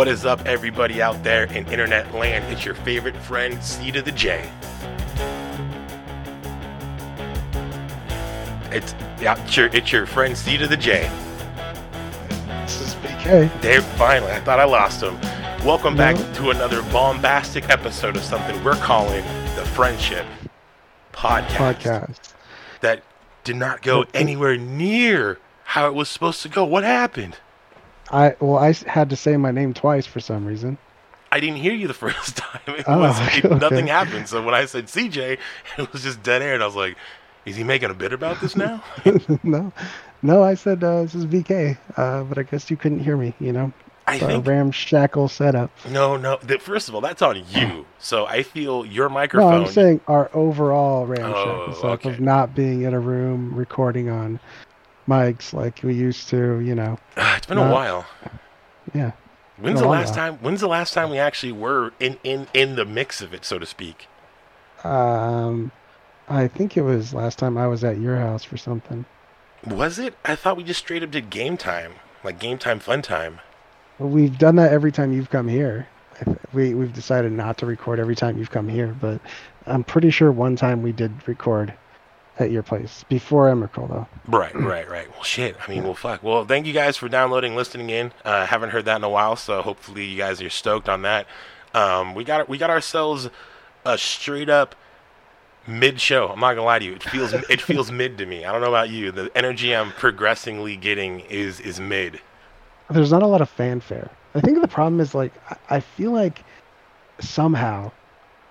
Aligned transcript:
What 0.00 0.08
is 0.08 0.24
up, 0.24 0.46
everybody 0.46 1.02
out 1.02 1.22
there 1.22 1.44
in 1.44 1.66
internet 1.68 2.14
land? 2.14 2.50
It's 2.50 2.64
your 2.64 2.74
favorite 2.74 3.14
friend, 3.14 3.62
C 3.62 3.92
to 3.92 4.00
the 4.00 4.10
J. 4.10 4.50
It's 8.74 8.94
yeah, 9.20 9.38
it's 9.44 9.54
your, 9.58 9.66
it's 9.66 9.92
your 9.92 10.06
friend 10.06 10.34
C 10.34 10.56
to 10.56 10.66
the 10.66 10.78
J. 10.78 11.02
This 12.62 12.80
is 12.80 12.94
BK. 12.94 13.60
There, 13.60 13.82
finally, 13.82 14.32
I 14.32 14.40
thought 14.40 14.58
I 14.58 14.64
lost 14.64 15.02
him. 15.02 15.20
Welcome 15.66 15.98
back 15.98 16.16
No. 16.16 16.32
to 16.32 16.50
another 16.50 16.80
bombastic 16.84 17.68
episode 17.68 18.16
of 18.16 18.22
something 18.22 18.64
we're 18.64 18.76
calling 18.76 19.22
the 19.54 19.66
Friendship 19.66 20.24
Podcast. 21.12 21.74
Podcast. 21.74 22.32
That 22.80 23.02
did 23.44 23.56
not 23.56 23.82
go 23.82 24.06
anywhere 24.14 24.56
near 24.56 25.38
how 25.64 25.88
it 25.88 25.92
was 25.92 26.08
supposed 26.08 26.40
to 26.40 26.48
go. 26.48 26.64
What 26.64 26.84
happened? 26.84 27.36
I 28.10 28.34
well, 28.40 28.58
I 28.58 28.72
had 28.86 29.10
to 29.10 29.16
say 29.16 29.36
my 29.36 29.50
name 29.50 29.74
twice 29.74 30.06
for 30.06 30.20
some 30.20 30.44
reason. 30.44 30.78
I 31.32 31.38
didn't 31.38 31.56
hear 31.58 31.72
you 31.74 31.86
the 31.86 31.94
first 32.06 32.36
time. 32.36 32.60
It 32.66 32.84
Oh, 32.88 32.98
was 33.00 33.18
like 33.18 33.44
okay. 33.44 33.54
nothing 33.58 33.86
happened. 33.86 34.28
So 34.28 34.44
when 34.44 34.54
I 34.54 34.64
said 34.64 34.86
CJ, 34.86 35.38
it 35.78 35.92
was 35.92 36.02
just 36.02 36.22
dead 36.22 36.42
air, 36.42 36.54
and 36.54 36.62
I 36.62 36.66
was 36.66 36.76
like, 36.76 36.96
"Is 37.44 37.56
he 37.56 37.64
making 37.64 37.90
a 37.90 37.94
bit 37.94 38.12
about 38.12 38.40
this 38.40 38.56
now?" 38.56 38.82
no, 39.44 39.72
no, 40.22 40.42
I 40.42 40.54
said 40.54 40.82
uh, 40.82 41.02
this 41.02 41.14
is 41.14 41.26
BK, 41.26 41.78
uh, 41.96 42.24
but 42.24 42.38
I 42.38 42.42
guess 42.42 42.70
you 42.70 42.76
couldn't 42.76 43.00
hear 43.00 43.16
me. 43.16 43.32
You 43.38 43.52
know, 43.52 43.72
I 44.08 44.16
a 44.16 44.18
think 44.18 44.46
ramshackle 44.46 45.28
setup. 45.28 45.70
no, 45.88 46.16
no. 46.16 46.36
First 46.58 46.88
of 46.88 46.94
all, 46.96 47.00
that's 47.00 47.22
on 47.22 47.42
you. 47.50 47.86
So 48.02 48.24
I 48.24 48.42
feel 48.42 48.86
your 48.86 49.10
microphone. 49.10 49.50
No. 49.50 49.66
I'm 49.66 49.70
saying 49.70 50.00
our 50.08 50.30
overall 50.32 51.04
ramshackle 51.04 51.66
Oh, 51.68 51.72
setup 51.74 51.90
okay. 52.00 52.08
of 52.08 52.18
not 52.18 52.54
being 52.54 52.80
in 52.80 52.94
a 52.94 52.98
room 52.98 53.54
recording 53.54 54.08
on 54.08 54.40
mics 55.08 55.52
like 55.52 55.80
we 55.82 55.94
used 55.94 56.28
to. 56.28 56.60
You 56.60 56.74
know, 56.74 56.98
Ah, 57.16 57.36
it's 57.36 57.46
been 57.46 57.58
a 57.58 57.70
while. 57.72 58.06
yeah. 58.94 59.12
When's 59.58 59.80
the 59.80 59.86
last 59.88 60.08
while. 60.08 60.16
time? 60.16 60.38
When's 60.40 60.60
the 60.60 60.68
last 60.68 60.94
time 60.94 61.10
we 61.10 61.18
actually 61.18 61.52
were 61.52 61.92
in 62.00 62.18
in 62.24 62.46
in 62.54 62.76
the 62.76 62.84
mix 62.84 63.20
of 63.20 63.34
it, 63.34 63.44
so 63.44 63.58
to 63.58 63.66
speak? 63.66 64.06
Um, 64.84 65.70
I 66.28 66.48
think 66.48 66.76
it 66.76 66.82
was 66.82 67.12
last 67.12 67.38
time 67.38 67.58
I 67.58 67.66
was 67.66 67.84
at 67.84 67.98
your 67.98 68.16
house 68.16 68.44
for 68.44 68.56
something. 68.56 69.04
Was 69.66 69.98
it? 69.98 70.14
I 70.24 70.34
thought 70.36 70.56
we 70.56 70.64
just 70.64 70.80
straight 70.80 71.02
up 71.02 71.10
did 71.10 71.28
game 71.28 71.56
time, 71.58 71.92
like 72.24 72.38
game 72.38 72.56
time, 72.56 72.78
fun 72.80 73.02
time. 73.02 73.40
Well, 73.98 74.08
we've 74.08 74.38
done 74.38 74.56
that 74.56 74.72
every 74.72 74.92
time 74.92 75.12
you've 75.12 75.28
come 75.30 75.48
here. 75.48 75.86
We 76.54 76.74
we've 76.74 76.92
decided 76.94 77.32
not 77.32 77.58
to 77.58 77.66
record 77.66 77.98
every 78.00 78.16
time 78.16 78.38
you've 78.38 78.50
come 78.50 78.68
here, 78.68 78.96
but 79.00 79.20
I'm 79.66 79.84
pretty 79.84 80.10
sure 80.10 80.32
one 80.32 80.56
time 80.56 80.82
we 80.82 80.92
did 80.92 81.12
record 81.28 81.74
at 82.38 82.50
your 82.50 82.62
place 82.62 83.04
before 83.08 83.50
Emrakul 83.50 83.88
though. 83.88 84.06
Right, 84.26 84.54
right, 84.54 84.88
right. 84.88 85.10
Well, 85.12 85.22
shit. 85.24 85.56
I 85.66 85.70
mean, 85.70 85.84
well, 85.84 85.94
fuck. 85.94 86.22
Well, 86.22 86.44
thank 86.44 86.66
you 86.66 86.72
guys 86.72 86.96
for 86.96 87.08
downloading, 87.08 87.54
listening 87.56 87.90
in. 87.90 88.12
Uh, 88.24 88.46
haven't 88.46 88.70
heard 88.70 88.84
that 88.86 88.96
in 88.96 89.04
a 89.04 89.08
while, 89.10 89.36
so 89.36 89.60
hopefully 89.62 90.04
you 90.06 90.16
guys 90.16 90.40
are 90.40 90.48
stoked 90.50 90.88
on 90.88 91.02
that. 91.02 91.26
Um, 91.74 92.14
we 92.14 92.24
got 92.24 92.48
we 92.48 92.56
got 92.58 92.70
ourselves 92.70 93.28
a 93.84 93.98
straight 93.98 94.48
up 94.48 94.74
mid 95.66 96.00
show. 96.00 96.28
I'm 96.28 96.40
not 96.40 96.54
gonna 96.54 96.64
lie 96.64 96.78
to 96.78 96.84
you. 96.84 96.94
It 96.94 97.02
feels 97.02 97.32
it 97.50 97.60
feels 97.60 97.90
mid 97.92 98.16
to 98.18 98.26
me. 98.26 98.44
I 98.44 98.52
don't 98.52 98.60
know 98.62 98.68
about 98.68 98.88
you. 98.90 99.12
The 99.12 99.30
energy 99.36 99.74
I'm 99.76 99.92
progressively 99.92 100.76
getting 100.76 101.20
is 101.20 101.60
is 101.60 101.78
mid. 101.80 102.20
There's 102.88 103.12
not 103.12 103.22
a 103.22 103.26
lot 103.26 103.40
of 103.40 103.48
fanfare. 103.50 104.10
I 104.34 104.40
think 104.40 104.60
the 104.60 104.68
problem 104.68 105.00
is 105.00 105.14
like 105.14 105.32
I- 105.50 105.76
I 105.76 105.80
feel 105.80 106.10
like 106.12 106.42
somehow, 107.20 107.92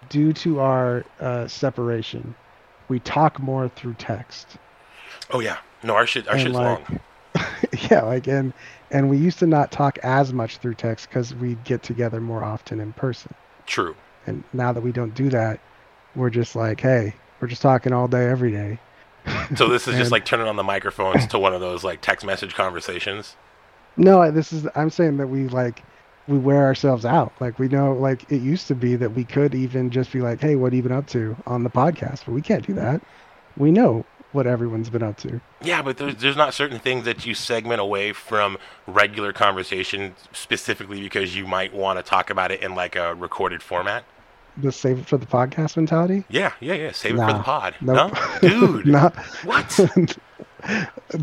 due 0.10 0.32
to 0.34 0.60
our 0.60 1.04
uh, 1.20 1.48
separation, 1.48 2.36
we 2.90 3.00
talk 3.00 3.40
more 3.40 3.70
through 3.70 3.94
text. 3.96 4.58
Oh 5.32 5.40
yeah. 5.40 5.58
No, 5.84 5.96
our 5.96 6.06
shit 6.06 6.28
our 6.28 6.34
And, 6.34 6.42
shit's 6.42 6.56
like, 6.56 6.90
long. 6.90 7.00
yeah, 7.92 8.02
like 8.02 8.28
and 8.28 8.54
and 8.92 9.10
we 9.10 9.18
used 9.18 9.40
to 9.40 9.48
not 9.48 9.72
talk 9.72 9.98
as 10.00 10.34
much 10.34 10.58
through 10.58 10.74
text 10.74 11.08
because 11.10 11.34
we 11.36 11.56
get 11.64 11.84
together 11.84 12.20
more 12.20 12.44
often 12.44 12.80
in 12.80 12.92
person. 12.94 13.34
True. 13.66 13.96
And 14.26 14.44
now 14.54 14.74
that 14.74 14.82
we 14.82 14.92
don't 14.92 15.14
do 15.14 15.30
that, 15.30 15.60
we're 16.16 16.30
just 16.30 16.56
like, 16.56 16.82
hey, 16.82 17.14
we're 17.40 17.48
just 17.48 17.62
talking 17.62 17.94
all 17.94 18.08
day, 18.08 18.28
every 18.28 18.52
day. 18.52 18.80
So 19.56 19.68
this 19.68 19.88
is 19.88 19.96
just 19.96 20.12
like 20.12 20.26
turning 20.26 20.48
on 20.48 20.56
the 20.56 20.64
microphones 20.64 21.28
to 21.28 21.40
one 21.40 21.54
of 21.54 21.60
those 21.60 21.84
like 21.84 22.02
text 22.02 22.26
message 22.26 22.56
conversations. 22.56 23.36
No, 23.98 24.32
this 24.32 24.54
is. 24.54 24.68
I'm 24.76 24.90
saying 24.90 25.18
that 25.18 25.28
we 25.28 25.48
like, 25.48 25.84
we 26.30 26.38
wear 26.38 26.64
ourselves 26.64 27.06
out. 27.06 27.34
Like 27.42 27.60
we 27.60 27.68
know, 27.68 27.94
like 27.94 28.32
it 28.32 28.42
used 28.42 28.68
to 28.68 28.76
be 28.76 28.96
that 28.96 29.14
we 29.14 29.24
could 29.26 29.54
even 29.56 29.90
just 29.90 30.12
be 30.14 30.22
like, 30.22 30.40
hey, 30.40 30.56
what 30.56 30.72
have 30.72 30.78
you 30.78 30.84
been 30.84 30.92
up 30.98 31.08
to 31.08 31.36
on 31.46 31.64
the 31.64 31.70
podcast? 31.70 32.26
But 32.26 32.34
we 32.34 32.42
can't 32.42 32.66
do 32.66 32.74
that. 32.76 33.02
We 33.58 33.72
know 33.72 34.06
what 34.32 34.46
everyone's 34.46 34.90
been 34.92 35.02
up 35.02 35.18
to. 35.18 35.42
Yeah, 35.62 35.82
but 35.82 35.98
there's 35.98 36.16
there's 36.18 36.38
not 36.38 36.54
certain 36.54 36.80
things 36.80 37.06
that 37.06 37.26
you 37.26 37.34
segment 37.34 37.82
away 37.82 38.14
from 38.14 38.58
regular 38.88 39.34
conversation 39.34 40.16
specifically 40.32 41.02
because 41.02 41.36
you 41.36 41.48
might 41.48 41.74
want 41.74 41.98
to 41.98 42.04
talk 42.04 42.30
about 42.30 42.52
it 42.52 42.62
in 42.62 42.76
like 42.76 42.96
a 42.96 43.16
recorded 43.16 43.64
format. 43.64 44.04
Just 44.62 44.82
save 44.82 45.00
it 45.00 45.08
for 45.08 45.18
the 45.18 45.26
podcast 45.26 45.78
mentality. 45.78 46.26
Yeah, 46.30 46.52
yeah, 46.60 46.74
yeah. 46.74 46.92
Save 46.92 47.16
it 47.16 47.18
for 47.20 47.26
the 47.28 47.34
Nah, 47.34 47.44
pod. 47.44 47.76
Nope. 47.82 48.14
No, 48.14 48.40
dude. 48.72 48.86
Not, 48.86 49.16
What? 49.46 49.80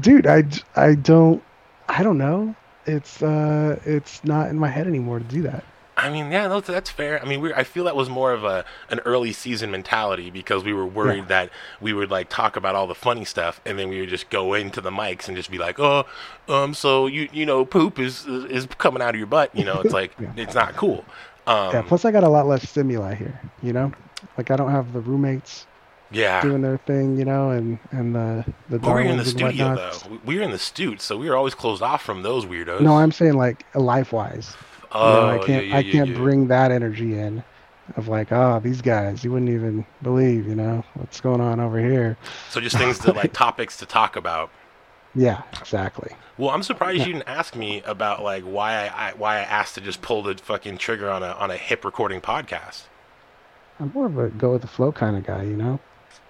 dude. 0.01 0.27
I 0.27 0.43
I 0.75 0.95
don't. 0.95 1.43
I 1.89 2.03
don't 2.03 2.19
know. 2.19 2.57
It's 2.87 3.23
uh, 3.23 3.79
it's 3.85 4.23
not 4.25 4.49
in 4.49 4.59
my 4.59 4.69
head 4.69 4.87
anymore 4.87 5.19
to 5.19 5.25
do 5.25 5.43
that. 5.43 5.65
I 5.99 6.11
mean, 6.11 6.31
yeah, 6.31 6.47
no, 6.47 6.61
that's 6.61 6.91
fair. 6.91 7.23
I 7.23 7.25
mean, 7.27 7.41
we 7.41 7.55
I 7.55 7.65
feel 7.65 7.85
that 7.85 7.97
was 7.97 8.11
more 8.11 8.33
of 8.33 8.45
a 8.45 8.65
an 8.91 9.01
early 9.07 9.33
season 9.33 9.71
mentality 9.71 10.31
because 10.31 10.63
we 10.63 10.73
were 10.75 10.85
worried 10.87 11.21
Yeah. 11.25 11.25
that 11.47 11.51
we 11.81 11.95
would 11.95 12.11
like 12.11 12.29
talk 12.29 12.55
about 12.57 12.75
all 12.75 12.87
the 12.87 12.95
funny 12.95 13.25
stuff 13.25 13.63
and 13.65 13.79
then 13.79 13.89
we 13.89 14.01
would 14.01 14.11
just 14.11 14.29
go 14.29 14.53
into 14.53 14.81
the 14.83 14.91
mics 14.91 15.27
and 15.27 15.37
just 15.37 15.51
be 15.51 15.57
like, 15.57 15.81
"Oh, 15.81 16.05
um, 16.49 16.75
so 16.75 17.07
you 17.07 17.29
you 17.33 17.47
know, 17.47 17.65
poop 17.65 17.99
is 17.99 18.27
is 18.27 18.67
coming 18.79 19.01
out 19.03 19.11
of 19.15 19.17
your 19.17 19.27
butt." 19.27 19.55
You 19.55 19.65
know, 19.65 19.81
it's 19.81 19.95
like 19.95 20.13
Yeah. 20.21 20.33
it's 20.37 20.55
not 20.55 20.77
cool. 20.77 21.05
Um, 21.47 21.73
yeah. 21.73 21.83
Plus, 21.83 22.05
I 22.05 22.11
got 22.11 22.25
a 22.25 22.29
lot 22.29 22.47
less 22.47 22.69
stimuli 22.69 23.15
here. 23.15 23.41
You 23.63 23.73
know, 23.73 23.93
like 24.37 24.51
I 24.51 24.57
don't 24.57 24.71
have 24.73 24.93
the 24.93 25.01
roommates 25.01 25.67
yeah. 26.11 26.41
doing 26.43 26.63
their 26.63 26.79
thing. 26.79 27.19
You 27.19 27.25
know, 27.25 27.51
and 27.51 27.79
and 27.91 28.15
the 28.15 28.45
the 28.69 28.79
But 28.79 28.89
we 28.89 29.05
were 29.05 29.11
in 29.11 29.17
the 29.17 29.25
studio 29.25 29.71
whatnot. 29.71 30.03
though. 30.03 30.09
We- 30.11 30.19
We 30.25 30.37
were 30.37 30.43
in 30.43 30.51
the 30.51 30.59
stute, 30.59 31.01
so 31.01 31.17
we 31.17 31.29
were 31.29 31.37
always 31.37 31.55
closed 31.55 31.83
off 31.83 32.03
from 32.03 32.23
those 32.23 32.45
weirdos. 32.47 32.81
No, 32.81 32.97
I'm 32.97 33.13
saying 33.13 33.35
like 33.35 33.65
life 33.75 34.13
wise. 34.13 34.55
Oh, 34.93 35.09
you 35.09 35.21
know, 35.21 35.29
I 35.29 35.39
oh, 35.39 35.47
can't 35.47 35.67
yeah, 35.67 35.77
I 35.77 35.83
can't 35.83 36.11
yeah. 36.11 36.17
bring 36.17 36.49
that 36.49 36.71
energy 36.71 37.19
in 37.19 37.43
of 37.97 38.09
like, 38.09 38.33
oh, 38.33 38.61
these 38.63 38.83
guys, 38.83 39.23
you 39.23 39.31
wouldn't 39.33 39.51
even 39.51 39.87
believe, 40.03 40.47
you 40.47 40.55
know, 40.55 40.85
what's 40.95 41.21
going 41.21 41.41
on 41.41 41.61
over 41.61 41.79
here. 41.79 42.17
So 42.51 42.61
just 42.61 42.77
things 42.77 42.99
to 43.01 43.13
like 43.13 43.33
topics 43.45 43.77
to 43.79 43.87
talk 43.87 44.17
about. 44.17 44.51
Yeah, 45.15 45.43
exactly. 45.59 46.13
Well, 46.37 46.51
I'm 46.51 46.63
surprised 46.63 46.99
you 46.99 47.13
didn't 47.13 47.29
ask 47.29 47.57
me 47.57 47.83
about 47.83 48.23
like 48.23 48.43
why 48.45 48.89
I, 48.89 49.09
I 49.09 49.13
why 49.15 49.37
I 49.37 49.41
asked 49.41 49.75
to 49.77 49.81
just 49.81 50.03
pull 50.03 50.23
the 50.23 50.35
fucking 50.35 50.79
trigger 50.79 51.09
on 51.09 51.23
a 51.23 51.29
on 51.33 51.51
a 51.51 51.57
hip 51.57 51.85
recording 51.85 52.21
podcast. 52.21 52.85
I'm 53.81 53.93
more 53.95 54.07
of 54.07 54.19
a 54.19 54.29
go 54.29 54.53
with 54.53 54.63
the 54.63 54.69
flow 54.69 54.93
kind 54.93 55.17
of 55.17 55.25
guy, 55.25 55.45
you 55.45 55.57
know. 55.57 55.81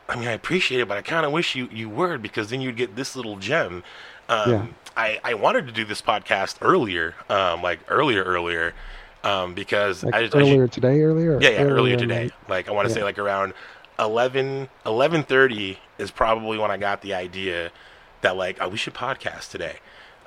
I 0.08 0.16
mean, 0.16 0.28
I 0.28 0.32
appreciate 0.32 0.80
it, 0.80 0.88
but 0.88 0.96
I 0.96 1.02
kind 1.02 1.26
of 1.26 1.32
wish 1.32 1.54
you 1.54 1.68
you 1.72 1.88
were 1.88 2.18
because 2.18 2.50
then 2.50 2.60
you'd 2.60 2.76
get 2.76 2.96
this 2.96 3.16
little 3.16 3.36
gem. 3.36 3.82
Um, 4.28 4.50
Yeah. 4.50 4.66
I 4.96 5.20
I 5.24 5.34
wanted 5.34 5.66
to 5.66 5.72
do 5.72 5.84
this 5.84 6.00
podcast 6.00 6.56
earlier, 6.60 7.14
um, 7.28 7.62
like 7.62 7.80
earlier 7.88 8.22
earlier, 8.22 8.72
um, 9.24 9.54
because 9.54 10.04
Like 10.04 10.14
I 10.14 10.22
just 10.22 10.34
I 10.34 10.38
ju- 10.40 10.44
earlier 10.46 10.68
today, 10.68 11.00
earlier. 11.02 11.38
Yeah, 11.40 11.50
yeah, 11.50 11.62
earlier 11.64 11.94
in 11.94 11.98
today. 12.00 12.30
Like 12.48 12.68
I 12.68 12.72
want 12.72 12.88
to 12.88 12.94
say 12.94 13.02
like 13.02 13.18
around 13.18 13.52
11 13.98 14.68
11:30 14.84 15.78
is 15.98 16.10
probably 16.10 16.58
when 16.58 16.70
I 16.70 16.76
got 16.76 17.02
the 17.02 17.14
idea 17.14 17.70
that 18.22 18.36
like 18.36 18.58
oh, 18.60 18.68
we 18.68 18.76
should 18.76 18.94
podcast 18.94 19.50
today. 19.50 19.76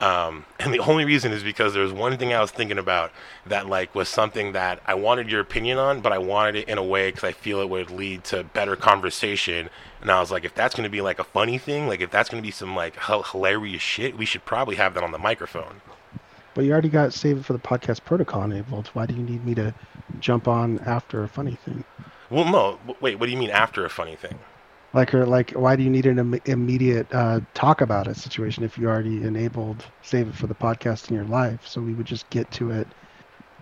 Um, 0.02 0.46
and 0.60 0.74
the 0.74 0.80
only 0.80 1.04
reason 1.04 1.34
is 1.34 1.44
because 1.44 1.74
there 1.74 1.84
was 1.84 1.92
one 1.92 2.18
thing 2.18 2.34
I 2.34 2.40
was 2.40 2.52
thinking 2.52 2.78
about 2.78 3.12
that 3.46 3.68
like 3.68 3.94
was 3.94 4.08
something 4.08 4.54
that 4.54 4.82
I 4.86 4.94
wanted 4.94 5.30
your 5.30 5.42
opinion 5.42 5.78
on, 5.78 6.00
but 6.00 6.14
I 6.14 6.18
wanted 6.18 6.56
it 6.56 6.70
in 6.70 6.78
a 6.78 6.84
way 6.84 7.10
because 7.10 7.26
I 7.26 7.34
feel 7.34 7.60
it 7.60 7.70
would 7.70 7.92
lead 7.92 8.24
to 8.26 8.44
better 8.44 8.76
conversation. 8.78 9.70
And 10.02 10.10
I 10.10 10.22
was 10.22 10.32
like, 10.32 10.46
if 10.46 10.56
that's 10.56 10.74
going 10.74 10.86
to 10.86 10.90
be 10.90 11.02
like 11.02 11.20
a 11.20 11.24
funny 11.26 11.58
thing, 11.58 11.88
like 11.88 12.00
if 12.00 12.12
that's 12.12 12.30
going 12.30 12.42
to 12.42 12.48
be 12.48 12.52
some 12.52 12.76
like 12.76 12.96
h- 13.10 13.26
hilarious 13.32 13.82
shit, 13.82 14.18
we 14.18 14.26
should 14.26 14.46
probably 14.46 14.78
have 14.78 14.94
that 14.94 15.04
on 15.04 15.12
the 15.12 15.18
microphone. 15.18 15.82
But 16.54 16.64
you 16.64 16.72
already 16.72 16.90
got 16.90 17.14
saved 17.14 17.46
for 17.46 17.54
the 17.54 17.60
podcast 17.60 18.06
protocol 18.06 18.44
enabled. 18.44 18.88
Why 18.94 19.06
do 19.06 19.14
you 19.14 19.24
need 19.24 19.46
me 19.46 19.54
to 19.56 19.74
jump 20.20 20.48
on 20.48 20.80
after 20.80 21.24
a 21.24 21.28
funny 21.28 21.56
thing? 21.56 21.84
Well, 22.30 22.46
no, 22.46 22.80
wait, 23.02 23.20
what 23.20 23.26
do 23.26 23.32
you 23.32 23.38
mean 23.38 23.50
after 23.50 23.86
a 23.86 23.90
funny 23.90 24.16
thing? 24.16 24.40
Like, 24.94 25.14
or 25.14 25.26
like, 25.26 25.52
why 25.52 25.76
do 25.76 25.84
you 25.84 25.90
need 25.90 26.06
an 26.06 26.18
Im- 26.18 26.42
immediate 26.46 27.08
uh, 27.14 27.42
talk 27.54 27.82
about 27.82 28.08
a 28.08 28.16
situation 28.16 28.64
if 28.64 28.78
you 28.78 28.88
already 28.88 29.22
enabled 29.22 29.86
save 30.02 30.30
it 30.30 30.36
for 30.36 30.48
the 30.48 30.56
podcast 30.56 31.10
in 31.10 31.16
your 31.16 31.26
life? 31.26 31.68
So 31.68 31.82
we 31.82 31.94
would 31.94 32.08
just 32.08 32.30
get 32.30 32.50
to 32.54 32.72
it 32.72 32.88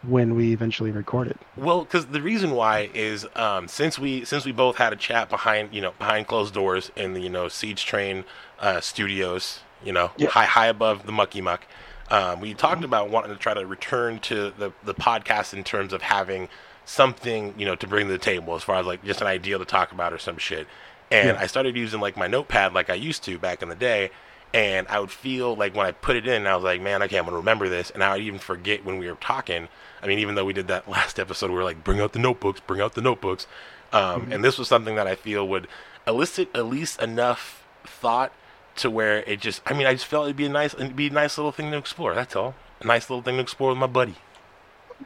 when 0.03 0.35
we 0.35 0.53
eventually 0.53 0.91
record 0.91 1.27
it. 1.27 1.37
Well, 1.55 1.83
because 1.83 2.07
the 2.07 2.21
reason 2.21 2.51
why 2.51 2.89
is 2.93 3.25
um, 3.35 3.67
since 3.67 3.99
we 3.99 4.25
since 4.25 4.45
we 4.45 4.51
both 4.51 4.77
had 4.77 4.93
a 4.93 4.95
chat 4.95 5.29
behind 5.29 5.73
you 5.73 5.81
know 5.81 5.91
behind 5.99 6.27
closed 6.27 6.53
doors 6.53 6.91
in 6.95 7.13
the 7.13 7.19
you 7.19 7.29
know 7.29 7.47
Siege 7.47 7.85
Train 7.85 8.23
uh, 8.59 8.79
studios, 8.79 9.61
you 9.83 9.91
know 9.91 10.11
high 10.29 10.45
high 10.45 10.67
above 10.67 11.05
the 11.05 11.11
mucky 11.11 11.41
muck. 11.41 11.65
Um, 12.09 12.39
we 12.39 12.53
talked 12.53 12.85
about 12.85 13.09
wanting 13.09 13.31
to 13.31 13.37
try 13.37 13.53
to 13.53 13.65
return 13.65 14.19
to 14.19 14.51
the 14.51 14.71
the 14.83 14.93
podcast 14.93 15.53
in 15.53 15.63
terms 15.63 15.93
of 15.93 16.01
having 16.01 16.47
something 16.85 17.53
you 17.57 17.65
know 17.65 17.75
to 17.75 17.87
bring 17.87 18.07
to 18.07 18.13
the 18.13 18.19
table 18.19 18.55
as 18.55 18.63
far 18.63 18.77
as 18.77 18.85
like 18.85 19.03
just 19.03 19.19
an 19.19 19.27
idea 19.27 19.57
to 19.57 19.65
talk 19.65 19.91
about 19.91 20.13
or 20.13 20.17
some 20.17 20.37
shit. 20.37 20.67
And 21.11 21.29
Yeah. 21.37 21.41
I 21.41 21.47
started 21.47 21.75
using 21.75 21.99
like 21.99 22.17
my 22.17 22.27
notepad 22.27 22.73
like 22.73 22.89
I 22.89 22.95
used 22.95 23.23
to 23.23 23.37
back 23.37 23.61
in 23.61 23.69
the 23.69 23.75
day, 23.75 24.11
And 24.53 24.87
I 24.87 24.99
would 25.01 25.11
feel 25.11 25.55
like 25.55 25.75
when 25.75 25.85
I 25.85 25.91
put 25.91 26.15
it 26.15 26.25
in, 26.25 26.47
I 26.47 26.55
was 26.55 26.63
like, 26.63 26.81
man, 26.81 27.03
okay, 27.03 27.17
I'm 27.17 27.25
gonna 27.25 27.37
remember 27.37 27.67
this, 27.67 27.89
and 27.91 28.01
I 28.03 28.13
would 28.13 28.21
even 28.23 28.39
forget 28.39 28.85
when 28.85 28.97
we 28.97 29.07
were 29.09 29.17
talking. 29.19 29.67
I 30.01 30.07
mean, 30.07 30.19
even 30.19 30.35
though 30.35 30.45
we 30.45 30.53
did 30.53 30.67
that 30.69 30.87
last 30.97 31.19
episode, 31.19 31.49
we 31.49 31.55
were 31.57 31.65
like, 31.65 31.83
bring 31.83 31.99
out 31.99 32.13
the 32.13 32.19
notebooks, 32.19 32.61
bring 32.61 32.79
out 32.81 32.93
the 32.95 33.01
notebooks, 33.01 33.45
um, 33.91 34.21
Mm-hmm. 34.21 34.31
and 34.33 34.43
this 34.43 34.57
was 34.57 34.67
something 34.69 34.95
that 34.95 35.05
I 35.07 35.15
feel 35.15 35.45
would 35.47 35.67
elicit 36.07 36.49
at 36.55 36.65
least 36.65 37.01
enough 37.01 37.65
thought 37.85 38.31
to 38.77 38.89
where 38.89 39.17
it 39.23 39.41
just. 39.41 39.61
I 39.65 39.73
mean, 39.73 39.85
I 39.85 39.93
just 39.93 40.05
felt 40.05 40.25
it'd 40.27 40.37
be 40.37 40.45
a 40.45 40.49
nice, 40.49 40.73
it'd 40.73 40.95
be 40.95 41.07
a 41.07 41.11
nice 41.11 41.37
little 41.37 41.51
thing 41.51 41.69
to 41.71 41.77
explore. 41.77 42.15
That's 42.15 42.35
all. 42.35 42.55
A 42.81 42.87
nice 42.87 43.09
little 43.09 43.21
thing 43.23 43.35
to 43.35 43.41
explore 43.41 43.69
with 43.71 43.79
my 43.79 43.87
buddy. 43.87 44.15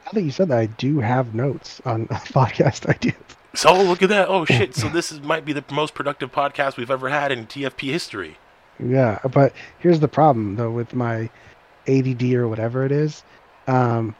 Now 0.04 0.12
that 0.12 0.22
you 0.22 0.30
said 0.30 0.48
that, 0.48 0.58
I 0.58 0.66
do 0.66 1.00
have 1.00 1.34
notes 1.34 1.80
on 1.84 2.06
podcast 2.08 2.86
ideas. 2.88 3.16
So 3.54 3.74
look 3.82 4.02
at 4.02 4.08
that. 4.08 4.28
Oh 4.28 4.44
shit. 4.44 4.74
So 4.74 4.88
this 4.92 5.12
is 5.12 5.20
might 5.20 5.44
be 5.44 5.52
the 5.52 5.64
most 5.70 5.94
productive 5.94 6.32
podcast 6.32 6.76
we've 6.76 6.90
ever 6.90 7.08
had 7.08 7.30
in 7.32 7.46
TFP 7.46 7.88
history. 7.90 8.36
Yeah, 8.82 9.18
but 9.32 9.52
here's 9.78 10.00
the 10.00 10.08
problem 10.08 10.56
though 10.56 10.70
with 10.70 10.94
my 10.94 11.28
ADD 11.86 12.22
or 12.34 12.48
whatever 12.48 12.84
it 12.84 12.92
is. 12.92 13.22
Um, 13.66 14.14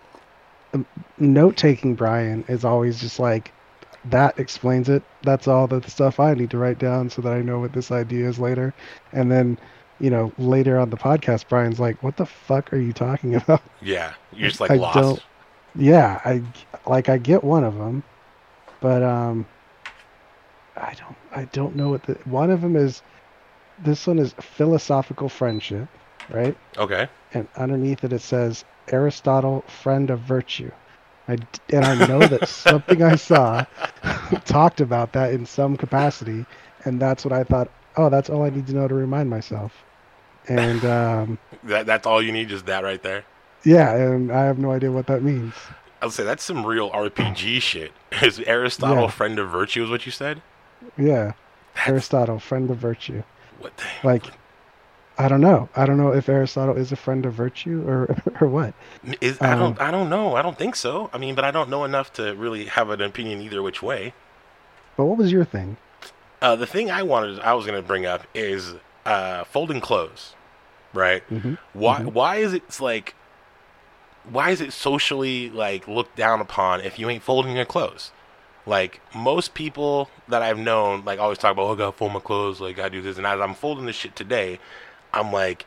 note 1.18 1.56
taking, 1.56 1.94
Brian, 1.94 2.44
is 2.48 2.64
always 2.64 3.00
just 3.00 3.18
like 3.18 3.52
that 4.06 4.38
explains 4.38 4.88
it. 4.88 5.02
That's 5.22 5.46
all 5.48 5.66
the 5.66 5.80
stuff 5.88 6.18
I 6.20 6.34
need 6.34 6.50
to 6.50 6.58
write 6.58 6.78
down 6.78 7.08
so 7.10 7.22
that 7.22 7.32
I 7.32 7.40
know 7.40 7.60
what 7.60 7.72
this 7.72 7.90
idea 7.92 8.28
is 8.28 8.38
later. 8.38 8.74
And 9.12 9.30
then, 9.30 9.58
you 10.00 10.10
know, 10.10 10.32
later 10.38 10.78
on 10.78 10.90
the 10.90 10.96
podcast, 10.96 11.48
Brian's 11.48 11.78
like, 11.80 12.02
"What 12.02 12.16
the 12.16 12.26
fuck 12.26 12.72
are 12.72 12.78
you 12.78 12.92
talking 12.92 13.34
about?" 13.36 13.62
Yeah. 13.80 14.14
You're 14.32 14.48
just 14.48 14.60
like 14.60 14.70
I 14.72 14.76
lost. 14.76 14.98
don't- 14.98 15.22
Yeah, 15.76 16.20
I 16.24 16.42
like 16.86 17.08
I 17.08 17.18
get 17.18 17.44
one 17.44 17.64
of 17.64 17.76
them, 17.76 18.02
but 18.82 19.04
um, 19.04 19.48
I 20.76 20.94
don't 20.94 21.18
I 21.32 21.46
don't 21.46 21.76
know 21.76 21.90
what 21.90 22.04
the 22.04 22.14
one 22.24 22.50
of 22.50 22.62
them 22.62 22.76
is. 22.76 23.02
This 23.78 24.06
one 24.06 24.18
is 24.20 24.34
philosophical 24.40 25.28
friendship, 25.30 25.98
right? 26.28 26.58
Okay. 26.78 27.08
And 27.32 27.48
underneath 27.56 28.04
it 28.04 28.14
it 28.14 28.22
says 28.22 28.64
Aristotle, 28.90 29.62
friend 29.68 30.10
of 30.10 30.20
virtue. 30.20 30.72
I 31.28 31.38
and 31.72 31.86
I 31.86 31.96
know 31.96 32.28
that 32.28 32.46
something 32.48 33.02
I 33.02 33.16
saw 33.16 33.66
talked 34.44 34.80
about 34.82 35.12
that 35.14 35.34
in 35.34 35.46
some 35.46 35.76
capacity, 35.76 36.48
and 36.84 37.00
that's 37.02 37.24
what 37.24 37.34
I 37.34 37.44
thought. 37.44 37.72
Oh, 37.96 38.10
that's 38.10 38.30
all 38.30 38.44
I 38.44 38.50
need 38.50 38.68
to 38.68 38.74
know 38.74 38.88
to 38.88 38.94
remind 38.94 39.30
myself. 39.30 39.86
And 40.48 40.84
um, 40.86 41.40
That 41.64 41.86
that's 41.86 42.06
all 42.06 42.22
you 42.22 42.32
need, 42.32 42.50
is 42.52 42.64
that 42.64 42.84
right 42.84 43.02
there. 43.02 43.26
yeah, 43.64 43.94
and 43.96 44.32
I 44.32 44.44
have 44.46 44.58
no 44.58 44.72
idea 44.72 44.92
what 44.92 45.08
that 45.08 45.22
means. 45.22 45.54
I'll 46.02 46.10
say 46.10 46.24
that's 46.24 46.42
some 46.44 46.66
real 46.66 46.90
RPG 46.90 47.62
shit. 47.62 47.92
Is 48.22 48.40
Aristotle 48.40 49.04
Yeah. 49.04 49.08
friend 49.10 49.38
of 49.38 49.48
virtue? 49.50 49.84
Is 49.84 49.90
what 49.90 50.04
you 50.04 50.12
said? 50.12 50.42
Yeah. 50.98 51.32
That's, 51.74 51.88
Aristotle, 51.88 52.38
friend 52.38 52.68
of 52.70 52.76
virtue. 52.76 53.22
what 53.60 53.74
the, 53.78 53.84
Like, 54.06 54.26
I 55.16 55.28
don't 55.28 55.40
know. 55.40 55.68
I 55.76 55.86
don't 55.86 55.96
know 55.96 56.12
if 56.12 56.28
Aristotle 56.28 56.76
is 56.76 56.90
a 56.92 56.96
friend 56.96 57.24
of 57.24 57.34
virtue 57.34 57.84
or 57.86 58.16
or 58.40 58.48
what. 58.48 58.74
is 59.20 59.40
I 59.40 59.54
don't 59.54 59.78
um, 59.80 59.86
I 59.86 59.90
don't 59.90 60.10
know. 60.10 60.34
I 60.36 60.42
don't 60.42 60.58
think 60.58 60.74
so. 60.76 61.08
I 61.12 61.18
mean, 61.18 61.34
but 61.34 61.44
I 61.44 61.50
don't 61.50 61.70
know 61.70 61.84
enough 61.84 62.12
to 62.14 62.34
really 62.34 62.64
have 62.66 62.90
an 62.90 63.00
opinion 63.00 63.40
either 63.40 63.62
which 63.62 63.82
way. 63.82 64.12
But 64.96 65.04
what 65.06 65.18
was 65.18 65.30
your 65.32 65.44
thing? 65.44 65.76
Uh, 66.40 66.56
the 66.56 66.66
thing 66.66 66.90
I 66.90 67.02
wanted, 67.02 67.38
I 67.40 67.54
was 67.54 67.64
going 67.66 67.80
to 67.80 67.86
bring 67.86 68.04
up 68.04 68.26
is 68.34 68.74
uh, 69.06 69.44
folding 69.44 69.80
clothes, 69.80 70.34
right? 70.92 71.22
Mm-hmm. 71.30 71.54
Why? 71.72 72.00
Mhm. 72.00 72.12
Why 72.12 72.36
is 72.36 72.52
it 72.54 72.80
like? 72.80 73.14
Why 74.30 74.50
is 74.50 74.60
it 74.60 74.72
socially 74.72 75.50
like 75.50 75.88
looked 75.88 76.16
down 76.16 76.40
upon 76.40 76.80
if 76.80 76.98
you 76.98 77.08
ain't 77.10 77.22
folding 77.22 77.56
your 77.56 77.64
clothes? 77.64 78.12
Like 78.64 79.00
most 79.14 79.54
people 79.54 80.08
that 80.28 80.42
I've 80.42 80.58
known, 80.58 81.04
like 81.04 81.18
always 81.18 81.38
talk 81.38 81.52
about, 81.52 81.62
oh, 81.66 81.72
I 81.72 81.76
gotta 81.76 81.92
fold 81.96 82.12
my 82.12 82.20
clothes, 82.20 82.60
like 82.60 82.78
I 82.78 82.88
do 82.88 83.02
this, 83.02 83.16
and 83.18 83.26
as 83.26 83.40
I'm 83.40 83.54
folding 83.54 83.86
this 83.86 83.96
shit 83.96 84.14
today, 84.14 84.60
I'm 85.12 85.32
like, 85.32 85.66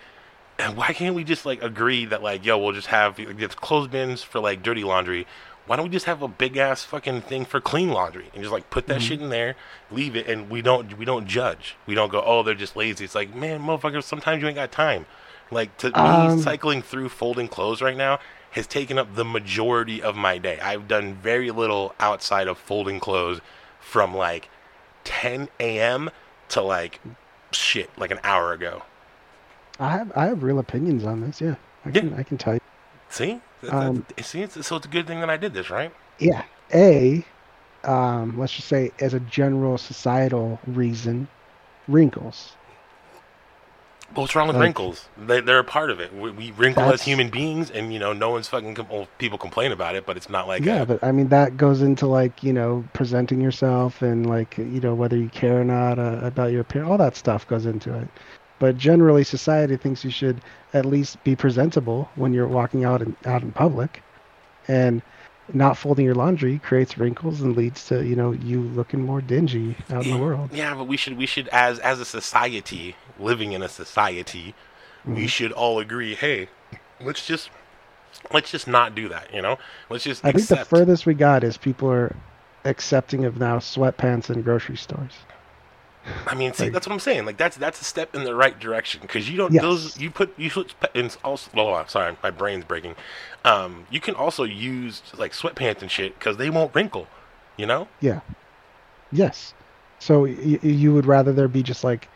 "And 0.57 0.77
why 0.77 0.93
can't 0.93 1.15
we 1.15 1.25
just 1.25 1.45
like 1.45 1.61
agree 1.61 2.05
that 2.05 2.23
like, 2.23 2.45
yo, 2.45 2.57
we'll 2.57 2.71
just 2.71 2.87
have 2.87 3.19
like, 3.19 3.41
it's 3.41 3.55
clothes 3.55 3.89
bins 3.89 4.23
for 4.23 4.39
like 4.39 4.63
dirty 4.63 4.83
laundry. 4.85 5.27
Why 5.67 5.75
don't 5.75 5.85
we 5.85 5.91
just 5.91 6.05
have 6.05 6.21
a 6.21 6.27
big 6.27 6.57
ass 6.57 6.83
fucking 6.85 7.21
thing 7.23 7.43
for 7.43 7.59
clean 7.59 7.89
laundry 7.89 8.29
and 8.33 8.41
just 8.43 8.53
like 8.53 8.69
put 8.69 8.85
that 8.87 9.01
shit 9.01 9.19
in 9.19 9.29
there, 9.29 9.55
leave 9.91 10.15
it, 10.15 10.27
and 10.27 10.49
we 10.49 10.61
don't 10.61 10.97
we 10.97 11.03
don't 11.03 11.27
judge. 11.27 11.75
We 11.87 11.95
don't 11.95 12.11
go, 12.11 12.23
oh, 12.25 12.43
they're 12.43 12.53
just 12.53 12.75
lazy. 12.77 13.03
It's 13.03 13.15
like, 13.15 13.35
man, 13.35 13.61
motherfucker, 13.61 14.01
sometimes 14.03 14.41
you 14.41 14.47
ain't 14.47 14.55
got 14.55 14.71
time. 14.71 15.05
Like 15.51 15.75
to 15.79 15.99
Um, 15.99 16.37
me, 16.37 16.41
cycling 16.41 16.81
through 16.81 17.09
folding 17.09 17.47
clothes 17.47 17.81
right 17.81 17.97
now 17.97 18.19
has 18.55 18.65
taken 18.67 18.97
up 18.97 19.15
the 19.15 19.25
majority 19.25 20.01
of 20.01 20.15
my 20.15 20.37
day. 20.37 20.57
I've 20.61 20.87
done 20.87 21.13
very 21.13 21.51
little 21.51 21.93
outside 21.99 22.47
of 22.47 22.57
folding 22.57 23.01
clothes 23.01 23.41
from 23.81 24.15
like 24.15 24.47
10 25.03 25.49
a.m. 25.59 26.09
to 26.49 26.61
like 26.61 27.01
shit, 27.51 27.89
like 27.97 28.11
an 28.11 28.19
hour 28.23 28.53
ago. 28.53 28.83
I 29.77 29.89
have 29.89 30.11
I 30.15 30.27
have 30.27 30.41
real 30.41 30.59
opinions 30.59 31.03
on 31.03 31.19
this. 31.19 31.41
Yeah, 31.41 31.55
I 31.83 31.89
Yeah. 31.89 31.99
can 31.99 32.13
I 32.13 32.23
can 32.23 32.37
tell 32.37 32.53
you. 32.53 32.61
See, 33.09 33.41
Um, 33.69 34.05
see, 34.21 34.41
it's, 34.41 34.65
so 34.65 34.77
it's 34.77 34.85
a 34.85 34.89
good 34.89 35.05
thing 35.05 35.19
that 35.19 35.29
I 35.29 35.35
did 35.37 35.53
this, 35.53 35.69
right? 35.69 35.91
Yeah. 36.19 36.43
A, 36.73 37.25
um, 37.83 38.39
let's 38.39 38.53
just 38.53 38.67
say 38.69 38.91
as 38.99 39.13
a 39.13 39.19
general 39.19 39.77
societal 39.77 40.59
reason, 40.65 41.27
wrinkles. 41.89 42.53
What's 44.15 44.35
wrong 44.35 44.47
with 44.47 44.55
Like- 44.55 44.63
wrinkles? 44.63 45.07
They, 45.17 45.41
they're 45.41 45.59
a 45.59 45.63
part 45.63 45.89
of 45.89 45.99
it. 45.99 46.13
We, 46.15 46.31
we 46.31 46.51
wrinkle 46.51 46.83
as 46.83 47.01
human 47.01 47.29
beings, 47.29 47.69
and 47.69 47.93
you 47.93 47.99
know, 47.99 48.13
no 48.13 48.29
one's 48.29 48.47
fucking. 48.47 48.75
Com- 48.75 48.87
well, 48.89 49.07
people 49.17 49.37
complain 49.37 49.71
about 49.71 49.95
it, 49.95 50.05
but 50.05 50.17
it's 50.17 50.29
not 50.29 50.47
like 50.47 50.63
yeah, 50.63 50.81
a, 50.81 50.85
but 50.85 51.03
I 51.03 51.11
mean 51.11 51.29
that 51.29 51.57
goes 51.57 51.81
into 51.81 52.07
like 52.07 52.43
you 52.43 52.53
know 52.53 52.83
presenting 52.93 53.41
yourself 53.41 54.01
and 54.01 54.27
like 54.27 54.57
you 54.57 54.79
know 54.79 54.95
whether 54.95 55.17
you 55.17 55.29
care 55.29 55.59
or 55.61 55.65
not 55.65 55.99
uh, 55.99 56.19
about 56.21 56.51
your 56.51 56.61
appearance. 56.61 56.89
All 56.89 56.97
that 56.97 57.15
stuff 57.15 57.47
goes 57.47 57.65
into 57.65 57.93
it. 57.93 58.07
But 58.57 58.77
generally, 58.77 59.23
society 59.23 59.75
thinks 59.75 60.05
you 60.05 60.11
should 60.11 60.41
at 60.73 60.85
least 60.85 61.21
be 61.23 61.35
presentable 61.35 62.09
when 62.15 62.33
you're 62.33 62.47
walking 62.47 62.85
out 62.85 63.01
in, 63.01 63.15
out 63.25 63.41
in 63.41 63.51
public, 63.51 64.01
and 64.67 65.01
not 65.53 65.77
folding 65.77 66.05
your 66.05 66.15
laundry 66.15 66.57
creates 66.59 66.97
wrinkles 66.97 67.41
and 67.41 67.55
leads 67.55 67.85
to 67.87 68.03
you 68.03 68.15
know 68.15 68.31
you 68.31 68.61
looking 68.61 69.01
more 69.01 69.21
dingy 69.21 69.75
out 69.91 70.05
in 70.05 70.11
the 70.11 70.17
world. 70.17 70.49
Yeah, 70.53 70.73
but 70.73 70.85
we 70.87 70.97
should 70.97 71.17
we 71.17 71.25
should 71.25 71.47
as 71.49 71.79
as 71.79 71.99
a 71.99 72.05
society 72.05 72.95
living 73.19 73.51
in 73.53 73.61
a 73.63 73.69
society, 73.69 74.53
we 75.05 75.25
Mhm. 75.25 75.29
should 75.29 75.51
all 75.51 75.79
agree. 75.79 76.15
Hey, 76.15 76.49
let's 77.01 77.25
just 77.25 77.49
let's 78.31 78.49
just 78.51 78.67
not 78.67 78.95
do 78.95 79.09
that. 79.09 79.33
You 79.33 79.41
know, 79.41 79.57
let's 79.89 80.03
just 80.03 80.23
I 80.25 80.31
think 80.31 80.47
the 80.47 80.63
furthest 80.65 81.05
we 81.05 81.13
got 81.13 81.43
is 81.43 81.57
people 81.57 81.91
are 81.91 82.15
accepting 82.63 83.25
of 83.25 83.37
now 83.37 83.59
sweatpants 83.59 84.29
in 84.29 84.41
grocery 84.41 84.77
stores. 84.77 85.11
I 86.27 86.35
mean, 86.35 86.53
see, 86.53 86.65
like- 86.65 86.73
that's 86.73 86.85
what 86.87 86.93
I'm 86.93 86.99
saying. 86.99 87.25
Like 87.25 87.37
that's 87.37 87.57
that's 87.57 87.81
a 87.81 87.83
step 87.83 88.13
in 88.15 88.23
the 88.25 88.35
right 88.35 88.59
direction 88.59 89.01
because 89.01 89.27
you 89.29 89.37
don't 89.37 89.51
Yes. 89.53 89.61
those 89.63 89.99
you 89.99 90.11
put 90.11 90.37
you 90.37 90.49
put 90.51 90.71
in 90.95 91.09
also. 91.23 91.49
Oh, 91.55 91.73
I'm 91.73 91.87
sorry, 91.87 92.15
my 92.23 92.29
brain's 92.31 92.63
breaking. 92.65 92.95
Um, 93.43 93.85
you 93.89 93.99
can 93.99 94.15
also 94.15 94.43
use 94.43 95.01
like 95.17 95.33
sweatpants 95.33 95.81
and 95.81 95.89
shit 95.91 96.17
because 96.17 96.37
they 96.37 96.49
won't 96.49 96.73
wrinkle. 96.75 97.07
You 97.57 97.65
know. 97.65 97.87
Yeah. 98.01 98.19
Yes. 99.11 99.53
So 99.99 100.21
y- 100.25 100.59
you 100.61 100.93
would 100.93 101.05
rather 101.05 101.31
there 101.33 101.47
be 101.47 101.63
just 101.63 101.83
like 101.83 102.07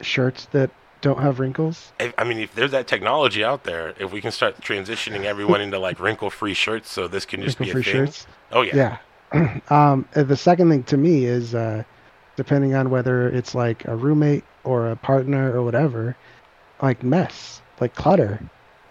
shirts 0.00 0.46
that 0.52 0.70
don't 1.00 1.20
have 1.20 1.38
wrinkles? 1.38 1.92
I 2.18 2.24
mean, 2.24 2.38
if 2.38 2.54
there's 2.54 2.70
that 2.70 2.86
technology 2.86 3.44
out 3.44 3.64
there, 3.64 3.94
if 3.98 4.10
we 4.12 4.20
can 4.20 4.30
start 4.32 4.60
transitioning 4.60 5.24
everyone 5.24 5.60
into 5.60 5.78
like 5.78 6.00
wrinkle-free 6.00 6.54
shirts, 6.54 6.90
so 6.90 7.08
this 7.08 7.24
can 7.26 7.42
just 7.42 7.58
be 7.58 7.70
a 7.70 7.74
thing. 7.74 7.82
shirts? 7.82 8.26
Oh 8.52 8.62
yeah. 8.62 8.98
Yeah. 9.34 9.60
um, 9.70 10.08
the 10.12 10.36
second 10.36 10.70
thing 10.70 10.82
to 10.84 10.96
me 10.96 11.24
is 11.26 11.54
uh, 11.54 11.82
depending 12.36 12.74
on 12.74 12.90
whether 12.90 13.28
it's 13.28 13.54
like 13.54 13.84
a 13.86 13.96
roommate 13.96 14.44
or 14.64 14.90
a 14.90 14.96
partner 14.96 15.52
or 15.52 15.62
whatever, 15.62 16.16
like 16.80 17.02
mess, 17.02 17.60
like 17.80 17.94
clutter. 17.94 18.40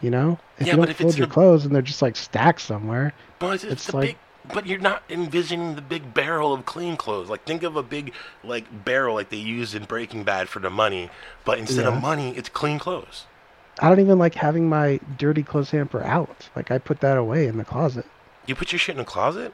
You 0.01 0.09
know, 0.09 0.37
if 0.59 0.67
Yeah, 0.67 0.73
you 0.73 0.77
don't 0.79 0.89
if 0.89 0.97
fold 0.97 1.17
your 1.17 1.27
a- 1.27 1.29
clothes 1.29 1.65
and 1.65 1.73
they're 1.73 1.81
just 1.81 2.01
like 2.01 2.17
stacked 2.17 2.59
somewhere, 2.61 3.13
But 3.39 3.53
it's, 3.55 3.63
It's 3.63 3.93
like- 3.93 4.07
big. 4.09 4.17
But 4.51 4.67
you're 4.67 4.79
not 4.79 5.03
envisioning 5.09 5.75
the 5.75 5.81
big 5.81 6.13
barrel 6.13 6.53
of 6.53 6.65
clean 6.65 6.97
clothes. 6.97 7.29
Like 7.29 7.45
think 7.45 7.63
of 7.63 7.75
a 7.75 7.83
big 7.83 8.13
like 8.43 8.83
barrel 8.83 9.15
like 9.15 9.29
they 9.29 9.37
used 9.37 9.73
in 9.73 9.85
Breaking 9.85 10.23
Bad 10.23 10.49
for 10.49 10.59
the 10.59 10.69
money, 10.69 11.09
but 11.45 11.59
instead 11.59 11.85
Yeah. 11.85 11.95
of 11.95 12.01
money, 12.01 12.35
it's 12.35 12.49
clean 12.49 12.77
clothes. 12.79 13.25
I 13.79 13.89
don't 13.89 13.99
even 14.01 14.19
like 14.19 14.35
having 14.35 14.67
my 14.69 14.99
dirty 15.17 15.43
clothes 15.43 15.71
hamper 15.71 16.03
out. 16.03 16.49
Like 16.55 16.71
I 16.71 16.77
put 16.77 16.99
that 16.99 17.17
away 17.17 17.47
in 17.47 17.57
the 17.57 17.63
closet. 17.65 18.05
You 18.45 18.55
put 18.55 18.71
your 18.71 18.79
shit 18.79 18.95
in 18.95 19.01
a 19.01 19.05
closet. 19.05 19.53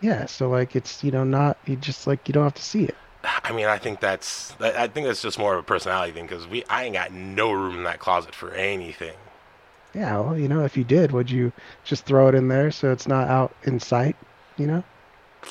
Yeah, 0.00 0.26
so 0.26 0.48
like 0.48 0.76
it's 0.76 1.02
you 1.02 1.10
know 1.10 1.24
not 1.24 1.58
you 1.66 1.74
just 1.76 2.06
like 2.06 2.28
you 2.28 2.32
don't 2.32 2.44
have 2.44 2.54
to 2.54 2.62
see 2.62 2.84
it. 2.84 2.96
I 3.24 3.50
mean, 3.52 3.66
I 3.66 3.78
think 3.78 3.98
that's 3.98 4.54
I 4.60 4.86
think 4.86 5.06
that's 5.08 5.20
just 5.20 5.38
more 5.38 5.54
of 5.54 5.60
a 5.60 5.62
personality 5.64 6.12
thing 6.12 6.26
because 6.26 6.46
we 6.46 6.64
I 6.70 6.84
ain't 6.84 6.94
got 6.94 7.12
no 7.12 7.50
room 7.50 7.78
in 7.78 7.82
that 7.84 7.98
closet 7.98 8.34
for 8.34 8.52
anything. 8.52 9.16
Yeah, 9.94 10.20
well, 10.20 10.38
you 10.38 10.48
know, 10.48 10.64
if 10.64 10.76
you 10.76 10.84
did, 10.84 11.12
would 11.12 11.30
you 11.30 11.50
just 11.82 12.04
throw 12.04 12.28
it 12.28 12.34
in 12.34 12.48
there 12.48 12.70
so 12.70 12.92
it's 12.92 13.08
not 13.08 13.26
out 13.28 13.54
in 13.64 13.80
sight? 13.80 14.16
You 14.58 14.66
know, 14.66 14.84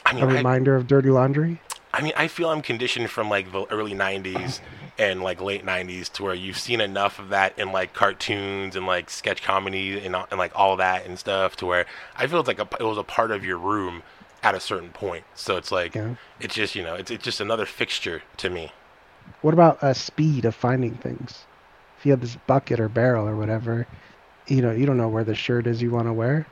I 0.06 0.12
a 0.12 0.16
mean, 0.16 0.24
I, 0.30 0.38
reminder 0.38 0.76
of 0.76 0.88
dirty 0.88 1.10
laundry. 1.10 1.62
I 1.94 2.02
mean, 2.02 2.14
I 2.16 2.28
feel 2.28 2.50
I'm 2.50 2.62
conditioned 2.62 3.10
from 3.10 3.30
like 3.30 3.52
the 3.52 3.66
early 3.72 3.94
'90s 3.94 4.60
and 5.00 5.22
like 5.24 5.42
late 5.42 5.66
'90s 5.66 6.12
to 6.14 6.24
where 6.24 6.34
you've 6.36 6.58
seen 6.60 6.82
enough 6.82 7.20
of 7.20 7.30
that 7.30 7.58
in 7.58 7.72
like 7.72 7.94
cartoons 7.94 8.76
and 8.76 8.86
like 8.86 9.10
sketch 9.10 9.42
comedy 9.42 10.06
and, 10.06 10.16
and 10.16 10.38
like 10.38 10.52
all 10.56 10.76
that 10.78 11.06
and 11.06 11.18
stuff 11.18 11.56
to 11.58 11.66
where 11.66 11.86
I 12.16 12.28
feel 12.28 12.40
it's 12.40 12.48
like 12.48 12.60
a, 12.60 12.68
it 12.80 12.84
was 12.84 12.98
a 12.98 13.04
part 13.04 13.32
of 13.32 13.46
your 13.46 13.58
room 13.58 14.04
at 14.44 14.54
a 14.56 14.60
certain 14.60 14.90
point. 14.90 15.24
So 15.36 15.58
it's 15.58 15.72
like 15.72 15.96
Yeah. 15.96 16.16
it's 16.40 16.54
just 16.56 16.76
you 16.76 16.84
know 16.84 16.96
it's 16.96 17.10
it's 17.10 17.24
just 17.24 17.40
another 17.42 17.66
fixture 17.66 18.24
to 18.38 18.50
me. 18.50 18.72
What 19.42 19.54
about 19.54 19.82
uh, 19.84 19.94
speed 19.94 20.46
of 20.46 20.56
finding 20.56 20.96
things? 20.96 21.46
if 21.98 22.06
you 22.06 22.12
have 22.12 22.22
this 22.22 22.36
bucket 22.48 22.80
or 22.80 22.88
barrel 22.90 23.28
or 23.28 23.36
whatever, 23.36 23.88
you 24.48 24.62
know, 24.62 24.72
you 24.72 24.86
don't 24.86 24.98
know 24.98 25.10
where 25.10 25.24
the 25.24 25.34
shirt 25.34 25.66
is 25.66 25.82
you 25.82 25.90
want 25.90 26.08
to 26.08 26.14
wear. 26.14 26.46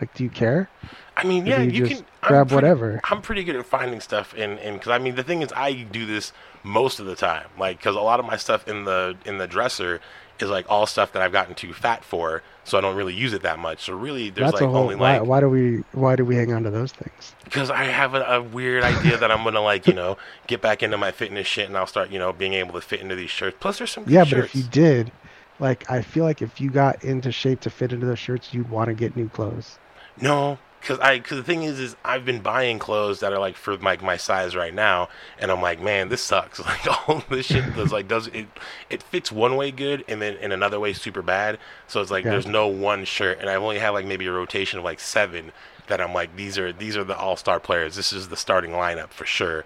Like, 0.00 0.12
do 0.14 0.24
you 0.24 0.30
care? 0.30 0.68
I 1.16 1.24
mean, 1.24 1.46
yeah, 1.46 1.58
do 1.58 1.64
you, 1.66 1.86
just 1.86 2.02
can 2.02 2.06
I'm 2.22 2.28
grab 2.28 2.48
pretty- 2.48 2.54
whatever. 2.56 3.00
I'm 3.04 3.22
pretty 3.22 3.44
good 3.44 3.56
at 3.56 3.64
finding 3.66 4.00
stuff, 4.00 4.34
and 4.36 4.58
and 4.58 4.78
because 4.78 4.90
I 4.90 4.98
mean, 4.98 5.14
the 5.14 5.22
thing 5.22 5.42
is, 5.42 5.52
I 5.54 5.72
do 5.72 6.04
this 6.06 6.32
most 6.64 6.98
of 6.98 7.06
the 7.06 7.14
time, 7.14 7.46
like 7.58 7.78
because 7.78 7.94
a 7.96 8.00
lot 8.00 8.18
of 8.20 8.26
my 8.26 8.36
stuff 8.36 8.66
in 8.66 8.84
the 8.84 9.16
in 9.24 9.38
the 9.38 9.46
dresser 9.46 10.00
is 10.40 10.48
like 10.50 10.68
all 10.68 10.84
stuff 10.86 11.12
that 11.12 11.22
I've 11.22 11.30
gotten 11.30 11.54
too 11.54 11.72
fat 11.72 12.04
for, 12.04 12.42
so 12.64 12.76
I 12.76 12.80
don't 12.80 12.96
really 12.96 13.14
use 13.14 13.32
it 13.32 13.42
that 13.42 13.60
much. 13.60 13.84
So 13.84 13.94
really, 13.96 14.30
there's 14.30 14.50
That's 14.50 14.60
like 14.62 14.68
whole. 14.70 14.78
only 14.82 14.96
why, 14.96 15.18
like 15.18 15.28
why 15.28 15.38
do 15.38 15.48
we? 15.48 15.84
Why 15.92 16.16
do 16.16 16.24
we 16.24 16.34
hang 16.34 16.52
on 16.52 16.64
to 16.64 16.70
those 16.70 16.90
things? 16.90 17.36
because 17.44 17.70
I 17.70 17.84
have 17.84 18.14
a, 18.14 18.22
a 18.24 18.42
weird 18.42 18.82
idea 18.82 19.16
that 19.16 19.30
I'm 19.30 19.44
gonna 19.44 19.60
like 19.60 19.86
you 19.86 19.92
know 19.94 20.16
get 20.48 20.60
back 20.60 20.82
into 20.82 20.98
my 20.98 21.12
fitness 21.12 21.46
shit, 21.46 21.68
and 21.68 21.78
I'll 21.78 21.86
start 21.86 22.10
you 22.10 22.18
know 22.18 22.32
being 22.32 22.54
able 22.54 22.72
to 22.72 22.80
fit 22.80 23.00
into 23.00 23.14
these 23.14 23.30
shirts. 23.30 23.56
Plus, 23.60 23.78
there's 23.78 23.92
some 23.92 24.02
good 24.02 24.12
Yeah, 24.12 24.22
but 24.24 24.30
shirts. 24.30 24.46
if 24.48 24.54
you 24.56 24.62
did, 24.64 25.12
like, 25.60 25.88
I 25.88 26.02
feel 26.02 26.24
like 26.24 26.42
if 26.42 26.60
you 26.60 26.70
got 26.70 27.04
into 27.04 27.30
shape 27.30 27.60
to 27.60 27.70
fit 27.70 27.92
into 27.92 28.06
those 28.06 28.18
shirts, 28.18 28.52
you'd 28.52 28.68
want 28.68 28.88
to 28.88 28.94
get 28.94 29.14
new 29.14 29.28
clothes. 29.28 29.78
No, 30.20 30.58
because 30.80 30.98
I 31.00 31.18
because 31.18 31.38
the 31.38 31.44
thing 31.44 31.62
is 31.62 31.80
is 31.80 31.96
I've 32.04 32.24
been 32.24 32.40
buying 32.40 32.78
clothes 32.78 33.20
that 33.20 33.32
are 33.32 33.38
like 33.38 33.56
for 33.56 33.76
like 33.76 34.02
my 34.02 34.16
size 34.16 34.54
right 34.54 34.72
now, 34.74 35.08
and 35.38 35.50
I'm 35.50 35.60
like, 35.62 35.80
man, 35.80 36.08
this 36.08 36.22
sucks. 36.22 36.60
Like 36.64 37.08
all 37.08 37.24
this 37.30 37.46
shit 37.46 37.74
does 37.74 37.92
like 37.92 38.06
does 38.08 38.28
it 38.28 38.46
it 38.90 39.02
fits 39.02 39.32
one 39.32 39.56
way 39.56 39.70
good, 39.70 40.04
and 40.08 40.20
then 40.22 40.36
in 40.36 40.52
another 40.52 40.78
way 40.78 40.92
super 40.92 41.22
bad. 41.22 41.58
So 41.88 42.00
it's 42.00 42.10
like 42.10 42.24
Yeah. 42.24 42.32
there's 42.32 42.46
no 42.46 42.68
one 42.68 43.04
shirt, 43.04 43.38
and 43.40 43.48
I've 43.50 43.62
only 43.62 43.78
had 43.78 43.90
like 43.90 44.06
maybe 44.06 44.26
a 44.26 44.32
rotation 44.32 44.78
of 44.78 44.84
like 44.84 45.00
seven 45.00 45.52
that 45.86 46.00
I'm 46.00 46.14
like 46.14 46.36
these 46.36 46.56
are 46.58 46.72
these 46.72 46.96
are 46.96 47.04
the 47.04 47.16
all 47.16 47.36
star 47.36 47.58
players. 47.60 47.96
This 47.96 48.12
is 48.12 48.28
the 48.28 48.36
starting 48.36 48.70
lineup 48.70 49.08
for 49.10 49.26
sure. 49.26 49.64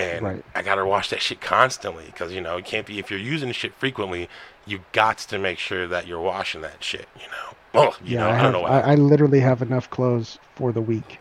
And 0.00 0.22
Right. 0.22 0.44
I 0.54 0.62
gotta 0.62 0.84
wash 0.86 1.10
that 1.10 1.22
shit 1.22 1.40
constantly 1.40 2.06
because 2.06 2.32
you 2.32 2.40
know 2.40 2.56
it 2.58 2.64
can't 2.64 2.86
be 2.86 2.98
if 2.98 3.10
you're 3.10 3.20
using 3.20 3.52
shit 3.52 3.74
frequently, 3.74 4.28
you 4.66 4.80
got 4.92 5.18
to 5.18 5.38
make 5.38 5.58
sure 5.58 5.86
that 5.88 6.06
you're 6.06 6.20
washing 6.20 6.62
that 6.62 6.82
shit. 6.84 7.08
You 7.16 7.26
know, 7.28 7.56
well, 7.74 7.96
you 8.04 8.16
yeah, 8.16 8.18
know, 8.18 8.30
I, 8.30 8.38
I, 8.40 8.42
have, 8.42 8.52
don't 8.52 8.52
know. 8.52 8.62
What 8.62 8.74
I, 8.74 8.92
I 8.92 8.94
literally 8.96 9.40
have 9.40 9.62
enough 9.62 9.90
clothes 9.90 10.38
for 10.56 10.72
the 10.72 10.82
week, 10.82 11.20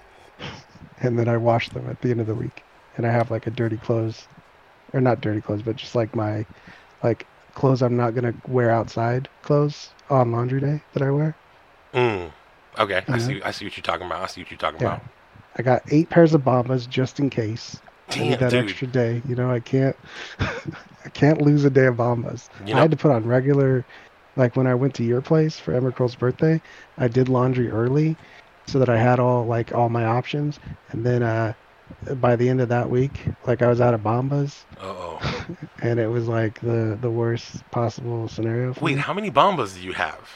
and 0.98 1.18
then 1.18 1.28
I 1.28 1.38
wash 1.38 1.70
them 1.70 1.90
at 1.90 2.02
the 2.02 2.12
end 2.12 2.22
of 2.22 2.28
the 2.28 2.36
week, 2.36 2.66
and 2.96 3.06
I 3.06 3.12
have 3.12 3.32
like 3.32 3.48
a 3.48 3.52
dirty 3.52 3.78
clothes, 3.78 4.28
or 4.94 5.02
not 5.02 5.22
dirty 5.22 5.42
clothes, 5.42 5.64
but 5.64 5.78
just 5.78 5.96
like 5.96 6.16
my, 6.16 6.46
like 7.04 7.28
clothes 7.54 7.82
I'm 7.82 7.98
not 7.98 8.16
gonna 8.16 8.36
wear 8.48 8.72
outside 8.72 9.30
clothes 9.44 9.96
on 10.10 10.32
laundry 10.32 10.62
day 10.62 10.84
that 10.94 11.04
I 11.04 11.12
wear. 11.12 11.40
Mm. 11.94 12.32
Okay, 12.78 13.06
I 13.10 13.18
Mhm. 13.18 13.18
see. 13.18 13.42
I 13.44 13.52
see 13.52 13.66
what 13.66 13.76
you're 13.78 13.82
talking 13.84 14.06
about. 14.06 14.24
I 14.24 14.28
see 14.28 14.42
what 14.42 14.52
you're 14.52 14.58
talking 14.58 14.80
Yeah. 14.80 14.88
about. 14.88 15.04
I 15.58 15.64
got 15.64 15.84
eight 15.90 16.10
pairs 16.10 16.34
of 16.34 16.42
Bombas 16.44 16.88
just 16.88 17.20
in 17.20 17.30
case. 17.30 17.82
I 18.12 18.20
need 18.20 18.40
that 18.40 18.52
dude. 18.52 18.66
extra 18.66 18.88
day. 18.88 19.22
You 19.28 19.36
know, 19.36 19.52
I 19.52 19.60
can't, 19.60 19.96
I 20.40 21.10
can't 21.14 21.42
lose 21.42 21.64
a 21.66 21.70
day 21.70 21.86
of 21.86 21.96
Bombas. 21.96 22.50
You 22.66 22.76
I 22.76 22.80
had 22.80 22.92
to 22.92 22.98
put 22.98 23.12
on 23.12 23.26
regular, 23.26 23.86
like 24.36 24.56
when 24.56 24.68
I 24.68 24.76
went 24.76 24.94
to 24.96 25.04
your 25.04 25.22
place 25.22 25.60
for 25.60 25.74
Emma 25.74 25.92
birthday, 25.92 26.62
I 26.98 27.08
did 27.08 27.30
laundry 27.30 27.70
early, 27.70 28.16
so 28.66 28.80
that 28.80 28.90
I 28.90 28.98
had 28.98 29.20
all 29.20 29.46
like 29.46 29.74
all 29.74 29.90
my 29.90 30.06
options, 30.06 30.60
and 30.92 31.06
then 31.06 31.24
uh, 31.24 31.54
by 32.16 32.36
the 32.36 32.50
end 32.50 32.62
of 32.62 32.70
that 32.70 32.90
week, 32.90 33.28
like 33.46 33.62
I 33.62 33.68
was 33.68 33.82
out 33.82 33.94
of 33.94 34.02
Bombas, 34.02 34.64
oh. 34.80 35.20
and 35.82 36.00
it 36.00 36.08
was 36.08 36.28
like 36.28 36.60
the 36.62 36.98
the 37.02 37.10
worst 37.10 37.70
possible 37.72 38.28
scenario. 38.28 38.74
Wait, 38.82 38.96
me. 38.96 39.02
how 39.02 39.14
many 39.14 39.32
bombas 39.32 39.76
do 39.76 39.82
you 39.82 39.94
have? 39.94 40.30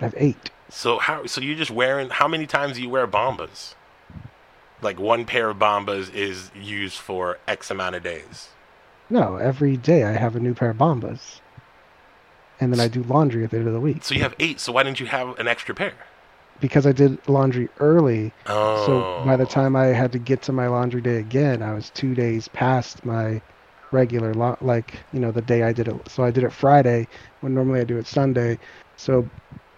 I 0.00 0.04
have 0.04 0.14
eight. 0.16 0.50
So 0.70 0.98
how? 0.98 1.26
So 1.26 1.40
you're 1.40 1.56
just 1.56 1.70
wearing? 1.70 2.10
How 2.10 2.28
many 2.28 2.46
times 2.46 2.76
do 2.76 2.82
you 2.82 2.88
wear 2.88 3.06
bombas? 3.06 3.74
Like 4.84 5.00
one 5.00 5.24
pair 5.24 5.50
of 5.50 5.58
bombas 5.58 6.14
is 6.14 6.50
used 6.54 6.98
for 6.98 7.38
X 7.48 7.70
amount 7.70 7.96
of 7.96 8.02
days. 8.02 8.50
No, 9.10 9.36
every 9.36 9.76
day 9.76 10.04
I 10.04 10.12
have 10.12 10.36
a 10.36 10.40
new 10.40 10.54
pair 10.54 10.70
of 10.70 10.78
Bombas, 10.78 11.40
and 12.58 12.72
then 12.72 12.80
I 12.80 12.88
do 12.88 13.02
laundry 13.02 13.44
at 13.44 13.50
the 13.50 13.58
end 13.58 13.66
of 13.66 13.74
the 13.74 13.80
week. 13.80 14.02
So 14.02 14.14
you 14.14 14.22
have 14.22 14.34
eight. 14.38 14.60
So 14.60 14.72
why 14.72 14.82
didn't 14.82 14.98
you 14.98 15.06
have 15.06 15.38
an 15.38 15.46
extra 15.48 15.74
pair? 15.74 15.94
because 16.60 16.86
I 16.86 16.92
did 16.92 17.18
laundry 17.28 17.68
early. 17.80 18.32
Oh. 18.46 18.86
So 18.86 19.26
by 19.26 19.36
the 19.36 19.46
time 19.46 19.76
I 19.76 19.86
had 19.86 20.12
to 20.12 20.18
get 20.18 20.42
to 20.42 20.52
my 20.52 20.68
laundry 20.68 21.00
day 21.00 21.16
again, 21.16 21.62
I 21.62 21.72
was 21.74 21.90
two 21.90 22.14
days 22.14 22.48
past 22.48 23.04
my 23.04 23.40
regular 23.90 24.34
la- 24.34 24.56
like 24.60 24.98
you 25.12 25.20
know 25.20 25.30
the 25.30 25.42
day 25.42 25.62
I 25.62 25.72
did 25.72 25.88
it. 25.88 26.08
So 26.08 26.24
I 26.24 26.30
did 26.30 26.44
it 26.44 26.52
Friday 26.52 27.06
when 27.40 27.54
normally 27.54 27.80
I 27.80 27.84
do 27.84 27.98
it 27.98 28.06
Sunday. 28.06 28.58
So 28.96 29.28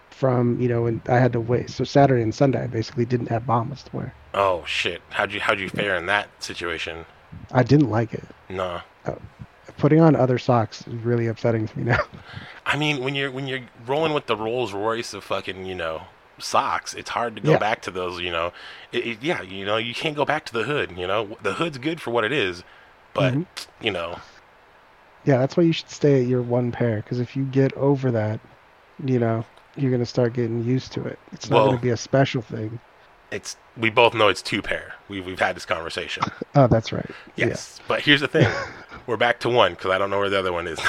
from 0.09 0.59
you 0.59 0.67
know 0.67 0.85
and 0.85 1.01
I 1.07 1.19
had 1.19 1.33
to 1.33 1.39
wait. 1.39 1.69
So 1.69 1.83
Saturday 1.83 2.23
and 2.23 2.33
Sunday 2.33 2.63
I 2.63 2.67
basically 2.67 3.05
didn't 3.05 3.27
have 3.27 3.43
bombas 3.43 3.83
to 3.85 3.95
wear. 3.95 4.13
Oh 4.39 4.63
shit! 4.67 5.01
How'd 5.09 5.31
you 5.31 5.39
how'd 5.39 5.59
you 5.59 5.67
fare 5.67 5.95
in 5.95 6.05
that 6.05 6.27
situation? 6.43 7.05
I 7.51 7.63
didn't 7.63 7.89
like 7.89 8.13
it. 8.13 8.23
Nah. 8.49 8.81
Putting 9.77 9.99
on 9.99 10.15
other 10.15 10.37
socks 10.37 10.85
is 10.87 10.93
really 11.03 11.25
upsetting 11.27 11.67
to 11.67 11.77
me 11.77 11.85
now. 11.85 11.99
I 12.65 12.77
mean, 12.77 13.03
when 13.03 13.15
you're 13.15 13.31
when 13.31 13.47
you're 13.47 13.61
rolling 13.87 14.13
with 14.13 14.27
the 14.27 14.35
Rolls 14.35 14.73
Royce 14.73 15.13
of 15.15 15.23
fucking 15.23 15.65
you 15.65 15.73
know 15.73 16.03
socks, 16.37 16.93
it's 16.93 17.09
hard 17.09 17.35
to 17.37 17.41
go 17.41 17.53
Yeah. 17.53 17.57
back 17.57 17.81
to 17.83 17.91
those. 17.91 18.19
You 18.21 18.29
know, 18.31 18.53
it, 18.91 19.07
it, 19.07 19.23
yeah, 19.23 19.41
you 19.41 19.65
know, 19.65 19.77
you 19.77 19.95
can't 19.95 20.15
go 20.15 20.23
back 20.23 20.45
to 20.45 20.53
the 20.53 20.63
hood. 20.63 20.95
You 20.95 21.07
know, 21.07 21.35
the 21.41 21.53
hood's 21.53 21.79
good 21.79 21.99
for 21.99 22.11
what 22.11 22.23
it 22.23 22.31
is, 22.31 22.63
but 23.15 23.33
Mhm. 23.33 23.45
you 23.81 23.89
know, 23.91 24.19
Yeah, 25.25 25.37
that's 25.39 25.57
why 25.57 25.63
you 25.63 25.73
should 25.73 25.89
stay 25.89 26.21
at 26.21 26.27
your 26.27 26.43
one 26.43 26.71
pair 26.71 26.97
because 26.97 27.19
if 27.19 27.35
you 27.35 27.43
get 27.43 27.73
over 27.73 28.11
that, 28.11 28.39
you 29.03 29.17
know, 29.19 29.45
you're 29.75 29.91
gonna 29.91 30.05
start 30.05 30.33
getting 30.33 30.63
used 30.63 30.91
to 30.93 31.03
it. 31.05 31.17
It's 31.31 31.49
not 31.49 31.57
Well- 31.57 31.65
gonna 31.67 31.77
be 31.79 31.89
a 31.89 31.97
special 31.97 32.41
thing. 32.43 32.79
It's 33.31 33.57
we 33.75 33.89
both 33.89 34.13
know 34.13 34.27
it's 34.27 34.41
two 34.41 34.61
pair. 34.61 34.95
We've 35.09 35.25
we've 35.25 35.39
had 35.39 35.55
this 35.55 35.65
conversation. 35.65 36.23
Oh, 36.55 36.65
that's 36.65 36.91
right. 36.91 37.05
Yes, 37.35 37.79
but 37.87 38.01
here's 38.01 38.21
the 38.21 38.27
thing: 38.27 38.51
we're 39.05 39.17
back 39.17 39.39
to 39.41 39.49
one 39.49 39.73
because 39.73 39.91
I 39.91 39.99
don't 39.99 40.09
know 40.09 40.17
where 40.17 40.29
the 40.29 40.39
other 40.39 40.51
one 40.51 40.67
is. 40.67 40.79
Yeah, 40.79 40.87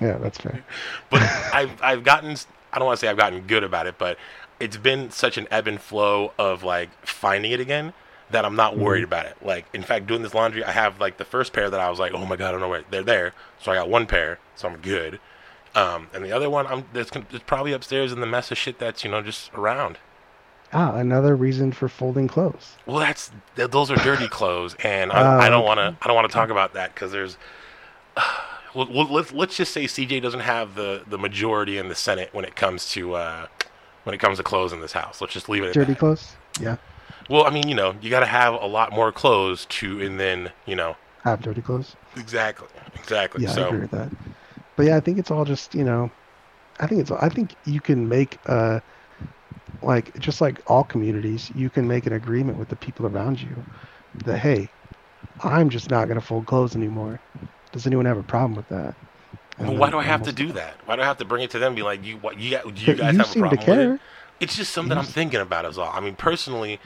yeah, 0.00 0.18
that's 0.18 0.38
fair. 0.38 0.62
but 1.10 1.22
I've 1.52 1.82
I've 1.82 2.04
gotten 2.04 2.36
I 2.72 2.78
don't 2.78 2.86
want 2.86 3.00
to 3.00 3.04
say 3.04 3.10
I've 3.10 3.16
gotten 3.16 3.40
good 3.48 3.64
about 3.64 3.88
it, 3.88 3.98
but 3.98 4.16
it's 4.60 4.76
been 4.76 5.10
such 5.10 5.36
an 5.36 5.48
ebb 5.50 5.66
and 5.66 5.80
flow 5.80 6.32
of 6.38 6.62
like 6.62 6.90
finding 7.04 7.50
it 7.50 7.58
again 7.58 7.94
that 8.30 8.44
I'm 8.44 8.54
not 8.54 8.76
worried 8.78 9.02
about 9.04 9.26
it. 9.26 9.36
Like 9.42 9.66
in 9.72 9.82
fact, 9.82 10.06
doing 10.06 10.22
this 10.22 10.34
laundry, 10.34 10.62
I 10.62 10.70
have 10.70 11.00
like 11.00 11.16
the 11.16 11.24
first 11.24 11.52
pair 11.52 11.68
that 11.68 11.80
I 11.80 11.90
was 11.90 11.98
like, 11.98 12.12
oh 12.12 12.24
my 12.26 12.36
god, 12.36 12.48
I 12.48 12.50
don't 12.52 12.60
know 12.60 12.68
where 12.68 12.84
they're 12.90 13.02
there, 13.02 13.32
so 13.60 13.72
I 13.72 13.74
got 13.74 13.88
one 13.88 14.06
pair, 14.06 14.38
so 14.54 14.68
I'm 14.68 14.76
good. 14.76 15.18
Um, 15.74 16.08
and 16.14 16.24
the 16.24 16.30
other 16.32 16.48
one, 16.48 16.66
I'm 16.68 16.84
it's, 16.94 17.10
it's 17.14 17.44
probably 17.44 17.72
upstairs 17.72 18.12
in 18.12 18.20
the 18.20 18.26
mess 18.26 18.52
of 18.52 18.58
shit 18.58 18.78
that's 18.78 19.02
you 19.02 19.10
know 19.10 19.20
just 19.20 19.52
around. 19.54 19.98
Ah, 20.72 20.96
another 20.96 21.34
reason 21.34 21.72
for 21.72 21.88
folding 21.88 22.28
clothes. 22.28 22.76
Well, 22.86 22.98
that's 22.98 23.30
th- 23.56 23.70
those 23.70 23.90
are 23.90 23.96
dirty 23.96 24.28
clothes, 24.28 24.76
and 24.84 25.10
I, 25.12 25.46
I 25.46 25.48
don't 25.50 25.64
want 25.64 25.78
to. 25.78 25.94
I 26.02 26.06
don't 26.06 26.14
want 26.16 26.28
to 26.28 26.34
talk 26.34 26.50
about 26.50 26.74
that 26.74 26.94
because 26.94 27.12
there's. 27.12 27.36
well, 28.74 28.88
well, 28.90 29.06
let's 29.10 29.32
let's 29.32 29.56
just 29.56 29.72
say 29.72 29.84
CJ 29.84 30.20
doesn't 30.20 30.40
have 30.40 30.74
the 30.74 31.02
the 31.06 31.18
majority 31.18 31.78
in 31.78 31.88
the 31.88 31.94
Senate 31.94 32.28
when 32.32 32.44
it 32.44 32.54
comes 32.54 32.90
to 32.90 33.14
uh, 33.14 33.46
when 34.04 34.14
it 34.14 34.18
comes 34.18 34.38
to 34.38 34.44
clothes 34.44 34.72
in 34.72 34.80
this 34.80 34.92
house. 34.92 35.20
Let's 35.20 35.32
just 35.32 35.48
leave 35.48 35.62
it 35.62 35.68
at 35.68 35.74
Dirty 35.74 35.94
clothes? 35.94 36.34
Yeah, 36.60 36.76
Well, 37.30 37.46
I 37.46 37.50
mean, 37.50 37.68
you 37.68 37.74
know, 37.74 37.94
you 38.00 38.10
got 38.10 38.20
to 38.20 38.26
have 38.26 38.54
a 38.54 38.66
lot 38.66 38.92
more 38.92 39.12
clothes 39.12 39.64
to, 39.66 40.00
and 40.02 40.18
then 40.18 40.50
you 40.66 40.74
know, 40.76 40.96
have 41.24 41.40
dirty 41.40 41.62
clothes. 41.62 41.96
exactly, 42.16 42.68
exactly. 42.94 43.42
Yeah, 43.44 43.52
I 43.54 43.60
agree 43.60 43.80
with 43.80 43.90
that. 43.92 44.10
But 44.76 44.86
yeah, 44.86 44.96
I 44.96 45.00
think 45.00 45.18
it's 45.18 45.30
all 45.30 45.44
just 45.44 45.74
you 45.74 45.84
know, 45.84 46.10
I 46.80 46.86
think 46.86 47.00
it's 47.00 47.10
I 47.10 47.28
think 47.28 47.54
you 47.64 47.80
can 47.80 48.08
make 48.08 48.38
uh 48.46 48.80
like 49.82 50.18
just 50.18 50.40
like 50.40 50.60
all 50.66 50.84
communities, 50.84 51.50
you 51.50 51.70
can 51.70 51.86
make 51.88 52.06
an 52.06 52.12
agreement 52.12 52.58
with 52.58 52.68
the 52.68 52.76
people 52.76 53.06
around 53.06 53.40
you 53.42 53.66
that 54.24 54.38
hey, 54.38 54.72
I'm 55.40 55.70
just 55.70 55.90
not 55.90 56.08
gonna 56.08 56.20
fold 56.22 56.46
clothes 56.46 56.76
anymore. 56.76 57.22
Does 57.72 57.86
anyone 57.86 58.06
have 58.06 58.18
a 58.18 58.24
problem 58.24 58.54
with 58.54 58.68
that? 58.68 58.96
Well, 59.64 59.76
why 59.76 59.90
do 59.90 59.98
I 59.98 60.04
have 60.04 60.22
to 60.22 60.32
do 60.32 60.52
that? 60.52 60.80
Why 60.84 60.96
do 60.96 61.02
I 61.02 61.04
have 61.04 61.18
to 61.18 61.24
bring 61.24 61.42
it 61.42 61.50
to 61.50 61.58
them? 61.58 61.68
And 61.68 61.76
be 61.76 61.82
like, 61.82 62.04
you, 62.04 62.16
what, 62.16 62.38
you, 62.38 62.58
do 62.72 62.82
you 62.84 62.94
guys 62.94 63.16
you 63.16 63.18
have 63.18 63.30
a 63.30 63.34
seem 63.34 63.50
to 63.50 63.58
problem 63.58 63.66
with 63.66 63.78
care. 63.78 63.94
it? 63.94 64.00
It's 64.40 64.56
just 64.56 64.72
something 64.72 64.96
I'm 64.96 65.08
thinking 65.08 65.40
about 65.40 65.66
as 65.66 65.76
well. 65.76 65.90
I 65.92 66.00
mean, 66.00 66.14
personally, 66.16 66.80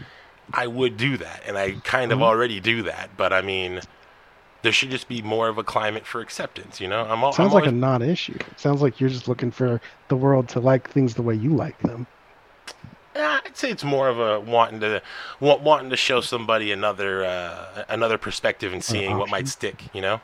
I 0.53 0.67
would 0.69 0.97
do 0.97 1.17
that, 1.19 1.43
and 1.47 1.59
I 1.59 1.81
kind 1.85 2.12
of 2.12 2.21
Mhm. 2.21 2.23
already 2.23 2.61
do 2.61 2.83
that. 2.85 3.17
But 3.17 3.33
I 3.33 3.43
mean, 3.43 3.83
there 4.62 4.73
should 4.73 4.91
just 4.91 5.09
be 5.09 5.23
more 5.23 5.49
of 5.49 5.59
a 5.59 5.65
climate 5.65 6.07
for 6.07 6.21
acceptance. 6.21 6.81
You 6.81 6.89
know, 6.89 7.05
I'm 7.07 7.25
all. 7.25 7.35
Sounds 7.35 7.53
I'm 7.53 7.53
like 7.53 7.67
a 7.67 7.73
non-issue. 7.73 8.39
It 8.53 8.61
sounds 8.61 8.81
like 8.83 9.01
you're 9.01 9.09
just 9.11 9.27
looking 9.27 9.51
for 9.51 9.81
the 10.09 10.17
world 10.17 10.49
to 10.51 10.61
like 10.61 10.89
things 10.89 11.15
the 11.15 11.23
way 11.23 11.35
you 11.35 11.55
like 11.55 11.79
them. 11.83 12.07
Yeah, 13.14 13.40
I'd 13.45 13.57
say 13.57 13.71
it's 13.71 13.85
more 13.85 14.09
of 14.09 14.19
a 14.19 14.40
wanting 14.40 14.81
to 14.81 15.02
wa- 15.38 15.59
wanting 15.59 15.90
to 15.90 15.97
show 15.97 16.21
somebody 16.23 16.73
another 16.73 17.25
uh, 17.25 17.85
another 17.88 18.16
perspective 18.16 18.73
and 18.73 18.83
seeing 18.83 19.19
what 19.19 19.28
might 19.28 19.49
stick. 19.49 19.85
You 19.92 20.00
know, 20.00 20.21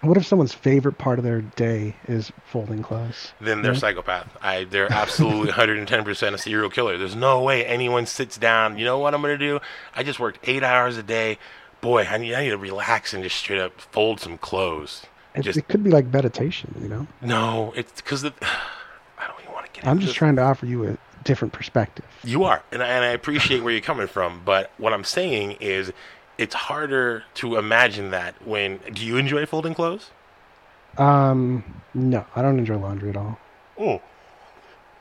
What 0.00 0.16
if 0.16 0.26
someone's 0.26 0.54
favorite 0.54 0.96
part 0.96 1.18
of 1.18 1.24
their 1.24 1.42
day 1.42 1.96
is 2.08 2.32
folding 2.46 2.82
clothes? 2.82 3.32
then 3.42 3.60
they're 3.60 3.74
Yeah. 3.74 3.78
psychopath. 3.78 4.28
I 4.40 4.64
they're 4.64 4.90
absolutely 4.90 5.46
110 5.48 6.02
percent 6.04 6.34
a 6.34 6.38
serial 6.38 6.70
killer. 6.70 6.96
There's 6.96 7.14
no 7.14 7.42
way 7.42 7.62
anyone 7.66 8.06
sits 8.06 8.38
down. 8.38 8.78
You 8.78 8.86
know 8.86 8.98
what 8.98 9.12
I'm 9.14 9.20
gonna 9.20 9.36
do? 9.36 9.60
I 9.94 10.02
just 10.02 10.18
worked 10.18 10.38
eight 10.48 10.62
hours 10.62 10.96
a 10.96 11.02
day. 11.02 11.38
Boy, 11.82 12.04
I 12.10 12.16
need 12.16 12.32
I 12.34 12.44
need 12.44 12.50
to 12.50 12.56
relax 12.58 13.12
and 13.12 13.22
just 13.22 13.36
straight 13.36 13.60
up 13.60 13.78
fold 13.82 14.20
some 14.20 14.38
clothes. 14.38 15.04
It, 15.34 15.42
Just- 15.42 15.58
it 15.58 15.68
could 15.68 15.84
be 15.84 15.90
like 15.90 16.06
meditation, 16.06 16.74
you 16.80 16.88
know. 16.88 17.06
No, 17.20 17.74
it's 17.76 18.00
because. 18.00 18.24
I 19.18 19.26
don't 19.26 19.40
even 19.42 19.52
want 19.52 19.66
to 19.66 19.72
get. 19.72 19.86
I'm 19.86 19.98
just 19.98 20.14
trying 20.14 20.36
to 20.36 20.42
offer 20.42 20.64
you 20.64 20.86
a 20.88 20.96
different 21.24 21.52
perspective. 21.52 22.04
You 22.22 22.44
are, 22.44 22.62
and 22.72 22.82
I, 22.82 22.86
and 22.86 23.04
I 23.04 23.08
appreciate 23.08 23.62
where 23.62 23.72
you're 23.72 23.80
coming 23.80 24.06
from. 24.06 24.42
But 24.44 24.70
what 24.78 24.92
I'm 24.92 25.04
saying 25.04 25.52
is, 25.60 25.92
it's 26.38 26.54
harder 26.54 27.24
to 27.34 27.56
imagine 27.56 28.10
that 28.10 28.34
when. 28.46 28.78
Do 28.92 29.04
you 29.04 29.16
enjoy 29.16 29.46
folding 29.46 29.74
clothes? 29.74 30.10
Um, 30.98 31.64
no, 31.92 32.24
I 32.36 32.42
don't 32.42 32.58
enjoy 32.58 32.76
laundry 32.76 33.10
at 33.10 33.16
all. 33.16 33.38
Oh. 33.78 34.00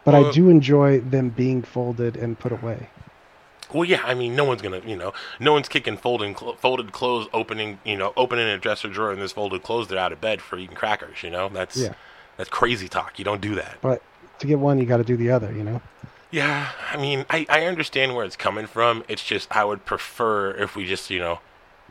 But 0.03 0.15
Uh, 0.15 0.29
I 0.29 0.31
do 0.31 0.49
enjoy 0.49 0.99
them 0.99 1.29
being 1.29 1.61
folded 1.61 2.15
and 2.17 2.37
put 2.37 2.51
away. 2.51 2.89
Well, 3.71 3.85
yeah. 3.85 4.01
I 4.03 4.13
mean, 4.13 4.35
no 4.35 4.43
one's 4.43 4.61
gonna, 4.61 4.81
you 4.85 4.95
know, 4.95 5.13
no 5.39 5.53
one's 5.53 5.69
kicking 5.69 5.97
folding 5.97 6.35
cl- 6.35 6.55
folded 6.55 6.91
clothes, 6.91 7.27
opening, 7.33 7.79
you 7.83 7.95
know, 7.95 8.13
opening 8.17 8.47
a 8.47 8.57
dresser 8.57 8.87
drawer 8.89 9.11
and 9.11 9.21
this 9.21 9.31
folded 9.31 9.63
clothes. 9.63 9.87
They're 9.87 9.97
out 9.99 10.11
of 10.11 10.19
bed 10.19 10.41
for 10.41 10.57
eating 10.57 10.75
crackers. 10.75 11.23
You 11.23 11.29
know, 11.29 11.47
that's 11.49 11.77
Yeah. 11.77 11.93
that's 12.37 12.49
crazy 12.49 12.87
talk. 12.89 13.17
You 13.17 13.25
don't 13.25 13.41
do 13.41 13.55
that. 13.55 13.77
But 13.81 14.01
to 14.39 14.47
get 14.47 14.59
one, 14.59 14.77
you 14.79 14.85
got 14.85 14.97
to 14.97 15.03
do 15.03 15.15
the 15.15 15.31
other. 15.31 15.51
You 15.51 15.63
know. 15.63 15.81
Yeah, 16.33 16.71
I 16.89 16.97
mean, 16.97 17.27
I, 17.29 17.45
I 17.47 17.65
understand 17.67 18.15
where 18.15 18.25
it's 18.25 18.35
coming 18.35 18.65
from. 18.65 19.03
It's 19.07 19.23
just 19.23 19.55
I 19.55 19.63
would 19.63 19.85
prefer 19.85 20.49
if 20.55 20.75
we 20.75 20.83
just, 20.83 21.11
you 21.11 21.19
know, 21.19 21.37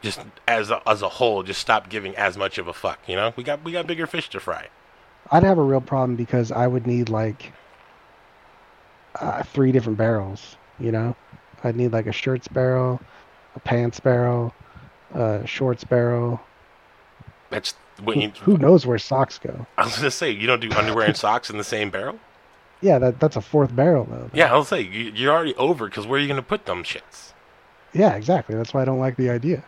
just 0.01 0.19
as 0.49 0.69
a, 0.69 0.83
as 0.85 1.01
a 1.01 1.09
whole, 1.09 1.45
just 1.45 1.61
stop 1.61 1.89
giving 1.89 2.17
as 2.17 2.37
much 2.37 2.59
of 2.59 2.67
a 2.67 2.73
fuck. 2.73 2.99
You 3.07 3.15
know, 3.15 3.33
we 3.37 3.45
got 3.45 3.63
we 3.63 3.71
got 3.71 3.87
bigger 3.87 4.05
fish 4.05 4.29
to 4.31 4.41
fry. 4.41 4.67
I'd 5.31 5.45
have 5.45 5.59
a 5.59 5.63
real 5.63 5.81
problem 5.81 6.17
because 6.17 6.51
I 6.51 6.67
would 6.67 6.89
need 6.89 7.09
like 7.09 7.53
uh, 9.15 9.45
three 9.45 9.71
different 9.71 9.97
barrels. 9.97 10.57
You 10.81 10.91
know, 10.91 11.15
I'd 11.63 11.77
need 11.77 11.93
like 11.93 12.09
a 12.09 12.13
shirts 12.13 12.49
barrel, 12.49 13.01
a 13.55 13.61
pants 13.61 14.01
barrel, 14.01 14.53
a 15.15 15.47
shorts 15.47 15.85
barrel. 15.85 16.41
That's 17.51 17.75
when 18.03 18.31
Who, 18.31 18.57
who 18.57 18.59
knows 18.59 18.87
where 18.87 18.99
socks 18.99 19.39
go? 19.39 19.69
I 19.79 19.85
was 19.85 19.95
gonna 19.95 20.11
say 20.11 20.33
you 20.33 20.49
don't 20.49 20.61
do 20.61 20.73
underwear 20.73 21.07
and 21.07 21.17
socks 21.17 21.49
in 21.49 21.59
the 21.59 21.65
same 21.65 21.91
barrel. 21.91 22.19
Yeah, 22.83 22.99
that 22.99 23.21
that's 23.21 23.37
a 23.37 23.41
fourth 23.41 23.75
barrel 23.75 24.05
though. 24.11 24.29
Yeah, 24.35 24.53
I'll 24.53 24.65
say 24.65 24.81
you, 24.83 25.13
you're 25.15 25.33
already 25.33 25.55
over 25.55 25.87
because 25.89 26.07
where 26.07 26.19
are 26.19 26.23
you 26.23 26.29
gonna 26.29 26.43
put 26.43 26.67
them 26.67 26.83
shits? 26.85 27.33
Yeah, 27.95 28.15
exactly. 28.17 28.55
That's 28.57 28.75
why 28.75 28.83
I 28.83 28.85
don't 28.85 28.99
like 28.99 29.17
the 29.17 29.31
idea. 29.31 29.65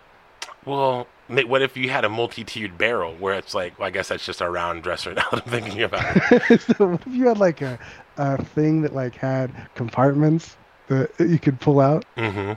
Well, 0.65 1.07
what 1.29 1.63
if 1.63 1.77
you 1.77 1.91
had 1.91 2.05
a 2.05 2.09
multi-tiered 2.09 2.77
barrel 2.79 3.15
where 3.17 3.35
it's 3.35 3.55
like, 3.55 3.79
well, 3.79 3.87
I 3.87 3.91
guess 3.91 4.09
that's 4.09 4.25
just 4.27 4.41
a 4.41 4.51
round 4.51 4.83
dresser. 4.83 5.15
Now 5.15 5.25
that 5.31 5.43
I'm 5.47 5.51
thinking 5.51 5.83
about 5.83 6.05
it. 6.33 6.61
so 6.77 6.87
what 6.89 7.07
if 7.07 7.15
you 7.15 7.29
had 7.29 7.39
like 7.39 7.61
a, 7.63 7.79
a 8.17 8.43
thing 8.43 8.83
that 8.83 8.95
like 8.95 9.15
had 9.15 9.51
compartments 9.75 10.57
that 10.89 11.11
you 11.21 11.39
could 11.39 11.61
pull 11.61 11.81
out, 11.81 12.05
Mm-hmm. 12.17 12.53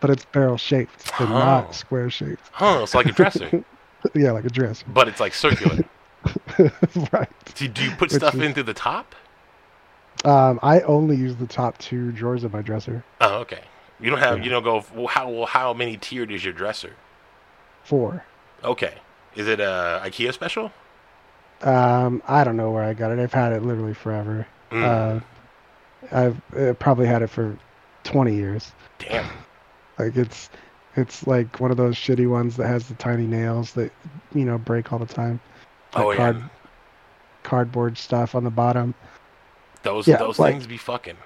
but 0.00 0.10
it's 0.10 0.24
barrel 0.26 0.56
shaped 0.56 1.12
and 1.20 1.28
Oh. 1.30 1.38
not 1.38 1.74
square 1.74 2.10
shaped? 2.10 2.48
Huh? 2.52 2.80
It's 2.82 2.94
like 2.94 3.06
a 3.06 3.12
dresser, 3.12 3.64
yeah, 4.14 4.32
like 4.32 4.44
a 4.44 4.50
dresser. 4.50 4.86
but 4.88 5.06
it's 5.08 5.20
like 5.20 5.34
circular. 5.34 5.84
right. 7.12 7.28
Do, 7.54 7.68
do 7.68 7.84
you 7.84 7.90
put 7.92 8.00
Which 8.00 8.12
stuff 8.12 8.34
is- 8.34 8.40
into 8.42 8.62
the 8.62 8.74
top? 8.74 9.14
Um, 10.24 10.58
I 10.62 10.80
only 10.82 11.16
use 11.16 11.36
the 11.36 11.46
top 11.46 11.78
two 11.78 12.12
drawers 12.12 12.44
of 12.44 12.52
my 12.52 12.62
dresser. 12.62 13.02
Oh, 13.20 13.36
okay. 13.38 13.62
You 14.00 14.10
don't 14.10 14.18
have. 14.18 14.38
Yeah. 14.38 14.44
You 14.44 14.50
don't 14.50 14.62
go. 14.64 14.84
Well, 14.94 15.06
how 15.06 15.28
well, 15.30 15.46
how 15.46 15.72
many 15.74 15.96
tiered 15.96 16.30
is 16.30 16.44
your 16.44 16.52
dresser? 16.52 16.92
Four. 17.84 18.24
Okay. 18.64 18.94
Is 19.36 19.46
it 19.48 19.60
a 19.60 20.00
IKEA 20.04 20.32
special? 20.32 20.72
Um, 21.62 22.22
I 22.26 22.44
don't 22.44 22.56
know 22.56 22.70
where 22.70 22.82
I 22.82 22.94
got 22.94 23.12
it. 23.12 23.18
I've 23.18 23.32
had 23.32 23.52
it 23.52 23.62
literally 23.62 23.94
forever. 23.94 24.46
Mm, 24.70 24.82
Uh, 24.84 25.20
I've 26.10 26.40
uh, 26.56 26.72
probably 26.74 27.06
had 27.06 27.22
it 27.22 27.28
for 27.28 27.56
20 28.04 28.34
years. 28.34 28.72
damn. 28.98 29.28
Like 29.98 30.16
it's, 30.16 30.48
it's 30.96 31.26
like 31.26 31.60
one 31.60 31.70
of 31.70 31.76
those 31.76 31.94
shitty 31.96 32.26
ones 32.28 32.56
that 32.56 32.66
has 32.66 32.88
the 32.88 32.94
tiny 32.94 33.26
nails 33.26 33.74
that, 33.74 33.92
you 34.34 34.46
know, 34.46 34.56
break 34.56 34.90
all 34.92 34.98
the 34.98 35.04
time. 35.06 35.38
Like 35.94 36.04
Oh 36.04 36.10
yeah. 36.12 36.16
card, 36.16 36.42
cardboard 37.42 37.98
stuff 37.98 38.34
on 38.34 38.44
the 38.44 38.50
bottom. 38.50 38.94
Those 39.82 40.06
yeah, 40.06 40.16
those 40.16 40.38
like- 40.38 40.54
things 40.54 40.66
be 40.66 40.76
fucking. 40.76 41.16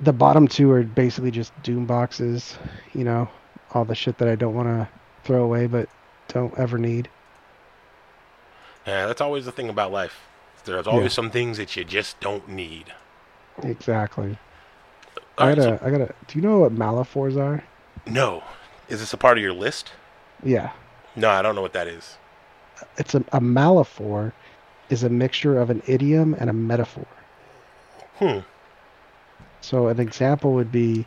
The 0.00 0.12
bottom 0.12 0.48
two 0.48 0.70
are 0.72 0.82
basically 0.82 1.30
just 1.30 1.52
doom 1.62 1.86
boxes. 1.86 2.56
You 2.94 3.04
know, 3.04 3.28
all 3.72 3.84
the 3.84 3.94
shit 3.94 4.18
that 4.18 4.28
I 4.28 4.34
don't 4.34 4.54
want 4.54 4.68
to 4.68 4.88
throw 5.24 5.44
away, 5.44 5.66
but 5.66 5.88
don't 6.28 6.56
ever 6.58 6.76
need. 6.78 7.08
Yeah, 8.86 9.06
that's 9.06 9.20
always 9.20 9.44
the 9.44 9.52
thing 9.52 9.68
about 9.68 9.92
life. 9.92 10.20
There's 10.64 10.86
always 10.86 11.04
Yeah. 11.04 11.08
some 11.10 11.30
things 11.30 11.56
that 11.58 11.76
you 11.76 11.84
just 11.84 12.18
don't 12.20 12.48
need. 12.48 12.92
Exactly. 13.62 14.38
All 15.38 15.46
I 15.46 15.48
right, 15.50 15.56
gotta, 15.56 15.78
so- 15.78 15.86
I 15.86 15.90
gotta. 15.90 16.14
Do 16.26 16.38
you 16.38 16.42
know 16.42 16.58
what 16.60 16.74
malaphors 16.74 17.36
are? 17.36 17.62
no. 18.06 18.42
Is 18.88 19.00
this 19.00 19.12
a 19.14 19.16
part 19.16 19.38
of 19.38 19.42
your 19.42 19.52
list? 19.54 19.92
Yeah. 20.42 20.72
No, 21.16 21.30
I 21.30 21.40
don't 21.40 21.54
know 21.54 21.62
what 21.62 21.72
that 21.72 21.86
is. 21.86 22.16
it's 22.98 23.14
a, 23.14 23.18
a 23.32 23.40
malaphor 23.40 24.32
is 24.90 25.02
a 25.04 25.08
mixture 25.08 25.58
of 25.58 25.70
an 25.70 25.82
idiom 25.86 26.34
and 26.38 26.50
a 26.50 26.52
metaphor. 26.52 27.06
Hmm. 28.22 28.38
So 29.62 29.88
an 29.88 29.98
example 29.98 30.52
would 30.52 30.70
be, 30.70 31.06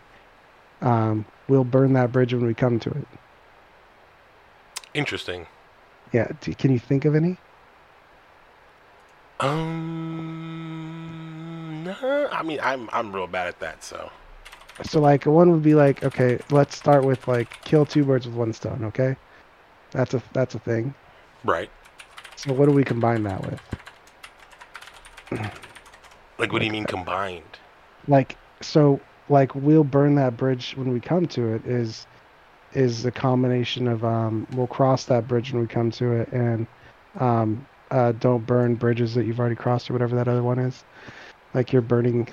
um, 0.82 1.23
"We'll 1.47 1.63
burn 1.63 1.93
that 1.93 2.12
bridge 2.12 2.34
when 2.34 2.45
we 2.45 2.54
come 2.54 2.78
to 2.82 2.89
it." 2.89 3.08
Interesting. 4.93 5.47
Yeah, 6.12 6.28
can 6.41 6.73
you 6.73 6.80
think 6.80 7.06
of 7.06 7.15
any? 7.15 7.38
Um. 9.39 10.65
No, 11.86 12.28
I 12.34 12.43
mean, 12.43 12.60
I'm 12.62 12.89
I'm 12.91 13.15
real 13.15 13.28
bad 13.28 13.47
at 13.47 13.62
that. 13.62 13.82
So. 13.82 14.12
So 14.84 14.99
like 14.99 15.25
one 15.25 15.49
would 15.54 15.63
be 15.63 15.73
like, 15.73 16.04
okay, 16.04 16.38
let's 16.51 16.75
start 16.75 17.06
with 17.06 17.30
like 17.30 17.63
kill 17.63 17.86
two 17.86 18.04
birds 18.04 18.25
with 18.25 18.36
one 18.36 18.51
stone. 18.51 18.84
Okay, 18.84 19.15
that's 19.91 20.13
a 20.13 20.21
that's 20.34 20.54
a 20.54 20.60
thing. 20.60 20.93
Right. 21.45 21.71
So 22.36 22.51
what 22.51 22.65
do 22.65 22.73
we 22.73 22.84
combine 22.84 23.23
that 23.23 23.41
with? 23.45 23.62
Like, 26.38 26.52
what 26.52 26.60
do 26.60 26.65
you 26.65 26.71
mean 26.71 26.86
combined? 26.86 27.60
Like 28.08 28.38
so 28.62 29.00
like 29.30 29.56
we'll 29.56 29.84
burn 29.84 30.15
that 30.15 30.38
bridge 30.38 30.76
when 30.76 30.91
we 30.91 31.00
come 31.00 31.26
to 31.28 31.54
it 31.54 31.65
is 31.65 32.06
is 32.74 33.06
a 33.06 33.12
combination 33.12 33.88
of 33.88 34.04
um 34.04 34.48
we'll 34.56 34.67
cross 34.67 35.06
that 35.06 35.28
bridge 35.28 35.52
when 35.52 35.62
we 35.62 35.67
come 35.67 35.91
to 35.91 36.12
it 36.13 36.30
and 36.32 36.67
um 37.19 37.65
uh 37.91 38.12
don't 38.13 38.45
burn 38.45 38.76
bridges 38.76 39.13
that 39.15 39.26
you've 39.26 39.39
already 39.39 39.56
crossed 39.56 39.89
or 39.89 39.93
whatever 39.93 40.15
that 40.15 40.28
other 40.28 40.43
one 40.43 40.60
is. 40.60 40.84
Like 41.54 41.71
you're 41.74 41.82
burning 41.82 42.28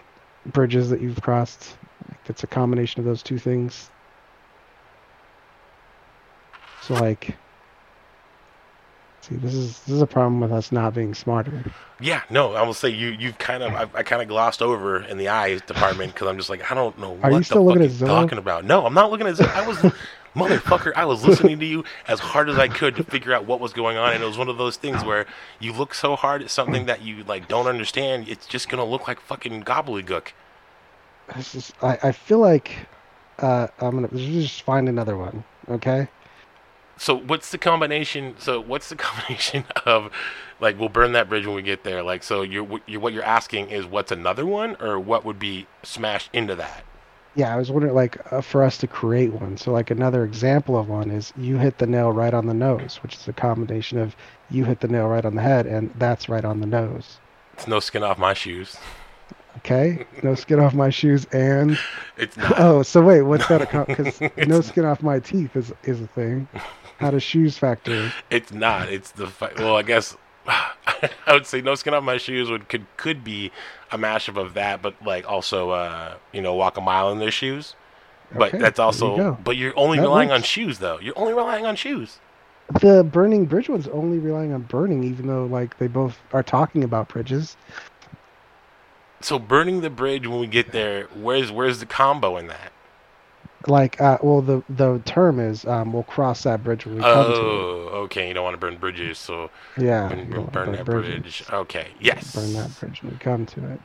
bridges 0.47 0.91
that 0.91 1.01
you've 1.01 1.23
crossed. 1.23 1.77
Like 2.09 2.21
it's 2.29 2.43
a 2.45 2.49
combination 2.49 3.01
of 3.01 3.07
those 3.07 3.23
two 3.23 3.39
things. 3.39 3.91
So 6.81 6.95
like 6.95 7.39
see 9.23 9.37
this 9.37 9.55
is 9.55 9.79
this 9.81 9.97
is 9.97 10.03
a 10.03 10.07
problem 10.07 10.41
with 10.41 10.53
us 10.53 10.73
not 10.73 10.95
being 10.95 11.15
smarter. 11.15 11.65
Yeah, 12.01 12.23
no, 12.31 12.55
I 12.55 12.63
will 12.63 12.75
say 12.75 12.89
you 12.89 13.09
you've 13.09 13.39
kind 13.39 13.63
of 13.63 13.75
I, 13.75 13.99
I 13.99 14.03
kind 14.03 14.23
of 14.23 14.29
glossed 14.29 14.63
over 14.63 15.03
in 15.03 15.19
the 15.19 15.29
eyes 15.29 15.61
department 15.63 16.15
because 16.15 16.29
I'm 16.29 16.37
just 16.37 16.51
like 16.51 16.71
I 16.71 16.75
don't 16.75 16.99
know 16.99 17.13
Are 17.23 17.31
what 17.31 17.33
you 17.33 17.39
the 17.39 17.45
still 17.45 17.67
fuck 17.67 17.79
looking 17.79 18.03
at 18.03 18.07
talking 18.07 18.39
about. 18.39 18.65
No, 18.65 18.85
I'm 18.87 18.95
not 18.95 19.11
looking 19.11 19.27
at 19.27 19.37
Zillow. 19.37 19.55
I 19.55 19.67
was 19.67 19.77
motherfucker. 20.35 20.93
I 20.97 21.05
was 21.05 21.25
listening 21.25 21.59
to 21.61 21.67
you 21.67 21.85
as 22.09 22.21
hard 22.21 22.49
as 22.49 22.59
I 22.59 22.69
could 22.69 22.97
to 22.97 23.05
figure 23.05 23.33
out 23.33 23.47
what 23.47 23.61
was 23.61 23.73
going 23.73 23.97
on, 23.97 24.13
and 24.13 24.23
it 24.23 24.27
was 24.27 24.39
one 24.39 24.49
of 24.49 24.59
those 24.59 24.77
things 24.77 25.05
where 25.05 25.27
you 25.61 25.73
look 25.73 25.95
so 25.95 26.17
hard 26.17 26.43
at 26.43 26.51
something 26.51 26.87
that 26.87 27.03
you 27.03 27.25
like 27.25 27.49
don't 27.49 27.67
understand. 27.67 28.29
It's 28.29 28.47
just 28.47 28.69
gonna 28.69 28.85
look 28.85 29.07
like 29.07 29.21
fucking 29.21 29.63
gobbledygook. 29.63 30.29
This 31.37 31.55
is, 31.55 31.73
I, 31.81 31.99
I 32.03 32.13
feel 32.13 32.39
like 32.39 32.77
uh, 33.39 33.69
I'm 33.81 33.95
gonna 33.95 34.09
just 34.09 34.63
find 34.63 34.89
another 34.89 35.17
one. 35.17 35.45
Okay. 35.69 36.09
So 37.03 37.17
what's 37.19 37.51
the 37.51 37.59
combination? 37.59 38.37
So 38.39 38.61
what's 38.61 38.89
the 38.89 38.95
combination 39.09 39.65
of 39.87 40.13
like 40.61 40.79
we'll 40.79 40.89
burn 40.89 41.11
that 41.13 41.29
bridge 41.29 41.45
when 41.45 41.57
we 41.57 41.63
get 41.63 41.83
there? 41.83 42.01
Like 42.01 42.23
so 42.23 42.43
you're, 42.43 42.81
you're 42.87 43.01
what 43.01 43.13
you're 43.13 43.25
asking 43.25 43.71
is 43.71 43.85
what's 43.85 44.13
another 44.13 44.47
one 44.47 44.77
or 44.81 45.01
what 45.01 45.25
would 45.25 45.41
be 45.41 45.67
smashed 45.83 46.31
into 46.33 46.55
that? 46.55 46.85
Yeah, 47.35 47.53
I 47.53 47.57
was 47.57 47.73
wondering 47.73 47.97
like 47.97 48.33
uh, 48.33 48.41
for 48.41 48.63
us 48.63 48.79
to 48.79 48.87
create 48.87 49.33
one. 49.33 49.57
So 49.57 49.73
like 49.73 49.91
another 49.91 50.25
example 50.25 50.79
of 50.79 50.89
one 50.89 51.11
is 51.11 51.33
you 51.37 51.59
hit 51.59 51.79
the 51.79 51.89
nail 51.89 52.13
right 52.13 52.33
on 52.33 52.47
the 52.47 52.55
nose, 52.55 53.01
which 53.03 53.17
is 53.17 53.27
a 53.27 53.33
combination 53.33 53.99
of 53.99 54.15
you 54.49 54.65
hit 54.65 54.79
the 54.79 54.87
nail 54.87 55.09
right 55.09 55.25
on 55.25 55.35
the 55.35 55.43
head 55.43 55.67
and 55.67 55.93
that's 55.99 56.29
right 56.29 56.45
on 56.45 56.61
the 56.61 56.67
nose. 56.67 57.19
It's 57.55 57.67
no 57.67 57.81
skin 57.81 58.05
off 58.05 58.17
my 58.17 58.33
shoes. 58.33 58.77
Okay. 59.57 60.07
No 60.23 60.37
skin 60.37 60.61
off 60.61 60.73
my 60.73 60.91
shoes 60.91 61.27
and 61.33 61.77
It's 62.17 62.37
not. 62.37 62.61
oh, 62.61 62.85
so 62.85 63.03
wait, 63.03 63.23
what's 63.23 63.49
that? 63.49 63.89
Because 63.89 64.21
no 64.47 64.61
skin 64.61 64.85
off 64.85 65.03
my 65.03 65.19
teeth 65.19 65.57
is 65.57 65.73
is 65.83 66.01
a 66.01 66.07
thing. 66.07 66.47
How 67.03 67.11
does 67.11 67.23
shoes 67.23 67.59
factor? 67.59 67.93
in? 67.93 68.13
It's 68.31 68.53
not. 68.53 68.89
It's 68.89 69.11
the 69.11 69.31
well. 69.59 69.77
I 69.77 69.83
guess 69.83 70.17
I 70.47 71.11
would 71.33 71.47
say 71.47 71.61
no 71.61 71.75
skin 71.75 71.95
off 71.95 72.05
my 72.05 72.17
shoes 72.17 72.49
would 72.49 72.69
could 72.69 72.87
could 72.97 73.25
be 73.25 73.51
a 73.91 73.99
mashup 73.99 74.37
of 74.37 74.55
that, 74.55 74.83
but 74.83 74.95
like 75.05 75.29
also 75.29 75.71
uh 75.71 76.15
you 76.33 76.41
know 76.41 76.55
walk 76.55 76.77
a 76.77 76.81
mile 76.81 77.11
in 77.11 77.19
their 77.19 77.31
shoes. 77.31 77.75
But 78.33 78.49
Okay, 78.49 78.59
that's 78.59 78.79
there 78.79 78.85
you 78.87 78.87
also. 78.87 79.39
But 79.45 79.57
you're 79.57 79.77
only 79.77 79.99
That 79.99 80.05
relying 80.05 80.31
on 80.31 80.43
shoes 80.43 80.79
though. 80.79 80.99
You're 81.01 81.19
only 81.19 81.35
relying 81.35 81.67
on 81.67 81.77
shoes. 81.77 82.19
The 82.81 83.05
burning 83.05 83.45
bridge 83.47 83.69
one's 83.69 83.89
only 83.89 84.19
relying 84.19 84.53
on 84.53 84.63
burning, 84.63 85.05
even 85.05 85.27
though 85.27 85.47
like 85.47 85.79
they 85.79 85.89
both 85.89 86.19
are 86.33 86.43
talking 86.43 86.85
about 86.85 87.09
bridges. 87.09 87.57
So 89.21 89.39
burning 89.39 89.81
the 89.83 89.91
bridge 89.91 90.27
when 90.27 90.41
we 90.41 90.47
get 90.47 90.73
there. 90.73 91.09
Where's 91.15 91.51
where's 91.53 91.81
the 91.81 91.87
combo 91.87 92.37
in 92.37 92.47
that? 92.47 92.73
Like, 93.69 94.01
uh, 94.01 94.19
well, 94.23 94.41
the 94.41 94.63
the 94.69 95.01
term 95.05 95.41
is 95.41 95.65
um, 95.67 95.93
we'll 95.93 96.03
cross 96.03 96.43
that 96.45 96.65
bridge 96.65 96.87
when 96.87 96.97
we 96.97 97.01
come 97.03 97.27
to 97.27 97.33
it. 97.33 97.37
Oh, 97.39 97.89
okay. 98.05 98.29
You 98.29 98.35
don't 98.35 98.45
want 98.45 98.55
to 98.55 98.59
burn 98.59 98.77
bridges, 98.77 99.19
so. 99.19 99.51
Yeah, 99.77 100.09
burn, 100.09 100.31
burn, 100.31 100.47
burn 100.47 100.73
that 100.73 100.85
bridges. 100.85 101.21
bridge. 101.21 101.45
Okay. 101.51 101.89
Yes. 102.01 102.35
Burn 102.35 102.53
that 102.55 102.79
bridge 102.81 103.03
when 103.03 103.13
we 103.13 103.19
come 103.19 103.47
to 103.47 103.73
it. 103.73 103.81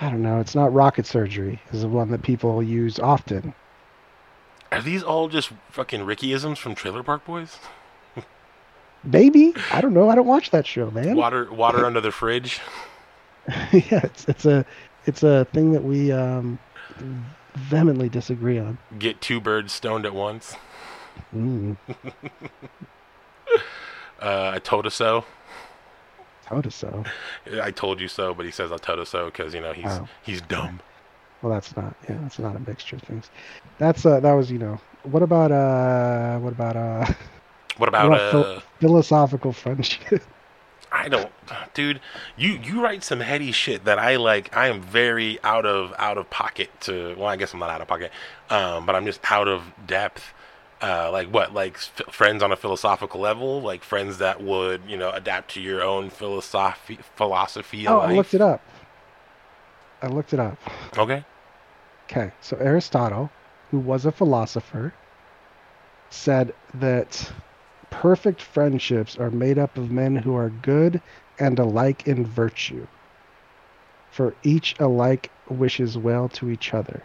I 0.00 0.10
don't 0.10 0.22
know. 0.22 0.40
It's 0.40 0.54
not 0.54 0.72
rocket 0.72 1.06
surgery. 1.06 1.60
Is 1.72 1.82
the 1.82 1.88
one 1.88 2.10
that 2.10 2.22
people 2.22 2.62
use 2.62 2.98
often. 2.98 3.54
Are 4.72 4.82
these 4.82 5.02
all 5.02 5.28
just 5.28 5.52
fucking 5.70 6.00
Rickyisms 6.00 6.58
from 6.58 6.74
Trailer 6.74 7.02
Park 7.02 7.24
Boys? 7.24 7.58
Maybe 9.04 9.54
I 9.70 9.80
don't 9.80 9.94
know. 9.94 10.10
I 10.10 10.14
don't 10.14 10.26
watch 10.26 10.50
that 10.50 10.66
show, 10.66 10.90
man. 10.90 11.16
Water, 11.16 11.50
water 11.52 11.86
under 11.86 12.00
the 12.00 12.10
fridge. 12.10 12.60
yeah, 13.48 14.00
it's 14.02 14.26
it's 14.26 14.44
a 14.44 14.66
it's 15.06 15.22
a 15.22 15.44
thing 15.46 15.72
that 15.72 15.84
we 15.84 16.10
um, 16.10 16.58
vehemently 17.56 18.08
disagree 18.08 18.58
on. 18.58 18.78
Get 18.98 19.20
two 19.20 19.40
birds 19.40 19.72
stoned 19.72 20.06
at 20.06 20.14
once. 20.14 20.54
Mm, 21.34 21.76
Uh, 24.20 24.52
I 24.54 24.58
told 24.58 24.86
us 24.86 24.94
so. 24.94 25.24
told 26.48 26.66
us 26.66 26.74
so. 26.74 27.04
I 27.62 27.70
told 27.70 28.00
you 28.00 28.08
so, 28.08 28.32
but 28.32 28.46
he 28.46 28.50
says 28.50 28.72
I 28.72 28.78
told 28.78 28.98
us 28.98 29.10
so 29.10 29.26
because 29.26 29.52
you 29.54 29.60
know 29.60 29.72
he's 29.74 29.84
Oh. 29.86 30.08
he's 30.22 30.40
dumb. 30.40 30.80
Well, 31.42 31.52
that's 31.52 31.76
not. 31.76 31.94
Yeah, 32.08 32.16
that's 32.22 32.38
not 32.38 32.56
a 32.56 32.60
mixture 32.60 32.96
of 32.96 33.02
things. 33.02 33.30
That's 33.78 34.06
uh, 34.06 34.20
that 34.20 34.32
was 34.32 34.50
you 34.50 34.58
know. 34.58 34.80
What 35.02 35.22
about 35.22 35.52
uh, 35.52 36.38
what 36.38 36.52
about 36.54 36.76
uh, 36.76 37.06
What 37.76 37.88
about 37.88 38.08
What 38.10 38.18
about 38.18 38.20
uh? 38.20 38.30
Phil- 38.30 38.62
philosophical 38.80 39.52
friendship? 39.52 40.22
I 40.96 41.08
don't, 41.08 41.30
dude. 41.74 42.00
You 42.36 42.52
you 42.62 42.82
write 42.82 43.04
some 43.04 43.20
heady 43.20 43.52
shit 43.52 43.84
that 43.84 43.98
I 43.98 44.16
like. 44.16 44.56
I 44.56 44.68
am 44.68 44.80
very 44.80 45.38
out 45.42 45.66
of 45.66 45.92
out 45.98 46.18
of 46.18 46.30
pocket 46.30 46.70
to. 46.82 47.14
Well, 47.16 47.28
I 47.28 47.36
guess 47.36 47.52
I'm 47.52 47.60
not 47.60 47.70
out 47.70 47.80
of 47.80 47.88
pocket, 47.88 48.10
um, 48.50 48.86
but 48.86 48.94
I'm 48.94 49.04
just 49.04 49.20
out 49.30 49.46
of 49.48 49.62
depth. 49.86 50.32
Uh, 50.80 51.10
like 51.12 51.28
what? 51.28 51.54
Like 51.54 51.74
f- 51.74 52.12
friends 52.12 52.42
on 52.42 52.52
a 52.52 52.56
philosophical 52.56 53.20
level, 53.20 53.60
like 53.60 53.84
friends 53.84 54.18
that 54.18 54.42
would 54.42 54.82
you 54.88 54.96
know 54.96 55.10
adapt 55.10 55.52
to 55.52 55.60
your 55.60 55.82
own 55.82 56.10
philosophy 56.10 56.98
philosophy. 57.14 57.86
oh, 57.86 57.98
I 57.98 58.12
looked 58.14 58.34
it 58.34 58.40
up. 58.40 58.62
I 60.02 60.08
looked 60.08 60.32
it 60.32 60.40
up. 60.40 60.58
Okay. 60.96 61.24
Okay, 62.04 62.30
so 62.40 62.56
Aristotle, 62.58 63.30
who 63.70 63.78
was 63.80 64.06
a 64.06 64.12
philosopher, 64.12 64.94
said 66.10 66.54
that 66.74 67.32
perfect 67.90 68.42
friendships 68.42 69.16
are 69.16 69.30
made 69.30 69.58
up 69.58 69.76
of 69.76 69.90
men 69.90 70.16
who 70.16 70.34
are 70.34 70.50
good 70.50 71.00
and 71.38 71.58
alike 71.58 72.06
in 72.06 72.24
virtue. 72.26 72.86
For 74.10 74.34
each 74.42 74.74
alike 74.78 75.30
wishes 75.48 75.98
well 75.98 76.28
to 76.30 76.48
each 76.48 76.72
other, 76.72 77.02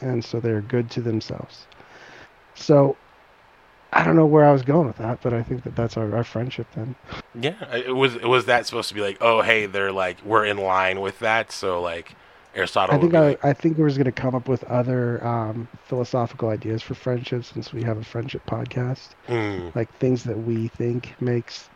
and 0.00 0.24
so 0.24 0.40
they're 0.40 0.60
good 0.60 0.90
to 0.92 1.00
themselves. 1.00 1.66
So, 2.54 2.96
I 3.92 4.04
don't 4.04 4.16
know 4.16 4.26
where 4.26 4.44
I 4.44 4.52
was 4.52 4.62
going 4.62 4.86
with 4.86 4.98
that, 4.98 5.20
but 5.22 5.32
I 5.32 5.42
think 5.42 5.64
that 5.64 5.74
that's 5.74 5.96
our, 5.96 6.14
our 6.14 6.24
friendship 6.24 6.68
then. 6.74 6.94
Yeah, 7.34 7.74
it 7.74 7.94
was 7.94 8.16
was 8.20 8.46
that 8.46 8.66
supposed 8.66 8.88
to 8.88 8.94
be 8.94 9.00
like, 9.00 9.18
oh 9.20 9.42
hey, 9.42 9.66
they're 9.66 9.92
like 9.92 10.24
we're 10.24 10.44
in 10.44 10.58
line 10.58 11.00
with 11.00 11.18
that, 11.18 11.50
so 11.50 11.80
like 11.80 12.14
Aristotle 12.54 12.94
I 12.94 13.00
think 13.00 13.14
I, 13.14 13.36
I 13.42 13.52
think 13.52 13.78
we're 13.78 13.90
going 13.90 14.04
to 14.04 14.12
come 14.12 14.34
up 14.34 14.48
with 14.48 14.64
other 14.64 15.24
um, 15.26 15.68
philosophical 15.86 16.48
ideas 16.48 16.82
for 16.82 16.94
friendship 16.94 17.44
since 17.44 17.72
we 17.72 17.82
have 17.82 17.98
a 17.98 18.04
friendship 18.04 18.46
podcast. 18.46 19.08
mm, 19.28 19.74
like 19.74 19.92
things 19.98 20.24
that 20.24 20.38
we 20.38 20.68
think 20.68 21.14
makes 21.20 21.68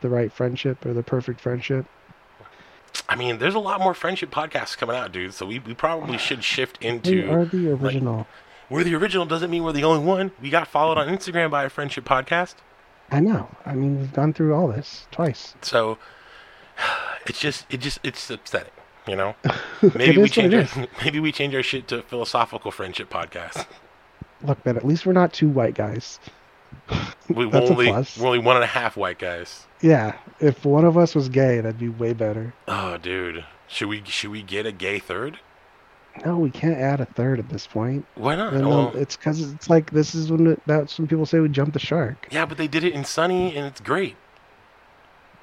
the 0.00 0.08
right 0.08 0.32
friendship 0.32 0.84
or 0.84 0.92
the 0.92 1.02
perfect 1.02 1.40
friendship. 1.40 1.86
I 3.08 3.16
mean, 3.16 3.38
there's 3.38 3.54
a 3.54 3.58
lot 3.60 3.80
more 3.80 3.94
friendship 3.94 4.30
podcasts 4.30 4.76
coming 4.76 4.96
out, 4.96 5.12
dude. 5.12 5.34
So 5.34 5.46
we, 5.46 5.58
we 5.60 5.74
probably 5.74 6.18
should 6.18 6.44
shift 6.44 6.82
into. 6.82 7.22
We 7.22 7.28
are 7.28 7.44
the 7.44 7.70
original. 7.72 8.26
we're 8.68 8.84
the 8.84 8.94
original. 8.94 9.24
Doesn't 9.26 9.50
mean 9.50 9.64
we're 9.64 9.72
the 9.72 9.84
only 9.84 10.04
one. 10.04 10.32
We 10.40 10.50
got 10.50 10.68
followed 10.68 10.98
on 10.98 11.08
Instagram 11.08 11.50
by 11.50 11.64
a 11.64 11.70
friendship 11.70 12.04
podcast. 12.04 12.56
I 13.10 13.20
know. 13.20 13.48
I 13.64 13.74
mean, 13.74 13.98
we've 13.98 14.12
gone 14.12 14.32
through 14.34 14.54
all 14.54 14.68
this 14.68 15.06
twice. 15.10 15.54
So 15.62 15.96
it's 17.26 17.40
just 17.40 17.66
it 17.70 17.78
just 17.80 17.98
it's 18.02 18.28
upsetting, 18.30 18.72
you 19.08 19.16
know. 19.16 19.34
Maybe 19.94 20.18
we 20.18 20.28
change 20.28 20.54
our, 20.54 20.86
maybe 21.04 21.20
we 21.20 21.32
change 21.32 21.54
our 21.54 21.62
shit 21.62 21.88
to 21.88 22.02
philosophical 22.02 22.70
friendship 22.70 23.08
podcast. 23.10 23.66
Look, 24.42 24.64
man, 24.66 24.76
at 24.76 24.84
least 24.84 25.06
we're 25.06 25.12
not 25.12 25.32
two 25.32 25.48
white 25.48 25.74
guys. 25.74 26.18
We 27.28 27.48
That's 27.50 27.68
a 27.68 27.72
only 27.72 27.86
plus. 27.88 28.16
we're 28.18 28.26
only 28.26 28.38
one 28.38 28.56
and 28.56 28.64
a 28.64 28.68
half 28.68 28.96
white 28.96 29.18
guys. 29.18 29.66
Yeah, 29.82 30.16
if 30.40 30.64
one 30.64 30.86
of 30.86 30.96
us 30.96 31.14
was 31.14 31.28
gay, 31.28 31.60
that'd 31.60 31.78
be 31.78 31.90
way 31.90 32.14
better. 32.14 32.54
Oh, 32.66 32.96
dude, 32.96 33.44
should 33.66 33.88
we 33.88 34.02
should 34.06 34.30
we 34.30 34.42
get 34.42 34.64
a 34.64 34.72
gay 34.72 34.98
third? 34.98 35.38
No, 36.24 36.38
we 36.38 36.50
can't 36.50 36.78
add 36.78 37.00
a 37.00 37.04
third 37.04 37.38
at 37.38 37.48
this 37.50 37.66
point. 37.66 38.06
Why 38.14 38.34
not? 38.34 38.54
And, 38.54 38.66
Well, 38.66 38.88
um, 38.88 38.96
it's 38.96 39.16
because 39.16 39.52
it's 39.52 39.68
like 39.68 39.90
this 39.90 40.14
is 40.14 40.30
when 40.30 40.46
it, 40.46 40.62
that's 40.66 40.98
when 40.98 41.06
people 41.06 41.26
say 41.26 41.38
we 41.40 41.48
jumped 41.50 41.74
the 41.74 41.78
shark. 41.78 42.26
yeah, 42.30 42.46
but 42.46 42.56
they 42.56 42.66
did 42.68 42.82
it 42.82 42.94
in 42.94 43.04
Sunny, 43.04 43.54
and 43.54 43.66
it's 43.66 43.80
great. 43.80 44.16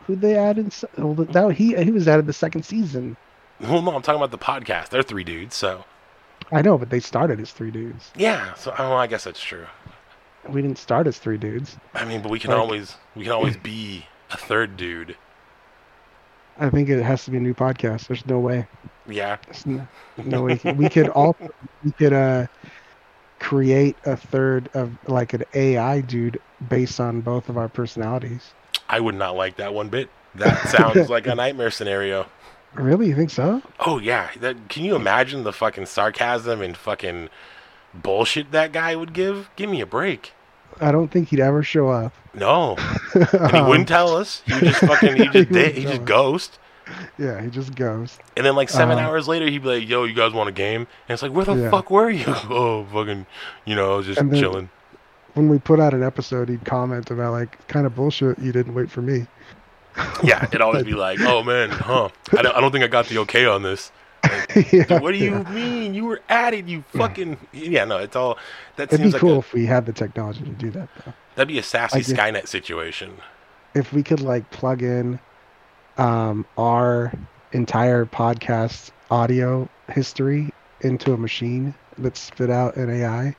Who'd 0.08 0.22
they 0.22 0.36
add 0.36 0.58
in? 0.58 0.72
Well, 0.98 1.14
that 1.14 1.52
he 1.56 1.76
he 1.84 1.92
was 1.92 2.08
added 2.08 2.26
the 2.26 2.34
second 2.34 2.64
season. 2.64 3.16
Well, 3.60 3.82
no, 3.82 3.96
I'm 3.96 4.02
talking 4.02 4.22
about 4.22 4.32
the 4.32 4.38
podcast. 4.38 4.90
They're 4.90 5.04
three 5.04 5.24
dudes, 5.24 5.56
so 5.56 5.86
I 6.52 6.62
know, 6.62 6.78
but 6.78 6.90
they 6.90 7.00
started 7.00 7.40
as 7.40 7.52
three 7.52 7.72
dudes. 7.72 8.12
yeah. 8.16 8.54
So 8.56 8.74
oh, 8.78 8.94
I 8.94 9.08
guess 9.08 9.24
that's 9.24 9.42
true. 9.42 9.66
We 10.50 10.62
didn't 10.62 10.78
start 10.78 11.08
as 11.08 11.18
three 11.18 11.38
dudes. 11.38 11.78
I 11.94 12.06
mean, 12.06 12.22
but 12.22 12.30
we 12.32 12.40
can 12.40 12.52
Like- 12.52 12.60
always 12.60 12.96
we 13.16 13.24
can 13.24 13.32
always 13.32 13.58
be 13.58 14.06
a 14.32 14.38
third 14.38 14.78
dude. 14.78 15.16
I 16.58 16.70
think 16.70 16.88
it 16.90 17.02
has 17.04 17.26
to 17.26 17.32
be 17.32 17.38
a 17.38 17.42
new 17.42 17.54
podcast. 17.54 18.08
There's 18.08 18.26
no 18.26 18.40
way. 18.40 18.68
Yeah. 19.08 19.38
There's 19.46 19.66
no, 19.66 19.88
no 20.24 20.44
way. 20.44 20.60
We 20.76 20.88
could 20.90 21.10
all 21.16 21.36
we 21.84 21.92
could 21.92 22.14
uh 22.14 22.48
create 23.40 23.96
a 24.06 24.16
third 24.16 24.70
of 24.74 24.98
like 25.08 25.34
an 25.34 25.44
AI 25.54 26.02
dude 26.02 26.40
based 26.70 27.00
on 27.00 27.22
both 27.22 27.50
of 27.50 27.58
our 27.58 27.68
personalities. 27.68 28.54
I 28.88 29.00
would 29.00 29.16
not 29.16 29.36
like 29.36 29.58
that 29.58 29.74
one 29.74 29.90
bit. 29.90 30.10
That 30.36 30.68
sounds 30.70 31.10
like 31.10 31.28
a 31.28 31.36
nightmare 31.36 31.72
scenario. 31.72 32.28
Really? 32.76 33.08
You 33.08 33.16
think 33.16 33.30
so? 33.30 33.62
Oh 33.80 34.00
yeah, 34.00 34.30
that 34.40 34.70
can 34.70 34.84
you 34.86 34.96
imagine 34.96 35.44
the 35.44 35.54
fucking 35.54 35.86
sarcasm 35.86 36.62
and 36.62 36.76
fucking 36.76 37.30
bullshit 37.94 38.52
that 38.52 38.72
guy 38.72 38.96
would 38.96 39.14
give? 39.14 39.50
Give 39.56 39.70
me 39.70 39.82
a 39.82 39.86
break. 39.86 40.34
I 40.82 40.92
don't 40.92 41.10
think 41.10 41.30
he'd 41.30 41.40
ever 41.40 41.64
show 41.64 41.88
up. 41.88 42.14
No, 42.34 42.76
and 43.14 43.52
he 43.56 43.62
wouldn't 43.70 43.88
tell 43.88 44.16
us. 44.18 44.42
He 44.46 44.54
would 44.54 44.64
just 44.64 44.80
fucking 44.82 45.16
he 45.16 45.24
He 45.26 45.30
just 45.32 45.52
did, 45.52 45.76
he 45.76 45.84
just 45.84 46.02
us. 46.02 46.06
ghost. 46.08 46.60
Yeah, 47.18 47.42
he 47.42 47.50
just 47.50 47.74
goes. 47.76 48.20
And 48.38 48.46
then 48.46 48.56
like 48.56 48.70
seven 48.70 48.98
Uh-huh. 48.98 49.08
hours 49.08 49.28
later, 49.28 49.50
he'd 49.50 49.64
be 49.64 49.80
like, 49.80 49.88
"Yo, 49.90 50.04
you 50.04 50.14
guys 50.14 50.34
want 50.34 50.50
a 50.50 50.52
game?" 50.52 50.82
And 50.82 51.14
it's 51.14 51.24
like, 51.24 51.32
"Where 51.32 51.46
the 51.46 51.56
Yeah. 51.56 51.72
fuck 51.72 51.90
were 51.90 52.10
you?" 52.10 52.26
oh, 52.28 52.86
fucking, 52.92 53.26
you 53.64 53.76
know, 53.76 53.94
I 53.94 53.98
was 53.98 54.06
just 54.06 54.18
then- 54.20 54.34
chilling. 54.40 54.70
When 55.34 55.50
we 55.50 55.60
put 55.60 55.80
out 55.82 55.94
an 55.94 56.02
episode, 56.04 56.48
he'd 56.48 56.64
comment 56.64 57.10
about 57.12 57.32
like 57.34 57.66
kind 57.68 57.86
of 57.86 57.96
bullshit. 57.96 58.38
You 58.40 58.52
didn't 58.52 58.74
wait 58.74 58.90
for 58.92 59.02
me. 59.02 59.28
Yeah, 60.24 60.44
it'd 60.46 60.62
always 60.62 60.84
be 60.84 60.94
like, 60.94 61.20
"Oh 61.22 61.44
man, 61.44 61.70
huh? 61.70 62.10
I 62.38 62.42
don't, 62.42 62.56
I 62.56 62.60
don't 62.62 62.72
think 62.72 62.84
I 62.84 62.88
got 62.88 63.08
the 63.08 63.20
okay 63.20 63.46
on 63.46 63.62
this." 63.64 63.92
yeah, 64.72 65.00
what 65.00 65.12
do 65.12 65.18
you 65.18 65.32
yeah. 65.32 65.52
mean? 65.54 65.94
You 65.94 66.06
were 66.06 66.22
at 66.30 66.54
it, 66.54 66.66
you 66.66 66.84
fucking 66.94 67.38
yeah. 67.54 67.86
No, 67.86 67.98
it's 67.98 68.16
all 68.16 68.38
that 68.78 68.92
It'd 68.92 69.00
seems 69.00 69.10
be 69.10 69.14
like 69.14 69.22
cool 69.22 69.36
a, 69.36 69.40
if 69.40 69.54
we 69.54 69.66
had 69.66 69.86
the 69.86 69.94
technology 69.94 70.42
to 70.42 70.50
do 70.50 70.72
that, 70.72 70.90
though. 71.06 71.14
that'd 71.36 71.48
be 71.48 71.60
a 71.60 71.64
sassy 71.64 72.00
Like 72.00 72.10
if- 72.10 72.18
Skynet 72.18 72.48
situation. 72.48 73.14
if 73.76 73.94
we 73.94 74.02
could 74.04 74.22
like 74.22 74.50
plug 74.52 74.82
in 74.82 75.20
um, 75.98 76.46
our 76.58 77.14
entire 77.52 78.06
podcast 78.06 78.92
audio 79.12 79.70
history 79.90 80.52
into 80.82 81.14
a 81.14 81.18
machine 81.18 81.74
that 82.00 82.18
spit 82.18 82.50
out 82.50 82.76
an 82.78 82.90
AI, 82.90 83.36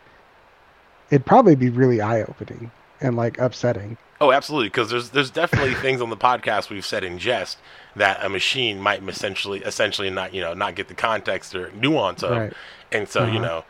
it'd 1.10 1.26
probably 1.26 1.54
be 1.56 1.68
really 1.68 2.00
eye 2.00 2.22
opening 2.22 2.70
and 3.00 3.16
like 3.16 3.38
upsetting. 3.38 3.96
Oh, 4.20 4.32
absolutely, 4.32 4.68
because 4.68 4.90
there's 4.90 5.10
there's 5.10 5.30
definitely 5.30 5.74
things 5.86 6.00
on 6.00 6.10
the 6.10 6.16
podcast 6.16 6.70
we've 6.70 6.86
said 6.86 7.04
in 7.04 7.18
jest 7.18 7.58
that 7.96 8.24
a 8.24 8.28
machine 8.28 8.80
might 8.80 9.02
essentially 9.08 9.60
essentially 9.60 10.10
not 10.10 10.32
you 10.34 10.40
know 10.40 10.54
not 10.54 10.74
get 10.74 10.88
the 10.88 10.94
context 10.94 11.54
or 11.54 11.70
nuance 11.72 12.22
of, 12.22 12.30
Right. 12.36 12.52
and 12.92 13.08
so 13.08 13.24
you 13.24 13.38
Uh-huh. 13.38 13.46
know, 13.46 13.64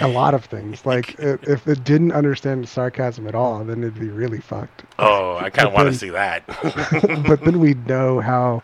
A 0.00 0.08
lot 0.08 0.32
of 0.34 0.44
things. 0.46 0.84
Like 0.92 1.16
if 1.18 1.66
it 1.68 1.84
didn't 1.84 2.12
understand 2.12 2.68
sarcasm 2.68 3.26
at 3.28 3.34
all, 3.34 3.62
then 3.64 3.82
it'd 3.82 3.98
be 4.00 4.08
really 4.08 4.40
fucked. 4.40 4.84
oh, 4.98 5.36
I 5.36 5.50
kind 5.50 5.68
of 5.68 5.74
want 5.74 5.88
to 5.92 5.94
see 5.98 6.10
that. 6.10 6.44
but 7.28 7.44
then 7.44 7.60
we'd 7.60 7.86
know 7.86 8.20
how 8.20 8.62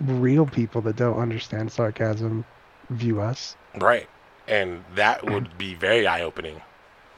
real 0.00 0.46
people 0.46 0.80
that 0.82 0.96
don't 0.96 1.18
understand 1.18 1.70
sarcasm 1.72 2.44
view 2.90 3.20
us. 3.20 3.56
right, 3.78 4.08
and 4.48 4.84
that 4.94 5.24
would 5.30 5.56
be 5.58 5.74
very 5.74 6.06
eye 6.06 6.22
opening. 6.22 6.60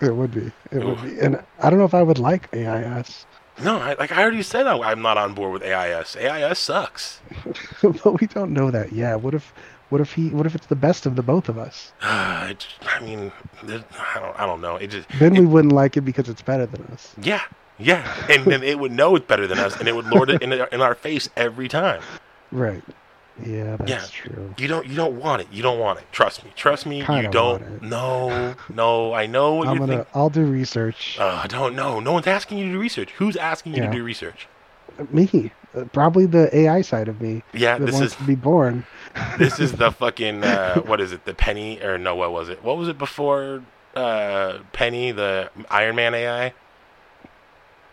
It 0.00 0.14
would 0.14 0.32
be. 0.32 0.52
It 0.70 0.84
would 0.84 1.02
be. 1.02 1.18
And 1.20 1.42
I 1.60 1.70
don't 1.70 1.78
know 1.78 1.84
if 1.84 1.94
I 1.94 2.02
would 2.02 2.18
like 2.18 2.48
AIS. 2.54 3.26
No, 3.62 3.78
I, 3.78 3.94
like 3.94 4.12
I 4.12 4.22
already 4.22 4.42
said, 4.42 4.66
I, 4.66 4.78
I'm 4.78 5.02
not 5.02 5.18
on 5.18 5.34
board 5.34 5.52
with 5.52 5.62
AIS. 5.64 6.16
AIS 6.16 6.58
sucks. 6.58 7.20
but 7.82 8.20
we 8.20 8.26
don't 8.28 8.52
know 8.52 8.70
that 8.70 8.92
Yeah. 8.92 9.16
What 9.16 9.34
if 9.34 9.52
what 9.88 10.00
if 10.00 10.12
he 10.12 10.28
what 10.28 10.46
if 10.46 10.54
it's 10.54 10.66
the 10.66 10.76
best 10.76 11.06
of 11.06 11.16
the 11.16 11.22
both 11.22 11.48
of 11.48 11.58
us? 11.58 11.92
it, 12.02 12.66
I 12.86 13.00
mean, 13.00 13.32
there- 13.64 13.84
I 14.14 14.20
don't, 14.20 14.40
I 14.40 14.46
don't 14.46 14.60
know. 14.60 14.76
It 14.76 14.88
just 14.88 15.08
Then 15.18 15.34
we 15.34 15.46
wouldn't 15.46 15.72
like 15.72 15.96
it 15.96 16.02
because 16.02 16.28
it's 16.28 16.42
better 16.42 16.66
than 16.66 16.84
us. 16.92 17.14
Yeah, 17.20 17.42
yeah, 17.78 18.06
and 18.28 18.44
then 18.44 18.62
it 18.62 18.78
would 18.78 18.92
know 18.92 19.16
it's 19.16 19.26
better 19.26 19.46
than 19.46 19.58
us, 19.58 19.76
and 19.78 19.88
it 19.88 19.96
would 19.96 20.06
lord 20.06 20.30
it 20.30 20.42
in, 20.42 20.52
in 20.52 20.80
our 20.80 20.94
face 20.94 21.28
every 21.36 21.68
time. 21.68 22.02
Right. 22.50 22.82
Yeah, 23.44 23.76
that's 23.76 23.90
Yeah. 23.90 24.04
true. 24.10 24.54
You 24.58 24.68
don't, 24.68 24.86
you 24.86 24.94
don't 24.96 25.18
want 25.20 25.42
it. 25.42 25.48
You 25.52 25.62
don't 25.62 25.78
want 25.78 25.98
it. 26.00 26.06
Trust 26.12 26.44
me. 26.44 26.52
Trust 26.56 26.86
me. 26.86 27.02
Kinda 27.02 27.22
you 27.22 27.28
don't. 27.28 27.60
want 27.62 27.74
it. 27.74 27.82
No, 27.82 28.54
no. 28.74 29.12
I 29.14 29.26
know 29.26 29.54
what 29.54 29.68
I'm 29.68 29.74
you 29.74 29.80
gonna 29.80 29.96
think. 29.98 30.08
I'll 30.14 30.30
do 30.30 30.44
research. 30.44 31.16
Uh, 31.20 31.40
I 31.44 31.46
don't 31.46 31.74
know. 31.76 32.00
No 32.00 32.12
one's 32.12 32.26
asking 32.26 32.58
you 32.58 32.66
to 32.66 32.72
do 32.72 32.78
research. 32.78 33.12
Who's 33.12 33.36
asking 33.36 33.74
you 33.74 33.82
Yeah. 33.82 33.90
to 33.90 33.96
do 33.96 34.02
research? 34.04 34.48
me. 35.12 35.52
Uh, 35.76 35.84
Probably 35.92 36.26
the 36.26 36.54
AI 36.56 36.80
side 36.82 37.06
of 37.06 37.20
me 37.20 37.42
Yeah, 37.52 37.78
that 37.78 37.84
this 37.86 37.94
wants 37.94 38.12
is 38.14 38.18
to 38.18 38.24
be 38.24 38.34
born. 38.34 38.84
this 39.38 39.60
is 39.60 39.72
the 39.72 39.92
fucking 40.02 40.42
uh, 40.42 40.80
what 40.80 41.00
is 41.00 41.12
it? 41.12 41.24
The 41.24 41.34
Penny 41.34 41.80
or 41.82 41.98
no? 41.98 42.16
What 42.16 42.32
was 42.32 42.48
it? 42.48 42.64
What 42.64 42.76
was 42.78 42.88
it 42.88 42.98
before 42.98 43.62
uh, 43.94 44.58
Penny? 44.72 45.12
The 45.12 45.50
Iron 45.70 45.94
Man 45.94 46.14
AI. 46.14 46.52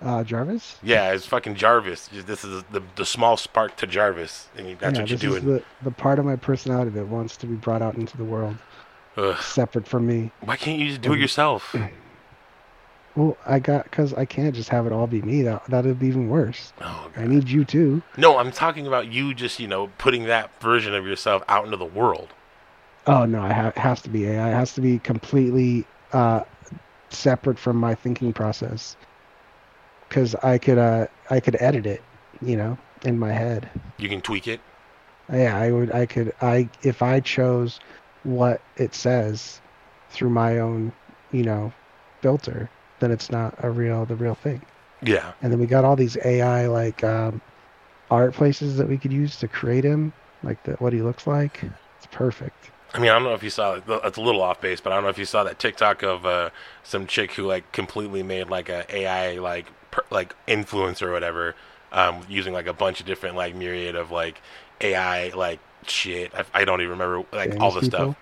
Uh, 0.01 0.23
Jarvis. 0.23 0.77
Yeah, 0.83 1.11
it's 1.13 1.25
fucking 1.25 1.55
Jarvis. 1.55 2.09
This 2.09 2.43
is 2.43 2.63
the 2.71 2.83
the 2.95 3.05
small 3.05 3.37
spark 3.37 3.75
to 3.77 3.87
Jarvis, 3.87 4.49
and 4.57 4.77
that's 4.77 4.95
yeah, 4.95 5.01
what 5.03 5.09
you're 5.09 5.17
doing. 5.17 5.45
the 5.45 5.63
the 5.83 5.91
part 5.91 6.19
of 6.19 6.25
my 6.25 6.35
personality 6.35 6.91
that 6.91 7.07
wants 7.07 7.37
to 7.37 7.47
be 7.47 7.55
brought 7.55 7.81
out 7.81 7.95
into 7.95 8.17
the 8.17 8.25
world, 8.25 8.57
Ugh. 9.17 9.37
separate 9.41 9.87
from 9.87 10.05
me. 10.05 10.31
Why 10.41 10.57
can't 10.57 10.79
you 10.79 10.89
just 10.89 11.01
do 11.01 11.11
it 11.11 11.15
Um, 11.15 11.21
yourself? 11.21 11.75
Well, 13.15 13.37
I 13.45 13.59
got 13.59 13.85
because 13.85 14.13
I 14.13 14.25
can't 14.25 14.53
just 14.53 14.67
have 14.67 14.85
it 14.85 14.91
all 14.91 15.07
be 15.07 15.21
me. 15.21 15.41
That 15.43 15.65
that'd 15.67 15.97
be 15.99 16.07
even 16.07 16.27
worse. 16.27 16.73
Oh, 16.81 17.09
I 17.15 17.25
need 17.25 17.47
you 17.49 17.63
too. 17.63 18.01
No, 18.17 18.37
I'm 18.37 18.51
talking 18.51 18.87
about 18.87 19.07
you 19.07 19.33
just, 19.33 19.57
you 19.57 19.69
know, 19.69 19.87
putting 19.97 20.25
that 20.25 20.49
version 20.61 20.93
of 20.93 21.05
yourself 21.07 21.41
out 21.47 21.63
into 21.63 21.77
the 21.77 21.85
world. 21.85 22.27
Oh 23.07 23.23
no, 23.25 23.41
I 23.41 23.53
ha- 23.53 23.67
it 23.69 23.77
has 23.77 24.01
to 24.01 24.09
be 24.09 24.25
AI. 24.27 24.49
It 24.49 24.53
has 24.53 24.73
to 24.73 24.81
be 24.81 24.99
completely 24.99 25.85
uh, 26.11 26.41
separate 27.09 27.57
from 27.57 27.77
my 27.77 27.95
thinking 27.95 28.33
process. 28.33 28.97
Because 30.07 30.35
I 30.35 30.57
could 30.57 30.77
uh, 30.77 31.07
I 31.29 31.39
could 31.39 31.57
edit 31.59 31.85
it, 31.85 32.01
you 32.41 32.55
know, 32.55 32.77
in 33.03 33.17
my 33.17 33.31
head. 33.31 33.69
You 33.97 34.09
can 34.09 34.21
tweak 34.21 34.47
it. 34.47 34.61
Yeah, 35.31 35.57
I 35.57 35.71
would. 35.71 35.91
I 35.91 36.05
could. 36.05 36.33
I 36.41 36.69
if 36.83 37.01
I 37.01 37.19
chose 37.19 37.79
what 38.23 38.61
it 38.77 38.93
says 38.93 39.61
through 40.09 40.29
my 40.29 40.59
own, 40.59 40.91
you 41.31 41.43
know, 41.43 41.73
filter, 42.21 42.69
then 42.99 43.11
it's 43.11 43.29
not 43.29 43.55
a 43.63 43.69
real 43.69 44.05
the 44.05 44.15
real 44.15 44.35
thing. 44.35 44.61
Yeah. 45.01 45.33
And 45.41 45.51
then 45.51 45.59
we 45.59 45.67
got 45.67 45.83
all 45.83 45.95
these 45.95 46.17
AI 46.23 46.67
like 46.67 47.03
um, 47.03 47.41
art 48.09 48.33
places 48.33 48.77
that 48.77 48.87
we 48.87 48.97
could 48.97 49.13
use 49.13 49.37
to 49.37 49.47
create 49.47 49.83
him, 49.83 50.13
like 50.43 50.63
the, 50.63 50.73
what 50.73 50.93
he 50.93 51.01
looks 51.01 51.27
like. 51.27 51.63
It's 51.97 52.07
perfect. 52.11 52.71
I 52.93 52.99
mean, 52.99 53.09
I 53.09 53.13
don't 53.13 53.23
know 53.23 53.33
if 53.33 53.43
you 53.43 53.49
saw 53.49 53.73
it's 53.75 54.17
a 54.17 54.21
little 54.21 54.41
off 54.41 54.61
base, 54.61 54.79
but 54.79 54.93
I 54.93 54.95
don't 54.95 55.03
know 55.03 55.09
if 55.09 55.17
you 55.17 55.25
saw 55.25 55.43
that 55.43 55.59
TikTok 55.59 56.01
of 56.01 56.25
uh, 56.25 56.49
some 56.83 57.07
chick 57.07 57.33
who 57.33 57.45
like 57.45 57.71
completely 57.73 58.23
made 58.23 58.49
like 58.49 58.69
a 58.69 58.85
AI 58.95 59.37
like 59.39 59.65
per, 59.95 60.03
like 60.11 60.35
influencer 60.47 61.03
or 61.03 61.11
whatever, 61.11 61.55
um, 61.91 62.25
using 62.29 62.53
like 62.53 62.67
a 62.67 62.73
bunch 62.73 62.99
of 62.99 63.05
different 63.05 63.35
like 63.35 63.55
myriad 63.55 63.95
of 63.95 64.11
like 64.11 64.41
AI 64.81 65.29
like 65.29 65.59
shit. 65.87 66.33
I, 66.35 66.43
I 66.53 66.65
don't 66.65 66.81
even 66.81 66.91
remember 66.91 67.23
like 67.31 67.55
all 67.59 67.71
the 67.71 67.81
Famous 67.81 67.85
stuff. 67.85 68.15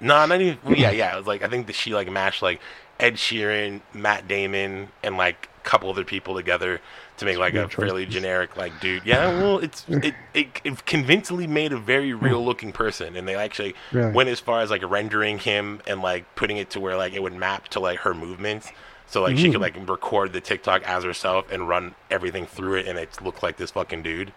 No, 0.00 0.26
not 0.26 0.40
even. 0.40 0.58
yeah, 0.76 0.90
yeah. 0.90 1.14
It 1.14 1.18
was 1.18 1.26
like 1.26 1.42
I 1.42 1.48
think 1.48 1.66
that 1.66 1.74
she 1.74 1.94
like 1.94 2.10
mashed 2.10 2.42
like 2.42 2.60
Ed 3.00 3.14
Sheeran, 3.14 3.80
Matt 3.92 4.28
Damon, 4.28 4.88
and 5.02 5.16
like 5.16 5.48
a 5.58 5.68
couple 5.68 5.90
other 5.90 6.04
people 6.04 6.34
together 6.34 6.80
to 7.16 7.24
make 7.24 7.38
like 7.38 7.54
a 7.54 7.66
fairly 7.68 8.04
generic 8.06 8.56
like 8.56 8.78
dude. 8.78 9.04
Yeah, 9.06 9.28
well, 9.40 9.58
it's 9.58 9.84
it, 9.88 10.14
it 10.34 10.48
it 10.64 10.84
convincingly 10.86 11.46
made 11.46 11.72
a 11.72 11.78
very 11.78 12.12
real 12.12 12.44
looking 12.44 12.72
person, 12.72 13.16
and 13.16 13.26
they 13.26 13.34
actually 13.34 13.74
Really? 13.90 14.12
went 14.12 14.28
as 14.28 14.38
far 14.38 14.60
as 14.60 14.70
like 14.70 14.82
rendering 14.88 15.38
him 15.38 15.80
and 15.86 16.02
like 16.02 16.32
putting 16.36 16.58
it 16.58 16.70
to 16.70 16.80
where 16.80 16.96
like 16.96 17.14
it 17.14 17.22
would 17.22 17.34
map 17.34 17.68
to 17.68 17.80
like 17.80 18.00
her 18.00 18.14
movements. 18.14 18.70
So 19.08 19.22
like 19.22 19.38
she 19.38 19.50
could 19.50 19.60
like 19.60 19.76
record 19.88 20.32
the 20.32 20.40
TikTok 20.40 20.82
as 20.82 21.04
herself 21.04 21.50
and 21.50 21.68
run 21.68 21.94
everything 22.10 22.46
through 22.46 22.74
it, 22.74 22.86
and 22.86 22.98
it 22.98 23.22
looked 23.22 23.42
like 23.42 23.56
this 23.56 23.70
fucking 23.70 24.02
dude. 24.02 24.32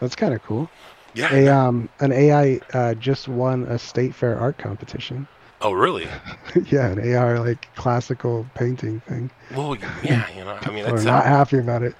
That's 0.00 0.16
kind 0.16 0.34
of 0.34 0.42
cool. 0.42 0.70
Yeah. 1.14 1.32
A 1.34 1.48
um 1.48 1.88
an 2.00 2.12
AI 2.12 2.60
uh, 2.72 2.94
just 2.94 3.28
won 3.28 3.64
a 3.64 3.78
state 3.78 4.14
fair 4.14 4.38
art 4.38 4.58
competition. 4.58 5.28
oh 5.62 5.72
really? 5.72 6.08
yeah, 6.66 6.88
an 6.88 7.14
AR 7.14 7.40
like 7.40 7.74
classical 7.74 8.46
painting 8.54 9.00
thing. 9.00 9.30
Well, 9.54 9.76
yeah. 10.02 10.28
You 10.36 10.44
know, 10.44 10.58
I 10.60 10.70
mean, 10.70 10.84
that's 10.86 11.04
not 11.04 11.24
happy 11.24 11.58
about 11.58 11.82
it. 11.82 11.94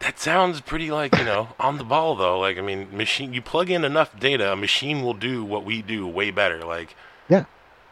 That 0.00 0.18
sounds 0.18 0.60
pretty 0.60 0.90
like, 0.90 1.16
you 1.16 1.24
know, 1.24 1.48
on 1.58 1.78
the 1.78 1.84
ball 1.84 2.14
though. 2.14 2.38
Like 2.38 2.58
I 2.58 2.60
mean, 2.60 2.94
machine 2.94 3.32
you 3.32 3.40
plug 3.42 3.70
in 3.70 3.84
enough 3.84 4.18
data, 4.18 4.52
a 4.52 4.56
machine 4.56 5.02
will 5.02 5.14
do 5.14 5.44
what 5.44 5.64
we 5.64 5.80
do 5.82 6.06
way 6.06 6.30
better. 6.30 6.62
Like 6.64 6.94
Yeah. 7.28 7.44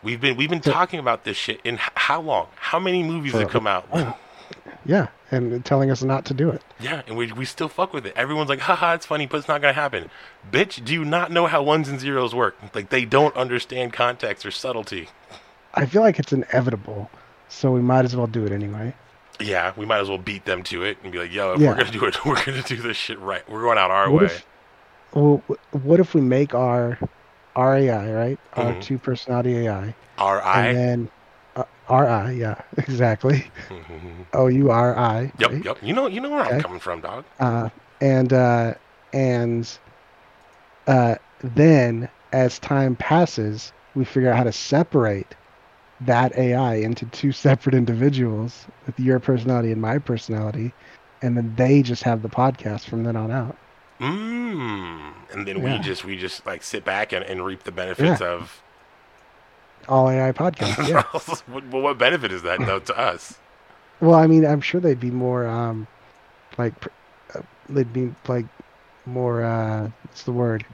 We've 0.02 0.20
been 0.20 0.36
we've 0.36 0.50
been 0.50 0.62
So- 0.62 0.72
talking 0.72 0.98
about 0.98 1.24
this 1.24 1.36
shit 1.36 1.60
in 1.64 1.78
how 1.80 2.20
long? 2.20 2.48
How 2.56 2.78
many 2.78 3.02
movies 3.02 3.32
have 3.32 3.48
come 3.50 3.66
out? 3.66 3.86
Yeah, 4.84 5.08
and 5.30 5.64
telling 5.64 5.90
us 5.92 6.02
not 6.02 6.24
to 6.26 6.34
do 6.34 6.50
it. 6.50 6.60
Yeah, 6.80 7.02
and 7.06 7.16
we 7.16 7.30
we 7.32 7.44
still 7.44 7.68
fuck 7.68 7.92
with 7.92 8.04
it. 8.06 8.14
Everyone's 8.16 8.48
like, 8.48 8.60
haha, 8.60 8.94
it's 8.94 9.06
funny, 9.06 9.26
but 9.26 9.36
it's 9.38 9.48
not 9.48 9.60
gonna 9.60 9.72
happen. 9.72 10.10
Bitch, 10.50 10.84
do 10.84 10.92
you 10.92 11.04
not 11.04 11.30
know 11.30 11.46
how 11.46 11.62
ones 11.62 11.88
and 11.88 12.00
zeros 12.00 12.34
work? 12.34 12.56
Like 12.74 12.90
they 12.90 13.04
don't 13.04 13.34
understand 13.36 13.92
context 13.92 14.44
or 14.44 14.50
subtlety. 14.50 15.08
I 15.74 15.86
feel 15.86 16.02
like 16.02 16.18
it's 16.18 16.32
inevitable, 16.32 17.10
so 17.48 17.70
we 17.70 17.80
might 17.80 18.04
as 18.04 18.16
well 18.16 18.26
do 18.26 18.44
it 18.44 18.50
anyway. 18.52 18.94
Yeah, 19.40 19.72
we 19.76 19.86
might 19.86 20.00
as 20.00 20.08
well 20.08 20.18
beat 20.18 20.44
them 20.44 20.62
to 20.64 20.82
it 20.82 20.98
and 21.02 21.12
be 21.12 21.18
like, 21.18 21.32
yo, 21.32 21.52
if 21.54 21.60
Yeah. 21.60 21.70
we're 21.70 21.76
gonna 21.76 21.90
do 21.92 22.04
it, 22.04 22.24
we're 22.26 22.44
gonna 22.44 22.62
do 22.62 22.76
this 22.76 22.96
shit 22.96 23.18
right. 23.20 23.48
We're 23.48 23.62
going 23.62 23.78
out 23.78 23.90
our 23.92 24.10
What 24.10 24.20
way. 24.22 24.26
if, 24.26 24.46
well, 25.14 25.42
what 25.70 26.00
if 26.00 26.12
we 26.14 26.20
make 26.20 26.54
our 26.54 26.98
our 27.54 27.76
AI 27.76 28.12
right, 28.12 28.40
our 28.54 28.74
Mhm. 28.74 28.80
two 28.80 28.98
personality 28.98 29.66
AI, 29.66 29.96
Our 30.18 30.42
and 30.52 30.72
then 30.72 31.10
uh, 31.56 31.64
our 31.88 32.08
I, 32.08 32.32
yeah, 32.32 32.62
exactly. 32.78 33.50
O 34.34 34.46
U 34.48 34.70
R 34.70 34.96
I. 34.96 35.32
yep, 35.38 35.52
right? 35.52 35.64
yep. 35.64 35.78
You 35.82 35.92
know 35.94 36.06
you 36.08 36.20
know 36.20 36.30
where 36.30 36.42
I'm 36.42 36.58
coming 36.58 36.78
from, 36.80 37.00
dog. 37.00 37.26
uh, 37.38 37.68
and 38.00 38.32
uh, 38.32 38.74
and 39.12 39.78
uh, 40.86 41.16
then 41.40 42.10
as 42.32 42.58
time 42.58 42.96
passes, 42.96 43.72
we 43.94 44.04
figure 44.04 44.30
out 44.30 44.36
how 44.38 44.44
to 44.44 44.52
separate 44.52 45.36
that 46.00 46.36
AI 46.36 46.76
into 46.76 47.06
two 47.06 47.32
separate 47.32 47.74
individuals 47.74 48.66
with 48.86 48.98
your 48.98 49.20
personality 49.20 49.72
and 49.72 49.80
my 49.80 49.98
personality, 49.98 50.74
and 51.22 51.36
then 51.36 51.54
they 51.54 51.82
just 51.82 52.02
have 52.04 52.22
the 52.22 52.30
podcast 52.30 52.86
from 52.86 53.04
then 53.04 53.16
on 53.16 53.30
out. 53.30 53.58
Mm. 54.02 55.12
And 55.32 55.46
then 55.46 55.62
we 55.62 55.78
just 55.78 56.04
we 56.04 56.18
just 56.18 56.44
like 56.46 56.62
sit 56.62 56.84
back 56.84 57.12
and, 57.12 57.24
and 57.24 57.44
reap 57.44 57.64
the 57.64 57.72
benefits 57.72 58.20
of. 58.20 58.62
All 59.88 60.08
AI 60.10 60.32
podcasts. 60.32 60.80
Yeah. 60.88 61.02
what, 61.46 61.66
well, 61.68 61.82
what 61.82 61.98
benefit 61.98 62.32
is 62.32 62.42
that 62.42 62.64
though 62.66 62.80
to 62.80 62.98
us? 62.98 63.40
well, 64.00 64.14
I 64.14 64.26
mean, 64.26 64.46
I'm 64.46 64.60
sure 64.60 64.80
they'd 64.80 65.00
be 65.00 65.10
more 65.10 65.46
um, 65.46 65.88
like 66.58 66.74
uh, 67.34 67.42
they'd 67.68 67.92
be 67.92 68.14
like 68.28 68.46
more 69.06 69.42
uh, 69.44 69.90
what's 70.02 70.24
the 70.24 70.32
word? 70.32 70.66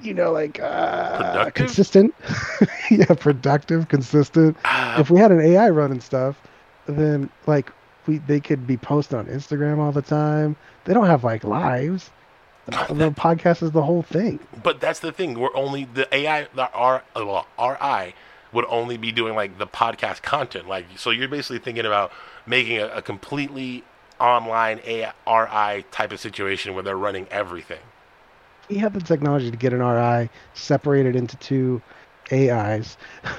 You 0.00 0.14
know, 0.14 0.32
like 0.32 0.60
uh, 0.60 1.16
Productive? 1.16 1.54
consistent. 1.54 2.14
yeah, 2.90 3.14
productive, 3.14 3.88
consistent. 3.88 4.58
Ah, 4.64 5.00
if 5.00 5.10
we 5.10 5.20
had 5.20 5.30
an 5.32 5.40
AI 5.40 5.70
running 5.70 6.00
stuff, 6.00 6.42
then 6.86 7.30
like 7.46 7.70
we 8.06 8.18
they 8.18 8.40
could 8.40 8.66
be 8.66 8.76
posted 8.76 9.18
on 9.18 9.26
Instagram 9.26 9.78
all 9.78 9.92
the 9.92 10.02
time. 10.02 10.56
They 10.84 10.94
don't 10.94 11.06
have 11.06 11.24
like 11.24 11.44
lives. 11.44 12.10
The 12.66 13.10
podcast 13.10 13.60
is 13.64 13.72
the 13.72 13.82
whole 13.82 14.02
thing. 14.02 14.38
but 14.62 14.80
that's 14.80 15.00
the 15.00 15.10
thing. 15.10 15.34
We're 15.36 15.54
only 15.56 15.84
the 15.84 16.06
AI, 16.14 16.46
the 16.54 16.70
R, 16.70 17.02
well, 17.16 17.44
RI 17.58 18.14
would 18.52 18.64
only 18.68 18.96
be 18.96 19.10
doing 19.10 19.34
like 19.34 19.58
the 19.58 19.66
podcast 19.66 20.22
content. 20.22 20.68
Like, 20.68 20.86
so 20.96 21.10
you're 21.10 21.26
basically 21.26 21.58
thinking 21.58 21.86
about 21.86 22.12
making 22.46 22.78
a, 22.78 22.86
a 22.86 23.02
completely 23.02 23.82
online 24.20 24.80
AI, 24.84 25.84
type 25.90 26.12
of 26.12 26.20
situation 26.20 26.74
where 26.74 26.84
they're 26.84 26.96
running 26.96 27.26
everything. 27.32 27.80
We 28.68 28.78
have 28.78 28.92
the 28.94 29.00
technology 29.00 29.50
to 29.50 29.56
get 29.56 29.72
an 29.72 29.80
RI 29.80 30.30
separated 30.54 31.16
into 31.16 31.36
two 31.38 31.82
AIs 32.30 32.96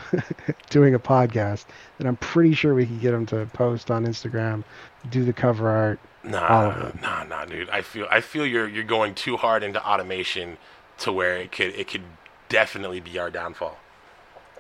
doing 0.70 0.96
a 0.96 1.00
podcast, 1.00 1.66
and 2.00 2.08
I'm 2.08 2.18
pretty 2.18 2.54
sure 2.54 2.74
we 2.74 2.86
can 2.86 3.00
get 3.00 3.12
them 3.12 3.26
to 3.28 3.46
post 3.54 3.92
on 3.92 4.06
Instagram, 4.06 4.64
do 5.10 5.24
the 5.24 5.34
cover 5.34 5.70
art. 5.70 6.00
Nah, 6.24 6.92
nah, 7.02 7.24
nah, 7.24 7.46
dude. 7.46 7.70
I 7.70 7.82
feel, 7.82 8.08
I 8.10 8.22
feel 8.22 8.46
you're 8.46 8.68
you're 8.68 8.84
going 8.84 9.14
too 9.14 9.38
hard 9.38 9.64
into 9.64 9.86
automation 9.86 10.58
to 11.00 11.12
where 11.12 11.36
it 11.38 11.52
could 11.52 11.74
it 11.76 11.88
could 11.88 12.04
definitely 12.50 13.00
be 13.00 13.20
our 13.20 13.30
downfall. 13.30 13.78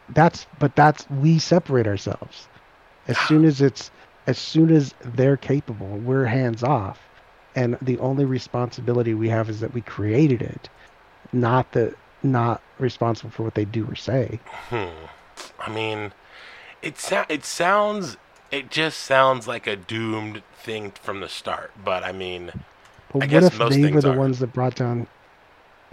That's 0.09 0.45
but 0.59 0.75
that's 0.75 1.09
we 1.09 1.39
separate 1.39 1.87
ourselves. 1.87 2.47
As 3.07 3.17
soon 3.27 3.45
as 3.45 3.61
it's 3.61 3.91
as 4.27 4.37
soon 4.37 4.71
as 4.71 4.93
they're 5.01 5.37
capable, 5.37 5.97
we're 5.97 6.25
hands 6.25 6.63
off. 6.63 6.99
And 7.55 7.77
the 7.81 7.99
only 7.99 8.25
responsibility 8.25 9.13
we 9.13 9.29
have 9.29 9.49
is 9.49 9.59
that 9.59 9.73
we 9.73 9.81
created 9.81 10.41
it, 10.41 10.69
not 11.31 11.71
the 11.73 11.93
not 12.23 12.61
responsible 12.79 13.29
for 13.31 13.43
what 13.43 13.55
they 13.55 13.65
do 13.65 13.85
or 13.85 13.95
say. 13.95 14.39
Hmm. 14.69 14.87
I 15.59 15.69
mean, 15.69 16.13
it 16.81 16.97
so- 16.99 17.25
it 17.29 17.45
sounds 17.45 18.17
it 18.51 18.69
just 18.69 18.99
sounds 18.99 19.47
like 19.47 19.65
a 19.67 19.75
doomed 19.75 20.43
thing 20.55 20.91
from 21.01 21.19
the 21.21 21.29
start. 21.29 21.71
But 21.83 22.03
I 22.03 22.11
mean, 22.11 22.51
But 23.11 23.15
I 23.15 23.17
what 23.25 23.29
guess 23.29 23.43
if 23.45 23.57
most 23.59 23.73
they 23.81 23.91
were 23.91 24.01
the 24.01 24.11
are. 24.13 24.17
ones 24.17 24.39
that 24.39 24.53
brought 24.53 24.75
down 24.75 25.07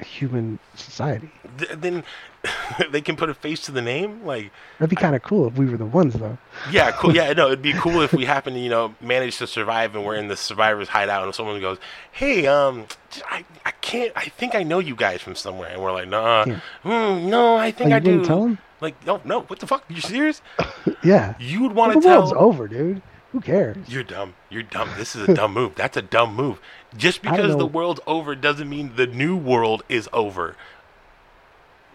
human 0.04 0.58
society? 0.74 1.30
th- 1.58 1.70
then 1.72 2.04
they 2.90 3.00
can 3.00 3.16
put 3.16 3.28
a 3.28 3.34
face 3.34 3.60
to 3.62 3.72
the 3.72 3.82
name. 3.82 4.24
Like, 4.24 4.50
That'd 4.78 4.90
be 4.90 4.96
kind 4.96 5.14
of 5.14 5.22
cool 5.22 5.48
if 5.48 5.54
we 5.58 5.66
were 5.66 5.76
the 5.76 5.84
ones, 5.86 6.14
though. 6.14 6.38
yeah, 6.70 6.90
cool. 6.92 7.14
Yeah, 7.14 7.32
no, 7.34 7.46
it'd 7.48 7.60
be 7.62 7.72
cool 7.74 8.00
if 8.00 8.12
we 8.12 8.24
happen 8.24 8.54
to 8.54 8.60
you 8.60 8.70
know 8.70 8.94
manage 9.00 9.38
to 9.38 9.46
survive 9.46 9.94
and 9.94 10.04
we're 10.04 10.14
in 10.16 10.28
the 10.28 10.36
survivor's 10.36 10.88
hideout 10.88 11.24
and 11.24 11.34
someone 11.34 11.60
goes, 11.60 11.78
"Hey, 12.12 12.46
um, 12.46 12.86
I 13.30 13.44
I 13.66 13.72
can't. 13.82 14.12
I 14.16 14.26
think 14.26 14.54
I 14.54 14.62
know 14.62 14.78
you 14.78 14.94
guys 14.96 15.20
from 15.20 15.34
somewhere," 15.34 15.68
and 15.70 15.82
we're 15.82 15.92
like, 15.92 16.08
"Nah, 16.08 16.44
Yeah. 16.46 16.60
hmm, 16.82 17.28
no, 17.28 17.56
I 17.56 17.68
Oh, 17.68 17.70
think 17.72 17.90
you 17.90 17.96
I 17.96 17.98
didn't 17.98 18.22
do." 18.22 18.26
tell 18.26 18.42
them? 18.42 18.58
Like, 18.80 19.04
no, 19.06 19.20
no, 19.26 19.42
what 19.42 19.58
the 19.58 19.66
fuck? 19.66 19.84
You 19.88 20.00
serious? 20.00 20.40
Yeah. 21.02 21.34
You 21.38 21.62
would 21.62 21.72
Well, 21.74 21.88
want 21.88 21.94
the 22.02 22.08
to 22.08 22.14
world's 22.14 22.32
tell? 22.32 22.40
over, 22.42 22.66
dude. 22.68 23.02
Who 23.32 23.40
cares? 23.40 23.76
You're 23.88 24.02
dumb. 24.02 24.34
You're 24.48 24.62
dumb. 24.64 24.90
This 24.96 25.14
is 25.14 25.28
a 25.28 25.34
dumb 25.34 25.54
move. 25.54 25.74
That's 25.76 25.96
a 25.96 26.02
dumb 26.02 26.34
move. 26.34 26.58
Just 26.96 27.22
because 27.22 27.56
the 27.56 27.66
world's 27.66 28.00
over 28.06 28.34
doesn't 28.34 28.68
mean 28.68 28.92
the 28.96 29.06
new 29.06 29.36
world 29.36 29.82
is 29.88 30.08
over. 30.12 30.56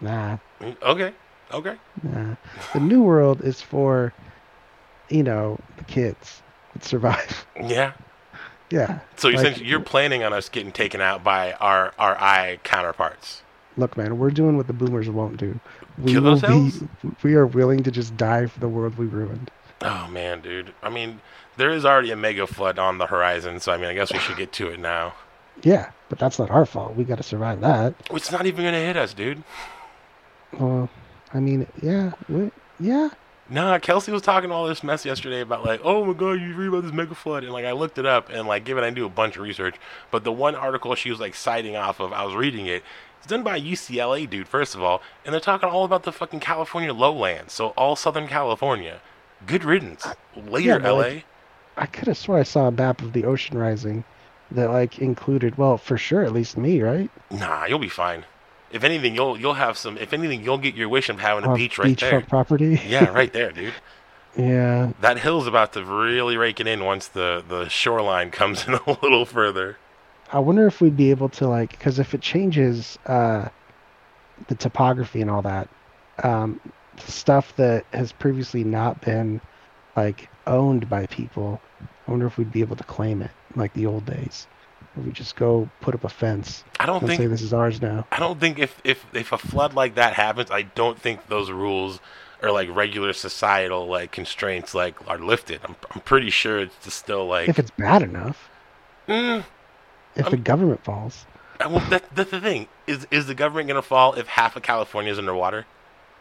Nah, 0.00 0.38
Okay. 0.82 1.12
Okay. 1.52 1.76
nah. 2.02 2.34
The 2.72 2.80
new 2.80 3.02
world 3.02 3.40
is 3.42 3.60
for, 3.62 4.12
you 5.08 5.22
know, 5.22 5.58
the 5.76 5.84
kids. 5.84 6.42
that 6.74 6.84
survive. 6.84 7.46
Yeah. 7.62 7.92
Yeah. 8.70 8.98
So 9.16 9.28
you're 9.28 9.42
Like- 9.42 9.60
you're 9.64 9.80
planning 9.80 10.22
on 10.24 10.32
us 10.32 10.48
getting 10.48 10.72
taken 10.72 11.00
out 11.00 11.22
by 11.22 11.52
our 11.54 11.92
our 11.98 12.16
eye 12.18 12.58
counterparts. 12.64 13.42
Look, 13.78 13.96
man, 13.96 14.18
we're 14.18 14.30
doing 14.30 14.56
what 14.56 14.66
the 14.66 14.72
boomers 14.72 15.08
won't 15.08 15.36
do. 15.36 15.60
We 15.98 16.12
Kill 16.12 16.26
ourselves? 16.28 16.78
be. 16.80 17.10
We 17.22 17.34
are 17.34 17.46
willing 17.46 17.82
to 17.84 17.90
just 17.90 18.16
die 18.16 18.46
for 18.46 18.58
the 18.58 18.68
world 18.68 18.96
we 18.98 19.06
ruined. 19.06 19.50
Oh 19.82 20.08
man, 20.08 20.40
dude. 20.40 20.72
I 20.82 20.90
mean, 20.90 21.20
there 21.56 21.70
is 21.70 21.84
already 21.84 22.10
a 22.10 22.16
mega 22.16 22.46
flood 22.46 22.78
on 22.78 22.98
the 22.98 23.06
horizon, 23.06 23.60
so 23.60 23.72
I 23.72 23.76
mean, 23.76 23.88
I 23.88 23.94
guess 23.94 24.12
we 24.12 24.18
should 24.18 24.36
get 24.36 24.52
to 24.54 24.68
it 24.68 24.80
now. 24.80 25.14
Yeah, 25.62 25.90
but 26.08 26.18
that's 26.18 26.38
not 26.38 26.50
our 26.50 26.66
fault. 26.66 26.96
We 26.96 27.04
got 27.04 27.16
to 27.16 27.22
survive 27.22 27.60
that. 27.60 27.94
It's 28.10 28.32
not 28.32 28.46
even 28.46 28.64
gonna 28.64 28.78
hit 28.78 28.96
us, 28.96 29.14
dude. 29.14 29.42
Well, 30.52 30.88
I 31.32 31.40
mean, 31.40 31.66
yeah, 31.82 32.12
we, 32.28 32.50
yeah. 32.78 33.10
Nah, 33.48 33.78
Kelsey 33.78 34.10
was 34.10 34.22
talking 34.22 34.50
all 34.50 34.66
this 34.66 34.82
mess 34.82 35.04
yesterday 35.04 35.40
about 35.40 35.64
like, 35.64 35.80
oh 35.84 36.04
my 36.04 36.14
god, 36.14 36.40
you 36.40 36.54
read 36.54 36.68
about 36.68 36.82
this 36.82 36.92
mega 36.92 37.14
flood, 37.14 37.44
and 37.44 37.52
like 37.52 37.64
I 37.64 37.72
looked 37.72 37.98
it 37.98 38.06
up 38.06 38.28
and 38.28 38.48
like 38.48 38.64
given 38.64 38.82
I 38.82 38.90
do 38.90 39.06
a 39.06 39.10
bunch 39.10 39.36
of 39.36 39.42
research, 39.42 39.76
but 40.10 40.24
the 40.24 40.32
one 40.32 40.54
article 40.54 40.94
she 40.94 41.10
was 41.10 41.20
like 41.20 41.34
citing 41.34 41.76
off 41.76 42.00
of, 42.00 42.12
I 42.12 42.24
was 42.24 42.34
reading 42.34 42.66
it. 42.66 42.82
It's 43.18 43.26
done 43.28 43.44
by 43.44 43.56
a 43.56 43.60
UCLA 43.60 44.28
dude, 44.28 44.48
first 44.48 44.74
of 44.74 44.82
all, 44.82 45.00
and 45.24 45.32
they're 45.32 45.40
talking 45.40 45.68
all 45.68 45.84
about 45.84 46.02
the 46.02 46.12
fucking 46.12 46.40
California 46.40 46.92
lowlands, 46.92 47.52
so 47.52 47.68
all 47.70 47.94
Southern 47.94 48.26
California. 48.26 49.00
Good 49.46 49.64
riddance. 49.64 50.06
Later, 50.48 50.80
Yeah, 50.82 50.90
LA. 50.90 50.96
like, 50.98 51.24
I 51.76 51.86
could 51.86 52.08
have 52.08 52.16
sworn 52.18 52.40
I 52.40 52.44
saw 52.44 52.68
a 52.68 52.70
map 52.72 53.02
of 53.02 53.12
the 53.12 53.24
ocean 53.24 53.56
rising 53.58 54.04
that 54.50 54.70
like 54.70 54.98
included, 54.98 55.58
well, 55.58 55.76
for 55.78 55.98
sure, 55.98 56.22
at 56.24 56.32
least 56.32 56.56
me, 56.56 56.80
right? 56.82 57.10
Nah, 57.30 57.66
you'll 57.66 57.78
be 57.78 57.88
fine. 57.88 58.24
If 58.72 58.82
anything, 58.84 59.14
you'll 59.14 59.38
you'll 59.38 59.54
have 59.54 59.78
some. 59.78 59.96
If 59.98 60.12
anything, 60.12 60.42
you'll 60.42 60.58
get 60.58 60.74
your 60.74 60.88
wish 60.88 61.08
of 61.08 61.20
having 61.20 61.44
a 61.44 61.50
On 61.50 61.56
beach 61.56 61.78
right 61.78 61.96
there. 61.98 62.20
beachfront 62.20 62.28
property. 62.28 62.80
Yeah, 62.86 63.10
right 63.10 63.32
there, 63.32 63.52
dude. 63.52 63.74
yeah. 64.36 64.92
That 65.00 65.18
hill's 65.18 65.46
about 65.46 65.72
to 65.74 65.84
really 65.84 66.36
rake 66.36 66.58
it 66.60 66.66
in 66.66 66.84
once 66.84 67.06
the 67.08 67.44
the 67.46 67.68
shoreline 67.68 68.30
comes 68.40 68.66
in 68.66 68.74
a 68.74 68.90
little 69.02 69.24
further. 69.24 69.78
I 70.32 70.40
wonder 70.40 70.66
if 70.66 70.80
we'd 70.80 70.96
be 70.96 71.10
able 71.10 71.28
to 71.30 71.46
like, 71.46 71.70
because 71.70 72.00
if 72.00 72.12
it 72.12 72.20
changes 72.20 72.98
uh, 73.06 73.48
the 74.48 74.56
topography 74.56 75.20
and 75.22 75.30
all 75.30 75.42
that, 75.42 75.68
um, 76.24 76.60
stuff 77.00 77.54
that 77.56 77.84
has 77.92 78.12
previously 78.12 78.64
not 78.64 79.00
been 79.00 79.40
like 79.96 80.28
owned 80.46 80.88
by 80.88 81.06
people, 81.06 81.60
I 82.06 82.10
wonder 82.10 82.26
if 82.26 82.36
we'd 82.38 82.52
be 82.52 82.60
able 82.60 82.76
to 82.76 82.84
claim 82.84 83.22
it 83.22 83.30
like 83.54 83.72
the 83.74 83.86
old 83.86 84.06
days. 84.06 84.46
Where 84.94 85.04
we 85.06 85.12
just 85.12 85.36
go 85.36 85.68
put 85.80 85.94
up 85.94 86.04
a 86.04 86.08
fence 86.08 86.64
I 86.80 86.86
don't 86.86 87.06
think 87.06 87.20
this 87.30 87.42
is 87.42 87.52
ours 87.52 87.82
now. 87.82 88.06
I 88.10 88.18
don't 88.18 88.40
think 88.40 88.58
if 88.58 88.80
if 88.84 89.04
if 89.12 89.32
a 89.32 89.38
flood 89.38 89.74
like 89.74 89.94
that 89.96 90.14
happens, 90.14 90.50
I 90.50 90.62
don't 90.62 90.98
think 90.98 91.26
those 91.28 91.50
rules 91.50 92.00
or 92.42 92.50
like 92.50 92.74
regular 92.74 93.12
societal 93.12 93.86
like 93.86 94.10
constraints 94.12 94.74
like 94.74 94.94
are 95.08 95.18
lifted. 95.18 95.60
I'm 95.64 95.76
I'm 95.90 96.00
pretty 96.00 96.30
sure 96.30 96.60
it's 96.60 96.76
just 96.84 96.98
still 96.98 97.26
like. 97.26 97.48
If 97.48 97.58
it's 97.58 97.70
bad 97.72 98.02
enough, 98.02 98.48
mm, 99.08 99.44
if 100.14 100.24
the 100.26 100.30
I'm- 100.32 100.42
government 100.42 100.82
falls. 100.84 101.26
well, 101.60 101.80
that, 101.90 102.04
that's 102.14 102.30
the 102.30 102.40
thing. 102.40 102.68
Is 102.86 103.06
is 103.10 103.26
the 103.26 103.34
government 103.34 103.68
gonna 103.68 103.82
fall 103.82 104.14
if 104.14 104.26
half 104.28 104.56
of 104.56 104.62
California 104.62 105.12
is 105.12 105.18
underwater? 105.18 105.66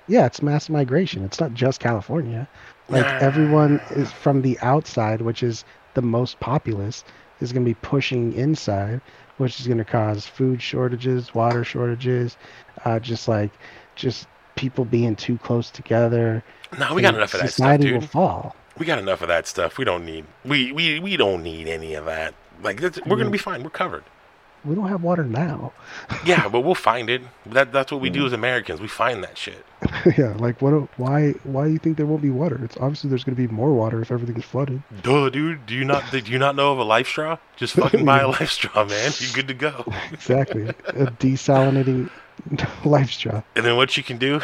Yeah, 0.08 0.26
it's 0.26 0.42
mass 0.42 0.70
migration. 0.70 1.24
It's 1.24 1.40
not 1.40 1.54
just 1.54 1.80
California. 1.80 2.48
Like 2.90 3.06
Nah. 3.06 3.18
everyone 3.20 3.80
is 3.92 4.12
from 4.12 4.42
the 4.42 4.60
outside, 4.62 5.22
which 5.22 5.42
is 5.42 5.64
the 5.96 6.02
most 6.02 6.40
populous, 6.40 7.04
is 7.42 7.52
going 7.52 7.64
to 7.66 7.70
be 7.70 7.74
pushing 7.76 8.34
inside, 8.34 9.02
which 9.38 9.60
is 9.60 9.66
going 9.68 9.80
to 9.80 9.86
cause 9.86 10.26
food 10.26 10.62
shortages, 10.62 11.34
water 11.34 11.64
shortages, 11.64 12.38
uh, 12.86 13.00
just 13.00 13.28
like 13.28 13.52
just 13.96 14.28
people 14.56 14.86
being 14.86 15.16
too 15.16 15.38
close 15.40 15.70
together. 15.72 16.44
No, 16.80 16.94
we 16.94 17.02
got 17.02 17.16
enough 17.16 17.34
of 17.34 17.42
that 17.42 17.48
stuff, 17.50 17.56
Society 17.56 17.84
dude. 17.86 17.94
will 17.96 18.02
fall. 18.02 18.56
We 18.78 18.86
got 18.86 19.00
enough 19.00 19.22
of 19.22 19.28
that 19.30 19.48
stuff. 19.48 19.78
We 19.78 19.86
don't 19.86 20.06
need 20.06 20.26
we 20.44 20.72
we 20.72 21.00
we 21.00 21.18
don't 21.18 21.44
need 21.44 21.68
any 21.68 21.94
of 21.96 22.06
that. 22.06 22.34
Like 22.62 22.80
we're 22.82 22.90
gonna 23.18 23.26
Mm. 23.26 23.32
be 23.32 23.38
fine. 23.38 23.64
We're 23.64 23.70
covered. 23.70 24.04
We 24.66 24.76
don't 24.76 24.90
have 24.90 25.04
water 25.04 25.24
now. 25.24 25.72
Yeah, 26.26 26.48
but 26.50 26.62
we'll 26.62 26.74
find 26.74 27.08
it. 27.10 27.22
That 27.46 27.72
that's 27.72 27.92
what 27.92 28.02
we 28.02 28.10
do 28.10 28.26
as 28.26 28.34
Americans. 28.34 28.82
We 28.82 28.88
find 28.88 29.24
that 29.24 29.38
shit. 29.38 29.64
yeah, 30.18 30.34
like 30.38 30.60
what? 30.62 30.72
do- 30.72 30.90
Why? 30.98 31.32
Why 31.44 31.66
do 31.68 31.72
you 31.74 31.78
think 31.78 31.98
there 31.98 32.06
won't 32.08 32.24
be 32.24 32.32
water? 32.32 32.60
It's 32.64 32.76
obviously 32.78 33.12
there's 33.12 33.24
going 33.24 33.36
to 33.36 33.48
be 33.48 33.54
more 33.54 33.74
water 33.74 34.02
if 34.02 34.12
everything's 34.12 34.44
flooded. 34.46 34.82
Duh, 35.04 35.30
dude. 35.30 35.68
Do 35.68 35.76
you 35.76 35.84
not 35.86 36.10
do 36.12 36.18
you 36.20 36.40
not 36.40 36.56
know 36.56 36.72
of 36.72 36.80
a 36.80 36.84
life 36.84 37.08
straw? 37.08 37.38
Just 37.58 37.74
fucking 37.82 38.04
buy 38.06 38.22
a 38.22 38.28
life 38.28 38.50
straw, 38.50 38.86
man. 38.86 39.12
You're 39.20 39.34
good 39.34 39.48
to 39.50 39.54
go. 39.54 39.86
Exactly, 40.12 40.64
a 40.68 40.74
desalinating 41.20 42.10
life 42.84 43.12
straw. 43.12 43.44
And 43.56 43.64
then 43.66 43.76
what 43.76 43.96
you 43.98 44.04
can 44.04 44.18
do 44.18 44.42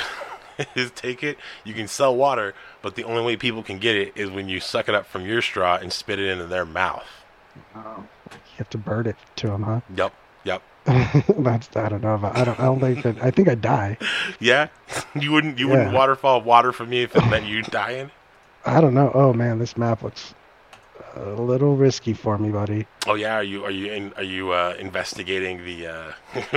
is 0.76 0.92
take 0.92 1.24
it. 1.24 1.38
You 1.64 1.74
can 1.74 1.88
sell 1.88 2.16
water, 2.16 2.54
but 2.84 2.94
the 2.96 3.04
only 3.06 3.24
way 3.24 3.38
people 3.38 3.64
can 3.64 3.80
get 3.80 3.96
it 3.96 4.14
is 4.16 4.30
when 4.30 4.48
you 4.50 4.60
suck 4.60 4.88
it 4.88 4.94
up 4.94 5.08
from 5.08 5.26
your 5.26 5.42
straw 5.42 5.78
and 5.78 5.92
spit 5.92 6.20
it 6.20 6.28
into 6.30 6.46
their 6.46 6.66
mouth. 6.66 7.08
Oh. 7.76 8.04
You 8.52 8.58
have 8.58 8.70
to 8.72 8.78
burn 8.78 9.08
it 9.08 9.16
to 9.38 9.52
him, 9.52 9.64
huh? 9.64 9.82
Yup. 9.96 10.14
Yup. 10.44 10.62
That's 10.86 11.70
I 11.76 11.90
don't 11.90 12.02
know. 12.02 12.16
About, 12.16 12.36
I 12.36 12.44
don't. 12.44 12.60
I 12.60 12.66
don't 12.66 12.80
think 12.80 13.04
that. 13.04 13.24
I 13.24 13.32
think 13.32 13.48
I'd 13.48 13.62
die. 13.62 13.98
Yeah. 14.40 14.68
You 15.14 15.34
wouldn't 15.34 15.60
you 15.60 15.68
wouldn't 15.68 15.94
waterfall 15.94 16.42
water 16.42 16.72
for 16.72 16.86
me 16.86 17.02
if 17.02 17.14
it 17.16 17.26
meant 17.28 17.46
you 17.46 17.64
dying. 17.64 18.12
I 18.66 18.80
don't 18.80 18.94
know. 18.94 19.12
Oh 19.14 19.34
man, 19.34 19.60
this 19.60 19.76
map 19.76 20.04
looks 20.04 20.34
a 21.16 21.32
little 21.32 21.76
risky 21.76 22.14
for 22.14 22.38
me, 22.38 22.50
buddy. 22.50 22.88
Oh 23.08 23.16
yeah, 23.16 23.36
are 23.36 23.44
you 23.44 23.66
are 23.66 23.72
you 23.72 23.92
in, 23.92 24.14
are 24.14 24.24
you 24.24 24.52
uh, 24.52 24.76
investigating 24.80 25.66
the 25.66 25.88
uh, 25.88 26.12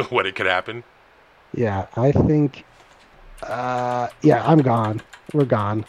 what 0.11 0.27
it 0.27 0.37
could 0.37 0.47
happen? 0.47 0.85
Yeah, 1.53 1.87
I 1.97 2.13
think. 2.13 2.65
Uh, 3.43 4.09
yeah, 4.23 4.45
I'm 4.47 4.61
gone. 4.61 5.03
We're 5.33 5.45
gone. 5.45 5.85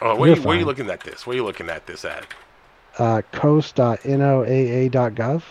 Oh, 0.00 0.16
where 0.16 0.34
you, 0.34 0.42
where 0.42 0.56
are 0.56 0.58
you 0.58 0.66
looking 0.66 0.90
at 0.90 1.00
this? 1.00 1.26
Where 1.26 1.34
are 1.34 1.36
you 1.36 1.44
looking 1.44 1.70
at 1.70 1.86
this 1.86 2.04
at? 2.04 2.26
Uh, 2.98 3.22
coast.noaa.gov. 3.32 5.42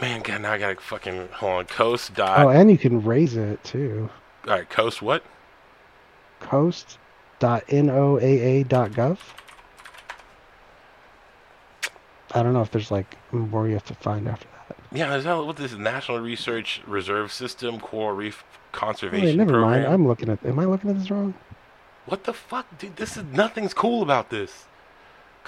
Man, 0.00 0.22
God, 0.22 0.40
now 0.42 0.52
I 0.52 0.58
gotta 0.58 0.80
fucking 0.80 1.28
hold 1.32 1.52
on. 1.52 1.64
Coast 1.66 2.14
dot. 2.14 2.40
Oh, 2.40 2.48
and 2.48 2.70
you 2.70 2.78
can 2.78 3.02
raise 3.04 3.36
it 3.36 3.62
too. 3.64 4.08
all 4.46 4.54
right, 4.54 4.68
coast 4.68 5.02
what? 5.02 5.22
Coast.noaa.gov. 6.40 9.18
I 12.34 12.42
don't 12.42 12.52
know 12.52 12.62
if 12.62 12.70
there's 12.70 12.90
like 12.90 13.16
more 13.32 13.66
you 13.68 13.74
have 13.74 13.84
to 13.86 13.94
find 13.94 14.28
after 14.28 14.46
that. 14.68 14.76
Yeah, 14.92 15.14
is 15.16 15.24
that 15.24 15.34
what 15.34 15.56
this 15.56 15.72
is? 15.72 15.78
National 15.78 16.20
Research 16.20 16.82
Reserve 16.86 17.32
System 17.32 17.80
Coral 17.80 18.16
Reef 18.16 18.44
Conservation 18.72 19.26
wait, 19.26 19.36
never 19.36 19.52
Program. 19.52 19.70
mind. 19.82 19.86
I'm 19.86 20.06
looking 20.06 20.28
at. 20.28 20.44
Am 20.44 20.58
I 20.58 20.64
looking 20.64 20.90
at 20.90 20.98
this 20.98 21.10
wrong? 21.10 21.34
What 22.06 22.24
the 22.24 22.32
fuck, 22.32 22.78
dude? 22.78 22.96
This 22.96 23.16
is 23.16 23.24
nothing's 23.24 23.74
cool 23.74 24.02
about 24.02 24.30
this. 24.30 24.64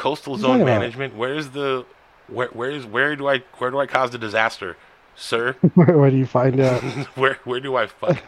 Coastal 0.00 0.36
zone 0.38 0.64
management. 0.64 1.14
Where's 1.14 1.50
the 1.50 1.84
where 2.28 2.48
where's 2.48 2.86
where 2.86 3.14
do 3.16 3.28
I 3.28 3.38
where 3.58 3.70
do 3.70 3.78
I 3.78 3.86
cause 3.86 4.10
the 4.10 4.18
disaster, 4.18 4.76
sir? 5.14 5.52
where, 5.74 5.98
where 5.98 6.10
do 6.10 6.16
you 6.16 6.24
find 6.26 6.58
out? 6.58 6.82
where 7.16 7.38
where 7.44 7.60
do 7.60 7.76
I 7.76 7.86
fuck? 7.86 8.18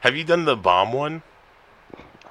Have 0.00 0.16
you 0.16 0.24
done 0.24 0.46
the 0.46 0.56
bomb 0.56 0.92
one? 0.94 1.22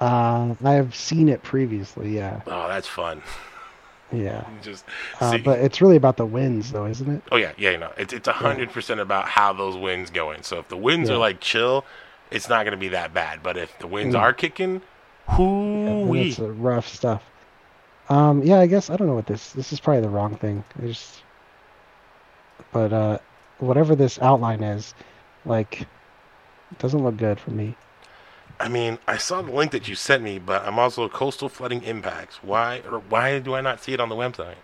Uh, 0.00 0.54
I 0.64 0.72
have 0.72 0.94
seen 0.94 1.28
it 1.28 1.42
previously. 1.42 2.16
Yeah, 2.16 2.40
Oh, 2.46 2.66
that's 2.68 2.86
fun. 2.88 3.22
yeah. 4.12 4.44
Just 4.62 4.84
Uh, 5.20 5.38
but 5.38 5.60
it's 5.60 5.80
really 5.80 5.96
about 5.96 6.16
the 6.16 6.26
winds, 6.26 6.72
though, 6.72 6.86
isn't 6.86 7.08
it? 7.08 7.22
oh 7.30 7.36
yeah, 7.36 7.52
yeah. 7.56 7.70
You 7.70 7.78
know, 7.78 7.92
it's 7.96 8.12
it's 8.12 8.26
a 8.28 8.32
hundred 8.32 8.70
percent 8.72 8.98
about 9.00 9.28
how 9.28 9.52
those 9.52 9.76
winds 9.76 10.10
going. 10.10 10.42
So 10.42 10.58
if 10.58 10.66
the 10.68 10.76
winds 10.76 11.08
Yeah. 11.08 11.14
are 11.14 11.18
like 11.18 11.38
chill, 11.40 11.84
it's 12.32 12.48
not 12.48 12.64
gonna 12.64 12.76
be 12.76 12.88
that 12.88 13.14
bad. 13.14 13.44
But 13.44 13.56
if 13.56 13.78
the 13.78 13.86
winds 13.86 14.16
Mm. 14.16 14.20
are 14.20 14.32
kicking, 14.32 14.82
whoo 15.38 16.04
wee. 16.08 16.30
it's 16.30 16.38
rough 16.40 16.88
stuff. 16.88 17.22
Um, 18.08 18.42
yeah, 18.42 18.58
I 18.58 18.66
guess 18.66 18.88
I 18.90 18.96
don't 18.96 19.06
know 19.06 19.14
what 19.14 19.26
this. 19.26 19.52
This 19.52 19.72
is 19.72 19.80
probably 19.80 20.02
the 20.02 20.08
wrong 20.08 20.36
thing. 20.36 20.64
I 20.82 20.86
just, 20.86 21.22
but 22.72 22.92
uh, 22.92 23.18
whatever 23.58 23.94
this 23.94 24.18
outline 24.20 24.62
is, 24.62 24.94
like, 25.44 25.82
it 25.82 26.78
doesn't 26.78 27.02
look 27.02 27.16
good 27.16 27.38
for 27.38 27.50
me. 27.50 27.76
I 28.60 28.68
mean, 28.68 28.98
I 29.06 29.18
saw 29.18 29.42
the 29.42 29.52
link 29.52 29.70
that 29.72 29.88
you 29.88 29.94
sent 29.94 30.22
me, 30.22 30.38
but 30.38 30.66
I'm 30.66 30.78
also 30.78 31.08
coastal 31.08 31.48
flooding 31.48 31.82
impacts. 31.82 32.42
Why 32.42 32.82
or 32.90 32.98
why 32.98 33.38
do 33.38 33.54
I 33.54 33.60
not 33.60 33.82
see 33.82 33.92
it 33.92 34.00
on 34.00 34.08
the 34.08 34.16
website? 34.16 34.56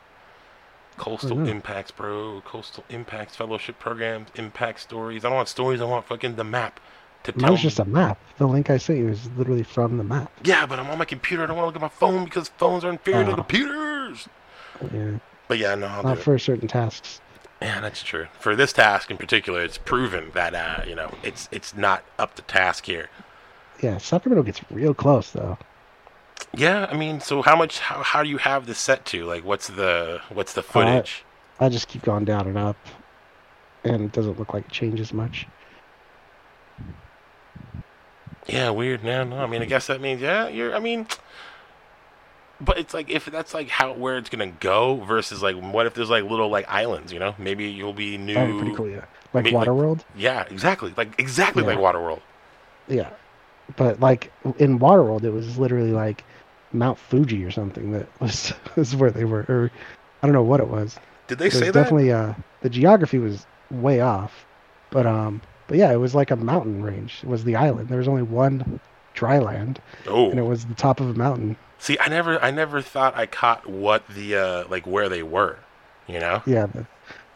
Coastal 0.96 1.36
know. 1.36 1.50
impacts, 1.50 1.90
bro. 1.90 2.42
Coastal 2.44 2.84
impacts 2.88 3.36
fellowship 3.36 3.78
programs, 3.78 4.28
impact 4.36 4.80
stories. 4.80 5.24
I 5.24 5.28
don't 5.28 5.36
want 5.36 5.48
stories. 5.48 5.80
I 5.80 5.84
want 5.84 6.06
fucking 6.06 6.36
the 6.36 6.44
map 6.44 6.80
to 7.24 7.32
tell 7.32 7.40
Mine's 7.50 7.58
me. 7.58 7.62
just 7.62 7.78
a 7.78 7.84
map. 7.84 8.18
The 8.38 8.46
link 8.46 8.70
I 8.70 8.76
sent 8.78 8.98
you 8.98 9.08
is 9.08 9.28
literally 9.36 9.62
from 9.62 9.96
the 9.98 10.04
map. 10.04 10.30
Yeah, 10.44 10.66
but 10.66 10.78
I'm 10.78 10.88
on 10.90 10.98
my 10.98 11.04
computer. 11.04 11.42
I 11.42 11.46
don't 11.46 11.56
want 11.56 11.64
to 11.64 11.66
look 11.68 11.76
at 11.76 11.80
my 11.82 11.88
phone 11.88 12.24
because 12.24 12.48
phones 12.50 12.84
are 12.84 12.90
inferior 12.90 13.24
to 13.24 13.32
Oh. 13.32 13.34
computers. 13.34 14.28
Yeah, 14.92 15.18
But 15.48 15.58
yeah, 15.58 15.74
no, 15.74 15.86
I'll 15.86 16.02
not 16.02 16.14
do 16.14 16.20
it. 16.20 16.24
for 16.24 16.38
certain 16.38 16.68
tasks. 16.68 17.20
Yeah, 17.62 17.80
that's 17.80 18.02
true. 18.02 18.26
For 18.40 18.54
this 18.54 18.72
task 18.72 19.10
in 19.10 19.16
particular, 19.16 19.62
it's 19.62 19.78
proven 19.78 20.30
that 20.34 20.54
uh, 20.54 20.82
you 20.86 20.94
know 20.94 21.14
it's 21.22 21.48
it's 21.50 21.74
not 21.76 22.04
up 22.18 22.34
to 22.34 22.42
task 22.42 22.86
here. 22.86 23.08
Yeah, 23.80 23.98
Sacramento 23.98 24.42
gets 24.42 24.60
real 24.70 24.92
close 24.94 25.30
though. 25.30 25.56
Yeah, 26.56 26.86
I 26.90 26.96
mean, 26.96 27.20
so 27.20 27.40
how 27.42 27.56
much? 27.56 27.78
How, 27.78 28.02
how 28.02 28.22
do 28.22 28.28
you 28.28 28.38
have 28.38 28.66
this 28.66 28.78
set 28.78 29.04
to? 29.06 29.24
Like, 29.24 29.44
what's 29.44 29.68
the 29.68 30.20
what's 30.30 30.52
the 30.52 30.62
footage? 30.62 31.24
I 31.58 31.68
just 31.70 31.88
keep 31.88 32.02
going 32.02 32.24
down 32.24 32.46
and 32.48 32.58
up, 32.58 32.76
and 33.84 34.02
it 34.02 34.12
doesn't 34.12 34.38
look 34.38 34.52
like 34.52 34.66
it 34.66 34.72
changes 34.72 35.12
much. 35.12 35.46
Yeah, 38.46 38.70
weird. 38.70 39.02
No, 39.04 39.24
no. 39.24 39.38
I 39.38 39.46
mean, 39.46 39.62
I 39.62 39.64
guess 39.64 39.86
that 39.86 40.00
means 40.00 40.20
yeah. 40.20 40.48
You're. 40.48 40.74
I 40.74 40.78
mean, 40.78 41.06
But 42.60 42.78
it's 42.78 42.94
like 42.94 43.10
if 43.10 43.24
that's 43.26 43.52
like 43.54 43.68
how 43.68 43.92
where 43.94 44.16
it's 44.16 44.30
gonna 44.30 44.46
go 44.48 44.96
versus 44.96 45.42
like 45.42 45.56
what 45.56 45.86
if 45.86 45.94
there's 45.94 46.10
like 46.10 46.24
little 46.24 46.48
like 46.48 46.66
islands, 46.68 47.12
you 47.12 47.18
know? 47.18 47.34
Maybe 47.38 47.64
you'll 47.70 47.92
be 47.92 48.16
new. 48.18 48.36
Oh, 48.36 48.58
pretty 48.58 48.74
cool. 48.74 48.88
Yeah, 48.88 49.04
like 49.32 49.44
Maybe, 49.44 49.50
like- 49.56 49.66
Waterworld. 49.68 50.00
Yeah, 50.16 50.44
exactly. 50.50 50.92
Like 50.96 51.18
exactly 51.18 51.62
like 51.62 51.78
Yeah. 51.78 51.82
Waterworld. 51.92 52.20
Yeah, 52.86 53.10
but 53.76 53.98
like 54.00 54.30
in 54.58 54.78
Waterworld, 54.78 55.24
it 55.24 55.30
was 55.30 55.58
literally 55.58 55.92
like 55.92 56.22
Mount 56.72 56.98
Fuji 56.98 57.44
or 57.44 57.50
something 57.50 57.92
that 57.92 58.08
was 58.20 58.52
was 58.76 58.94
where 58.94 59.10
they 59.10 59.24
were, 59.24 59.44
or 59.48 59.70
I 60.22 60.26
don't 60.26 60.34
know 60.34 60.42
what 60.42 60.60
it 60.60 60.68
was. 60.68 60.96
Did 61.28 61.38
they 61.38 61.46
It 61.46 61.52
say 61.54 61.66
that? 61.66 61.72
definitely 61.72 62.12
uh 62.12 62.34
the 62.60 62.68
geography 62.70 63.18
was 63.18 63.46
way 63.70 64.00
off, 64.00 64.44
but 64.90 65.06
um 65.06 65.40
but 65.74 65.80
yeah, 65.80 65.92
it 65.92 65.96
was 65.96 66.14
like 66.14 66.30
a 66.30 66.36
mountain 66.36 66.82
range. 66.82 67.20
It 67.24 67.28
was 67.28 67.44
the 67.44 67.56
island. 67.56 67.88
There 67.88 67.98
was 67.98 68.08
only 68.08 68.22
one 68.22 68.80
dry 69.14 69.38
land, 69.38 69.80
and 70.30 70.38
it 70.38 70.42
Oh, 70.42 70.44
was 70.44 70.66
the 70.66 70.74
top 70.74 71.00
of 71.00 71.08
a 71.08 71.14
mountain. 71.14 71.56
see, 71.78 71.98
I 71.98 72.08
never, 72.08 72.42
I 72.42 72.50
never 72.50 72.80
thought 72.82 73.16
I 73.16 73.26
caught 73.26 73.66
what 73.66 74.06
the 74.08 74.36
uh 74.36 74.64
like 74.68 74.86
where 74.86 75.08
they 75.08 75.22
were. 75.22 75.66
You 76.06 76.20
know? 76.20 76.42
Yeah, 76.44 76.66
the 76.66 76.86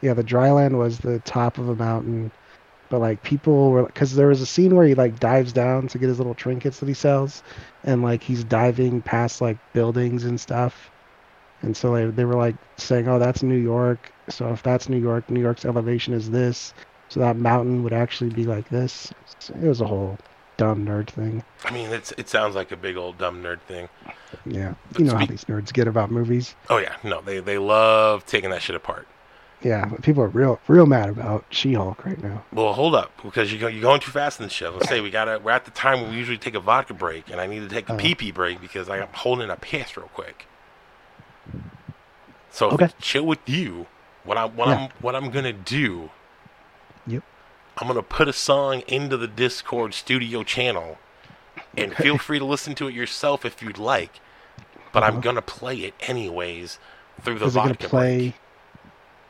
yeah 0.00 0.14
the 0.14 0.22
dry 0.22 0.50
land 0.52 0.78
was 0.78 1.00
the 1.00 1.20
top 1.20 1.58
of 1.58 1.68
a 1.68 1.76
mountain, 1.76 2.32
but 2.88 3.00
like 3.00 3.22
people 3.22 3.70
were 3.70 3.84
because 3.84 4.14
there 4.14 4.28
was 4.28 4.40
a 4.40 4.46
scene 4.46 4.76
where 4.76 4.86
he 4.86 4.94
like 4.94 5.20
dives 5.20 5.52
down 5.52 5.88
to 5.88 5.98
get 5.98 6.08
his 6.08 6.18
little 6.18 6.34
trinkets 6.34 6.80
that 6.80 6.88
he 6.88 6.94
sells, 6.94 7.42
and 7.84 8.02
like 8.02 8.22
he's 8.22 8.44
diving 8.44 9.02
past 9.02 9.40
like 9.40 9.58
buildings 9.72 10.24
and 10.24 10.40
stuff, 10.40 10.90
and 11.62 11.76
so 11.76 11.94
they 11.94 12.06
they 12.06 12.26
were 12.26 12.36
like 12.36 12.56
saying, 12.78 13.08
oh 13.08 13.18
that's 13.18 13.42
New 13.42 13.56
York. 13.56 14.12
So 14.30 14.50
if 14.52 14.62
that's 14.62 14.88
New 14.88 14.98
York, 14.98 15.30
New 15.30 15.40
York's 15.40 15.64
elevation 15.66 16.14
is 16.14 16.30
this. 16.30 16.74
So 17.08 17.20
that 17.20 17.36
mountain 17.36 17.82
would 17.84 17.92
actually 17.92 18.30
be 18.30 18.44
like 18.44 18.68
this. 18.68 19.12
It 19.48 19.66
was 19.66 19.80
a 19.80 19.86
whole 19.86 20.18
dumb 20.58 20.84
nerd 20.84 21.08
thing. 21.08 21.42
I 21.64 21.72
mean, 21.72 21.90
it's 21.90 22.12
it 22.18 22.28
sounds 22.28 22.54
like 22.54 22.70
a 22.72 22.76
big 22.76 22.96
old 22.96 23.16
dumb 23.18 23.42
nerd 23.42 23.60
thing. 23.62 23.88
Yeah, 24.44 24.74
you 24.98 25.04
know 25.04 25.16
how 25.16 25.24
these 25.26 25.44
nerds 25.44 25.72
get 25.72 25.88
about 25.88 26.10
movies. 26.10 26.54
Oh 26.68 26.78
yeah, 26.78 26.96
no, 27.02 27.20
they 27.22 27.40
they 27.40 27.56
love 27.58 28.26
taking 28.26 28.50
that 28.50 28.60
shit 28.62 28.76
apart. 28.76 29.06
Yeah, 29.62 29.86
but 29.86 30.02
people 30.02 30.22
are 30.22 30.28
real 30.28 30.60
real 30.68 30.86
mad 30.86 31.08
about 31.08 31.44
She-Hulk 31.50 32.04
right 32.04 32.22
now. 32.22 32.44
Well, 32.52 32.72
hold 32.74 32.94
up, 32.94 33.10
because 33.24 33.52
you 33.52 33.58
go, 33.58 33.66
you're 33.66 33.82
going 33.82 34.00
too 34.00 34.12
fast 34.12 34.38
in 34.38 34.44
the 34.46 34.50
show. 34.50 34.70
Let's 34.70 34.88
say 34.88 35.00
we 35.00 35.10
gotta. 35.10 35.40
We're 35.42 35.50
at 35.50 35.64
the 35.64 35.70
time 35.72 36.00
where 36.02 36.10
we 36.10 36.16
usually 36.16 36.38
take 36.38 36.54
a 36.54 36.60
vodka 36.60 36.94
break, 36.94 37.30
and 37.30 37.40
I 37.40 37.46
need 37.46 37.60
to 37.60 37.68
take 37.68 37.88
a 37.88 37.92
Oh. 37.92 37.94
Uh-huh. 37.96 38.02
pee 38.04 38.14
pee 38.14 38.30
break 38.30 38.60
because 38.60 38.88
I'm 38.90 39.08
holding 39.14 39.48
a 39.50 39.56
piss 39.56 39.96
real 39.96 40.08
quick. 40.14 40.46
So 42.50 42.70
Okay. 42.72 42.88
chill 43.00 43.24
with 43.26 43.40
you. 43.48 43.86
What 44.24 44.36
I'm 44.38 44.50
what 44.56 44.68
Yeah. 44.68 44.74
I'm 44.84 44.90
what 45.00 45.14
I'm 45.16 45.30
gonna 45.30 45.52
do. 45.52 46.10
I'm 47.80 47.86
gonna 47.86 48.02
put 48.02 48.28
a 48.28 48.32
song 48.32 48.82
into 48.88 49.16
the 49.16 49.28
Discord 49.28 49.94
studio 49.94 50.42
channel, 50.42 50.98
and 51.76 51.94
feel 51.94 52.18
free 52.26 52.38
to 52.38 52.44
listen 52.44 52.74
to 52.76 52.88
it 52.88 52.94
yourself 52.94 53.44
if 53.44 53.62
you'd 53.62 53.78
like. 53.78 54.20
But 54.92 55.02
I'm 55.04 55.14
Uh-huh. 55.14 55.20
gonna 55.20 55.42
play 55.42 55.76
it 55.78 55.94
anyways 56.00 56.78
through 57.22 57.38
the 57.38 57.46
Is 57.46 57.54
it 57.54 57.58
gonna 57.58 57.68
vodka 57.74 57.88
play? 57.88 58.16
break. 58.18 58.34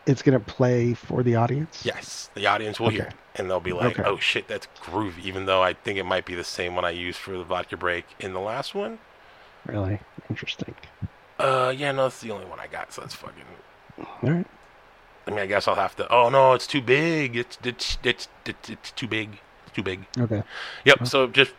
It's 0.07 0.23
gonna 0.23 0.41
play 0.41 0.95
for 0.95 1.23
the 1.23 1.35
audience. 1.37 1.85
Yes, 1.85 2.31
the 2.35 2.47
audience 2.47 2.81
will 2.81 2.89
hear 2.89 3.03
it, 3.05 3.15
and 3.35 3.51
they'll 3.51 3.61
be 3.61 3.75
like, 3.75 3.99
Okay. 3.99 4.09
"Oh 4.09 4.17
shit, 4.19 4.49
that's 4.49 4.67
groovy." 4.83 5.21
Even 5.25 5.45
though 5.45 5.63
I 5.63 5.75
think 5.75 5.99
it 5.99 6.05
might 6.05 6.25
be 6.25 6.35
the 6.35 6.45
same 6.45 6.75
one 6.75 6.85
I 6.87 6.91
used 6.91 7.19
for 7.19 7.33
the 7.37 7.45
vodka 7.45 7.77
break 7.77 8.07
in 8.19 8.33
the 8.33 8.41
last 8.41 8.75
one. 8.75 8.99
Really 9.67 10.01
interesting. 10.31 10.75
Uh, 11.39 11.73
yeah, 11.77 11.93
no, 11.93 12.07
it's 12.07 12.21
the 12.21 12.31
only 12.31 12.47
one 12.47 12.59
I 12.59 12.67
got, 12.69 12.93
so 12.93 13.03
that's 13.03 13.15
fucking. 13.15 13.45
All 13.99 14.31
right. 14.31 14.47
I 15.29 15.31
mean, 15.31 15.41
I 15.41 15.47
guess 15.47 15.69
I'll 15.69 15.75
have 15.75 15.95
to. 15.97 16.11
Oh 16.11 16.31
no, 16.31 16.55
it's 16.55 16.67
too 16.67 16.81
big. 16.81 17.37
It's 17.37 17.59
it's 17.63 17.99
it's 18.03 18.29
it's, 18.47 18.71
it's 18.71 18.91
too 18.93 19.07
big. 19.07 19.39
It's 19.67 19.77
too 19.77 19.83
big. 19.83 20.07
Okay. 20.19 20.43
Yep. 20.87 20.99
Huh. 21.01 21.05
So 21.05 21.27
just 21.27 21.53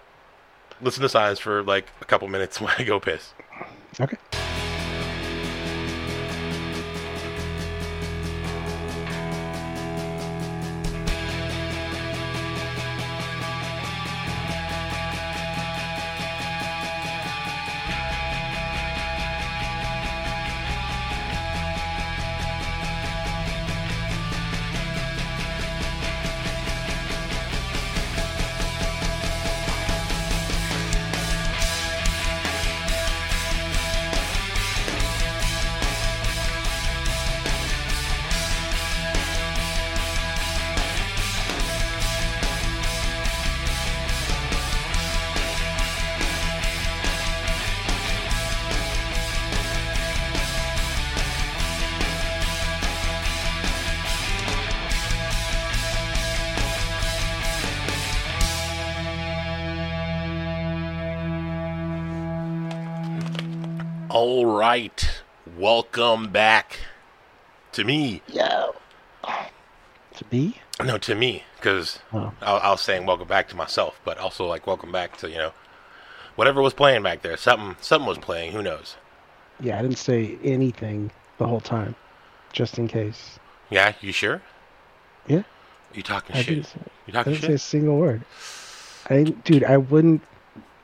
listen 0.82 1.04
to 1.04 1.10
signs 1.10 1.40
for 1.40 1.62
like 1.62 1.88
a 2.02 2.06
couple 2.06 2.28
minutes 2.28 2.60
when 2.62 2.74
I 2.78 2.84
go 2.84 3.00
piss. 3.00 3.34
Okay. 4.00 4.18
Welcome 65.80 66.30
back 66.30 66.78
to 67.72 67.86
me. 67.86 68.22
Yeah. 68.28 68.68
To 70.18 70.26
be? 70.30 70.58
No, 70.84 70.98
to 70.98 71.16
me, 71.16 71.44
because 71.56 72.00
Oh. 72.12 72.34
I, 72.42 72.52
I 72.58 72.72
was 72.72 72.82
saying 72.82 73.06
welcome 73.06 73.30
back 73.30 73.48
to 73.50 73.56
myself, 73.56 73.98
but 74.04 74.18
also 74.18 74.46
like 74.46 74.68
welcome 74.68 74.92
back 74.92 75.16
to 75.20 75.30
you 75.30 75.38
know 75.38 75.54
whatever 76.36 76.62
was 76.62 76.74
playing 76.74 77.02
back 77.04 77.22
there. 77.22 77.38
Something 77.38 77.78
something 77.80 78.06
was 78.10 78.18
playing. 78.18 78.52
Who 78.52 78.62
knows? 78.62 78.98
Yeah, 79.62 79.80
I 79.80 79.82
didn't 79.82 79.98
say 80.00 80.38
anything 80.44 81.12
the 81.38 81.48
whole 81.48 81.62
time, 81.62 81.96
just 82.52 82.78
in 82.78 82.90
case. 82.90 83.40
Yeah, 83.70 83.94
you 84.02 84.12
sure? 84.12 84.42
Yeah. 85.28 85.44
You 85.94 86.04
talking 86.04 86.36
I 86.36 86.42
shit? 86.42 86.56
didn't, 86.56 86.66
say, 86.66 86.80
You 87.08 87.12
I 87.12 87.14
talking 87.14 87.34
didn't 87.34 87.48
say 87.48 87.54
a 87.54 87.58
single 87.58 87.98
word. 87.98 88.22
I 89.10 89.16
didn't, 89.24 89.46
dude. 89.46 89.64
I 89.64 89.78
wouldn't 89.78 90.22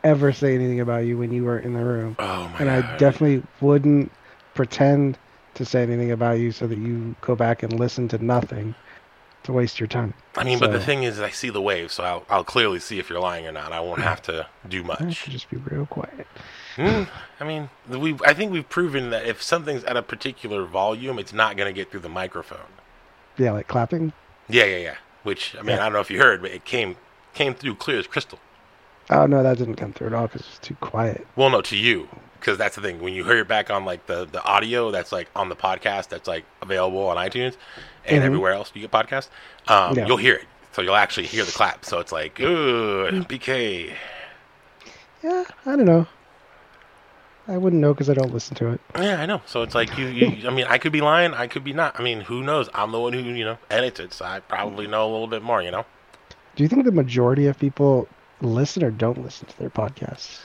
ever 0.06 0.32
say 0.32 0.56
anything 0.56 0.80
about 0.80 1.04
you 1.06 1.18
when 1.18 1.34
you 1.34 1.43
were 1.43 1.60
in 1.60 1.74
the 1.74 1.84
room, 1.84 2.16
Oh 2.18 2.48
my 2.54 2.60
and 2.60 2.70
god! 2.70 2.86
I 2.86 2.98
definitely 2.98 3.43
wouldn't 3.60 4.10
pretend 4.56 5.18
to 5.53 5.64
say 5.66 5.84
anything 5.84 6.12
about 6.12 6.39
you 6.39 6.51
so 6.51 6.66
that 6.68 6.78
you 6.80 7.16
go 7.22 7.36
back 7.36 7.62
and 7.64 7.80
listen 7.80 8.08
to 8.10 8.18
nothing 8.18 8.74
to 9.43 9.53
waste 9.53 9.80
your 9.80 9.88
time. 9.88 10.14
I 10.36 10.43
mean, 10.43 10.58
but 10.60 10.72
the 10.72 10.80
thing 10.80 11.03
is, 11.03 11.20
I 11.20 11.30
see 11.30 11.49
the 11.51 11.62
wave, 11.62 11.91
so 11.91 12.03
I'll 12.03 12.26
I'll 12.30 12.43
clearly 12.43 12.80
see 12.80 12.97
if 12.97 13.10
you're 13.10 13.20
lying 13.20 13.45
or 13.45 13.51
not. 13.51 13.72
I 13.72 13.80
won't 13.80 14.01
have 14.01 14.22
to 14.24 14.47
do 14.68 14.84
I 14.84 14.88
much. 14.88 15.14
should 15.16 15.32
just 15.34 15.49
be 15.51 15.58
real 15.58 15.86
quiet. 15.86 16.26
Hmm, 16.76 17.03
I 17.39 17.43
mean, 17.43 17.70
we 17.88 18.18
I 18.26 18.34
think 18.34 18.51
we've 18.51 18.68
proven 18.68 19.12
that 19.12 19.26
if 19.26 19.41
something's 19.43 19.84
at 19.84 19.95
a 19.95 20.01
particular 20.01 20.66
volume, 20.66 21.20
it's 21.20 21.32
not 21.32 21.56
gonna 21.58 21.72
get 21.74 21.91
through 21.91 21.99
the 22.01 22.10
microphone. 22.10 22.68
Yeah, 23.38 23.51
like 23.51 23.68
clapping. 23.68 24.14
Yeah, 24.49 24.66
yeah, 24.66 24.78
yeah. 24.78 24.95
Which 25.24 25.56
I 25.56 25.60
mean, 25.62 25.76
Yeah. 25.76 25.82
I 25.82 25.84
don't 25.86 25.93
know 25.93 25.99
if 25.99 26.10
you 26.12 26.20
heard, 26.20 26.41
but 26.41 26.51
it 26.51 26.66
came 26.66 26.95
came 27.34 27.53
through 27.53 27.76
clear 27.76 27.99
as 27.99 28.08
crystal. 28.08 28.39
Oh 29.12 29.28
no, 29.28 29.43
that 29.43 29.58
didn't 29.60 29.76
come 29.76 29.93
through 29.93 30.08
at 30.08 30.14
all 30.14 30.28
because 30.28 30.41
it's 30.41 30.60
too 30.60 30.76
quiet. 30.82 31.26
Well, 31.36 31.49
no, 31.51 31.62
to 31.62 31.78
you, 31.78 32.10
because 32.46 32.60
that's 32.60 32.76
the 32.76 32.82
thing. 32.82 33.00
When 33.02 33.14
you 33.16 33.24
hear 33.24 33.38
it 33.39 33.48
back 33.48 33.72
on 33.72 33.86
like 33.86 34.06
the 34.06 34.26
the 34.26 34.43
audio 34.43 34.91
that's 34.91 35.12
like 35.12 35.28
on 35.36 35.50
the 35.50 35.56
podcast 35.56 36.10
that's 36.10 36.28
like 36.28 36.46
available 36.62 37.08
on 37.08 37.18
iTunes 37.18 37.56
and 38.06 38.22
Mhm. 38.22 38.26
everywhere 38.26 38.54
else 38.54 38.72
you 38.76 38.82
get 38.82 38.91
podcasts, 38.91 39.30
um, 39.68 39.96
Yeah. 39.98 40.06
you'll 40.06 40.18
hear 40.18 40.36
it. 40.36 40.46
So 40.74 40.82
you'll 40.84 40.96
actually 40.96 41.26
hear 41.26 41.43
the 41.43 41.52
clap. 41.52 41.86
So 41.86 42.00
it's 42.00 42.12
like, 42.12 42.39
ooh, 42.39 43.24
BK. 43.28 43.93
Yeah, 45.24 45.43
I 45.66 45.76
don't 45.76 45.86
know. 45.86 46.06
I 47.48 47.58
wouldn't 47.58 47.82
know 47.82 47.93
because 47.93 48.10
I 48.10 48.14
don't 48.14 48.34
listen 48.34 48.56
to 48.58 48.70
it. 48.74 48.82
Yeah, 48.96 49.22
I 49.22 49.26
know. 49.26 49.41
So 49.46 49.62
it's 49.64 49.74
like 49.76 49.98
you, 49.98 50.08
you. 50.08 50.48
I 50.48 50.52
mean, 50.52 50.66
I 50.68 50.78
could 50.78 50.91
be 50.91 51.02
lying. 51.02 51.34
I 51.34 51.48
could 51.48 51.64
be 51.64 51.74
not. 51.74 52.00
I 52.00 52.04
mean, 52.04 52.22
who 52.22 52.43
knows? 52.43 52.70
I'm 52.76 52.91
the 52.91 53.00
one 53.00 53.14
who 53.14 53.20
you 53.22 53.46
know 53.46 53.58
edits 53.72 54.00
it, 54.00 54.14
so 54.14 54.26
I 54.26 54.39
probably 54.39 54.86
know 54.88 55.04
a 55.10 55.12
little 55.12 55.28
bit 55.28 55.41
more. 55.43 55.62
You 55.64 55.72
know. 55.72 55.86
Do 56.56 56.64
you 56.64 56.70
think 56.70 56.86
the 56.86 56.91
majority 56.91 57.48
of 57.48 57.58
people 57.60 58.08
listen 58.41 58.84
or 58.84 58.91
don't 58.91 59.22
listen 59.24 59.48
to 59.48 59.58
their 59.60 59.70
podcasts? 59.70 60.39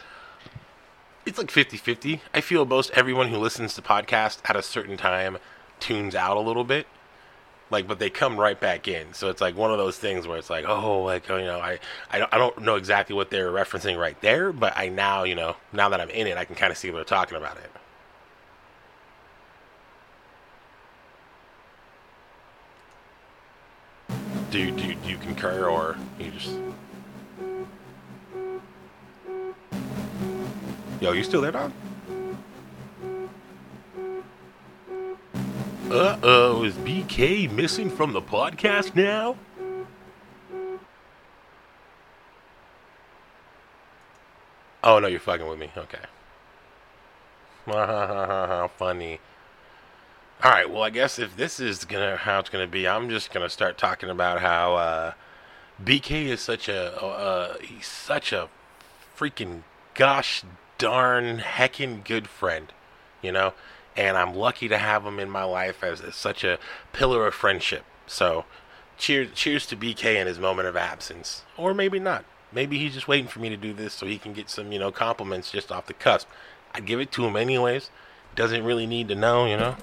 It's 1.26 1.38
like 1.38 1.48
50-50 1.48 2.20
i 2.32 2.40
feel 2.40 2.64
most 2.64 2.90
everyone 2.94 3.28
who 3.28 3.36
listens 3.36 3.74
to 3.74 3.82
podcasts 3.82 4.38
at 4.48 4.56
a 4.56 4.62
certain 4.62 4.96
time 4.96 5.38
tunes 5.80 6.14
out 6.14 6.36
a 6.36 6.40
little 6.40 6.64
bit. 6.64 6.86
Like 7.70 7.86
but 7.86 7.98
they 7.98 8.10
come 8.10 8.38
right 8.38 8.58
back 8.58 8.86
in. 8.88 9.12
So 9.14 9.30
it's 9.30 9.40
like 9.40 9.56
one 9.56 9.70
of 9.70 9.78
those 9.78 9.96
things 9.96 10.26
where 10.26 10.38
it's 10.38 10.50
like 10.50 10.64
oh 10.68 11.02
like 11.02 11.30
oh, 11.30 11.36
you 11.36 11.46
know 11.46 11.58
i 11.60 11.78
i 12.10 12.18
don't, 12.18 12.32
I 12.34 12.38
don't 12.38 12.62
know 12.62 12.76
exactly 12.76 13.16
what 13.16 13.30
they're 13.30 13.50
referencing 13.50 13.98
right 13.98 14.20
there 14.20 14.52
but 14.52 14.72
i 14.76 14.88
now 14.88 15.24
you 15.24 15.34
know 15.34 15.56
now 15.72 15.88
that 15.88 16.00
i'm 16.00 16.10
in 16.10 16.26
it 16.26 16.36
i 16.36 16.44
can 16.44 16.56
kind 16.56 16.70
of 16.70 16.78
see 16.78 16.90
what 16.90 16.96
they're 16.96 17.04
talking 17.04 17.36
about 17.36 17.56
it. 17.58 17.70
Do 24.50 24.70
do 24.72 24.94
do 24.94 25.08
you 25.08 25.16
concur 25.18 25.68
or 25.68 25.96
you 26.18 26.32
just 26.32 26.50
yo 31.00 31.12
you 31.12 31.24
still 31.24 31.40
there 31.40 31.52
dog 31.52 31.72
Uh 35.90 36.16
oh, 36.22 36.62
is 36.62 36.74
BK 36.74 37.50
missing 37.50 37.90
from 37.90 38.12
the 38.12 38.22
podcast 38.22 38.94
now? 38.94 39.34
Oh 44.84 45.00
no, 45.00 45.08
you're 45.08 45.18
fucking 45.18 45.48
with 45.48 45.58
me. 45.58 45.72
Okay. 45.76 45.98
Funny. 48.78 49.18
All 50.44 50.50
right. 50.52 50.70
Well, 50.70 50.82
I 50.84 50.90
guess 50.90 51.18
if 51.18 51.36
this 51.36 51.58
is 51.58 51.84
gonna 51.84 52.14
how 52.16 52.38
it's 52.38 52.50
gonna 52.50 52.68
be, 52.68 52.86
I'm 52.86 53.10
just 53.10 53.32
gonna 53.32 53.50
start 53.50 53.76
talking 53.76 54.10
about 54.10 54.40
how 54.40 54.76
uh, 54.76 55.12
BK 55.82 56.26
is 56.26 56.40
such 56.40 56.68
a 56.68 57.02
uh, 57.02 57.56
he's 57.60 57.88
such 57.88 58.32
a 58.32 58.48
freaking 59.18 59.62
gosh 59.94 60.44
darn 60.80 61.38
heckin' 61.40 62.02
good 62.02 62.26
friend, 62.26 62.72
you 63.20 63.30
know, 63.30 63.52
and 63.94 64.16
I'm 64.16 64.34
lucky 64.34 64.66
to 64.68 64.78
have 64.78 65.04
him 65.04 65.20
in 65.20 65.28
my 65.28 65.44
life 65.44 65.84
as, 65.84 66.00
as 66.00 66.16
such 66.16 66.42
a 66.42 66.58
pillar 66.92 67.26
of 67.26 67.34
friendship. 67.34 67.84
So, 68.06 68.46
cheers, 68.96 69.28
cheers 69.34 69.66
to 69.66 69.76
BK 69.76 70.16
in 70.16 70.26
his 70.26 70.38
moment 70.38 70.68
of 70.68 70.76
absence, 70.76 71.42
or 71.58 71.74
maybe 71.74 71.98
not. 71.98 72.24
Maybe 72.50 72.78
he's 72.78 72.94
just 72.94 73.06
waiting 73.06 73.28
for 73.28 73.38
me 73.40 73.50
to 73.50 73.56
do 73.58 73.74
this 73.74 73.92
so 73.92 74.06
he 74.06 74.18
can 74.18 74.32
get 74.32 74.48
some, 74.48 74.72
you 74.72 74.78
know, 74.78 74.90
compliments 74.90 75.52
just 75.52 75.70
off 75.70 75.86
the 75.86 75.92
cusp. 75.94 76.26
I'd 76.74 76.86
give 76.86 76.98
it 76.98 77.12
to 77.12 77.26
him 77.26 77.36
anyways. 77.36 77.90
Doesn't 78.34 78.64
really 78.64 78.86
need 78.86 79.08
to 79.08 79.14
know, 79.14 79.44
you 79.44 79.58
know. 79.58 79.76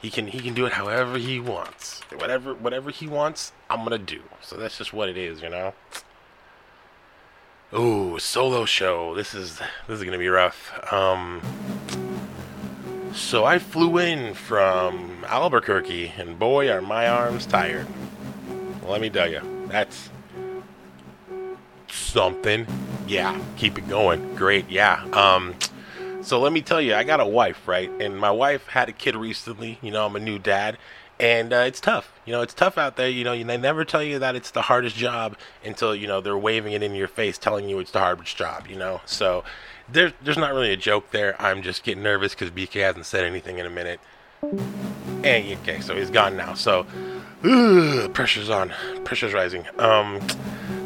He 0.00 0.10
can 0.10 0.26
he 0.26 0.40
can 0.40 0.54
do 0.54 0.66
it 0.66 0.72
however 0.72 1.16
he 1.16 1.38
wants. 1.38 2.00
Whatever 2.16 2.54
whatever 2.54 2.90
he 2.90 3.06
wants, 3.06 3.52
I'm 3.70 3.84
gonna 3.84 3.98
do. 3.98 4.22
So 4.40 4.56
that's 4.56 4.78
just 4.78 4.92
what 4.92 5.08
it 5.08 5.16
is, 5.16 5.42
you 5.42 5.48
know. 5.48 5.74
Ooh, 7.74 8.18
solo 8.18 8.66
show. 8.66 9.14
This 9.14 9.34
is 9.34 9.58
this 9.86 9.98
is 9.98 10.04
gonna 10.04 10.18
be 10.18 10.28
rough. 10.28 10.70
Um, 10.92 11.40
so 13.14 13.46
I 13.46 13.58
flew 13.58 13.96
in 13.96 14.34
from 14.34 15.24
Albuquerque, 15.26 16.12
and 16.18 16.38
boy, 16.38 16.70
are 16.70 16.82
my 16.82 17.08
arms 17.08 17.46
tired. 17.46 17.86
Let 18.86 19.00
me 19.00 19.08
tell 19.08 19.30
you, 19.30 19.40
that's 19.68 20.10
something. 21.88 22.66
Yeah, 23.06 23.40
keep 23.56 23.78
it 23.78 23.88
going. 23.88 24.34
Great. 24.34 24.68
Yeah. 24.68 25.02
Um, 25.14 25.54
so 26.20 26.40
let 26.40 26.52
me 26.52 26.60
tell 26.60 26.80
you, 26.80 26.94
I 26.94 27.04
got 27.04 27.20
a 27.20 27.26
wife, 27.26 27.66
right? 27.66 27.90
And 28.00 28.18
my 28.18 28.30
wife 28.30 28.66
had 28.66 28.90
a 28.90 28.92
kid 28.92 29.16
recently. 29.16 29.78
You 29.80 29.92
know, 29.92 30.04
I'm 30.04 30.14
a 30.14 30.20
new 30.20 30.38
dad, 30.38 30.76
and 31.22 31.52
uh, 31.52 31.58
it's 31.58 31.80
tough. 31.80 32.12
You 32.26 32.32
know, 32.32 32.42
it's 32.42 32.52
tough 32.52 32.76
out 32.76 32.96
there. 32.96 33.08
You 33.08 33.22
know, 33.22 33.42
they 33.42 33.56
never 33.56 33.84
tell 33.84 34.02
you 34.02 34.18
that 34.18 34.34
it's 34.34 34.50
the 34.50 34.62
hardest 34.62 34.96
job 34.96 35.36
until 35.64 35.94
you 35.94 36.08
know 36.08 36.20
they're 36.20 36.36
waving 36.36 36.72
it 36.72 36.82
in 36.82 36.94
your 36.94 37.08
face, 37.08 37.38
telling 37.38 37.68
you 37.68 37.78
it's 37.78 37.92
the 37.92 38.00
hardest 38.00 38.36
job. 38.36 38.66
You 38.66 38.76
know, 38.76 39.00
so 39.06 39.44
there's 39.88 40.12
there's 40.20 40.36
not 40.36 40.52
really 40.52 40.72
a 40.72 40.76
joke 40.76 41.12
there. 41.12 41.40
I'm 41.40 41.62
just 41.62 41.84
getting 41.84 42.02
nervous 42.02 42.34
because 42.34 42.50
BK 42.50 42.82
hasn't 42.82 43.06
said 43.06 43.24
anything 43.24 43.58
in 43.58 43.66
a 43.66 43.70
minute. 43.70 44.00
And 44.42 45.58
okay, 45.60 45.80
so 45.80 45.96
he's 45.96 46.10
gone 46.10 46.36
now. 46.36 46.54
So 46.54 46.86
ugh, 47.44 48.12
pressure's 48.12 48.50
on, 48.50 48.72
pressure's 49.04 49.32
rising. 49.32 49.64
Um, 49.78 50.20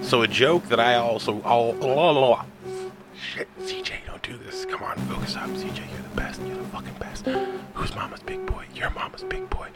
so 0.02 0.20
a 0.20 0.28
joke 0.28 0.68
that 0.68 0.78
I 0.78 0.96
also 0.96 1.40
all 1.40 2.44
shit, 3.18 3.48
CJ, 3.60 4.05
don't 4.16 4.38
do 4.38 4.44
this. 4.44 4.64
Come 4.64 4.82
on, 4.82 4.96
focus 5.08 5.36
up, 5.36 5.48
CJ. 5.50 5.90
You're 5.90 6.02
the 6.02 6.16
best. 6.16 6.40
You're 6.42 6.56
the 6.56 6.64
fucking 6.64 6.94
best. 6.94 7.26
Who's 7.74 7.94
mama's 7.94 8.20
big 8.20 8.46
boy? 8.46 8.64
You're 8.74 8.90
mama's 8.90 9.22
big 9.24 9.48
boy. 9.50 9.68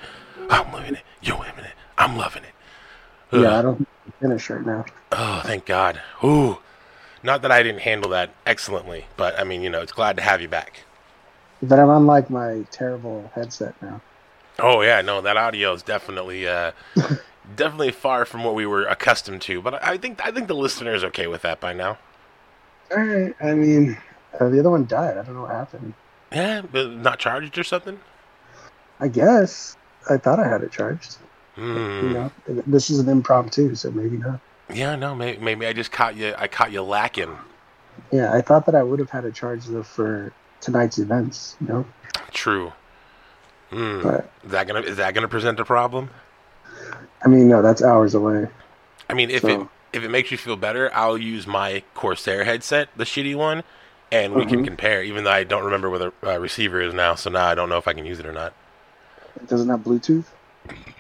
I'm 0.49 0.73
living 0.73 0.95
it. 0.95 1.03
You're 1.23 1.39
living 1.39 1.65
it. 1.65 1.75
I'm 1.99 2.17
loving 2.17 2.45
it. 2.45 2.55
Ugh. 3.33 3.43
Yeah, 3.43 3.59
I 3.59 3.63
don't 3.63 3.87
finish 4.21 4.49
right 4.49 4.65
now. 4.65 4.85
Oh, 5.13 5.43
thank 5.45 5.67
God. 5.67 6.01
Ooh. 6.25 6.59
Not 7.23 7.43
that 7.43 7.51
I 7.51 7.63
didn't 7.63 7.83
handle 7.83 8.11
that 8.13 8.31
excellently, 8.47 9.07
but 9.17 9.39
I 9.39 9.45
mean, 9.45 9.63
you 9.63 9.69
know, 9.69 9.83
it's 9.83 9.93
glad 9.93 10.17
to 10.17 10.23
have 10.23 10.41
you 10.41 10.49
back. 10.49 10.85
But 11.63 11.79
I'm 11.79 11.91
unlike 11.91 12.31
my 12.31 12.65
terrible 12.71 13.31
headset 13.35 13.75
now. 13.83 14.01
Oh 14.59 14.81
yeah, 14.81 15.03
no, 15.03 15.21
that 15.21 15.37
audio 15.37 15.75
is 15.75 15.83
definitely 15.83 16.49
uh 16.49 16.73
definitely 17.57 17.93
far 17.93 18.25
from 18.25 18.45
what 18.45 18.55
we 18.55 18.65
were 18.65 18.85
accustomed 18.87 19.43
to, 19.43 19.61
but 19.61 19.85
I 19.85 19.99
think 19.99 20.25
I 20.25 20.31
think 20.31 20.49
the 20.49 20.55
listener 20.55 20.95
is 20.95 21.05
okay 21.05 21.27
with 21.27 21.43
that 21.43 21.61
by 21.61 21.75
now. 21.75 21.99
All 22.91 23.05
right. 23.05 23.35
I 23.41 23.53
mean, 23.53 23.99
uh, 24.39 24.49
the 24.49 24.61
other 24.61 24.71
one 24.71 24.87
died. 24.87 25.17
I 25.17 25.23
don't 25.23 25.35
know 25.35 25.43
what 25.43 25.51
happened. 25.51 25.95
Yeah, 26.33 26.63
but 26.63 26.91
not 26.91 27.19
charged 27.19 27.59
or 27.59 27.65
something? 27.65 27.99
I 29.01 29.09
guess 29.09 29.77
I 30.09 30.17
thought 30.17 30.39
I 30.39 30.47
had 30.49 30.63
it 30.63 30.71
charged. 30.71 31.17
Hmm. 31.57 31.77
You 31.77 32.11
know, 32.11 32.33
this 32.67 32.91
is 32.91 33.01
an 33.01 33.09
impromptu, 33.09 33.75
so 33.75 33.91
maybe 33.91 34.19
not. 34.19 34.41
Yeah, 34.73 34.95
no, 34.95 35.15
maybe, 35.15 35.43
maybe 35.43 35.67
I 35.67 35.73
just 35.73 35.91
caught 35.91 36.17
you 36.17 36.35
I 36.39 36.47
caught 36.47 36.71
you 36.71 36.83
lacking. 36.83 37.37
Yeah, 38.13 38.33
I 38.33 38.41
thought 38.41 38.67
that 38.67 38.75
I 38.75 38.83
would 38.83 38.99
have 39.01 39.11
had 39.11 39.25
it 39.25 39.35
charged 39.35 39.69
though 39.69 39.83
for 39.83 40.33
tonight's 40.61 40.99
events. 40.99 41.57
You 41.61 41.67
know, 41.67 41.87
True. 42.31 42.73
Hmm. 43.71 44.03
but 44.03 44.33
Is 44.45 44.51
that 44.53 44.67
gonna 44.67 44.81
is 44.81 44.97
that 44.99 45.15
gonna 45.15 45.29
present 45.29 45.59
a 45.59 45.65
problem? 45.65 46.11
I 47.25 47.29
mean, 47.29 47.49
no, 47.49 47.63
that's 47.63 47.83
hours 47.83 48.15
away. 48.15 48.47
I 49.09 49.15
mean, 49.15 49.31
if 49.31 49.45
it 49.45 49.61
if 49.93 50.05
it 50.05 50.11
makes 50.11 50.31
you 50.31 50.39
feel 50.39 50.57
better, 50.57 50.91
I'll 50.95 51.19
use 51.19 51.47
my 51.47 51.83
Corsair 51.95 52.45
headset, 52.45 52.89
the 52.97 53.05
shitty 53.05 53.35
one, 53.35 53.65
and 54.13 54.35
we 54.35 54.45
can 54.47 54.61
Mhm. 54.61 54.65
compare. 54.65 55.03
Even 55.03 55.25
though 55.25 55.31
I 55.31 55.45
don't 55.45 55.65
remember 55.65 55.89
where 55.91 55.99
the 55.99 56.13
uh, 56.27 56.39
receiver 56.39 56.81
is 56.81 56.95
now, 56.95 57.15
so 57.15 57.31
now 57.31 57.47
I 57.47 57.55
don't 57.55 57.69
know 57.69 57.79
if 57.79 57.89
I 57.89 57.93
can 57.93 58.07
use 58.07 58.19
it 58.19 58.27
or 58.27 58.33
not. 58.33 58.53
It 59.37 59.49
doesn't 59.49 59.69
have 59.69 59.81
Bluetooth. 59.81 60.25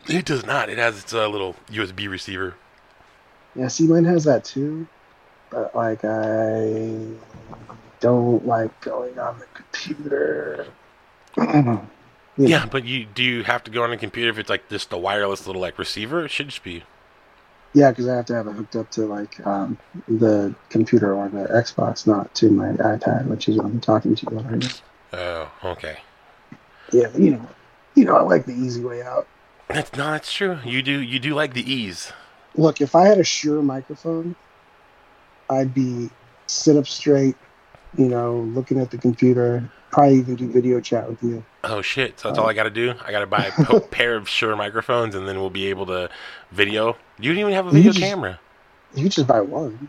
It 0.08 0.24
does 0.24 0.44
not. 0.46 0.68
It 0.68 0.78
has 0.78 0.98
its 0.98 1.12
uh, 1.12 1.28
little 1.28 1.54
USB 1.70 2.08
receiver. 2.08 2.54
Yeah, 3.54 3.68
see, 3.68 3.86
mine 3.86 4.04
has 4.04 4.24
that 4.24 4.44
too. 4.44 4.86
But 5.50 5.74
like, 5.74 6.04
I 6.04 7.04
don't 8.00 8.46
like 8.46 8.80
going 8.80 9.18
on 9.18 9.38
the 9.38 9.46
computer. 9.54 10.66
You 12.36 12.46
Yeah, 12.46 12.64
but 12.64 12.84
you 12.84 13.04
do 13.04 13.22
you 13.22 13.42
have 13.42 13.64
to 13.64 13.70
go 13.70 13.82
on 13.82 13.92
a 13.92 13.98
computer 13.98 14.30
if 14.30 14.38
it's 14.38 14.48
like 14.48 14.68
just 14.70 14.92
a 14.92 14.96
wireless 14.96 15.46
little 15.46 15.60
like 15.60 15.78
receiver? 15.78 16.24
It 16.24 16.30
should 16.30 16.48
just 16.48 16.62
be. 16.62 16.84
Yeah, 17.72 17.90
because 17.90 18.08
I 18.08 18.16
have 18.16 18.26
to 18.26 18.34
have 18.34 18.46
it 18.46 18.52
hooked 18.52 18.76
up 18.76 18.90
to 18.92 19.06
like 19.06 19.44
um, 19.46 19.78
the 20.08 20.54
computer 20.70 21.14
or 21.14 21.28
the 21.28 21.44
Xbox, 21.44 22.06
not 22.06 22.34
to 22.36 22.50
my 22.50 22.68
iPad, 22.72 23.26
which 23.26 23.48
is 23.48 23.56
what 23.56 23.66
I'm 23.66 23.80
talking 23.80 24.14
to 24.14 24.26
you 24.30 24.38
on 24.38 24.48
right 24.48 24.62
now. 24.62 24.70
Oh, 25.12 25.70
okay. 25.70 25.98
Yeah, 26.92 27.08
you 27.16 27.32
know, 27.32 27.48
you 27.94 28.04
know, 28.04 28.16
I 28.16 28.22
like 28.22 28.46
the 28.46 28.52
easy 28.52 28.82
way 28.82 29.02
out. 29.02 29.26
That's 29.68 29.92
no, 29.96 30.10
that's 30.10 30.32
true. 30.32 30.58
You 30.64 30.82
do 30.82 31.00
you 31.00 31.20
do 31.20 31.34
like 31.34 31.54
the 31.54 31.72
ease. 31.72 32.12
Look, 32.56 32.80
if 32.80 32.96
I 32.96 33.06
had 33.06 33.18
a 33.18 33.24
Shure 33.24 33.62
microphone, 33.62 34.34
I'd 35.48 35.72
be 35.72 36.10
sit 36.48 36.76
up 36.76 36.88
straight, 36.88 37.36
you 37.96 38.08
know, 38.08 38.40
looking 38.54 38.80
at 38.80 38.90
the 38.90 38.98
computer, 38.98 39.70
probably 39.90 40.16
even 40.18 40.36
do 40.36 40.48
video 40.50 40.80
chat 40.80 41.08
with 41.08 41.22
you. 41.22 41.44
Oh 41.64 41.82
shit! 41.82 42.18
So 42.20 42.28
that's 42.28 42.38
all 42.38 42.48
I 42.48 42.52
got 42.54 42.64
to 42.64 42.70
do. 42.70 42.94
I 43.04 43.10
got 43.10 43.20
to 43.20 43.26
buy 43.26 43.46
a 43.46 43.64
po- 43.64 43.80
pair 43.90 44.16
of 44.16 44.28
Shure 44.28 44.56
microphones, 44.56 45.14
and 45.14 45.28
then 45.28 45.40
we'll 45.40 45.50
be 45.50 45.66
able 45.66 45.86
to 45.86 46.08
video. 46.52 46.96
You 47.18 47.32
don't 47.32 47.40
even 47.40 47.52
have 47.52 47.66
a 47.66 47.70
You 47.70 47.74
video 47.74 47.92
just- 47.92 48.04
camera. 48.04 48.40
You 48.94 49.08
just 49.08 49.26
buy 49.26 49.40
one. 49.40 49.88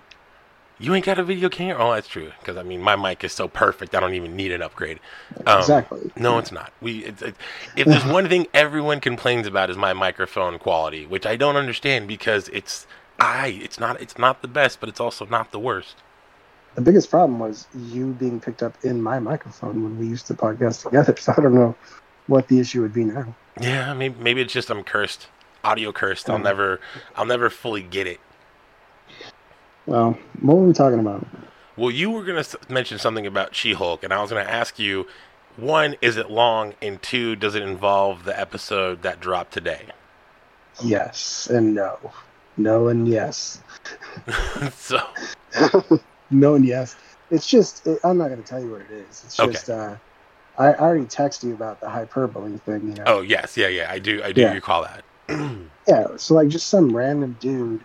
You 0.79 0.95
ain't 0.95 1.05
got 1.05 1.19
a 1.19 1.23
video 1.23 1.47
camera. 1.47 1.77
Oh, 1.79 1.93
that's 1.93 2.07
true. 2.07 2.31
Because 2.39 2.57
I 2.57 2.63
mean, 2.63 2.81
my 2.81 2.95
mic 2.95 3.23
is 3.23 3.31
so 3.31 3.47
perfect. 3.47 3.93
I 3.93 3.99
don't 3.99 4.15
even 4.15 4.35
need 4.35 4.51
an 4.51 4.63
upgrade. 4.63 4.99
Um, 5.45 5.59
exactly. 5.59 6.11
No, 6.15 6.39
it's 6.39 6.51
not. 6.51 6.73
We. 6.81 7.05
It's, 7.05 7.21
it, 7.21 7.35
if 7.75 7.85
there's 7.85 8.05
one 8.19 8.27
thing 8.27 8.47
everyone 8.53 8.99
complains 8.99 9.45
about 9.45 9.69
is 9.69 9.77
my 9.77 9.93
microphone 9.93 10.57
quality, 10.57 11.05
which 11.05 11.25
I 11.27 11.35
don't 11.35 11.55
understand 11.55 12.07
because 12.07 12.47
it's 12.49 12.87
I. 13.19 13.59
It's 13.63 13.79
not. 13.79 14.01
It's 14.01 14.17
not 14.17 14.41
the 14.41 14.47
best, 14.47 14.79
but 14.79 14.89
it's 14.89 14.99
also 14.99 15.25
not 15.27 15.51
the 15.51 15.59
worst. 15.59 15.97
The 16.75 16.81
biggest 16.81 17.09
problem 17.09 17.39
was 17.39 17.67
you 17.75 18.13
being 18.13 18.39
picked 18.39 18.63
up 18.63 18.73
in 18.83 19.01
my 19.01 19.19
microphone 19.19 19.83
when 19.83 19.99
we 19.99 20.07
used 20.07 20.27
to 20.27 20.33
podcast 20.33 20.83
together. 20.83 21.15
So 21.19 21.33
I 21.37 21.41
don't 21.41 21.53
know 21.53 21.75
what 22.27 22.47
the 22.47 22.59
issue 22.59 22.81
would 22.81 22.93
be 22.93 23.03
now. 23.03 23.35
Yeah, 23.59 23.93
maybe 23.93 24.15
maybe 24.19 24.41
it's 24.41 24.53
just 24.53 24.69
I'm 24.69 24.83
cursed, 24.83 25.27
audio 25.63 25.91
cursed. 25.91 26.29
I'll 26.29 26.39
never 26.39 26.79
I'll 27.15 27.25
never 27.25 27.49
fully 27.49 27.83
get 27.83 28.07
it. 28.07 28.19
Well, 29.85 30.17
what 30.39 30.57
were 30.57 30.67
we 30.67 30.73
talking 30.73 30.99
about? 30.99 31.27
Well, 31.75 31.91
you 31.91 32.11
were 32.11 32.23
gonna 32.23 32.45
mention 32.69 32.99
something 32.99 33.25
about 33.25 33.55
She-Hulk, 33.55 34.03
and 34.03 34.13
I 34.13 34.21
was 34.21 34.29
gonna 34.29 34.41
ask 34.41 34.79
you, 34.79 35.07
one, 35.57 35.95
is 36.01 36.15
it 36.17 36.29
long, 36.29 36.75
and 36.81 37.01
two, 37.01 37.35
does 37.35 37.55
it 37.55 37.63
involve 37.63 38.23
the 38.23 38.39
episode 38.39 39.01
that 39.01 39.19
dropped 39.19 39.51
today? 39.51 39.87
Yes 40.83 41.47
and 41.47 41.75
no. 41.75 41.97
No 42.57 42.87
and 42.87 43.07
yes. 43.07 43.61
so 44.73 45.01
no 46.31 46.55
and 46.55 46.65
yes. 46.65 46.95
It's 47.29 47.47
just, 47.47 47.85
it, 47.87 47.99
I'm 48.03 48.17
not 48.17 48.27
going 48.29 48.41
to 48.43 48.47
tell 48.47 48.61
you 48.61 48.71
what 48.71 48.81
it 48.81 48.91
is. 48.91 49.23
It's 49.23 49.39
Okay. 49.39 49.51
just, 49.51 49.69
uh, 49.69 49.97
I, 50.57 50.67
I 50.73 50.77
already 50.77 51.05
texted 51.05 51.43
you 51.43 51.53
about 51.53 51.79
the 51.79 51.89
hyperbole 51.89 52.57
thing, 52.59 52.87
you 52.89 52.95
know. 52.95 53.03
Oh 53.07 53.21
yes, 53.21 53.55
yeah, 53.57 53.67
yeah, 53.67 53.87
I 53.89 53.99
do, 53.99 54.21
I 54.23 54.31
do 54.31 54.41
Yeah. 54.41 54.53
recall 54.53 54.83
that. 54.83 55.03
Yeah, 55.87 56.15
so 56.17 56.35
like 56.35 56.47
just 56.47 56.67
some 56.69 56.95
random 56.95 57.33
dude 57.33 57.83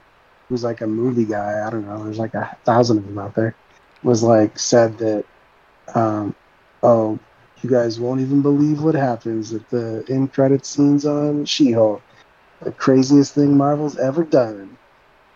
who's 0.48 0.62
like 0.62 0.82
a 0.82 0.86
movie 0.86 1.24
guy, 1.24 1.66
I 1.66 1.70
don't 1.70 1.86
know, 1.86 2.04
there's 2.04 2.18
like 2.18 2.34
a 2.34 2.56
thousand 2.64 2.98
of 2.98 3.06
them 3.06 3.18
out 3.18 3.34
there, 3.34 3.56
was 4.02 4.22
like 4.22 4.58
said 4.58 4.98
that 4.98 5.24
um 5.94 6.36
oh, 6.82 7.18
you 7.62 7.70
guys 7.70 7.98
won't 7.98 8.20
even 8.20 8.42
believe 8.42 8.82
what 8.82 8.94
happens 8.94 9.54
at 9.54 9.68
the 9.70 10.04
end 10.08 10.32
credit 10.32 10.66
scenes 10.66 11.06
on 11.06 11.44
She 11.46 11.72
Hulk. 11.72 12.02
The 12.60 12.72
craziest 12.72 13.34
thing 13.34 13.56
Marvel's 13.56 13.98
ever 13.98 14.24
done. 14.24 14.75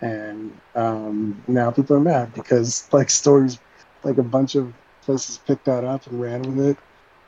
And 0.00 0.52
um 0.74 1.42
now 1.48 1.70
people 1.70 1.96
are 1.96 2.00
mad 2.00 2.32
because 2.34 2.88
like 2.92 3.10
stories 3.10 3.58
like 4.02 4.18
a 4.18 4.22
bunch 4.22 4.54
of 4.54 4.72
places 5.02 5.38
picked 5.38 5.64
that 5.66 5.84
up 5.84 6.06
and 6.06 6.20
ran 6.20 6.42
with 6.42 6.66
it. 6.70 6.78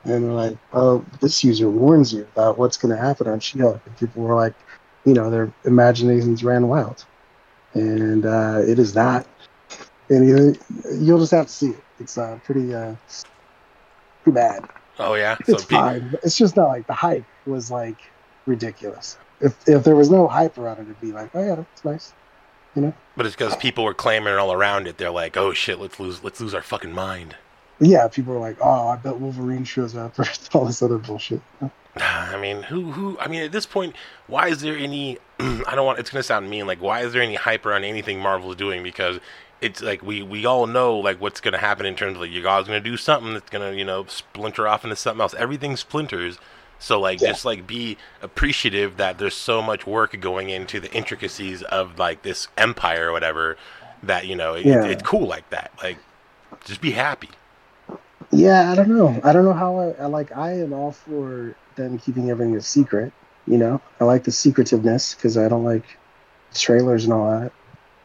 and 0.05 0.25
they're 0.25 0.33
like, 0.33 0.59
"Oh, 0.73 1.05
this 1.21 1.45
user 1.45 1.69
warns 1.71 2.13
you 2.13 2.23
about 2.35 2.59
what's 2.59 2.77
going 2.77 2.95
to 2.97 3.01
happen 3.03 3.29
on 3.29 3.41
She-Hulk." 3.41 3.81
And 3.87 3.97
people 3.99 4.23
were 4.23 4.35
like, 4.35 4.55
you 5.05 5.15
know, 5.15 5.31
their 5.31 5.53
imaginations 5.65 6.45
ran 6.45 6.69
wild, 6.69 7.05
and 7.75 8.25
uh, 8.27 8.61
it 8.67 8.79
is 8.79 8.95
not. 8.95 9.27
And 10.11 10.29
you, 10.29 10.55
you'll 11.01 11.19
just 11.21 11.33
have 11.33 11.47
to 11.47 11.53
see 11.53 11.71
it. 11.71 11.85
It's 11.99 12.19
uh, 12.19 12.39
pretty, 12.45 12.75
uh, 12.75 12.97
pretty 14.23 14.35
bad. 14.35 14.69
Oh 14.99 15.15
yeah, 15.15 15.37
It's 15.47 15.65
pe- 15.65 15.77
fine. 15.77 16.09
but 16.11 16.21
It's 16.25 16.37
just 16.37 16.57
not 16.57 16.69
like 16.69 16.87
the 16.87 16.95
hype 16.95 17.27
was 17.47 17.71
like 17.71 18.01
ridiculous. 18.47 19.19
If 19.41 19.57
if 19.69 19.85
there 19.85 19.97
was 19.97 20.11
no 20.11 20.29
hype 20.29 20.59
around 20.59 20.79
it, 20.79 20.83
it'd 20.83 21.01
be 21.01 21.13
like, 21.13 21.31
oh 21.35 21.43
yeah, 21.45 21.55
that's 21.57 21.85
nice. 21.85 22.15
But 23.17 23.27
it's 23.27 23.35
because 23.35 23.57
people 23.57 23.85
were 23.85 23.95
clamoring 23.95 24.39
all 24.39 24.53
around 24.53 24.87
it. 24.87 24.99
They're 24.99 25.11
like, 25.11 25.37
"Oh 25.37 25.53
shit, 25.53 25.79
let's 25.81 26.01
lose, 26.01 26.23
let's 26.25 26.41
lose 26.41 26.55
our 26.55 26.63
fucking 26.63 26.93
mind." 26.93 27.37
Yeah, 27.83 28.07
people 28.07 28.35
were 28.35 28.41
like, 28.41 28.59
oh, 28.61 28.89
I 28.89 28.97
bet 28.97 29.19
Wolverine 29.19 29.65
shows 29.65 29.97
up 29.97 30.17
or 30.19 30.25
all 30.55 30.65
this 30.65 30.83
other 30.83 30.99
bullshit. 30.99 31.41
I 31.97 32.41
mean, 32.41 32.63
who, 32.63 32.93
who? 32.93 33.19
I 33.19 33.27
mean, 33.29 33.43
at 33.43 33.53
this 33.53 33.67
point, 33.67 33.97
why 34.29 34.49
is 34.49 34.61
there 34.61 34.77
any? 34.77 35.19
I 35.41 35.75
don't 35.75 35.85
want. 35.85 35.99
It's 35.99 36.11
gonna 36.11 36.23
sound 36.23 36.49
mean. 36.49 36.67
Like, 36.67 36.81
why 36.81 37.01
is 37.01 37.13
there 37.13 37.23
any 37.23 37.35
hype 37.35 37.67
around 37.67 37.85
anything 37.85 38.21
Marvel's 38.21 38.57
doing? 38.57 38.83
Because 38.83 39.19
it's 39.61 39.83
like 39.83 40.03
we 40.03 40.23
we 40.23 40.47
all 40.47 40.67
know 40.67 40.97
like 40.97 41.21
what's 41.21 41.41
gonna 41.41 41.59
happen 41.59 41.85
in 41.85 41.97
terms 41.97 42.15
of 42.15 42.21
like 42.21 42.31
you 42.31 42.43
guys 42.43 42.67
gonna 42.67 42.81
do 42.81 42.97
something 42.97 43.35
that's 43.35 43.51
gonna 43.51 43.73
you 43.73 43.85
know 43.85 44.07
splinter 44.07 44.69
off 44.69 44.85
into 44.85 44.97
something 44.97 45.21
else. 45.21 45.35
Everything 45.35 45.77
splinters. 45.77 46.39
So 46.83 46.99
like, 47.01 47.21
Yeah. 47.21 47.29
just 47.29 47.45
like 47.45 47.67
be 47.67 47.97
appreciative 48.23 48.97
that 48.97 49.19
there's 49.19 49.37
so 49.37 49.63
much 49.63 49.87
work 49.87 50.19
going 50.21 50.51
into 50.51 50.81
the 50.81 50.93
intricacies 50.93 51.63
of 51.63 51.97
like 51.99 52.23
this 52.23 52.49
empire 52.59 53.09
or 53.09 53.13
whatever. 53.13 53.57
That 54.03 54.27
you 54.27 54.35
know, 54.35 54.55
it, 54.55 54.67
Yeah. 54.67 54.85
it's 54.87 55.03
cool 55.03 55.29
like 55.29 55.49
that. 55.51 55.71
Like, 55.81 55.99
just 56.65 56.81
be 56.81 56.91
happy. 56.91 57.31
Yeah, 58.33 58.73
I 58.73 58.75
don't 58.75 58.89
know. 58.89 59.21
I 59.23 59.33
don't 59.33 59.45
know 59.45 59.53
how 59.53 59.79
I, 59.79 59.91
I 60.03 60.07
like. 60.07 60.37
I 60.37 60.59
am 60.59 60.73
all 60.73 60.91
for 60.93 61.55
them 61.77 61.99
keeping 61.99 62.31
everything 62.31 62.57
a 62.57 62.61
secret. 62.61 63.13
You 63.47 63.59
know, 63.59 63.81
I 64.01 64.05
like 64.05 64.25
the 64.25 64.33
secretiveness 64.33 65.15
because 65.15 65.37
I 65.37 65.49
don't 65.49 65.65
like 65.65 65.85
trailers 66.55 67.05
and 67.05 67.13
all 67.13 67.31
that. 67.31 67.53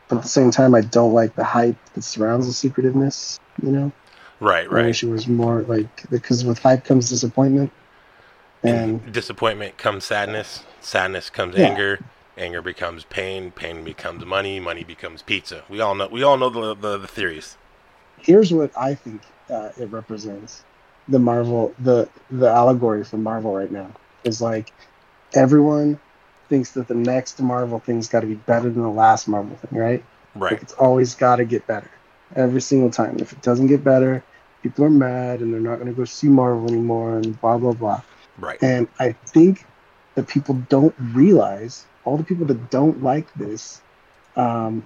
But 0.08 0.18
at 0.18 0.24
the 0.24 0.30
same 0.30 0.52
time, 0.52 0.76
I 0.76 0.82
don't 0.82 1.14
like 1.14 1.36
the 1.36 1.44
hype 1.44 1.78
that 1.94 2.04
surrounds 2.04 2.46
the 2.46 2.54
secretiveness. 2.54 3.40
You 3.64 3.72
know, 3.72 3.92
Right, 4.40 4.68
I 4.68 4.72
right. 4.72 4.86
wish 4.86 5.04
it 5.04 5.10
was 5.10 5.28
more 5.28 5.64
like 5.64 6.08
because 6.12 6.46
with 6.46 6.60
hype 6.60 6.84
comes 6.86 7.10
disappointment. 7.10 7.72
And 8.64 9.12
disappointment 9.12 9.78
comes 9.78 10.06
sadness. 10.06 10.64
Sadness 10.82 11.30
comes 11.30 11.56
Yeah. 11.56 11.68
anger. 11.70 12.00
Anger 12.38 12.62
becomes 12.62 13.04
pain. 13.06 13.52
Pain 13.52 13.84
becomes 13.84 14.26
money. 14.26 14.60
Money 14.60 14.84
becomes 14.84 15.22
pizza. 15.22 15.64
We 15.70 15.82
all 15.82 15.96
know 15.96 16.08
we 16.08 16.24
all 16.24 16.38
know 16.38 16.50
the 16.50 16.76
the, 16.76 16.98
the 16.98 17.08
theories. 17.08 17.58
Here's 18.20 18.54
what 18.54 18.72
I 18.78 18.96
think 18.96 19.22
uh, 19.50 19.70
it 19.78 19.90
represents: 19.92 20.64
the 21.08 21.20
Marvel, 21.20 21.74
the 21.80 22.10
the 22.30 22.48
allegory 22.50 23.04
for 23.04 23.18
Marvel 23.18 23.56
right 23.56 23.72
now 23.72 23.90
is 24.24 24.42
like 24.42 24.72
everyone 25.34 26.00
thinks 26.50 26.72
that 26.72 26.88
the 26.88 26.96
next 26.96 27.42
Marvel 27.42 27.80
thing's 27.80 28.08
got 28.08 28.22
to 28.22 28.28
be 28.28 28.36
better 28.36 28.70
than 28.70 28.82
the 28.84 28.90
last 28.90 29.28
Marvel 29.28 29.56
thing, 29.58 29.80
right? 29.80 30.04
Like 30.50 30.52
right 30.54 30.62
it's 30.62 30.74
always 30.74 31.16
got 31.16 31.38
to 31.38 31.46
get 31.46 31.66
better. 31.68 31.90
Every 32.36 32.62
single 32.62 32.92
time. 32.92 33.18
If 33.20 33.32
it 33.34 33.42
doesn't 33.42 33.68
get 33.68 33.84
better, 33.84 34.24
people 34.62 34.86
are 34.86 34.90
mad 34.90 35.40
and 35.42 35.54
they're 35.54 35.62
not 35.62 35.76
going 35.76 35.88
to 35.88 35.94
go 35.94 36.06
see 36.06 36.28
Marvel 36.28 36.68
anymore 36.68 37.18
and 37.18 37.40
blah 37.42 37.58
blah 37.58 37.74
blah. 37.74 38.02
Right. 38.40 38.62
And 38.62 38.88
I 39.00 39.12
think 39.12 39.66
that 40.16 40.28
people 40.28 40.56
don't 40.70 40.96
realize 41.14 41.86
all 42.06 42.18
the 42.18 42.24
people 42.24 42.46
that 42.48 42.70
don't 42.70 43.04
like 43.04 43.32
this 43.36 43.82
um, 44.36 44.84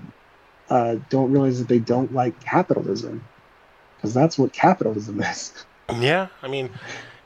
uh, 0.69 0.95
don't 1.09 1.31
realize 1.31 1.59
that 1.59 1.67
they 1.67 1.79
don't 1.79 2.13
like 2.13 2.39
capitalism 2.41 3.23
because 3.95 4.13
that's 4.13 4.37
what 4.37 4.53
capitalism 4.53 5.21
is. 5.31 5.53
yeah 5.99 6.27
i 6.41 6.47
mean 6.47 6.69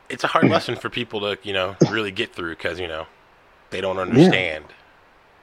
it's 0.10 0.24
a 0.24 0.28
hard 0.28 0.48
lesson 0.50 0.76
for 0.76 0.90
people 0.90 1.20
to 1.22 1.38
you 1.44 1.54
know 1.54 1.76
really 1.90 2.12
get 2.12 2.34
through 2.34 2.56
because 2.56 2.80
you 2.80 2.88
know 2.88 3.06
they 3.72 3.82
don't 3.82 3.98
understand. 3.98 4.66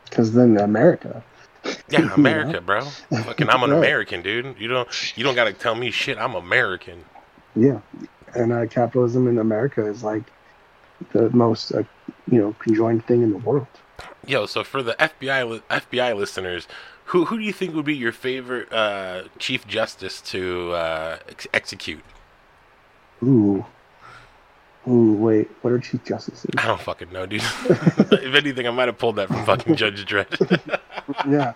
Because 0.05 0.33
then 0.33 0.57
America, 0.59 1.23
yeah, 1.89 1.99
You 2.01 2.07
know? 2.07 2.15
america 2.15 2.61
bro. 2.61 2.83
Fucking 3.11 3.49
i'm 3.49 3.63
an 3.63 3.71
Right. 3.73 3.79
american 3.79 4.23
dude. 4.23 4.57
You 4.59 4.69
don't 4.69 5.17
you 5.17 5.25
don't 5.25 5.35
gotta 5.35 5.53
tell 5.53 5.75
me 5.75 5.91
shit 5.91 6.19
i'm 6.19 6.35
american. 6.35 7.05
Yeah, 7.55 7.81
and 8.35 8.53
uh, 8.53 8.67
capitalism 8.67 9.29
in 9.29 9.39
America 9.39 9.85
is 9.87 10.03
like 10.03 10.23
the 11.13 11.31
most 11.31 11.73
uh, 11.73 11.83
you 12.31 12.39
know 12.39 12.55
conjoined 12.59 13.05
thing 13.07 13.23
in 13.23 13.31
the 13.31 13.39
world. 13.39 13.67
yo 14.27 14.47
so 14.47 14.63
for 14.65 14.83
the 14.83 14.95
fbi 14.95 15.49
li- 15.49 15.63
fbi 15.71 16.17
listeners 16.17 16.67
who, 17.07 17.27
who 17.27 17.37
do 17.39 17.45
you 17.45 17.53
think 17.53 17.75
would 17.75 17.85
be 17.85 17.95
your 17.97 18.13
favorite 18.13 18.73
uh, 18.73 19.25
chief 19.39 19.67
justice 19.67 20.21
to 20.21 20.73
uh, 20.73 21.19
ex- 21.29 21.47
execute 21.53 22.03
Ooh, 23.23 23.65
ooh, 24.89 25.13
wait, 25.15 25.49
what 25.61 25.73
are 25.73 25.79
chief 25.79 26.03
justices? 26.05 26.51
I 26.59 26.67
don't 26.67 26.81
fucking 26.81 27.13
know, 27.13 27.25
dude. 27.25 27.41
if 27.69 28.35
anything, 28.35 28.67
I 28.67 28.71
might 28.73 28.89
have 28.89 28.99
pulled 28.99 29.15
that 29.17 29.29
from 29.29 29.45
fucking 29.45 29.77
Judge 29.77 30.05
Dredd. 30.05 30.81
yeah, 31.31 31.53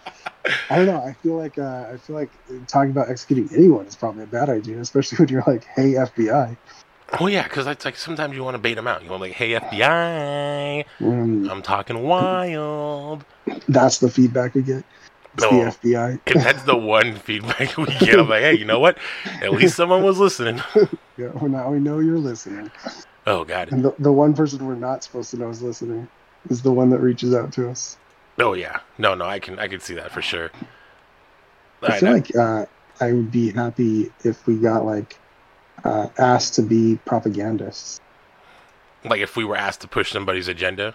I 0.70 0.76
don't 0.76 0.86
know. 0.86 1.00
I 1.02 1.14
feel 1.24 1.36
like 1.36 1.58
uh, 1.58 1.86
I 1.92 1.96
feel 1.96 2.14
like 2.14 2.30
talking 2.68 2.92
about 2.92 3.10
executing 3.10 3.48
anyone 3.52 3.86
is 3.86 3.96
probably 3.96 4.22
a 4.22 4.28
bad 4.28 4.48
idea, 4.48 4.80
especially 4.80 5.18
when 5.18 5.28
you're 5.28 5.42
like, 5.44 5.64
"Hey 5.64 5.94
FBI." 5.94 6.56
Oh 7.20 7.26
yeah, 7.26 7.44
because 7.44 7.66
it's 7.66 7.84
like 7.84 7.96
sometimes 7.96 8.34
you 8.34 8.42
want 8.44 8.54
to 8.54 8.58
bait 8.58 8.74
them 8.74 8.86
out. 8.86 9.02
You 9.02 9.10
want 9.10 9.22
like, 9.22 9.32
hey 9.32 9.50
FBI, 9.52 10.84
Mm, 11.00 11.50
I'm 11.50 11.62
talking 11.62 12.02
wild. 12.02 13.24
that's 13.68 13.98
the 13.98 14.10
feedback 14.10 14.54
we 14.54 14.62
get. 14.62 14.84
No. 15.40 15.50
the 15.50 15.70
FBI. 15.70 16.20
If 16.26 16.42
that's 16.42 16.62
the 16.62 16.76
one 16.76 17.14
feedback 17.16 17.76
we 17.76 17.84
get, 17.86 18.18
I'm 18.18 18.28
like, 18.28 18.40
hey, 18.42 18.54
you 18.56 18.64
know 18.64 18.80
what? 18.80 18.96
At 19.42 19.52
least 19.52 19.76
someone 19.76 20.02
was 20.02 20.18
listening. 20.18 20.60
Yeah, 21.18 21.28
well, 21.28 21.48
now 21.48 21.70
we 21.70 21.78
know 21.78 21.98
you're 22.00 22.18
listening. 22.18 22.70
Oh 23.26 23.42
god. 23.42 23.72
And 23.72 23.82
the, 23.82 23.94
the 23.98 24.12
one 24.12 24.34
person 24.34 24.66
we're 24.66 24.74
not 24.74 25.02
supposed 25.02 25.30
to 25.30 25.38
know 25.38 25.48
is 25.48 25.62
listening 25.62 26.06
is 26.50 26.60
the 26.60 26.70
one 26.70 26.90
that 26.90 26.98
reaches 26.98 27.34
out 27.34 27.54
to 27.54 27.70
us. 27.70 27.96
Oh 28.38 28.52
yeah. 28.52 28.80
No, 28.98 29.14
no, 29.14 29.24
I 29.24 29.38
can 29.38 29.58
I 29.58 29.66
can 29.66 29.80
see 29.80 29.94
that 29.94 30.10
for 30.12 30.20
sure. 30.20 30.50
I 31.80 31.86
Alright, 31.86 32.00
feel 32.00 32.08
I- 32.10 32.12
like 32.12 32.36
uh, 32.36 32.66
I 33.00 33.12
would 33.14 33.32
be 33.32 33.50
happy 33.50 34.12
if 34.24 34.46
we 34.46 34.56
got 34.58 34.84
like 34.84 35.18
uh, 35.84 36.08
asked 36.18 36.54
to 36.54 36.62
be 36.62 36.98
propagandists. 37.04 38.00
like 39.04 39.20
if 39.20 39.36
we 39.36 39.44
were 39.44 39.56
asked 39.56 39.80
to 39.82 39.88
push 39.88 40.12
somebody's 40.12 40.48
agenda. 40.48 40.94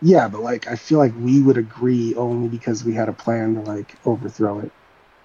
Yeah, 0.00 0.28
but 0.28 0.42
like 0.42 0.68
I 0.68 0.76
feel 0.76 0.98
like 0.98 1.12
we 1.18 1.42
would 1.42 1.58
agree 1.58 2.14
only 2.14 2.48
because 2.48 2.84
we 2.84 2.94
had 2.94 3.08
a 3.08 3.12
plan 3.12 3.54
to 3.54 3.60
like 3.62 3.96
overthrow 4.06 4.60
it. 4.60 4.72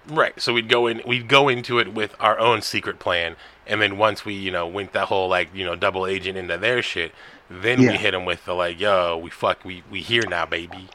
Right. 0.08 0.38
So 0.40 0.52
we'd 0.52 0.68
go 0.68 0.86
in 0.86 1.02
we'd 1.06 1.28
go 1.28 1.48
into 1.48 1.78
it 1.78 1.94
with 1.94 2.14
our 2.20 2.38
own 2.38 2.62
secret 2.62 2.98
plan 2.98 3.36
and 3.66 3.80
then 3.80 3.96
once 3.98 4.24
we, 4.24 4.34
you 4.34 4.50
know, 4.50 4.66
went 4.66 4.92
that 4.92 5.08
whole 5.08 5.28
like, 5.28 5.54
you 5.54 5.64
know, 5.64 5.76
double 5.76 6.06
agent 6.06 6.36
into 6.36 6.58
their 6.58 6.82
shit, 6.82 7.12
then 7.48 7.78
we 7.80 7.96
hit 7.96 8.12
them 8.12 8.24
with 8.24 8.44
the 8.44 8.54
like, 8.54 8.78
yo, 8.78 9.16
we 9.16 9.30
fuck 9.30 9.64
we 9.64 9.82
we 9.90 10.00
here 10.02 10.24
now, 10.28 10.46
baby. 10.46 10.88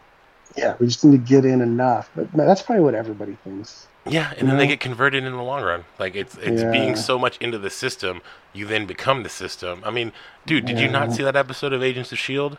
Yeah, 0.57 0.75
we 0.79 0.87
just 0.87 1.03
need 1.05 1.25
to 1.25 1.25
get 1.25 1.45
in 1.45 1.61
enough. 1.61 2.09
But 2.15 2.35
man, 2.35 2.47
that's 2.47 2.61
probably 2.61 2.83
what 2.83 2.95
everybody 2.95 3.37
thinks. 3.43 3.87
Yeah, 4.07 4.33
and 4.37 4.47
then 4.49 4.57
they 4.57 4.65
get 4.67 4.79
converted 4.79 5.23
in 5.23 5.31
the 5.33 5.43
long 5.43 5.61
run. 5.63 5.85
Like 5.99 6.15
it's 6.15 6.35
it's 6.37 6.63
Yeah. 6.63 6.71
being 6.71 6.95
so 6.95 7.19
much 7.19 7.37
into 7.39 7.57
the 7.57 7.69
system, 7.69 8.21
you 8.53 8.65
then 8.65 8.85
become 8.85 9.23
the 9.23 9.29
system. 9.29 9.81
I 9.85 9.91
mean, 9.91 10.13
dude, 10.45 10.65
did 10.65 10.79
you 10.79 10.87
not 10.87 11.11
see 11.13 11.23
that 11.23 11.35
episode 11.35 11.73
of 11.73 11.83
Agents 11.83 12.11
of 12.11 12.17
Shield? 12.17 12.57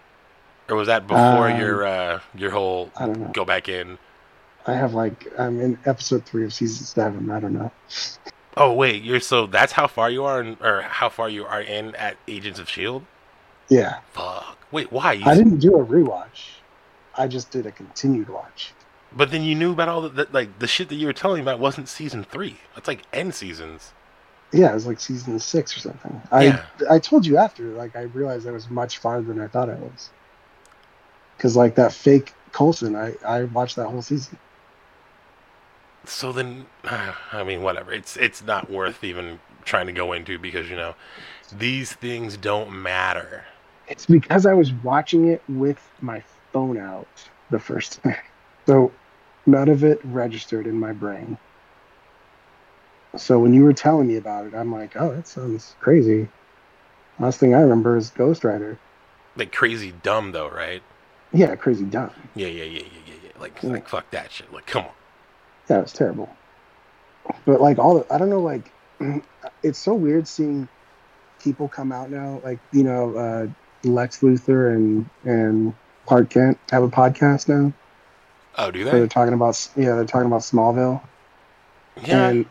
Or 0.69 0.77
was 0.77 0.87
that 0.87 1.07
before 1.09 1.51
Um, 1.51 1.59
your 1.59 1.85
uh 1.87 2.21
your 2.35 2.51
whole 2.53 2.91
I 2.97 3.07
don't 3.07 3.21
know. 3.21 3.31
go 3.33 3.45
back 3.45 3.69
in? 3.69 3.99
I 4.67 4.75
have 4.75 4.95
like 4.95 5.27
I'm 5.39 5.61
in 5.61 5.79
episode 5.87 6.25
three 6.27 6.45
of 6.45 6.53
season 6.53 6.85
seven. 6.87 7.31
I 7.31 7.41
don't 7.41 7.55
know. 7.55 7.73
Oh 8.57 8.73
wait, 8.73 9.03
you're 9.03 9.19
so 9.21 9.47
that's 9.47 9.73
how 9.73 9.87
far 9.87 10.11
you 10.11 10.25
are 10.25 10.41
in, 10.41 10.57
or 10.61 10.83
how 10.83 11.09
far 11.09 11.29
you 11.29 11.45
are 11.47 11.61
in 11.63 11.95
at 11.97 12.17
Agents 12.29 12.61
of 12.61 12.69
Shield? 12.69 13.05
Yeah, 13.69 14.01
Fuck. 14.13 14.59
Wait, 14.73 14.93
why? 14.93 15.15
You 15.15 15.25
I 15.27 15.35
didn't 15.35 15.59
do 15.59 15.77
a 15.77 15.85
rewatch. 15.85 16.51
I 17.17 17.27
just 17.27 17.51
did 17.51 17.67
a 17.67 17.73
continued 17.73 18.29
watch. 18.29 18.73
But 19.13 19.31
then 19.31 19.43
you 19.43 19.55
knew 19.55 19.73
about 19.73 19.89
all 19.89 20.03
the, 20.03 20.09
the 20.09 20.29
like 20.31 20.59
the 20.59 20.67
shit 20.67 20.89
that 20.89 20.95
you 20.95 21.07
were 21.07 21.13
telling 21.13 21.39
me 21.39 21.43
about 21.43 21.59
wasn't 21.59 21.89
season 21.89 22.25
three. 22.25 22.59
That's 22.75 22.89
like 22.89 23.03
end 23.13 23.35
seasons. 23.35 23.93
Yeah, 24.53 24.71
it 24.71 24.75
was 24.75 24.87
like 24.87 25.01
season 25.01 25.39
six 25.39 25.77
or 25.77 25.81
something. 25.81 26.21
I 26.31 26.45
Yeah. 26.45 26.65
I 26.89 26.99
told 26.99 27.27
you 27.27 27.37
after, 27.37 27.65
like 27.69 27.97
I 27.97 28.03
realized 28.03 28.47
I 28.47 28.53
was 28.53 28.69
much 28.71 28.99
farther 28.99 29.27
than 29.27 29.41
I 29.41 29.49
thought 29.49 29.69
I 29.69 29.75
was. 29.75 30.11
Because 31.37 31.57
like 31.57 31.75
that 31.77 31.93
fake 31.93 32.35
Coulson, 32.53 32.95
I 32.97 33.15
I 33.27 33.45
watched 33.45 33.77
that 33.77 33.89
whole 33.89 34.03
season. 34.03 34.39
So 36.05 36.33
then, 36.33 36.67
I 37.33 37.43
mean, 37.45 37.63
whatever. 37.63 37.93
It's 37.93 38.17
it's 38.17 38.43
not 38.45 38.71
worth 38.71 39.03
even 39.05 39.41
trying 39.65 39.87
to 39.87 39.93
go 39.93 40.13
into 40.13 40.39
because 40.39 40.71
you 40.71 40.77
know 40.77 40.95
these 41.53 41.93
things 41.93 42.37
don't 42.37 42.71
matter. 42.71 43.45
It's 43.89 44.07
because 44.07 44.47
I 44.47 44.55
was 44.55 44.73
watching 44.73 45.29
it 45.29 45.43
with 45.49 45.81
my 46.01 46.23
phone 46.53 46.79
out 46.79 47.09
the 47.51 47.59
first 47.59 48.03
time, 48.03 48.17
so 48.67 48.93
none 49.51 49.69
of 49.69 49.85
it 49.85 50.01
registered 50.05 50.67
in 50.67 50.79
my 50.79 50.93
brain. 50.93 51.37
So 53.17 53.39
when 53.39 53.53
you 53.55 53.65
were 53.65 53.73
telling 53.73 54.07
me 54.07 54.17
about 54.17 54.47
it, 54.47 54.55
I'm 54.55 54.73
like, 54.73 54.97
oh, 54.97 55.15
that 55.15 55.27
sounds 55.27 55.75
crazy. 55.81 56.29
Last 57.19 57.41
thing 57.41 57.55
I 57.55 57.61
remember 57.61 57.97
is 57.97 58.11
Ghost 58.11 58.45
Rider. 58.45 58.79
Like 59.37 59.53
crazy 59.53 59.93
dumb 60.03 60.33
though, 60.33 60.49
right? 60.49 60.83
Yeah, 61.33 61.55
crazy 61.57 61.85
dumb. 61.85 62.11
Yeah, 62.35 62.49
yeah, 62.49 62.65
yeah, 62.65 62.81
yeah, 62.81 63.01
yeah, 63.07 63.15
yeah. 63.25 63.41
Like 63.41 63.63
Yeah. 63.63 63.71
like 63.71 63.89
fuck 63.89 64.11
that 64.11 64.31
shit. 64.31 64.53
Like 64.53 64.67
come 64.67 64.85
on. 64.85 64.93
Yeah, 65.69 65.79
it 65.79 65.83
was 65.83 65.93
terrible. 65.93 66.29
But 67.45 67.61
like 67.61 67.79
all 67.79 67.99
the, 67.99 68.13
I 68.13 68.19
don't 68.19 68.31
know, 68.31 68.41
like 68.41 68.73
it's 69.63 69.79
so 69.79 69.95
weird 69.95 70.27
seeing 70.27 70.69
people 71.41 71.69
come 71.69 71.93
out 71.93 72.11
now, 72.11 72.41
like 72.43 72.59
you 72.73 72.85
know, 72.85 73.15
uh, 73.17 73.47
Lex 73.89 74.21
Luthor 74.21 74.75
and 74.75 75.09
and 75.25 75.75
Clark 76.07 76.31
Kent 76.31 76.59
have 76.71 76.83
a 76.83 76.89
podcast 76.89 77.49
now. 77.49 77.73
Oh, 78.57 78.71
do 78.71 78.85
where 78.85 78.93
They're 78.93 79.07
talking 79.07 79.35
about 79.35 79.69
yeah, 79.77 79.95
they're 79.95 80.05
talking 80.05 80.27
about 80.27 80.41
Smallville, 80.41 81.01
Yeah, 82.05 82.29
and 82.29 82.47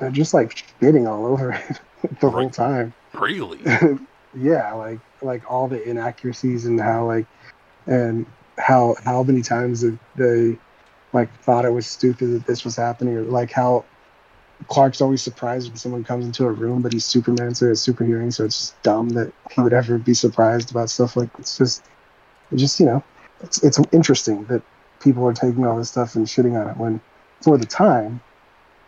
they're 0.00 0.10
just 0.10 0.34
like 0.34 0.54
shitting 0.80 1.08
all 1.08 1.26
over 1.26 1.52
it 2.02 2.20
the 2.20 2.30
whole 2.30 2.50
time. 2.50 2.94
really. 3.14 3.60
yeah, 4.34 4.72
like 4.74 4.98
like 5.22 5.50
all 5.50 5.68
the 5.68 5.82
inaccuracies 5.82 6.66
and 6.66 6.80
how 6.80 7.06
like 7.06 7.26
and 7.86 8.26
how 8.58 8.94
how 9.04 9.22
many 9.22 9.42
times 9.42 9.84
they 10.16 10.58
like 11.12 11.32
thought 11.42 11.64
it 11.64 11.70
was 11.70 11.86
stupid 11.86 12.32
that 12.32 12.46
this 12.46 12.64
was 12.64 12.76
happening 12.76 13.16
or 13.16 13.22
like 13.22 13.50
how 13.50 13.84
Clark's 14.68 15.00
always 15.00 15.22
surprised 15.22 15.68
when 15.68 15.76
someone 15.76 16.04
comes 16.04 16.26
into 16.26 16.44
a 16.44 16.50
room 16.50 16.82
but 16.82 16.92
he's 16.92 17.04
Superman 17.04 17.54
so 17.54 17.70
it's 17.70 17.80
super 17.80 18.04
hearing 18.04 18.30
so 18.30 18.44
it's 18.44 18.58
just 18.58 18.82
dumb 18.82 19.08
that 19.10 19.32
he 19.52 19.60
would 19.60 19.72
ever 19.72 19.98
be 19.98 20.12
surprised 20.14 20.70
about 20.70 20.90
stuff 20.90 21.16
like 21.16 21.30
it's 21.38 21.56
just 21.56 21.84
it's 22.50 22.60
just 22.60 22.78
you 22.78 22.86
know 22.86 23.02
it's 23.40 23.62
it's 23.62 23.78
interesting 23.92 24.44
that 24.46 24.62
people 25.00 25.26
are 25.26 25.32
taking 25.32 25.66
all 25.66 25.76
this 25.76 25.88
stuff 25.90 26.14
and 26.14 26.26
shitting 26.26 26.60
on 26.60 26.68
it 26.68 26.76
when 26.76 27.00
for 27.40 27.56
the 27.58 27.66
time 27.66 28.20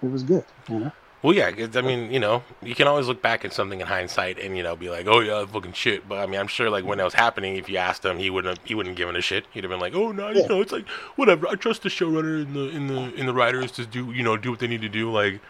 it 0.02 0.10
was 0.10 0.22
good 0.22 0.44
you 0.68 0.78
know 0.78 0.92
Well, 1.22 1.34
yeah, 1.34 1.50
I 1.74 1.82
mean, 1.82 2.10
you 2.10 2.18
know, 2.18 2.42
you 2.62 2.74
can 2.74 2.86
always 2.88 3.06
look 3.06 3.20
back 3.20 3.44
at 3.44 3.52
something 3.52 3.78
in 3.78 3.86
hindsight 3.86 4.38
and 4.38 4.56
you 4.56 4.62
know 4.62 4.74
be 4.74 4.88
like, 4.88 5.06
oh 5.06 5.20
yeah, 5.20 5.44
fucking 5.44 5.74
shit. 5.74 6.08
But 6.08 6.16
I 6.18 6.24
mean, 6.26 6.40
I'm 6.40 6.46
sure 6.48 6.70
like 6.70 6.86
when 6.86 6.96
that 6.96 7.04
was 7.04 7.12
happening, 7.12 7.56
if 7.56 7.68
you 7.68 7.76
asked 7.76 8.02
him, 8.06 8.16
he 8.16 8.30
wouldn't 8.30 8.56
have, 8.56 8.66
he 8.66 8.74
wouldn't 8.74 8.92
have 8.92 8.96
given 8.96 9.16
a 9.16 9.20
shit. 9.20 9.44
He'd 9.52 9.62
have 9.64 9.70
been 9.70 9.80
like, 9.80 9.94
oh 9.94 10.12
no, 10.12 10.30
you 10.30 10.48
know, 10.48 10.62
it's 10.62 10.72
like 10.72 10.88
whatever. 11.16 11.46
I 11.46 11.56
trust 11.56 11.82
the 11.82 11.90
showrunner 11.90 12.42
and 12.42 12.56
the 12.56 12.70
in 12.70 12.86
the 12.86 13.14
in 13.20 13.26
the 13.26 13.34
writers 13.34 13.70
to 13.72 13.84
do 13.84 14.10
you 14.12 14.22
know 14.22 14.38
do 14.38 14.50
what 14.50 14.60
they 14.60 14.66
need 14.66 14.80
to 14.80 14.88
do. 14.88 15.12
Like, 15.12 15.40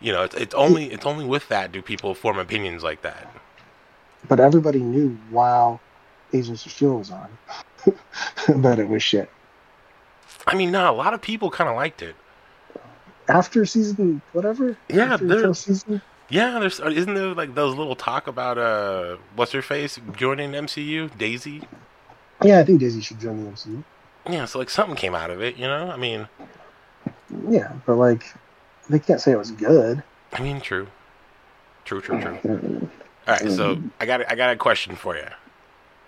you 0.00 0.10
know, 0.12 0.24
it's 0.24 0.34
it's 0.34 0.54
only 0.54 0.86
it's 0.92 1.06
only 1.06 1.24
with 1.26 1.46
that 1.46 1.70
do 1.70 1.80
people 1.80 2.12
form 2.16 2.38
opinions 2.40 2.82
like 2.82 3.02
that. 3.02 3.28
but 4.28 4.40
everybody 4.40 4.80
knew 4.80 5.16
while 5.30 5.80
Agents 6.32 6.66
of 6.66 6.72
Shield 6.72 6.98
was 6.98 7.10
on 7.12 7.28
that 8.62 8.80
it 8.80 8.88
was 8.88 9.00
shit. 9.04 9.30
I 10.46 10.54
mean, 10.56 10.70
nah, 10.72 10.90
a 10.90 10.92
lot 10.92 11.14
of 11.14 11.22
people 11.22 11.50
kind 11.50 11.68
of 11.70 11.76
liked 11.76 12.02
it. 12.02 12.16
After 13.28 13.64
season 13.64 14.20
whatever, 14.32 14.76
Yeah, 14.88 15.14
after 15.14 15.26
there- 15.26 15.54
season, 15.54 16.02
Yeah, 16.28 16.58
there's 16.58 16.80
uh, 16.80 16.86
isn't 16.86 17.14
there 17.14 17.34
like 17.34 17.54
those 17.54 17.74
little 17.76 17.94
talk 17.94 18.26
about 18.26 18.58
uh 18.58 19.16
what's 19.36 19.52
her 19.52 19.62
face 19.62 19.98
joining 20.16 20.52
MCU, 20.52 21.16
Daisy. 21.16 21.62
yeah, 22.42 22.58
I 22.58 22.64
think 22.64 22.80
Daisy 22.80 23.00
should 23.00 23.20
join 23.20 23.44
the 23.44 23.50
MCU. 23.50 23.84
Yeah, 24.28 24.44
so 24.46 24.58
like 24.58 24.70
something 24.70 24.96
came 24.96 25.14
out 25.14 25.30
of 25.30 25.40
it, 25.42 25.56
you 25.56 25.66
know. 25.66 25.90
I 25.90 25.96
mean, 25.96 26.28
Yeah, 27.48 27.72
but 27.86 27.96
like 27.96 28.24
they 28.90 28.98
can't 28.98 29.20
say 29.20 29.32
it 29.32 29.38
was 29.38 29.50
good. 29.52 30.02
I 30.32 30.42
mean, 30.42 30.60
true, 30.60 30.88
true, 31.84 32.00
true, 32.00 32.20
true. 32.20 32.38
All 33.28 33.34
right, 33.34 33.50
so 33.50 33.80
I 34.00 34.06
got 34.06 34.28
I 34.30 34.34
got 34.34 34.50
a 34.50 34.56
question 34.56 34.96
for 34.96 35.16
you. 35.16 35.28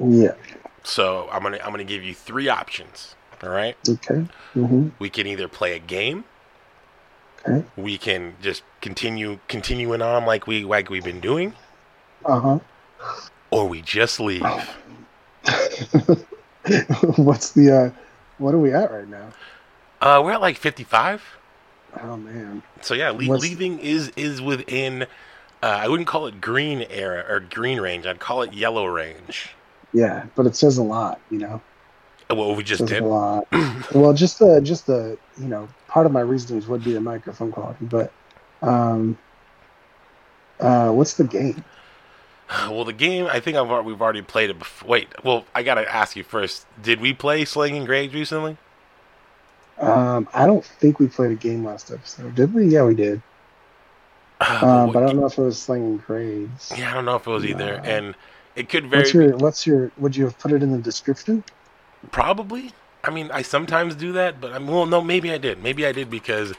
Yeah. 0.01 0.35
So 0.83 1.29
I'm 1.31 1.43
gonna 1.43 1.59
I'm 1.63 1.71
gonna 1.71 1.85
give 1.85 2.03
you 2.03 2.15
three 2.15 2.49
options. 2.49 3.15
All 3.43 3.51
right, 3.51 3.77
Okay. 3.89 4.27
hmm 4.55 4.89
we 4.99 5.11
can 5.11 5.27
either 5.27 5.49
play 5.49 5.75
a 5.77 5.79
game, 5.79 6.25
Okay. 7.47 7.65
we 7.77 7.99
can 7.99 8.35
just 8.41 8.63
continue 8.81 9.39
continuing 9.49 10.01
on 10.03 10.25
like 10.25 10.47
we 10.47 10.65
like 10.65 10.89
we've 10.91 11.05
been 11.05 11.21
doing, 11.21 11.53
Uh 12.25 12.41
huh. 12.41 12.59
or 13.51 13.69
we 13.69 13.83
just 13.83 14.21
leave. 14.21 14.43
What's 17.17 17.53
the 17.53 17.71
uh 17.71 17.91
what 18.39 18.55
are 18.55 18.59
we 18.59 18.73
at 18.73 18.91
right 18.91 19.09
now? 19.09 19.29
Uh, 20.01 20.21
we're 20.25 20.33
at 20.33 20.41
like 20.41 20.57
55. 20.57 21.23
Oh 22.03 22.17
man. 22.17 22.63
So 22.83 22.95
yeah, 22.95 23.11
le- 23.11 23.17
leaving 23.37 23.79
is 23.79 24.11
is 24.17 24.41
within. 24.43 25.03
Uh, 25.63 25.67
I 25.67 25.89
wouldn't 25.89 26.09
call 26.09 26.27
it 26.27 26.41
green 26.41 26.83
era 26.91 27.25
or 27.29 27.41
green 27.41 27.81
range. 27.81 28.05
I'd 28.07 28.19
call 28.21 28.43
it 28.43 28.53
yellow 28.53 28.87
range. 28.87 29.51
Yeah, 29.93 30.27
but 30.35 30.45
it 30.47 30.57
says 30.57 30.77
a 30.77 30.83
lot, 30.83 31.21
you 31.31 31.39
know. 31.39 31.63
What 32.29 32.57
we 32.57 32.65
just 32.65 32.87
did. 32.87 33.03
a 33.03 33.07
lot. 33.07 33.47
well, 33.95 34.13
just 34.13 34.39
the 34.39 34.61
just 34.61 34.87
the 34.87 35.17
you 35.39 35.47
know 35.47 35.69
part 35.89 36.07
of 36.07 36.13
my 36.13 36.21
reasonings 36.21 36.67
would 36.67 36.83
be 36.83 36.93
the 36.93 37.01
microphone 37.01 37.53
quality, 37.53 37.85
but 37.85 38.13
um, 38.63 39.17
uh, 40.61 40.91
what's 40.91 41.15
the 41.15 41.25
game? 41.25 41.65
Well, 42.69 42.85
the 42.85 42.93
game. 42.93 43.27
I 43.27 43.41
think 43.41 43.57
I've 43.57 43.85
we've 43.85 44.01
already 44.01 44.23
played 44.23 44.51
it. 44.51 44.59
before. 44.59 44.89
Wait. 44.89 45.09
Well, 45.25 45.45
I 45.55 45.63
gotta 45.63 45.91
ask 45.93 46.17
you 46.17 46.23
first. 46.25 46.67
Did 46.83 47.01
we 47.01 47.13
play 47.13 47.45
Slinging 47.45 47.85
Grades 47.85 48.15
recently? 48.15 48.57
Um, 49.79 50.29
I 50.33 50.47
don't 50.47 50.65
think 50.65 51.01
we 51.01 51.09
played 51.09 51.33
a 51.33 51.35
game 51.37 51.65
last 51.65 51.91
episode, 51.91 52.35
did 52.37 52.55
we? 52.55 52.67
Yeah, 52.69 52.85
we 52.85 52.95
did. 52.95 53.21
Uh, 54.41 54.45
Uh, 54.45 54.85
what 54.87 54.93
but 54.95 55.03
I 55.03 55.07
don't 55.07 55.17
know 55.21 55.27
if 55.27 55.39
it 55.39 55.43
was 55.43 55.61
slinging 55.61 55.99
grades. 55.99 56.73
Yeah, 56.77 56.91
I 56.91 56.95
don't 56.95 57.05
know 57.05 57.17
if 57.17 57.27
it 57.27 57.31
was 57.31 57.45
either, 57.45 57.77
No. 57.79 57.83
and 57.85 58.15
it 58.57 58.69
could 58.69 58.87
very 58.91 59.03
What's 59.03 59.15
your 59.15 59.37
What's 59.39 59.67
your? 59.67 59.93
Would 59.97 60.17
you 60.17 60.25
have 60.25 60.39
put 60.39 60.53
it 60.53 60.63
in 60.63 60.71
the 60.73 60.79
description? 60.79 61.43
Probably. 62.11 62.73
I 63.03 63.11
mean, 63.11 63.31
I 63.33 63.43
sometimes 63.43 63.95
do 63.95 64.13
that, 64.13 64.41
but 64.41 64.53
I'm 64.53 64.67
well. 64.67 64.87
No, 64.87 65.01
maybe 65.03 65.31
I 65.31 65.39
did. 65.39 65.63
Maybe 65.63 65.85
I 65.87 65.93
did 65.93 66.09
because 66.11 66.53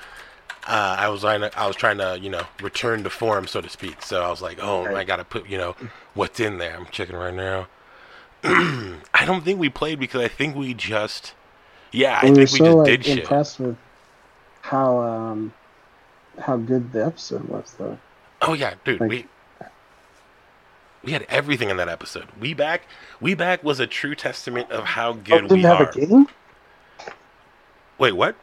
uh, 0.67 0.95
I 0.99 1.09
was 1.09 1.21
trying 1.21 1.41
to, 1.41 1.59
I 1.59 1.67
was 1.67 1.75
trying 1.75 1.97
to, 1.97 2.19
you 2.21 2.29
know, 2.29 2.43
return 2.61 3.03
to 3.03 3.09
form, 3.09 3.47
so 3.47 3.61
to 3.61 3.69
speak. 3.69 4.01
So 4.01 4.23
I 4.23 4.29
was 4.29 4.41
like, 4.41 4.59
oh. 4.61 4.85
I 4.95 5.03
gotta 5.03 5.23
put, 5.23 5.49
you 5.49 5.57
know, 5.57 5.75
what's 6.13 6.39
in 6.39 6.57
there. 6.59 6.75
I'm 6.75 6.85
checking 6.87 7.15
right 7.15 7.33
now. 7.33 7.67
I 8.43 9.25
don't 9.25 9.43
think 9.43 9.59
we 9.59 9.69
played 9.69 9.99
because 9.99 10.21
I 10.21 10.27
think 10.27 10.55
we 10.55 10.73
just, 10.75 11.33
yeah, 11.91 12.19
I 12.21 12.29
we 12.29 12.35
think 12.35 12.51
we 12.51 12.57
so 12.59 12.65
just 12.65 12.77
like 12.77 12.85
did 12.87 13.05
shit. 13.05 13.19
impressed 13.19 13.59
with 13.59 13.77
how 14.61 14.99
um 14.99 15.53
how 16.39 16.57
good 16.57 16.91
the 16.91 17.05
episode 17.05 17.45
was, 17.45 17.73
though. 17.79 17.97
Oh 18.41 18.53
yeah, 18.53 18.75
dude, 18.83 18.99
Like- 19.01 19.09
we 19.09 19.25
we 21.05 21.11
had 21.11 21.25
everything 21.29 21.69
in 21.69 21.77
that 21.77 21.87
episode. 21.89 22.25
We 22.39 22.53
back, 22.53 22.81
we 23.21 23.33
back 23.35 23.63
was 23.63 23.79
a 23.79 23.87
true 23.87 24.15
testament 24.15 24.71
of 24.71 24.83
how 24.83 25.11
Oh, 25.11 25.13
good 25.13 25.47
didn't 25.47 25.51
we 25.51 25.61
have 25.63 25.79
are. 25.81 25.89
a 25.89 25.93
game, 26.05 26.27
Wait, 27.97 28.13
what? 28.13 28.35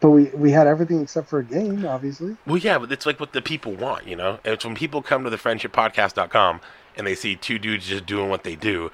but 0.00 0.10
we 0.10 0.24
we 0.34 0.50
had 0.52 0.66
everything 0.66 1.00
except 1.00 1.28
for 1.28 1.38
a 1.38 1.44
game, 1.44 1.86
obviously. 1.86 2.36
Well, 2.46 2.58
yeah, 2.58 2.78
but 2.78 2.92
it's 2.92 3.06
like 3.06 3.18
what 3.18 3.32
the 3.32 3.40
people 3.42 3.72
want, 3.74 4.06
you 4.06 4.14
know? 4.14 4.38
It's 4.44 4.64
when 4.64 4.74
people 4.74 5.00
come 5.02 5.24
to 5.24 5.30
the 5.30 5.38
friendshippodcast.com 5.38 6.60
and 6.96 7.06
they 7.06 7.14
see 7.14 7.34
two 7.34 7.58
dudes 7.58 7.86
just 7.86 8.06
doing 8.06 8.28
what 8.28 8.44
they 8.44 8.54
do. 8.56 8.90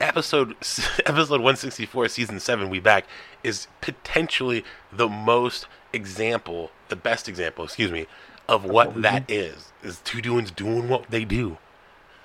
Episode 0.00 0.50
episode 1.06 1.40
164, 1.40 2.08
season 2.08 2.40
7, 2.40 2.70
We 2.70 2.80
Back, 2.80 3.04
is 3.44 3.68
potentially 3.80 4.64
the 4.90 5.08
most 5.08 5.66
example, 5.92 6.70
the 6.88 6.96
best 6.96 7.28
example, 7.28 7.64
excuse 7.64 7.92
me, 7.92 8.06
of 8.48 8.64
what 8.64 8.94
what 8.94 9.02
that 9.02 9.30
is. 9.30 9.72
Is 9.82 10.00
two 10.00 10.22
dudes 10.22 10.50
doing 10.50 10.88
what 10.88 11.10
they 11.10 11.24
do. 11.24 11.58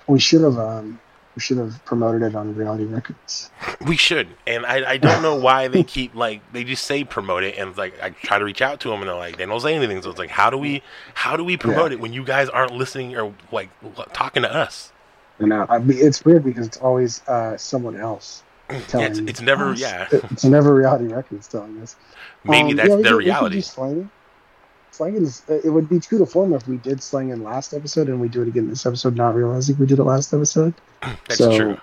We 0.06 0.18
should 0.18 0.42
have 0.42 0.58
um 0.58 1.00
we 1.36 1.40
should 1.40 1.58
have 1.58 1.84
promoted 1.84 2.22
it 2.22 2.34
on 2.34 2.54
Reality 2.56 2.84
Records. 2.84 3.50
We 3.86 3.96
should. 3.96 4.26
And 4.48 4.66
I, 4.66 4.90
I 4.92 4.96
don't 4.96 5.22
know 5.22 5.36
why 5.36 5.68
they 5.68 5.84
keep, 5.96 6.12
like, 6.16 6.42
they 6.52 6.64
just 6.64 6.84
say 6.84 7.04
promote 7.04 7.44
it. 7.44 7.56
And, 7.56 7.74
like, 7.78 7.94
I 8.02 8.10
try 8.10 8.40
to 8.40 8.44
reach 8.44 8.60
out 8.60 8.80
to 8.80 8.88
them 8.88 8.98
and 8.98 9.08
they're 9.08 9.14
like, 9.14 9.36
they 9.36 9.46
don't 9.46 9.60
say 9.60 9.72
anything. 9.74 10.02
So 10.02 10.10
it's 10.10 10.18
like, 10.18 10.28
how 10.28 10.50
do 10.50 10.58
we, 10.58 10.82
how 11.14 11.36
do 11.36 11.44
we 11.44 11.56
promote 11.56 11.92
Yeah. 11.92 11.98
it 11.98 12.00
when 12.00 12.12
you 12.12 12.24
guys 12.24 12.48
aren't 12.48 12.72
listening 12.72 13.16
or, 13.16 13.32
like, 13.52 13.70
talking 14.12 14.42
to 14.42 14.52
us? 14.52 14.92
Uh, 15.40 15.66
I 15.68 15.78
mean, 15.78 15.98
it's 16.00 16.24
weird 16.24 16.42
because 16.44 16.66
it's 16.66 16.78
always 16.78 17.22
uh 17.28 17.56
someone 17.56 17.94
else 17.96 18.42
Yeah, 18.70 18.80
telling. 18.88 19.06
it's, 19.06 19.18
it's 19.20 19.40
never, 19.40 19.70
us. 19.70 19.80
yeah. 19.80 20.08
It's 20.10 20.44
never 20.44 20.74
Reality 20.74 21.06
Records 21.14 21.46
telling 21.46 21.80
us. 21.80 21.94
Maybe 22.42 22.70
Um, 22.70 22.76
that's 22.76 22.88
yeah, 22.88 22.96
their 22.96 23.02
could- 23.04 23.16
we 23.18 23.24
could 23.24 23.26
reality. 23.26 23.62
Slanging. 24.92 25.30
It 25.48 25.70
would 25.70 25.88
be 25.88 26.00
true 26.00 26.18
to 26.18 26.26
form 26.26 26.52
if 26.52 26.66
we 26.68 26.76
did 26.78 27.02
slang 27.02 27.30
in 27.30 27.42
last 27.42 27.72
episode 27.74 28.08
and 28.08 28.20
we 28.20 28.28
do 28.28 28.42
it 28.42 28.48
again 28.48 28.68
this 28.68 28.86
episode, 28.86 29.16
not 29.16 29.34
realizing 29.34 29.76
we 29.78 29.86
did 29.86 29.98
it 29.98 30.04
last 30.04 30.32
episode. 30.34 30.74
That's 31.02 31.36
so- 31.36 31.56
true. 31.56 31.78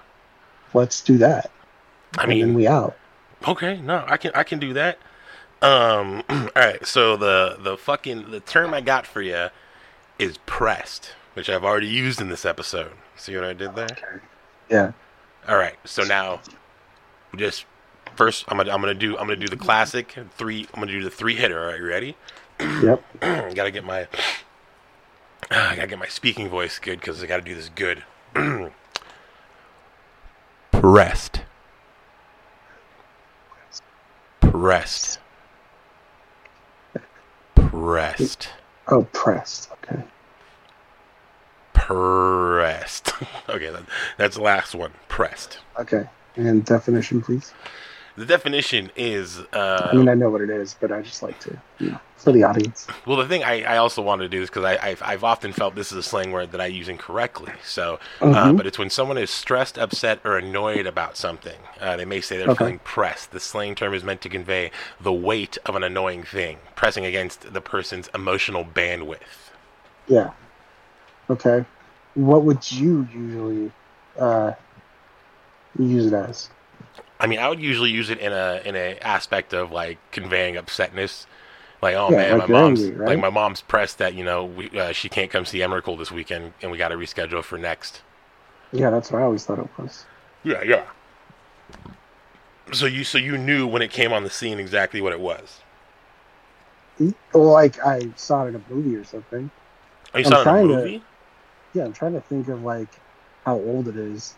Let's 0.73 1.01
do 1.01 1.17
that. 1.19 1.49
I 2.17 2.23
and 2.23 2.31
then 2.31 2.39
mean, 2.39 2.53
we 2.53 2.67
out. 2.67 2.95
okay, 3.47 3.79
no, 3.81 4.03
I 4.07 4.17
can, 4.17 4.31
I 4.35 4.43
can 4.43 4.59
do 4.59 4.73
that. 4.73 4.97
Um, 5.61 6.23
all 6.29 6.49
right. 6.55 6.85
So 6.85 7.15
the, 7.17 7.57
the 7.59 7.77
fucking, 7.77 8.31
the 8.31 8.39
term 8.41 8.73
I 8.73 8.81
got 8.81 9.07
for 9.07 9.21
you 9.21 9.47
is 10.19 10.37
pressed, 10.45 11.13
which 11.33 11.49
I've 11.49 11.63
already 11.63 11.87
used 11.87 12.19
in 12.21 12.29
this 12.29 12.45
episode. 12.45 12.91
See 13.15 13.33
what 13.35 13.43
I 13.45 13.53
did 13.53 13.75
there? 13.75 13.85
Okay. 13.91 14.23
Yeah. 14.69 14.91
All 15.47 15.57
right. 15.57 15.75
So 15.85 16.03
now, 16.03 16.41
just 17.35 17.65
first, 18.15 18.45
I'm 18.49 18.57
gonna, 18.57 18.71
I'm 18.71 18.81
gonna 18.81 18.93
do, 18.93 19.17
I'm 19.17 19.25
gonna 19.27 19.35
do 19.37 19.47
the 19.47 19.57
classic 19.57 20.15
three. 20.37 20.67
I'm 20.73 20.81
gonna 20.81 20.91
do 20.91 21.03
the 21.03 21.09
three 21.09 21.35
hitter. 21.35 21.59
All 21.59 21.67
right, 21.71 21.79
you 21.79 21.85
ready? 21.87 22.15
Yep. 22.59 23.03
gotta 23.55 23.71
get 23.71 23.83
my 23.83 24.07
I 25.51 25.75
gotta 25.75 25.87
get 25.87 25.99
my 25.99 26.07
speaking 26.07 26.49
voice 26.49 26.79
good 26.79 26.99
because 26.99 27.23
I 27.23 27.27
gotta 27.27 27.43
do 27.43 27.55
this 27.55 27.69
good. 27.69 28.03
Pressed. 30.71 31.41
Pressed. 34.41 35.19
Pressed. 37.55 38.49
Oh, 38.87 39.03
pressed. 39.11 39.71
Okay. 39.71 40.03
Pressed. 41.73 43.13
okay, 43.49 43.69
that, 43.69 43.83
that's 44.17 44.35
the 44.35 44.41
last 44.41 44.75
one. 44.75 44.91
Pressed. 45.07 45.59
Okay. 45.79 46.07
And 46.35 46.63
definition, 46.63 47.21
please. 47.21 47.53
The 48.18 48.26
definition 48.26 48.91
is. 48.95 49.39
Uh, 49.53 49.89
I 49.91 49.95
mean, 49.95 50.09
I 50.09 50.15
know 50.15 50.32
what 50.32 50.41
it 50.41 50.49
is, 50.49 50.76
but 50.80 50.91
I 50.91 51.01
just 51.03 51.22
like 51.24 51.39
to, 51.41 51.61
you 51.80 51.91
know, 51.91 51.99
for 52.18 52.34
the 52.34 52.43
audience. 52.43 52.88
Well, 53.05 53.18
the 53.18 53.28
thing 53.28 53.43
I, 53.43 53.63
I 53.63 53.78
also 53.78 54.01
wanted 54.01 54.24
to 54.24 54.30
do 54.30 54.41
is 54.41 54.49
because 54.49 54.65
I've, 54.65 55.01
I've 55.03 55.24
often 55.24 55.53
felt 55.53 55.76
this 55.76 55.91
is 55.91 55.99
a 55.99 56.03
slang 56.03 56.32
word 56.32 56.51
that 56.51 56.61
I 56.61 56.65
use 56.68 56.89
incorrectly. 56.89 57.53
So, 57.63 57.99
uh, 58.32 58.53
Mhm. 58.53 58.57
but 58.57 58.68
it's 58.68 58.80
when 58.80 58.89
someone 58.89 59.18
is 59.18 59.30
stressed, 59.30 59.78
upset, 59.78 60.20
or 60.26 60.38
annoyed 60.38 60.88
about 60.88 61.15
something. 61.18 61.59
Uh, 61.80 61.95
they 61.97 62.05
may 62.05 62.22
say 62.22 62.38
they're 62.38 62.49
Okay. 62.49 62.57
feeling 62.57 62.80
pressed. 62.80 63.32
The 63.32 63.39
slang 63.39 63.76
term 63.76 63.93
is 63.93 64.03
meant 64.03 64.22
to 64.22 64.30
convey 64.30 64.72
the 64.99 65.13
weight 65.13 65.57
of 65.65 65.76
an 65.76 65.84
annoying 65.84 66.24
thing, 66.24 66.59
pressing 66.76 67.05
against 67.05 67.53
the 67.53 67.61
person's 67.61 68.09
emotional 68.15 68.65
bandwidth. 68.65 69.51
Yeah. 70.07 70.32
Okay. 71.30 71.65
What 72.15 72.45
would 72.45 72.72
you 72.72 73.07
usually 73.13 73.72
uh, 74.20 74.53
use 75.78 76.07
it 76.07 76.13
as? 76.13 76.49
I 77.20 77.28
mean, 77.28 77.39
I 77.39 77.49
would 77.49 77.59
usually 77.59 77.89
use 77.89 78.09
it 78.09 78.20
in 78.20 78.32
a 78.32 78.61
in 78.65 78.76
a 78.76 78.97
aspect 78.99 79.53
of 79.53 79.72
like 79.72 79.97
conveying 80.11 80.55
upsetness. 80.55 81.26
Like, 81.82 81.95
oh 81.95 82.09
Yeah, 82.09 82.18
man, 82.18 82.38
like 82.39 82.49
my 82.49 82.61
mom's 82.61 82.84
angry, 82.84 82.97
right? 82.99 83.09
like 83.09 83.20
my 83.20 83.30
mom's 83.30 83.61
pressed 83.61 83.97
that 83.99 84.13
you 84.15 84.24
know 84.24 84.45
we, 84.45 84.70
uh, 84.80 84.91
she 84.91 85.09
can't 85.09 85.30
come 85.32 85.45
see 85.45 85.59
Emrakul 85.59 85.97
this 85.97 86.11
weekend, 86.11 86.53
and 86.61 86.72
we 86.72 86.78
got 86.78 86.89
to 86.89 86.95
reschedule 86.95 87.43
for 87.43 87.57
next. 87.57 88.01
Yeah, 88.72 88.89
that's 88.89 89.11
what 89.11 89.22
I 89.22 89.26
always 89.26 89.45
thought 89.45 89.59
it 89.59 89.68
was. 89.78 90.05
Yeah, 90.43 90.61
yeah. 90.63 90.84
So 92.74 92.86
you 92.86 93.03
so 93.03 93.18
you 93.18 93.38
knew 93.38 93.65
when 93.68 93.82
it 93.82 93.91
came 93.91 94.11
on 94.11 94.24
the 94.24 94.30
scene 94.30 94.59
exactly 94.59 95.01
what 95.01 95.13
it 95.13 95.20
was. 95.20 95.61
Well, 96.99 97.51
like 97.51 97.80
I 97.86 98.09
saw 98.15 98.45
it 98.45 98.49
in 98.49 98.55
a 98.55 98.61
movie 98.74 98.95
or 98.95 99.03
something. 99.03 99.49
Are 100.13 100.20
you 100.20 100.26
I'm 100.26 100.32
saw 100.32 100.38
it 100.39 100.41
in 100.41 100.41
a 100.41 100.43
trying 100.43 100.68
to- 100.68 100.76
movie? 100.76 101.03
Yeah, 101.74 101.86
I'm 101.86 101.93
trying 101.93 102.13
to 102.13 102.22
think 102.22 102.47
of 102.47 102.63
like 102.63 102.89
how 103.45 103.55
old 103.55 103.88
it 103.88 103.97
is 103.97 104.36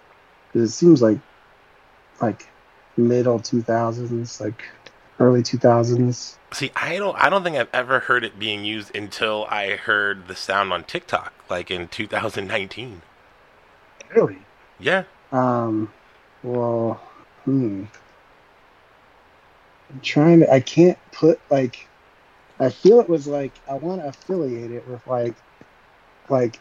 because 0.47 0.69
it 0.69 0.73
seems 0.73 1.01
like 1.01 1.19
like 2.21 2.47
middle 2.99 3.39
2000s, 3.39 4.39
like 4.39 4.63
early 5.19 5.41
2000s. 5.41 6.35
See, 6.51 6.71
I 6.75 6.97
don't 6.97 7.15
I 7.17 7.29
don't 7.29 7.43
think 7.43 7.57
I've 7.57 7.69
ever 7.73 7.99
heard 7.99 8.23
it 8.23 8.39
being 8.39 8.65
used 8.65 8.95
until 8.95 9.45
I 9.49 9.71
heard 9.71 10.27
the 10.27 10.35
sound 10.35 10.73
on 10.73 10.83
TikTok, 10.83 11.33
like 11.49 11.69
in 11.71 11.87
2019. 11.87 13.01
Really? 14.15 14.37
Yeah. 14.79 15.03
Um. 15.31 15.91
Well, 16.41 17.01
hmm. 17.45 17.83
I'm 19.89 19.99
trying 20.01 20.39
to. 20.39 20.51
I 20.51 20.59
can't 20.59 20.97
put 21.11 21.39
like. 21.49 21.87
I 22.59 22.69
feel 22.69 22.99
it 22.99 23.07
was 23.07 23.27
like 23.27 23.53
I 23.69 23.75
want 23.75 24.01
to 24.01 24.07
affiliate 24.07 24.71
it 24.71 24.87
with 24.87 25.05
like, 25.07 25.35
like, 26.27 26.59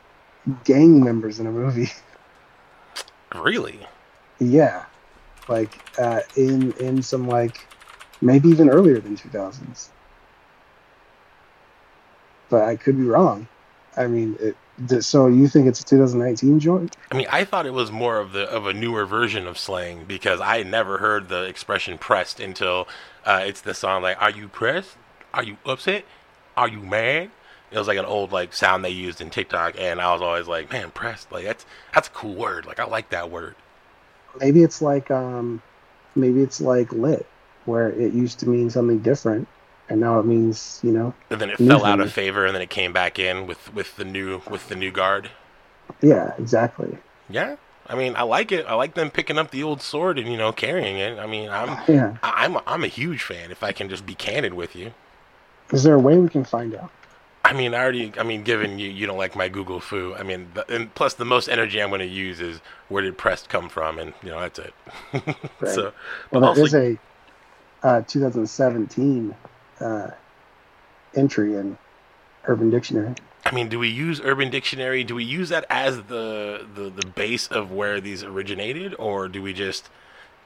gang 0.64 1.02
members 1.02 1.40
in 1.40 1.46
a 1.46 1.52
movie. 1.52 1.90
Really? 3.34 3.86
yeah, 4.38 4.86
like 5.48 5.80
uh, 5.98 6.20
in 6.36 6.72
in 6.74 7.02
some 7.02 7.26
like, 7.26 7.66
maybe 8.20 8.48
even 8.48 8.68
earlier 8.68 9.00
than 9.00 9.16
2000s. 9.16 9.88
But 12.50 12.62
I 12.62 12.76
could 12.76 12.96
be 12.96 13.04
wrong. 13.04 13.46
I 13.96 14.06
mean, 14.06 14.38
it, 14.40 15.02
so 15.02 15.26
you 15.26 15.48
think 15.48 15.66
it's 15.66 15.80
a 15.80 15.84
2019 15.84 16.60
joint? 16.60 16.96
I 17.10 17.16
mean, 17.16 17.26
I 17.30 17.44
thought 17.44 17.66
it 17.66 17.72
was 17.72 17.90
more 17.90 18.18
of 18.18 18.32
the 18.32 18.48
of 18.48 18.66
a 18.66 18.72
newer 18.72 19.06
version 19.06 19.46
of 19.46 19.58
slang 19.58 20.04
because 20.04 20.40
I 20.40 20.62
never 20.62 20.98
heard 20.98 21.28
the 21.28 21.44
expression 21.44 21.98
"pressed" 21.98 22.40
until 22.40 22.86
uh, 23.24 23.42
it's 23.44 23.60
the 23.60 23.74
song 23.74 24.02
like 24.02 24.20
"Are 24.22 24.30
you 24.30 24.48
pressed? 24.48 24.96
Are 25.34 25.42
you 25.42 25.56
upset? 25.66 26.04
Are 26.56 26.68
you 26.68 26.80
mad?" 26.80 27.30
It 27.70 27.78
was 27.78 27.88
like 27.88 27.98
an 27.98 28.06
old 28.06 28.32
like 28.32 28.54
sound 28.54 28.84
they 28.84 28.90
used 28.90 29.20
in 29.20 29.30
TikTok, 29.30 29.74
and 29.78 30.00
I 30.00 30.12
was 30.12 30.22
always 30.22 30.46
like, 30.46 30.70
"Man, 30.70 30.90
pressed! 30.90 31.32
Like 31.32 31.44
that's 31.44 31.66
that's 31.92 32.08
a 32.08 32.12
cool 32.12 32.34
word. 32.34 32.64
Like 32.64 32.78
I 32.78 32.84
like 32.84 33.10
that 33.10 33.30
word." 33.30 33.56
Maybe 34.40 34.62
it's 34.62 34.82
like 34.82 35.10
um 35.10 35.62
maybe 36.16 36.42
it's 36.42 36.60
like 36.60 36.92
lit 36.92 37.26
where 37.64 37.90
it 37.90 38.12
used 38.14 38.38
to 38.40 38.48
mean 38.48 38.70
something 38.70 39.00
different 39.00 39.48
and 39.88 40.00
now 40.00 40.18
it 40.18 40.26
means 40.26 40.80
you 40.82 40.92
know 40.92 41.14
And 41.30 41.40
then 41.40 41.50
it 41.50 41.58
fell 41.58 41.84
out 41.84 42.00
of 42.00 42.10
favor, 42.10 42.44
and 42.46 42.54
then 42.54 42.62
it 42.62 42.70
came 42.70 42.92
back 42.92 43.18
in 43.18 43.46
with 43.46 43.72
with 43.72 43.96
the 43.96 44.04
new 44.04 44.42
with 44.48 44.68
the 44.68 44.76
new 44.76 44.90
guard. 44.90 45.30
yeah 46.02 46.34
exactly 46.38 46.98
Yeah, 47.28 47.56
I 47.86 47.94
mean, 47.94 48.16
I 48.16 48.22
like 48.22 48.52
it. 48.52 48.66
I 48.66 48.74
like 48.74 48.94
them 48.94 49.10
picking 49.10 49.38
up 49.38 49.50
the 49.50 49.62
old 49.62 49.80
sword 49.82 50.18
and 50.18 50.28
you 50.30 50.36
know 50.36 50.52
carrying 50.52 50.96
it. 50.98 51.18
I 51.18 51.26
mean, 51.26 51.50
I'm 51.50 51.78
yeah 51.88 52.16
I'm 52.22 52.58
I'm 52.66 52.84
a 52.84 52.88
huge 52.88 53.22
fan. 53.22 53.50
If 53.50 53.62
I 53.62 53.72
can 53.72 53.88
just 53.88 54.06
be 54.06 54.14
candid 54.14 54.54
with 54.54 54.74
you. 54.76 54.92
is 55.72 55.82
there 55.82 55.94
a 55.94 55.98
way 55.98 56.16
we 56.18 56.28
can 56.28 56.44
find 56.44 56.74
out 56.74 56.90
I 57.44 57.52
mean, 57.52 57.74
I 57.74 57.78
already. 57.78 58.12
I 58.18 58.24
mean, 58.24 58.42
given 58.42 58.78
you, 58.78 58.90
you 58.90 59.06
don't 59.06 59.16
like 59.16 59.34
my 59.36 59.48
Google 59.48 59.80
fu. 59.80 60.14
I 60.14 60.22
mean, 60.22 60.48
the, 60.54 60.70
and 60.72 60.94
plus 60.94 61.14
the 61.14 61.24
most 61.24 61.48
energy 61.48 61.80
I'm 61.80 61.88
going 61.88 62.00
to 62.00 62.06
use 62.06 62.40
is 62.40 62.60
where 62.88 63.02
did 63.02 63.16
pressed 63.16 63.48
come 63.48 63.68
from, 63.68 63.98
and 63.98 64.12
you 64.22 64.30
know 64.30 64.40
that's 64.40 64.58
it. 64.58 64.74
Right. 65.60 65.74
so, 65.74 65.92
well 66.30 66.40
but 66.40 66.54
there 66.54 66.64
also, 66.64 66.64
is 66.64 66.74
a 66.74 66.98
uh 67.82 68.02
2017 68.02 69.34
uh 69.80 70.10
entry 71.14 71.54
in 71.54 71.78
urban 72.44 72.70
dictionary 72.70 73.14
I 73.44 73.54
mean, 73.54 73.68
do 73.68 73.78
we 73.78 73.88
use 73.88 74.20
Urban 74.22 74.50
Dictionary? 74.50 75.04
Do 75.04 75.14
we 75.14 75.24
use 75.24 75.48
that 75.48 75.64
as 75.70 75.96
the 76.02 76.66
the, 76.74 76.90
the 76.90 77.06
base 77.06 77.48
of 77.48 77.72
where 77.72 78.00
these 78.00 78.22
originated, 78.22 78.94
or 78.98 79.28
do 79.28 79.40
we 79.42 79.52
just? 79.54 79.88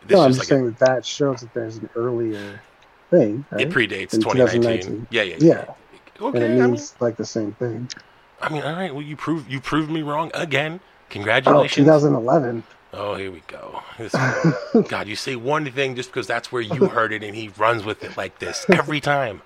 This 0.06 0.16
no 0.16 0.22
i'm 0.24 0.30
just 0.30 0.40
like 0.40 0.48
saying 0.48 0.66
that 0.66 0.78
that 0.78 1.06
shows 1.06 1.40
that 1.40 1.54
there's 1.54 1.76
an 1.76 1.88
earlier 1.94 2.60
thing 3.10 3.44
right? 3.50 3.60
it 3.60 3.70
predates 3.70 4.14
In 4.14 4.20
2019. 4.20 4.62
2019. 4.62 5.06
Yeah, 5.10 5.22
yeah, 5.22 5.36
yeah 5.38 5.74
Okay, 6.22 6.36
and 6.38 6.44
it 6.44 6.56
I 6.56 6.60
mean, 6.62 6.70
means 6.72 6.94
like 7.00 7.16
the 7.16 7.24
same 7.26 7.52
thing 7.52 7.88
I 8.40 8.48
mean, 8.52 8.62
all 8.62 8.72
right. 8.74 8.92
Well, 8.92 9.02
you 9.04 9.16
proved 9.16 9.50
you 9.50 9.60
proved 9.60 9.90
me 9.90 10.02
wrong 10.02 10.30
again. 10.34 10.80
Oh, 10.82 10.86
Congratulations. 11.10 11.86
oh 11.88 11.92
2011 11.98 12.62
Oh, 12.94 13.14
here 13.14 13.30
we 13.30 13.40
go. 13.46 13.82
This, 13.98 14.12
God, 14.88 15.08
you 15.08 15.16
say 15.16 15.34
one 15.36 15.70
thing 15.70 15.94
just 15.96 16.10
because 16.10 16.26
that's 16.26 16.52
where 16.52 16.60
you 16.60 16.86
heard 16.88 17.12
it, 17.12 17.22
and 17.22 17.34
he 17.34 17.48
runs 17.56 17.84
with 17.84 18.02
it 18.04 18.16
like 18.18 18.38
this 18.38 18.66
every 18.68 19.00
time. 19.00 19.40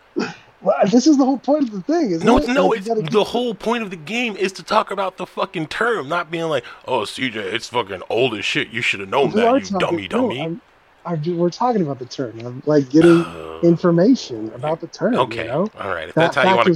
well, 0.62 0.76
this 0.90 1.06
is 1.06 1.16
the 1.16 1.24
whole 1.24 1.38
point 1.38 1.64
of 1.64 1.70
the 1.70 1.80
thing 1.82 2.10
isn't 2.10 2.26
No, 2.26 2.38
it? 2.38 2.48
no, 2.48 2.66
Like, 2.68 2.78
it's 2.78 2.88
you 2.88 2.94
gotta 2.96 3.10
the 3.10 3.22
whole 3.24 3.54
point 3.54 3.84
of 3.84 3.90
the 3.90 3.96
game 3.96 4.36
is 4.36 4.50
to 4.52 4.62
talk 4.64 4.90
about 4.90 5.16
the 5.16 5.26
fucking 5.26 5.68
term, 5.68 6.08
not 6.08 6.28
being 6.30 6.46
like, 6.48 6.64
"Oh, 6.88 7.02
CJ, 7.02 7.36
it's 7.36 7.68
fucking 7.68 8.02
old 8.10 8.34
as 8.34 8.44
shit. 8.44 8.70
You 8.70 8.82
should 8.82 8.98
have 9.00 9.08
known 9.10 9.30
We 9.30 9.40
that, 9.42 9.54
you 9.54 9.60
talking- 9.60 9.78
dummy, 9.78 10.08
no, 10.08 10.22
dummy." 10.22 10.60
I'm, 11.06 11.14
I'm, 11.14 11.22
ju- 11.22 11.36
we're 11.36 11.50
talking 11.50 11.82
about 11.82 11.98
the 11.98 12.06
term. 12.06 12.38
I'm 12.44 12.62
like 12.66 12.90
getting 12.90 13.24
Uh, 13.24 13.68
information 13.68 14.52
about 14.54 14.80
the 14.80 14.88
term. 14.88 15.14
okay, 15.14 15.42
You 15.42 15.48
know? 15.48 15.70
all 15.80 15.88
right. 15.90 16.08
If 16.08 16.14
That 16.14 16.34
that's 16.34 16.36
how 16.36 16.42
you 16.42 16.56
want 16.56 16.66
to, 16.68 16.72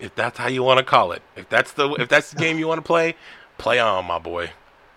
if 0.00 0.14
that's 0.14 0.38
how 0.38 0.48
you 0.48 0.62
want 0.62 0.78
to 0.78 0.84
call 0.84 1.12
it, 1.12 1.22
if 1.36 1.48
that's 1.48 1.72
the 1.72 1.90
if 1.94 2.08
that's 2.08 2.30
the 2.30 2.36
game 2.40 2.58
you 2.58 2.68
want 2.68 2.78
to 2.78 2.82
play, 2.82 3.14
play 3.58 3.78
on, 3.78 4.04
my 4.06 4.18
boy. 4.18 4.50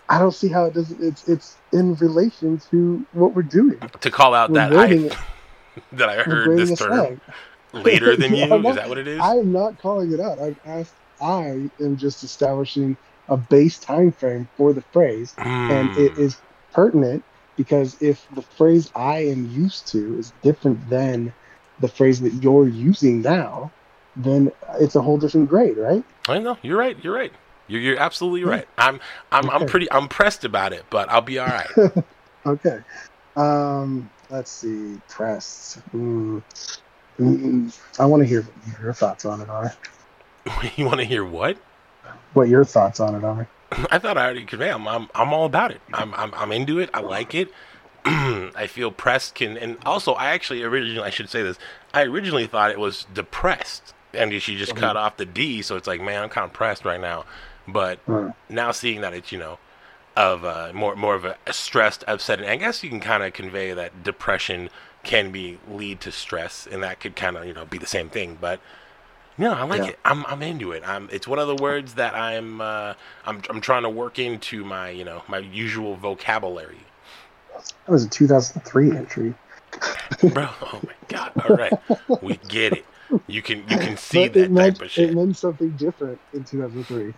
I 0.09 0.19
don't 0.19 0.34
see 0.34 0.49
how 0.49 0.65
it 0.65 0.73
does. 0.73 0.91
It's 0.91 1.27
it's 1.27 1.57
in 1.71 1.95
relation 1.95 2.59
to 2.71 3.05
what 3.13 3.34
we're 3.34 3.43
doing. 3.43 3.79
To 4.01 4.11
call 4.11 4.34
out 4.34 4.51
We're 4.51 4.59
that 4.59 4.77
I 4.77 5.11
that 5.93 6.09
I 6.09 6.23
heard 6.23 6.57
this 6.57 6.77
term 6.77 7.21
later 7.73 8.15
than 8.15 8.36
you. 8.36 8.43
I'm 8.43 8.65
Is 8.65 8.75
that 8.75 8.89
what 8.89 8.97
it 8.97 9.07
is? 9.07 9.21
I 9.21 9.36
am 9.36 9.51
not 9.51 9.77
calling 9.79 10.11
it 10.11 10.19
out. 10.19 10.39
I've 10.39 10.59
asked. 10.65 10.95
I 11.21 11.69
am 11.79 11.97
just 11.97 12.23
establishing 12.23 12.97
a 13.29 13.38
base 13.38 13.79
time 13.79 14.11
frame 14.11 14.49
for 14.57 14.73
the 14.73 14.82
phrase, 14.82 15.34
and 15.69 15.89
it 15.95 16.13
Hmm. 16.17 16.23
pertinent 16.73 17.23
because 17.58 18.02
if 18.02 18.26
the 18.36 18.41
phrase 18.41 18.91
I 18.95 19.20
am 19.26 19.49
used 19.49 19.88
to 19.89 20.18
is 20.18 20.32
different 20.41 20.89
than 20.89 21.34
the 21.80 21.88
phrase 21.88 22.22
that 22.22 22.34
you're 22.34 22.68
using 22.68 23.22
now, 23.22 23.72
then 24.16 24.52
it's 24.80 24.95
a 24.95 25.02
whole 25.02 25.18
different 25.18 25.49
grade, 25.49 25.78
right? 25.78 26.04
I 26.28 26.39
know 26.39 26.58
you're 26.62 26.78
right. 26.78 26.97
You're 27.04 27.16
right. 27.16 27.32
You're, 27.68 27.82
you're 27.82 27.99
absolutely 27.99 28.43
right. 28.43 28.68
I'm 28.78 28.99
I'm 29.32 29.49
I'm 29.49 29.66
pretty 29.66 29.91
I'm 29.91 30.08
pressed 30.08 30.45
about 30.45 30.74
it, 30.74 30.84
but 30.89 31.10
I'll 31.10 31.22
be 31.22 31.39
all 31.39 31.47
right. 31.47 31.70
Okay. 32.45 32.80
Um, 33.36 34.10
let's 34.30 34.52
see. 34.52 34.99
Pressed. 35.10 35.80
Mm. 35.91 36.41
I 37.99 38.06
want 38.06 38.24
to 38.24 38.28
hear 38.28 38.41
what 38.41 38.82
your 38.82 38.93
thoughts 38.93 39.26
on 39.26 39.41
it 39.41 39.49
are. 39.49 39.74
you 40.76 40.86
want 40.86 40.99
to 40.99 41.06
hear 41.06 41.24
what? 41.24 41.58
What 42.34 42.49
your 42.49 42.66
thoughts 42.66 42.99
on 42.99 43.16
it 43.16 43.24
are. 43.24 43.47
I 43.91 43.97
thought 43.99 44.17
I 44.17 44.26
already 44.26 44.45
conveyed. 44.45 44.72
I'm, 44.72 44.88
I'm 44.88 45.09
I'm 45.15 45.34
all 45.34 45.45
about 45.45 45.72
it. 45.72 45.82
I'm 45.93 46.13
I'm 46.15 46.34
I'm 46.34 46.51
into 46.51 46.80
it. 46.80 46.89
I 46.93 46.99
like 47.01 47.34
it. 47.36 47.49
I 48.05 48.67
feel 48.67 48.91
pressed 48.91 49.36
can 49.36 49.57
and 49.57 49.78
also 49.86 50.13
I 50.13 50.28
actually 50.30 50.63
originally 50.63 51.05
I 51.05 51.09
should 51.11 51.30
say 51.30 51.43
this. 51.43 51.57
I 51.93 52.03
originally 52.03 52.47
thought 52.47 52.72
it 52.72 52.80
was 52.80 53.05
depressed. 53.13 53.93
And 54.13 54.34
she 54.41 54.57
just 54.57 54.74
Mhm. 54.76 54.80
cut 54.80 54.97
off 54.97 55.15
the 55.15 55.26
D, 55.26 55.61
so 55.61 55.78
it's 55.78 55.88
like, 55.88 56.01
man, 56.01 56.24
I'm 56.24 56.28
kind 56.30 56.43
of 56.43 56.51
pressed 56.51 56.84
right 56.84 56.99
now. 56.99 57.24
But 57.65 57.99
Uh, 58.09 58.32
now 58.49 58.72
seeing 58.72 58.99
that 59.01 59.13
it's, 59.13 59.32
you 59.32 59.39
know, 59.39 59.57
of 60.17 60.43
uh, 60.43 60.72
more 60.74 60.97
more 60.97 61.15
of 61.15 61.24
a 61.24 61.38
stressed, 61.53 62.03
upset, 62.07 62.39
and 62.41 62.49
I 62.49 62.57
guess 62.57 62.84
you 62.84 62.89
can 62.89 62.99
kind 62.99 63.24
of 63.24 63.32
convey 63.32 63.72
that 63.72 64.03
depression 64.03 64.69
can 65.03 65.32
be 65.32 65.59
lead 65.69 66.01
to 66.01 66.11
stress, 66.11 66.67
and 66.69 66.84
that 66.84 66.99
could 66.99 67.15
kind 67.15 67.38
of 67.38 67.45
you 67.45 67.53
know 67.53 67.63
be 67.63 67.78
the 67.78 67.86
same 67.88 68.09
thing. 68.09 68.38
But 68.41 68.59
no, 69.41 69.53
I 69.53 69.63
like 69.63 69.81
Yeah. 69.81 69.87
it. 69.89 69.99
I'm 70.05 70.25
I'm 70.27 70.41
into 70.43 70.71
it. 70.71 70.83
I'm. 70.87 71.09
It's 71.11 71.27
one 71.27 71.39
of 71.39 71.47
the 71.47 71.55
words 71.55 71.95
that 71.95 72.13
I'm 72.15 72.61
uh, 72.61 72.93
I'm 73.25 73.41
I'm 73.49 73.59
trying 73.61 73.83
to 73.83 73.89
work 73.89 74.19
into 74.19 74.63
my 74.63 74.91
you 74.91 75.03
know 75.03 75.23
my 75.27 75.39
usual 75.39 75.95
vocabulary. 75.97 76.79
that 77.85 77.91
was 77.91 78.05
a 78.05 78.09
2003 78.09 78.91
entry. 78.97 79.33
Bro, 80.33 80.49
oh 80.61 80.81
my 80.85 80.93
god! 81.09 81.31
All 81.49 81.55
right, 81.55 81.73
we 82.21 82.37
get 82.47 82.73
it. 82.73 82.85
You 83.27 83.41
can 83.41 83.59
you 83.69 83.77
can 83.77 83.97
see 83.97 84.25
But 84.27 84.33
that 84.33 84.43
it 84.45 84.51
meant, 84.51 84.75
type 84.77 84.85
of 84.85 84.91
shit. 84.91 85.09
It 85.09 85.15
meant 85.15 85.37
something 85.37 85.71
different 85.71 86.19
in 86.33 86.43
2003. 86.43 87.13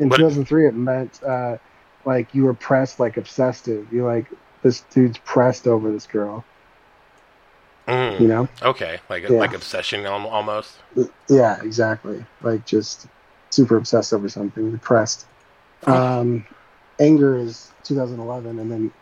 In 0.00 0.08
What- 0.08 0.16
2003, 0.18 0.68
it 0.68 0.74
meant 0.74 1.22
uh, 1.22 1.58
like 2.04 2.34
you 2.34 2.44
were 2.44 2.54
pressed, 2.54 3.00
like 3.00 3.16
obsessive. 3.16 3.92
You 3.92 4.04
like 4.06 4.26
this 4.62 4.80
dude's 4.92 5.18
pressed 5.18 5.66
over 5.66 5.90
this 5.92 6.06
girl. 6.06 6.44
Mm, 7.88 8.20
You 8.20 8.28
know? 8.28 8.48
Okay, 8.62 9.00
like 9.08 9.24
Yeah. 9.24 9.38
like 9.38 9.54
obsession 9.54 10.06
almost. 10.06 10.78
Yeah, 11.28 11.60
exactly. 11.62 12.24
Like 12.42 12.64
just 12.66 13.06
super 13.50 13.76
obsessed 13.76 14.12
over 14.12 14.28
something, 14.28 14.72
depressed. 14.72 15.26
Um, 15.86 16.46
anger 16.98 17.36
is 17.36 17.70
2011, 17.84 18.58
and 18.58 18.70
then 18.70 18.92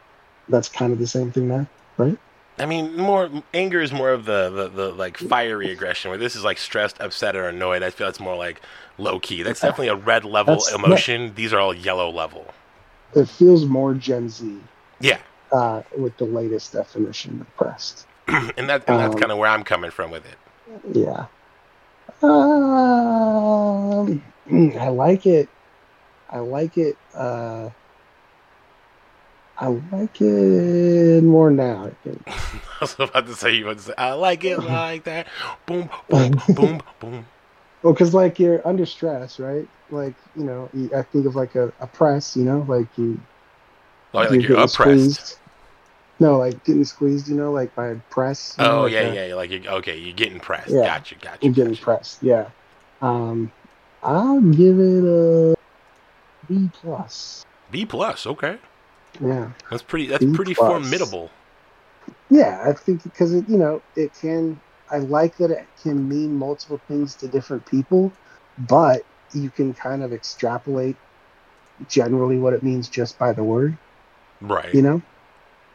that's 0.48 0.68
kind 0.68 0.92
of 0.92 0.98
the 0.98 1.06
same 1.06 1.30
thing 1.30 1.48
now, 1.48 1.66
right? 1.96 2.18
I 2.58 2.66
mean, 2.66 2.96
more 2.96 3.30
anger 3.54 3.80
is 3.80 3.92
more 3.92 4.10
of 4.10 4.24
the, 4.24 4.50
the, 4.50 4.68
the 4.68 4.92
like 4.92 5.16
fiery 5.16 5.70
aggression, 5.70 6.10
where 6.10 6.18
this 6.18 6.34
is 6.36 6.44
like 6.44 6.58
stressed, 6.58 7.00
upset, 7.00 7.34
or 7.36 7.48
annoyed. 7.48 7.82
I 7.82 7.90
feel 7.90 8.08
it's 8.08 8.20
more 8.20 8.36
like 8.36 8.60
low 8.98 9.18
key. 9.20 9.42
That's 9.42 9.60
definitely 9.60 9.88
a 9.88 9.94
red 9.96 10.24
level 10.24 10.56
That's- 10.56 10.72
emotion. 10.74 11.34
These 11.34 11.52
are 11.52 11.60
all 11.60 11.72
yellow 11.72 12.10
level. 12.10 12.52
It 13.14 13.28
feels 13.28 13.64
more 13.66 13.94
Gen 13.94 14.28
Z 14.28 14.58
Yeah, 15.00 15.18
uh, 15.52 15.82
with 15.96 16.16
the 16.16 16.24
latest 16.24 16.72
definition 16.72 17.40
of 17.40 17.46
depressed. 17.46 18.06
and 18.56 18.68
that 18.68 18.84
and 18.88 18.98
that's 18.98 19.14
Um, 19.14 19.16
kind 19.16 19.32
of 19.32 19.38
where 19.38 19.48
I'm 19.50 19.64
coming 19.64 19.90
from 19.90 20.10
with 20.10 20.26
it. 20.26 20.38
Yeah. 20.92 21.28
Um, 22.22 22.32
I 24.78 24.88
like 24.88 25.26
it. 25.26 25.50
I 26.30 26.40
like 26.40 26.78
it. 26.78 26.98
Uh, 27.14 27.70
I 29.56 29.68
like 29.68 30.20
it 30.20 31.24
more 31.24 31.50
now. 31.50 31.86
I 31.86 31.94
think. 32.04 32.26
I 32.26 32.78
was 32.80 32.94
about 32.98 33.26
to 33.26 33.34
say 33.34 33.54
you 33.54 33.66
would 33.66 33.80
say 33.80 33.94
I 33.98 34.12
like 34.12 34.44
it 34.44 34.58
like 34.62 35.04
that. 35.04 35.28
Boom, 35.66 35.90
boom, 36.10 36.42
boom, 36.54 36.82
boom. 37.00 37.26
Well, 37.82 37.92
because 37.92 38.14
like 38.14 38.38
you're 38.38 38.66
under 38.66 38.86
stress, 38.86 39.38
right? 39.38 39.68
Like 39.90 40.16
you 40.34 40.44
know, 40.44 40.70
I 40.96 41.02
think 41.02 41.26
of 41.26 41.34
like 41.34 41.54
a, 41.54 41.72
a 41.80 41.86
press. 41.86 42.36
You 42.36 42.44
know, 42.44 42.60
like 42.60 42.96
you 42.98 43.20
Like, 44.12 44.30
like 44.30 44.48
you're 44.48 44.58
oppressed. 44.58 45.20
squeezed. 45.20 45.41
No, 46.22 46.38
like 46.38 46.62
getting 46.64 46.84
squeezed. 46.84 47.28
You 47.28 47.34
know, 47.34 47.52
like 47.52 47.74
by 47.74 47.88
a 47.88 47.96
press. 48.10 48.56
know, 48.56 48.78
Oh 48.78 48.82
like 48.82 48.92
yeah, 48.92 49.12
yeah. 49.12 49.34
Like 49.34 49.50
you're, 49.50 49.66
okay, 49.74 49.98
you're 49.98 50.14
getting 50.14 50.38
pressed. 50.38 50.70
Yeah. 50.70 50.84
Gotcha, 50.86 51.16
gotcha. 51.16 51.38
You're 51.42 51.52
getting 51.52 51.72
gotcha. 51.72 51.84
pressed. 51.84 52.22
Yeah. 52.22 52.48
Um, 53.00 53.50
I'll 54.02 54.40
give 54.40 54.78
it 54.78 55.04
a 55.04 55.54
B 56.48 56.70
plus. 56.72 57.44
B 57.70 57.84
plus. 57.84 58.26
Okay, 58.26 58.58
Yeah. 59.20 59.50
that's 59.70 59.82
pretty. 59.82 60.06
That's 60.06 60.24
B 60.24 60.32
pretty 60.32 60.54
plus. 60.54 60.68
formidable. 60.68 61.30
Yeah, 62.30 62.64
I 62.66 62.72
think 62.72 63.02
because 63.02 63.34
it, 63.34 63.48
you 63.48 63.58
know, 63.58 63.82
it 63.96 64.12
can. 64.20 64.60
I 64.90 64.98
like 64.98 65.36
that 65.38 65.50
it 65.50 65.66
can 65.82 66.08
mean 66.08 66.36
multiple 66.36 66.80
things 66.86 67.14
to 67.16 67.28
different 67.28 67.64
people, 67.66 68.12
but 68.68 69.02
you 69.32 69.50
can 69.50 69.72
kind 69.74 70.02
of 70.02 70.12
extrapolate 70.12 70.96
generally 71.88 72.38
what 72.38 72.52
it 72.52 72.62
means 72.62 72.88
just 72.88 73.18
by 73.18 73.32
the 73.32 73.42
word, 73.42 73.76
Right. 74.40 74.72
you 74.74 74.82
know. 74.82 75.00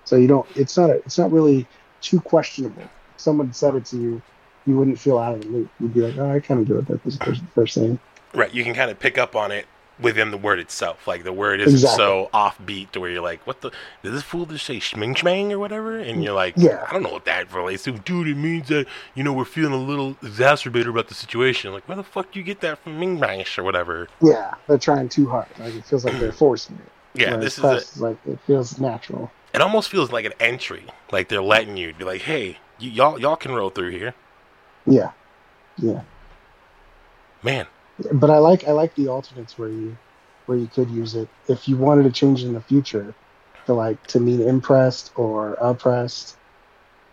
So 0.07 0.15
you 0.15 0.27
don't. 0.27 0.47
It's 0.55 0.77
not. 0.77 0.89
A, 0.89 0.93
it's 0.99 1.17
not 1.17 1.33
really 1.33 1.67
too 1.99 2.21
questionable. 2.21 2.81
If 2.83 3.19
someone 3.19 3.51
said 3.51 3.75
it 3.75 3.83
to 3.87 3.97
you, 3.97 4.21
you 4.65 4.77
wouldn't 4.77 4.97
feel 4.97 5.17
out 5.17 5.35
of 5.35 5.41
the 5.41 5.47
loop. 5.49 5.69
You'd 5.81 5.93
be 5.93 5.99
like, 5.99 6.17
"Oh, 6.17 6.31
I 6.31 6.39
kind 6.39 6.61
of 6.61 6.67
do 6.67 6.75
what 6.75 6.87
that 6.87 7.03
was 7.03 7.17
they're, 7.19 7.35
they're 7.55 7.67
saying." 7.67 7.99
Right. 8.33 8.53
You 8.53 8.63
can 8.63 8.73
kind 8.73 8.89
of 8.89 8.97
pick 8.99 9.17
up 9.17 9.35
on 9.35 9.51
it 9.51 9.65
within 9.99 10.31
the 10.31 10.37
word 10.37 10.59
itself. 10.59 11.07
Like 11.07 11.25
the 11.25 11.33
word 11.33 11.59
isn't 11.59 11.73
Exactly. 11.73 11.97
so 11.97 12.29
offbeat 12.33 12.91
to 12.91 13.01
where 13.01 13.09
you're 13.09 13.21
like, 13.21 13.45
what 13.45 13.59
the? 13.59 13.71
Did 14.01 14.13
this 14.13 14.23
fool 14.23 14.45
just 14.45 14.65
say 14.65 14.77
schming 14.77 15.13
schmang 15.13 15.51
or 15.51 15.59
whatever? 15.59 15.99
And 15.99 16.23
you're 16.23 16.33
like, 16.33 16.53
Yeah. 16.55 16.85
I 16.87 16.93
don't 16.93 17.03
know 17.03 17.11
what 17.11 17.25
that 17.25 17.51
relates 17.51 17.83
to. 17.83 17.91
Dude, 17.91 18.29
it 18.29 18.35
means 18.35 18.69
that, 18.69 18.85
you 19.13 19.23
know, 19.25 19.33
we're 19.33 19.43
feeling 19.43 19.73
a 19.73 19.77
little 19.83 20.15
exacerbated 20.23 20.87
about 20.87 21.09
the 21.09 21.15
situation. 21.15 21.73
Like, 21.73 21.85
where 21.89 21.97
the 21.97 22.03
fuck 22.03 22.31
do 22.31 22.39
you 22.39 22.45
get 22.45 22.61
that 22.61 22.79
from 22.79 22.97
Ming 22.97 23.21
or 23.57 23.63
whatever? 23.63 24.07
Yeah, 24.21 24.53
they're 24.67 24.77
trying 24.77 25.09
too 25.09 25.27
hard. 25.27 25.47
Like 25.59 25.75
it 25.75 25.83
feels 25.83 26.05
like 26.05 26.17
they're 26.19 26.31
forcing 26.43 26.75
it. 26.77 27.19
Yeah, 27.19 27.31
Whereas 27.35 27.55
this 27.55 27.57
is 27.57 27.99
a, 27.99 28.03
like 28.03 28.17
it 28.27 28.39
feels 28.45 28.79
natural. 28.79 29.31
It 29.53 29.61
almost 29.61 29.89
feels 29.89 30.11
like 30.11 30.25
an 30.25 30.33
entry. 30.39 30.85
Like 31.11 31.29
they're 31.29 31.41
letting 31.43 31.77
you 31.77 31.93
be 31.93 32.03
like, 32.05 32.21
hey, 32.23 32.59
y- 32.79 32.87
y'all 32.87 33.19
y'all 33.19 33.35
can 33.37 33.53
roll 33.53 33.69
through 33.69 33.91
here. 33.91 34.15
Yeah, 34.85 35.11
yeah. 35.77 36.03
Man, 37.43 37.67
But 38.13 38.29
I 38.29 38.39
like 38.39 38.67
I 38.67 38.71
like 38.71 38.95
the 38.95 39.09
alternates 39.09 39.57
where 39.57 39.69
you 39.69 39.97
where 40.45 40.57
you 40.57 40.67
could 40.67 40.89
use 40.91 41.15
it 41.15 41.29
if 41.47 41.67
you 41.67 41.77
wanted 41.77 42.03
to 42.03 42.11
change 42.11 42.43
it 42.43 42.47
in 42.47 42.53
the 42.53 42.61
future 42.61 43.15
to 43.65 43.73
like 43.73 44.05
to 44.07 44.19
mean 44.19 44.41
impressed 44.41 45.11
or 45.15 45.53
oppressed 45.55 46.37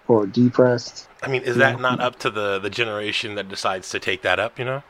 or 0.08 0.26
depressed. 0.26 1.08
I 1.22 1.28
mean, 1.28 1.42
is 1.42 1.56
that 1.58 1.78
not 1.80 2.00
up 2.00 2.18
to 2.20 2.30
the 2.30 2.58
the 2.58 2.70
generation 2.70 3.34
that 3.36 3.48
decides 3.48 3.88
to 3.90 4.00
take 4.00 4.22
that 4.22 4.38
up? 4.40 4.58
You 4.58 4.64
know? 4.66 4.82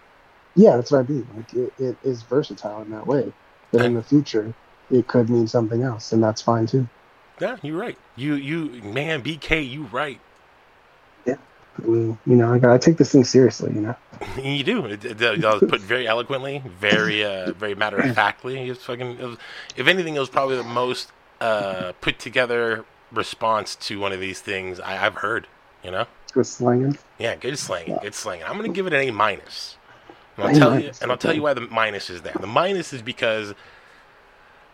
Yeah, 0.57 0.76
that's 0.76 0.92
what 0.92 1.01
I 1.07 1.12
mean. 1.12 1.28
Like 1.36 1.55
it, 1.55 1.74
it 1.78 1.99
is 2.03 2.22
versatile 2.24 2.82
in 2.82 2.90
that 2.90 3.07
way. 3.07 3.34
But 3.72 3.82
in 3.82 3.95
the 3.95 4.03
future, 4.03 4.57
it 4.90 5.09
could 5.09 5.30
mean 5.30 5.49
something 5.49 5.82
else, 5.82 6.12
and 6.12 6.22
that's 6.22 6.42
fine 6.42 6.66
too. 6.66 6.90
Yeah, 7.41 7.57
you're 7.62 7.78
right. 7.78 7.99
You 8.16 8.35
you 8.35 8.82
man, 8.82 9.22
BK, 9.22 9.68
you 9.68 9.85
right. 9.85 10.20
I 11.76 11.87
mean, 11.87 12.18
you 12.26 12.37
know, 12.37 12.53
I 12.53 12.59
gotta 12.59 12.78
take 12.78 12.99
this 12.99 13.12
thing 13.12 13.24
seriously. 13.24 13.72
You 13.74 13.80
know. 13.80 13.97
You 14.43 14.62
do. 14.62 14.87
It, 14.87 15.05
it, 15.05 15.20
it 15.20 15.43
was 15.43 15.62
put 15.68 15.80
very 15.80 16.07
eloquently, 16.07 16.62
very 16.78 17.24
uh, 17.24 17.53
very 17.53 17.74
matter 17.74 17.97
of 17.97 18.14
factly. 18.14 18.70
It's 18.70 18.85
fucking. 18.85 19.18
It 19.18 19.24
was, 19.24 19.39
if 19.76 19.87
anything, 19.87 20.14
it 20.16 20.20
was 20.20 20.28
probably 20.28 20.57
the 20.57 20.62
most 20.64 21.11
uh, 21.41 21.93
put 22.01 22.18
together 22.18 22.85
response 23.12 23.74
to 23.76 23.99
one 23.99 24.12
of 24.12 24.20
these 24.20 24.41
things 24.41 24.78
I, 24.80 25.05
I've 25.05 25.16
heard. 25.16 25.49
You 25.82 25.91
know? 25.91 26.07
With 26.35 26.47
slanging. 26.47 26.97
Yeah, 27.18 27.37
good 27.37 27.59
slanging, 27.59 27.99
good 28.01 28.14
slanging. 28.14 28.47
I'm 28.47 28.57
gonna 28.57 28.68
give 28.68 28.87
it 28.87 28.93
an 28.93 29.01
A 29.01 29.11
minus. 29.11 29.76
And 30.37 30.47
I'll 30.47 30.55
tell 30.55 30.74
you, 30.74 30.80
minus, 30.80 31.03
and 31.03 31.11
I'll 31.11 31.18
tell 31.18 31.35
you 31.35 31.43
why 31.43 31.55
the 31.55 31.61
minus 31.62 32.11
is 32.11 32.22
there. 32.22 32.35
The 32.41 32.47
minus 32.47 32.93
is 32.93 33.03
because 33.03 33.55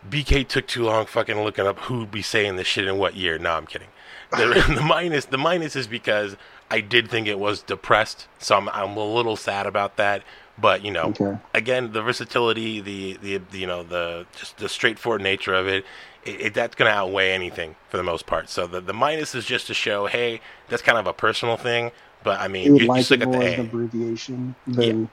BK 0.09 0.47
took 0.47 0.67
too 0.67 0.83
long 0.83 1.05
fucking 1.05 1.39
looking 1.43 1.67
up 1.67 1.79
who'd 1.79 2.11
be 2.11 2.21
saying 2.21 2.55
this 2.55 2.67
shit 2.67 2.87
in 2.87 2.97
what 2.97 3.15
year. 3.15 3.37
No, 3.37 3.51
I'm 3.53 3.67
kidding. 3.67 3.87
The, 4.31 4.63
the 4.75 4.81
minus, 4.81 5.25
the 5.25 5.37
minus 5.37 5.75
is 5.75 5.87
because 5.87 6.35
I 6.69 6.81
did 6.81 7.09
think 7.09 7.27
it 7.27 7.37
was 7.39 7.61
depressed, 7.61 8.27
so 8.39 8.55
I'm, 8.57 8.69
I'm 8.69 8.95
a 8.97 9.05
little 9.05 9.35
sad 9.35 9.65
about 9.67 9.97
that. 9.97 10.23
But 10.57 10.83
you 10.83 10.91
know, 10.91 11.05
Okay. 11.19 11.37
again, 11.53 11.91
the 11.91 12.01
versatility, 12.01 12.81
the, 12.81 13.17
the 13.21 13.37
the 13.37 13.57
you 13.59 13.67
know 13.67 13.83
the 13.83 14.25
just 14.37 14.57
the 14.57 14.69
straightforward 14.69 15.21
nature 15.21 15.53
of 15.53 15.67
it, 15.67 15.85
it, 16.23 16.41
it 16.41 16.53
that's 16.53 16.75
gonna 16.75 16.91
outweigh 16.91 17.31
anything 17.31 17.75
for 17.89 17.97
the 17.97 18.03
most 18.03 18.25
part. 18.25 18.49
So 18.49 18.67
the 18.67 18.79
the 18.81 18.93
minus 18.93 19.33
is 19.33 19.45
just 19.45 19.67
to 19.67 19.73
show, 19.73 20.05
hey, 20.07 20.39
that's 20.69 20.81
kind 20.81 20.97
of 20.97 21.07
a 21.07 21.13
personal 21.13 21.57
thing. 21.57 21.91
But 22.23 22.39
I 22.39 22.47
mean, 22.47 22.75
You 22.75 22.81
you, 22.81 22.87
like 22.87 23.05
still 23.05 23.21
it 23.21 23.31
the 23.31 23.39
A. 23.39 23.59
abbreviation 23.61 24.55
than. 24.67 25.09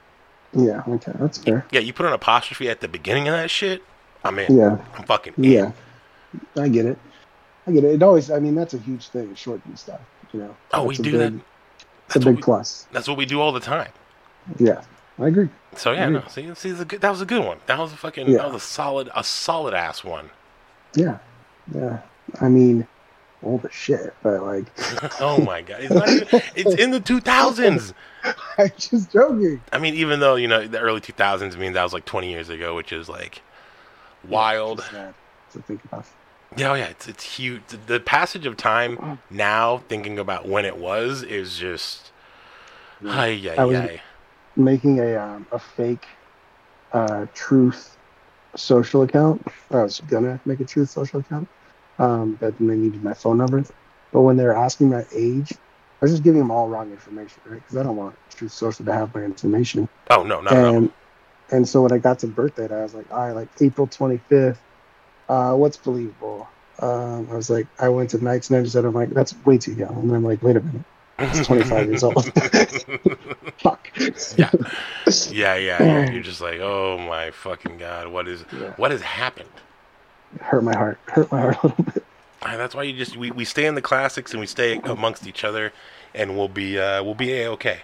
Yeah. 0.53 0.83
Okay, 0.87 1.11
that's 1.15 1.37
fair. 1.37 1.65
Yeah, 1.71 1.79
you 1.79 1.93
put 1.93 2.05
an 2.05 2.13
apostrophe 2.13 2.69
at 2.69 2.81
the 2.81 2.87
beginning 2.87 3.27
of 3.27 3.33
that 3.35 3.49
shit. 3.49 3.81
I'm 4.23 4.37
in. 4.39 4.57
Yeah. 4.57 4.77
I'm 4.95 5.03
fucking 5.05 5.33
in. 5.37 5.43
Yeah. 5.43 5.71
I 6.57 6.67
get 6.67 6.85
it. 6.85 6.97
I 7.67 7.71
get 7.71 7.83
it. 7.83 7.95
It 7.95 8.03
always. 8.03 8.29
I 8.31 8.39
mean, 8.39 8.55
that's 8.55 8.73
a 8.73 8.77
huge 8.79 9.07
thing. 9.09 9.33
Shortening 9.35 9.75
stuff. 9.77 9.99
You 10.33 10.41
know. 10.41 10.55
Oh, 10.73 10.83
we 10.83 10.95
That's 10.95 10.99
a 10.99 11.03
do 11.03 11.11
big, 11.17 11.33
that. 11.33 11.41
It's 12.07 12.15
a 12.15 12.19
big 12.19 12.35
we, 12.37 12.41
plus. 12.41 12.87
that's 12.91 13.07
what 13.07 13.17
we 13.17 13.25
do 13.25 13.39
all 13.41 13.51
the 13.51 13.59
time. 13.59 13.91
Yeah, 14.57 14.81
I 15.19 15.27
agree. 15.27 15.49
So 15.75 15.91
yeah, 15.91 16.07
Mhm. 16.07 16.11
no, 16.13 16.23
see, 16.27 16.53
see, 16.55 16.71
the 16.71 16.85
that 16.97 17.09
was 17.09 17.21
a 17.21 17.25
good 17.25 17.43
one. 17.45 17.57
That 17.67 17.77
was 17.77 17.93
a 17.93 17.95
fucking, 17.97 18.27
Yeah. 18.27 18.37
that 18.39 18.51
was 18.53 18.63
a 18.63 18.65
solid, 18.65 19.09
a 19.15 19.23
solid 19.23 19.73
ass 19.75 20.03
one. 20.03 20.31
Yeah, 20.95 21.19
yeah. 21.73 21.99
I 22.41 22.47
mean, 22.49 22.87
all 23.43 23.59
the 23.59 23.69
shit, 23.71 24.13
but 24.23 24.41
like, 24.43 24.65
oh 25.21 25.39
my 25.41 25.61
god, 25.61 25.81
it's 25.81 25.93
not 25.93 26.09
even, 26.09 26.41
it's 26.55 26.73
in 26.81 26.89
the 26.91 26.99
2000s. 26.99 27.93
I'm 28.57 28.71
just 28.77 29.11
joking. 29.11 29.61
I 29.71 29.77
mean, 29.77 29.93
even 29.93 30.19
though 30.19 30.35
you 30.35 30.47
know 30.47 30.65
the 30.67 30.79
early 30.79 31.01
2000s 31.01 31.57
means 31.57 31.75
that 31.75 31.83
was 31.83 31.93
like 31.93 32.05
20 32.05 32.29
years 32.31 32.49
ago, 32.49 32.75
which 32.75 32.91
is 32.91 33.07
like 33.07 33.41
wild. 34.27 34.79
Just 34.79 34.93
to 35.53 35.61
think 35.61 35.83
about. 35.85 36.05
Yeah, 36.57 36.71
oh 36.71 36.73
yeah, 36.73 36.85
it's 36.85 37.07
it's 37.07 37.23
huge. 37.23 37.61
The, 37.85 37.99
passage 37.99 38.45
of 38.45 38.57
time 38.57 39.19
now, 39.29 39.79
thinking 39.87 40.17
about 40.17 40.47
when 40.47 40.65
it 40.65 40.77
was, 40.77 41.21
is 41.21 41.57
just, 41.57 42.11
ay 43.05 43.53
I 43.57 43.65
was- 43.65 43.77
ay. 43.77 44.01
Making 44.55 44.99
a 44.99 45.15
um, 45.15 45.47
a 45.51 45.59
fake 45.59 46.05
uh, 46.91 47.27
truth 47.33 47.95
social 48.55 49.03
account. 49.03 49.45
I 49.71 49.83
was 49.83 50.01
gonna 50.01 50.39
make 50.45 50.59
a 50.59 50.65
truth 50.65 50.89
social 50.89 51.19
account, 51.19 51.47
um, 51.97 52.35
but 52.39 52.57
then 52.57 52.67
they 52.67 52.75
needed 52.75 53.03
my 53.03 53.13
phone 53.13 53.37
number. 53.37 53.63
But 54.11 54.21
when 54.21 54.37
they 54.37 54.43
were 54.43 54.57
asking 54.57 54.89
my 54.89 55.05
age, 55.13 55.53
I 55.53 56.05
was 56.05 56.11
just 56.11 56.23
giving 56.23 56.39
them 56.39 56.49
all 56.51 56.67
wrong 56.67 56.91
information, 56.91 57.41
right? 57.45 57.61
Because 57.61 57.77
I 57.77 57.83
don't 57.83 57.95
want 57.95 58.15
Truth 58.29 58.53
Social 58.53 58.85
to 58.85 58.93
have 58.93 59.13
my 59.13 59.23
information. 59.23 59.87
Oh 60.09 60.23
no, 60.23 60.41
no, 60.41 60.49
no. 60.81 60.91
And 61.51 61.57
and 61.57 61.67
so 61.67 61.81
when 61.83 61.91
I 61.91 61.97
got 61.97 62.19
to 62.19 62.27
birthday, 62.27 62.65
I 62.73 62.83
was 62.83 62.93
like, 62.93 63.11
all 63.11 63.19
right, 63.19 63.31
like 63.31 63.49
April 63.61 63.87
twenty 63.87 64.17
fifth. 64.29 64.61
Uh, 65.27 65.53
what's 65.55 65.77
believable? 65.77 66.47
Um, 66.79 67.27
I 67.31 67.35
was 67.35 67.49
like, 67.49 67.67
I 67.79 67.89
went 67.89 68.09
to 68.11 68.23
Nights 68.23 68.49
and 68.49 68.57
I 68.57 68.61
just 68.61 68.73
said, 68.73 68.85
I'm 68.85 68.93
like, 68.93 69.09
that's 69.09 69.35
way 69.45 69.57
too 69.57 69.73
young. 69.73 69.95
And 69.95 70.15
I'm 70.15 70.23
like, 70.23 70.41
wait 70.41 70.55
a 70.55 70.61
minute, 70.61 70.83
it's 71.19 71.45
25 71.45 71.87
years 71.89 72.03
old. 72.03 72.25
Fuck. 73.59 73.91
Yeah. 74.37 74.49
yeah, 75.29 75.55
yeah, 75.55 75.55
yeah. 75.57 76.11
You're 76.11 76.23
just 76.23 76.39
like, 76.41 76.59
oh 76.61 76.97
my 76.97 77.31
fucking 77.31 77.77
god, 77.77 78.07
what 78.07 78.27
is, 78.27 78.45
Yeah. 78.53 78.73
what 78.77 78.91
has 78.91 79.01
happened? 79.01 79.49
Hurt 80.39 80.63
my 80.63 80.75
heart. 80.75 80.97
Hurt 81.07 81.31
my 81.31 81.41
heart 81.41 81.57
a 81.63 81.67
little 81.67 81.83
bit. 81.83 82.03
Uh, 82.41 82.55
that's 82.57 82.73
why 82.73 82.83
you 82.83 82.93
just 82.97 83.17
we, 83.17 83.29
we 83.31 83.43
stay 83.43 83.65
in 83.65 83.75
the 83.75 83.81
classics 83.81 84.31
and 84.31 84.39
we 84.39 84.47
stay 84.47 84.79
amongst 84.85 85.27
each 85.27 85.43
other, 85.43 85.73
and 86.15 86.37
we'll 86.37 86.47
be 86.47 86.79
uh 86.79 87.03
we'll 87.03 87.13
be 87.13 87.33
a 87.41 87.51
okay. 87.51 87.81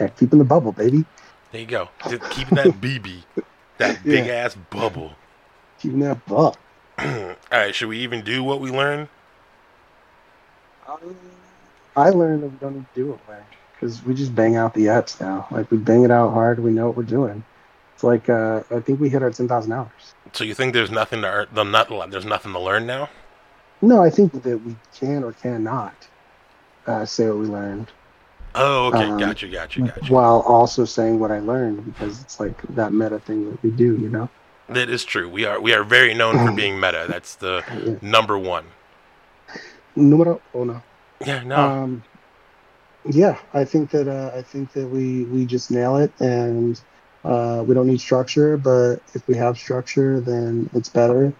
Yeah, 0.00 0.08
keep 0.08 0.32
in 0.32 0.38
the 0.38 0.44
bubble, 0.44 0.72
baby. 0.72 1.04
There 1.52 1.60
you 1.60 1.66
go. 1.66 1.88
Just 2.08 2.28
keeping 2.30 2.54
that 2.56 2.68
BB, 2.80 3.22
that 3.78 4.02
big 4.02 4.26
Yeah. 4.26 4.32
ass 4.32 4.56
bubble. 4.70 5.12
Keeping 5.80 6.00
that 6.00 6.24
buck. 6.26 6.58
All 6.98 7.36
right, 7.50 7.74
should 7.74 7.88
we 7.88 7.98
even 7.98 8.22
do 8.22 8.42
what 8.42 8.60
we 8.60 8.70
learned? 8.70 9.08
I 11.94 12.10
learned 12.10 12.42
that 12.42 12.48
we 12.48 12.56
don't 12.58 12.74
need 12.74 12.86
to 12.94 13.00
do 13.00 13.12
it 13.12 13.20
because 13.74 14.02
we 14.04 14.14
just 14.14 14.34
bang 14.34 14.56
out 14.56 14.74
the 14.74 14.86
eps 14.86 15.20
now. 15.20 15.46
Like 15.50 15.70
we 15.70 15.76
bang 15.76 16.04
it 16.04 16.10
out 16.10 16.32
hard. 16.32 16.58
We 16.58 16.70
know 16.70 16.86
what 16.86 16.96
we're 16.96 17.02
doing. 17.02 17.44
It's 17.94 18.04
like 18.04 18.28
uh, 18.28 18.62
I 18.70 18.80
think 18.80 19.00
we 19.00 19.08
hit 19.08 19.22
our 19.22 19.30
ten 19.30 19.48
thousand 19.48 19.72
hours. 19.72 19.90
So 20.32 20.44
you 20.44 20.54
think 20.54 20.72
there's 20.72 20.90
nothing 20.90 21.20
to 21.22 21.28
earn, 21.28 21.48
the 21.52 21.64
not, 21.64 22.10
there's 22.10 22.24
nothing 22.24 22.52
to 22.52 22.58
learn 22.58 22.86
now? 22.86 23.10
No, 23.82 24.02
I 24.02 24.08
think 24.10 24.32
that 24.42 24.58
we 24.58 24.76
can 24.94 25.24
or 25.24 25.32
cannot 25.32 25.94
uh, 26.86 27.04
say 27.04 27.28
what 27.28 27.38
we 27.38 27.46
learned. 27.46 27.88
Oh, 28.54 28.86
okay, 28.86 29.06
Um, 29.06 29.18
gotcha, 29.18 29.48
gotcha, 29.48 29.80
gotcha. 29.80 30.12
While 30.12 30.40
also 30.40 30.84
saying 30.84 31.18
what 31.18 31.30
I 31.30 31.40
learned 31.40 31.84
because 31.86 32.20
it's 32.22 32.38
like 32.38 32.60
that 32.74 32.92
meta 32.92 33.18
thing 33.18 33.50
that 33.50 33.62
we 33.62 33.70
do, 33.70 33.96
you 33.96 34.08
know. 34.08 34.28
That 34.68 34.88
is 34.88 35.04
true. 35.04 35.28
We 35.28 35.44
are 35.44 35.60
we 35.60 35.72
are 35.74 35.84
very 35.84 36.14
known 36.14 36.36
for 36.36 36.52
being 36.56 36.78
meta. 36.78 37.06
That's 37.08 37.34
the 37.36 37.64
Yeah. 37.84 37.96
number 38.02 38.38
one. 38.38 38.64
Numero 39.96 40.40
uno. 40.54 40.82
Yeah, 41.24 41.42
no. 41.44 41.56
Um, 41.56 42.02
yeah, 43.04 43.38
I 43.52 43.64
think 43.64 43.90
that 43.90 44.08
uh, 44.08 44.36
I 44.36 44.42
think 44.42 44.72
that 44.72 44.86
we 44.88 45.24
we 45.24 45.44
just 45.44 45.70
nail 45.70 45.96
it, 45.96 46.12
and 46.20 46.80
uh, 47.24 47.64
we 47.66 47.74
don't 47.74 47.86
need 47.86 48.00
structure. 48.00 48.56
But 48.56 48.96
if 49.14 49.26
we 49.26 49.34
have 49.36 49.58
structure, 49.58 50.20
then 50.20 50.70
it's 50.74 50.88
better. 50.88 51.32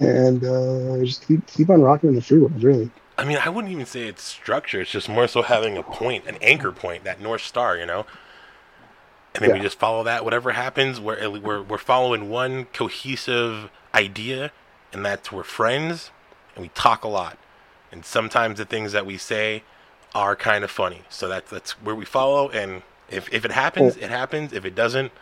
And 0.00 0.44
uh, 0.44 1.04
just 1.04 1.26
keep 1.26 1.46
keep 1.46 1.70
on 1.70 1.80
rocking 1.80 2.10
in 2.10 2.14
the 2.16 2.22
free 2.22 2.38
world, 2.38 2.62
really. 2.62 2.90
I 3.18 3.24
mean, 3.24 3.38
I 3.44 3.48
wouldn't 3.48 3.72
even 3.72 3.86
say 3.86 4.06
it's 4.06 4.22
structure. 4.22 4.80
It's 4.80 4.90
just 4.92 5.08
more 5.08 5.26
so 5.26 5.42
having 5.42 5.76
a 5.76 5.82
point, 5.82 6.26
an 6.26 6.36
anchor 6.40 6.70
point, 6.72 7.04
that 7.04 7.20
north 7.20 7.42
star, 7.42 7.76
you 7.76 7.84
know. 7.84 8.06
And 9.34 9.44
then 9.44 9.52
we 9.52 9.60
just 9.60 9.78
follow 9.78 10.04
that. 10.04 10.24
Whatever 10.24 10.52
happens, 10.52 11.00
we're 11.00 11.28
we're 11.38 11.62
we're 11.62 11.78
following 11.78 12.30
one 12.30 12.66
cohesive 12.66 13.70
idea, 13.94 14.52
and 14.92 15.04
that's 15.04 15.30
we're 15.32 15.42
friends, 15.44 16.10
and 16.54 16.62
we 16.62 16.68
talk 16.70 17.04
a 17.04 17.08
lot. 17.08 17.38
And 17.92 18.04
sometimes 18.04 18.58
the 18.58 18.64
things 18.64 18.92
that 18.92 19.06
we 19.06 19.16
say 19.18 19.64
are 20.14 20.36
kind 20.36 20.64
of 20.64 20.70
funny. 20.70 21.02
So 21.08 21.28
that's 21.28 21.50
that's 21.50 21.72
where 21.82 21.94
we 21.94 22.04
follow. 22.04 22.48
And 22.50 22.82
if 23.08 23.32
if 23.32 23.44
it 23.44 23.52
happens, 23.52 23.96
it 23.96 24.10
happens. 24.10 24.52
If 24.52 24.64
it 24.64 24.74
doesn't, 24.74 25.12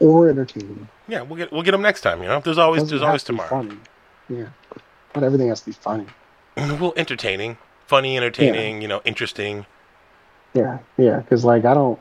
Or 0.00 0.28
entertaining. 0.28 0.88
yeah, 1.08 1.22
we'll 1.22 1.36
get 1.36 1.52
we'll 1.52 1.62
get 1.62 1.72
them 1.72 1.82
next 1.82 2.02
time. 2.02 2.22
You 2.22 2.28
know, 2.28 2.40
there's 2.40 2.58
always 2.58 2.84
there's 2.84 3.02
always 3.02 3.24
to 3.24 3.26
tomorrow. 3.26 3.48
Funny. 3.50 3.78
Yeah, 4.28 4.48
but 5.12 5.22
everything 5.24 5.48
has 5.48 5.60
to 5.60 5.66
be 5.66 5.72
funny. 5.72 6.06
well, 6.80 6.92
entertaining, 6.96 7.58
funny, 7.86 8.16
entertaining. 8.16 8.82
You 8.82 8.88
know, 8.88 9.02
interesting. 9.04 9.66
Yeah, 10.54 10.78
yeah, 10.96 11.20
because 11.20 11.44
like 11.44 11.64
I 11.64 11.74
don't, 11.74 11.98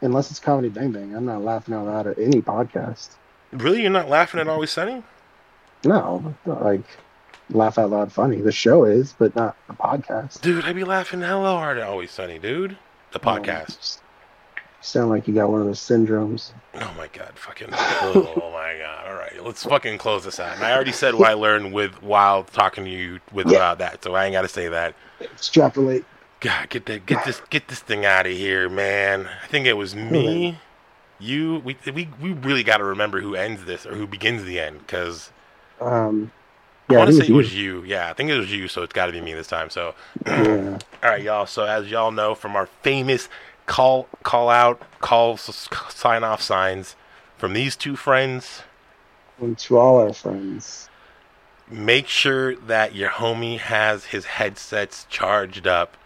unless 0.00 0.30
it's 0.30 0.38
comedy 0.38 0.68
bang 0.68 0.92
bang, 0.92 1.14
I'm 1.14 1.26
not 1.26 1.42
laughing 1.42 1.74
out 1.74 1.86
loud 1.86 2.06
at 2.06 2.18
any 2.18 2.40
podcast. 2.40 3.10
Really, 3.52 3.82
you're 3.82 3.90
not 3.90 4.08
laughing 4.08 4.40
at 4.40 4.48
Always 4.48 4.70
Sunny? 4.70 5.02
No, 5.84 6.34
like 6.46 6.84
laugh 7.50 7.78
out 7.78 7.90
loud 7.90 8.12
funny. 8.12 8.40
The 8.40 8.52
show 8.52 8.84
is, 8.84 9.12
but 9.12 9.34
not 9.34 9.56
the 9.66 9.74
podcast. 9.74 10.40
Dude, 10.40 10.64
I'd 10.64 10.76
be 10.76 10.84
laughing 10.84 11.20
hella 11.20 11.50
hard 11.50 11.78
at 11.78 11.86
Always 11.86 12.10
Sunny, 12.10 12.38
dude. 12.38 12.76
The 13.12 13.20
podcast. 13.20 13.98
Sound 14.84 15.08
like 15.08 15.26
you 15.26 15.32
got 15.34 15.50
one 15.50 15.62
of 15.62 15.66
those 15.66 15.80
syndromes. 15.80 16.52
Oh 16.74 16.94
my 16.98 17.08
god, 17.08 17.32
fucking. 17.36 17.68
Oh 17.72 18.50
my 18.52 18.76
god. 18.78 19.06
All 19.06 19.14
right, 19.14 19.42
let's 19.42 19.64
fucking 19.64 19.96
close 19.96 20.24
this 20.24 20.38
out. 20.38 20.56
And 20.56 20.62
I 20.62 20.74
already 20.74 20.92
said 20.92 21.14
what 21.14 21.26
I 21.26 21.32
learned 21.32 21.72
with 21.72 22.02
while 22.02 22.44
talking 22.44 22.84
to 22.84 22.90
you 22.90 23.18
with 23.32 23.46
Yeah. 23.46 23.56
about 23.56 23.78
that, 23.78 24.04
so 24.04 24.14
I 24.14 24.26
ain't 24.26 24.34
got 24.34 24.42
to 24.42 24.48
say 24.48 24.68
that. 24.68 24.94
Extrapolate. 25.22 26.04
God, 26.40 26.68
get 26.68 26.84
that, 26.84 27.06
get 27.06 27.24
this, 27.24 27.40
get 27.48 27.68
this 27.68 27.80
thing 27.80 28.04
out 28.04 28.26
of 28.26 28.32
here, 28.32 28.68
man. 28.68 29.26
I 29.42 29.46
think 29.46 29.64
it 29.66 29.72
was 29.72 29.94
me, 29.94 30.58
you. 31.18 31.62
We 31.64 31.78
we 31.86 32.06
we 32.20 32.32
really 32.34 32.62
got 32.62 32.76
to 32.76 32.84
remember 32.84 33.22
who 33.22 33.34
ends 33.34 33.64
this 33.64 33.86
or 33.86 33.94
who 33.94 34.06
begins 34.06 34.44
the 34.44 34.60
end, 34.60 34.80
because 34.80 35.30
Um, 35.80 36.30
I 36.90 36.96
want 36.98 37.08
to 37.08 37.16
say 37.16 37.26
it 37.26 37.32
was 37.32 37.54
you. 37.54 37.82
Yeah, 37.84 38.10
I 38.10 38.12
think 38.12 38.28
it 38.28 38.36
was 38.36 38.52
you, 38.52 38.68
so 38.68 38.82
it's 38.82 38.92
got 38.92 39.06
to 39.06 39.12
be 39.12 39.22
me 39.22 39.32
this 39.32 39.46
time. 39.46 39.70
So. 39.70 39.94
Yeah. 40.26 40.78
All 41.02 41.10
right, 41.10 41.22
y'all. 41.22 41.46
So 41.46 41.64
as 41.64 41.90
y'all 41.90 42.10
know 42.10 42.34
from 42.34 42.54
our 42.56 42.66
famous 42.66 43.28
call 43.66 44.08
call 44.22 44.48
out 44.48 44.80
call 45.00 45.36
sign 45.36 46.24
off 46.24 46.42
signs 46.42 46.96
from 47.36 47.52
these 47.52 47.76
two 47.76 47.96
friends, 47.96 48.62
And 49.40 49.58
to 49.58 49.76
all 49.78 49.98
our 49.98 50.12
friends, 50.12 50.88
make 51.70 52.06
sure 52.06 52.54
that 52.56 52.94
your 52.94 53.10
homie 53.10 53.58
has 53.58 54.06
his 54.06 54.24
headsets 54.26 55.06
charged 55.10 55.66
up. 55.66 55.96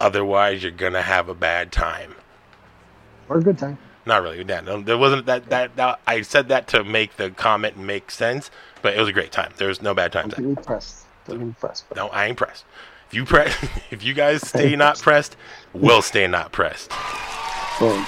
Otherwise, 0.00 0.62
you're 0.62 0.72
gonna 0.72 1.02
have 1.02 1.28
a 1.28 1.34
bad 1.34 1.72
time. 1.72 2.14
or 3.28 3.38
a 3.38 3.42
good 3.42 3.58
time. 3.58 3.78
Not 4.06 4.22
really. 4.22 4.42
Yeah, 4.42 4.60
no, 4.60 4.80
there 4.80 4.96
wasn't 4.96 5.26
that, 5.26 5.50
that 5.50 5.76
that 5.76 6.00
I 6.06 6.22
said 6.22 6.48
that 6.48 6.66
to 6.68 6.82
make 6.82 7.16
the 7.16 7.30
comment 7.30 7.76
make 7.76 8.10
sense, 8.10 8.50
but 8.80 8.94
it 8.94 8.98
was 8.98 9.08
a 9.08 9.12
great 9.12 9.30
time. 9.30 9.52
There 9.58 9.68
was 9.68 9.82
no 9.82 9.92
bad 9.94 10.12
times. 10.12 10.34
Don't 10.34 10.48
get 10.54 10.58
me 10.58 10.64
pressed. 10.64 11.04
Don't 11.26 11.38
get 11.38 11.46
me 11.48 11.54
pressed. 11.60 11.84
No, 11.94 12.08
I 12.08 12.26
ain't 12.26 12.38
pressed. 12.38 12.64
If 13.10 13.14
you 13.14 13.24
press, 13.24 13.56
if 13.90 14.04
you 14.04 14.14
guys 14.14 14.46
stay 14.46 14.76
not 14.76 15.00
pressed, 15.00 15.36
we'll 15.72 16.00
stay 16.00 16.28
not 16.28 16.52
pressed. 16.52 16.92
Boom. 17.80 18.06